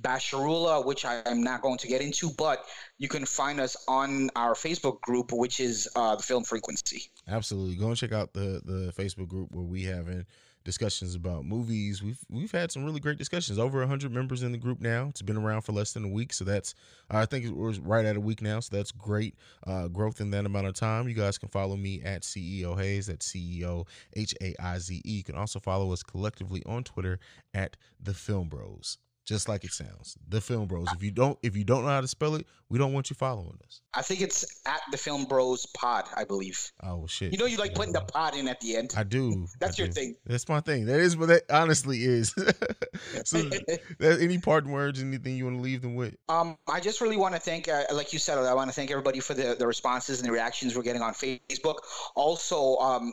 Basharula, 0.00 0.86
which 0.86 1.04
I 1.04 1.22
am 1.26 1.42
not 1.42 1.60
going 1.60 1.78
to 1.78 1.88
get 1.88 2.02
into. 2.02 2.30
But 2.30 2.64
you 2.98 3.08
can 3.08 3.26
find 3.26 3.58
us 3.58 3.76
on 3.88 4.30
our 4.36 4.54
Facebook 4.54 5.00
group, 5.00 5.32
which 5.32 5.58
is 5.58 5.88
uh, 5.96 6.14
the 6.14 6.22
Film 6.22 6.44
Frequency. 6.44 7.10
Absolutely. 7.26 7.74
Go 7.76 7.88
and 7.88 7.96
check 7.96 8.12
out 8.12 8.32
the 8.32 8.62
the 8.64 8.92
Facebook 8.96 9.28
group 9.28 9.48
where 9.52 9.64
we 9.64 9.82
having 9.82 10.24
discussions 10.66 11.14
about 11.14 11.46
movies. 11.46 12.02
We've 12.02 12.18
we've 12.28 12.52
had 12.52 12.70
some 12.70 12.84
really 12.84 13.00
great 13.00 13.16
discussions. 13.16 13.58
Over 13.58 13.86
hundred 13.86 14.12
members 14.12 14.42
in 14.42 14.52
the 14.52 14.58
group 14.58 14.80
now. 14.82 15.06
It's 15.08 15.22
been 15.22 15.38
around 15.38 15.62
for 15.62 15.72
less 15.72 15.92
than 15.92 16.04
a 16.04 16.08
week, 16.08 16.34
so 16.34 16.44
that's 16.44 16.74
I 17.08 17.24
think 17.24 17.56
was 17.56 17.78
right 17.78 18.04
at 18.04 18.16
a 18.16 18.20
week 18.20 18.42
now. 18.42 18.60
So 18.60 18.76
that's 18.76 18.92
great 18.92 19.36
uh, 19.66 19.88
growth 19.88 20.20
in 20.20 20.30
that 20.32 20.44
amount 20.44 20.66
of 20.66 20.74
time. 20.74 21.08
You 21.08 21.14
guys 21.14 21.38
can 21.38 21.48
follow 21.48 21.76
me 21.76 22.02
at 22.02 22.22
CEO 22.22 22.76
Haize. 22.76 23.08
at 23.08 23.20
CEO 23.20 23.86
H 24.14 24.34
A 24.42 24.54
I 24.60 24.78
Z 24.78 25.00
E. 25.06 25.10
You 25.10 25.24
can 25.24 25.36
also 25.36 25.58
follow 25.60 25.92
us 25.92 26.02
collectively 26.02 26.62
on 26.66 26.84
Twitter 26.84 27.18
at 27.54 27.76
the 27.98 28.12
Film 28.12 28.48
Bros. 28.48 28.98
Just 29.26 29.48
like 29.48 29.64
it 29.64 29.72
sounds, 29.72 30.16
the 30.28 30.40
Film 30.40 30.68
Bros. 30.68 30.86
If 30.94 31.02
you 31.02 31.10
don't 31.10 31.36
if 31.42 31.56
you 31.56 31.64
don't 31.64 31.82
know 31.82 31.90
how 31.90 32.00
to 32.00 32.06
spell 32.06 32.36
it, 32.36 32.46
we 32.68 32.78
don't 32.78 32.92
want 32.92 33.10
you 33.10 33.16
following 33.16 33.58
us. 33.66 33.80
I 33.92 34.02
think 34.02 34.20
it's 34.20 34.62
at 34.66 34.80
the 34.92 34.98
Film 34.98 35.24
Bros 35.24 35.66
Pod, 35.66 36.04
I 36.16 36.22
believe. 36.24 36.70
Oh 36.82 37.06
shit. 37.08 37.32
You 37.32 37.38
know, 37.38 37.46
you 37.46 37.56
like 37.56 37.74
putting 37.74 37.92
the 37.92 38.02
pod 38.02 38.36
in 38.36 38.46
at 38.46 38.60
the 38.60 38.76
end. 38.76 38.94
I 38.96 39.02
do. 39.02 39.46
That's 39.58 39.80
I 39.80 39.84
your 39.84 39.88
do. 39.88 39.94
thing. 39.94 40.16
That's 40.26 40.48
my 40.48 40.60
thing. 40.60 40.86
That 40.86 41.00
is 41.00 41.16
what 41.16 41.28
that 41.28 41.42
honestly 41.50 42.04
is. 42.04 42.30
so, 43.24 43.42
that, 43.42 44.18
any 44.20 44.38
parting 44.38 44.70
words, 44.70 45.00
anything 45.00 45.36
you 45.36 45.44
want 45.44 45.56
to 45.56 45.62
leave 45.62 45.82
them 45.82 45.94
with? 45.94 46.16
Um, 46.28 46.56
I 46.68 46.80
just 46.80 47.00
really 47.00 47.16
want 47.16 47.34
to 47.34 47.40
thank, 47.40 47.68
uh, 47.68 47.84
like 47.92 48.12
you 48.12 48.18
said, 48.18 48.38
I 48.38 48.54
want 48.54 48.68
to 48.68 48.74
thank 48.74 48.90
everybody 48.90 49.20
for 49.20 49.34
the, 49.34 49.56
the 49.58 49.66
responses 49.66 50.20
and 50.20 50.28
the 50.28 50.32
reactions 50.32 50.76
we're 50.76 50.82
getting 50.82 51.02
on 51.02 51.14
Facebook. 51.14 51.76
Also, 52.14 52.76
um, 52.76 53.12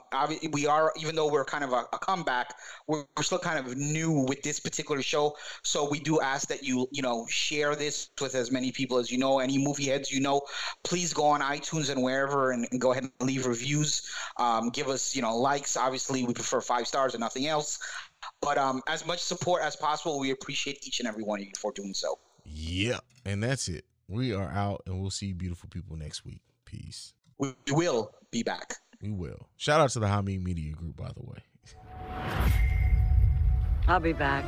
we 0.52 0.68
are, 0.68 0.94
even 1.00 1.16
though 1.16 1.32
we're 1.32 1.46
kind 1.46 1.64
of 1.64 1.72
a, 1.72 1.86
a 1.94 2.00
comeback, 2.00 2.54
we're, 2.88 3.04
we're 3.16 3.24
still 3.24 3.40
kind 3.40 3.60
of 3.60 3.78
new 3.78 4.26
with 4.28 4.42
this 4.44 4.60
particular 4.60 5.02
show. 5.02 5.36
So 5.64 5.90
we 5.90 6.00
do 6.04 6.22
ask 6.22 6.50
that 6.50 6.64
you, 6.64 6.88
you 6.92 7.02
know, 7.02 7.26
share 7.28 7.76
this 7.76 8.10
with 8.22 8.36
as 8.36 8.52
many 8.52 8.72
people 8.72 8.98
as 8.98 9.12
you 9.12 9.18
know. 9.18 9.40
Any 9.40 9.58
movie 9.58 9.86
heads 9.86 10.12
you 10.12 10.20
know, 10.20 10.42
please 10.84 11.14
go 11.14 11.26
on 11.26 11.42
iTunes 11.42 11.90
and 11.90 12.02
wherever 12.04 12.52
and, 12.52 12.68
and 12.72 12.80
go 12.80 12.92
ahead 12.92 13.04
and 13.04 13.28
leave 13.28 13.46
reviews. 13.46 14.10
Um, 14.38 14.70
give 14.70 14.88
us, 14.88 15.16
you 15.16 15.22
know, 15.22 15.38
likes. 15.38 15.78
Obviously, 15.78 16.24
we 16.24 16.34
prefer 16.34 16.62
five 16.62 16.88
stars 16.88 17.14
and 17.14 17.22
nothing 17.22 17.48
else. 17.48 17.80
But 18.42 18.58
um, 18.58 18.82
as 18.88 19.06
much 19.06 19.20
support 19.20 19.64
as 19.64 19.76
possible, 19.76 20.20
we 20.20 20.32
appreciate 20.32 20.86
each 20.86 21.00
and 21.00 21.08
every 21.08 21.24
one 21.24 21.40
of 21.40 21.46
you 21.46 21.52
for 21.58 21.72
doing 21.72 21.94
so. 21.94 22.20
Yeah. 22.46 23.00
And 23.26 23.42
that's 23.42 23.68
it. 23.68 23.86
We 24.08 24.34
are 24.34 24.50
out 24.50 24.84
and 24.86 25.02
we'll 25.02 25.12
see 25.12 25.34
beautiful 25.34 25.70
people 25.70 25.96
next 25.96 26.26
week. 26.26 26.42
Peace. 26.66 27.14
We 27.38 27.54
will 27.72 28.12
be 28.32 28.44
back. 28.44 28.76
We 29.02 29.12
will. 29.12 29.50
Shout 29.58 29.82
out 29.82 29.90
to 29.92 30.00
the 30.00 30.08
Hamid 30.08 30.44
Media 30.44 30.74
Group, 30.74 30.96
by 30.96 31.12
the 31.16 31.24
way. 31.24 31.40
I'll 33.88 34.00
be 34.00 34.14
back. 34.14 34.46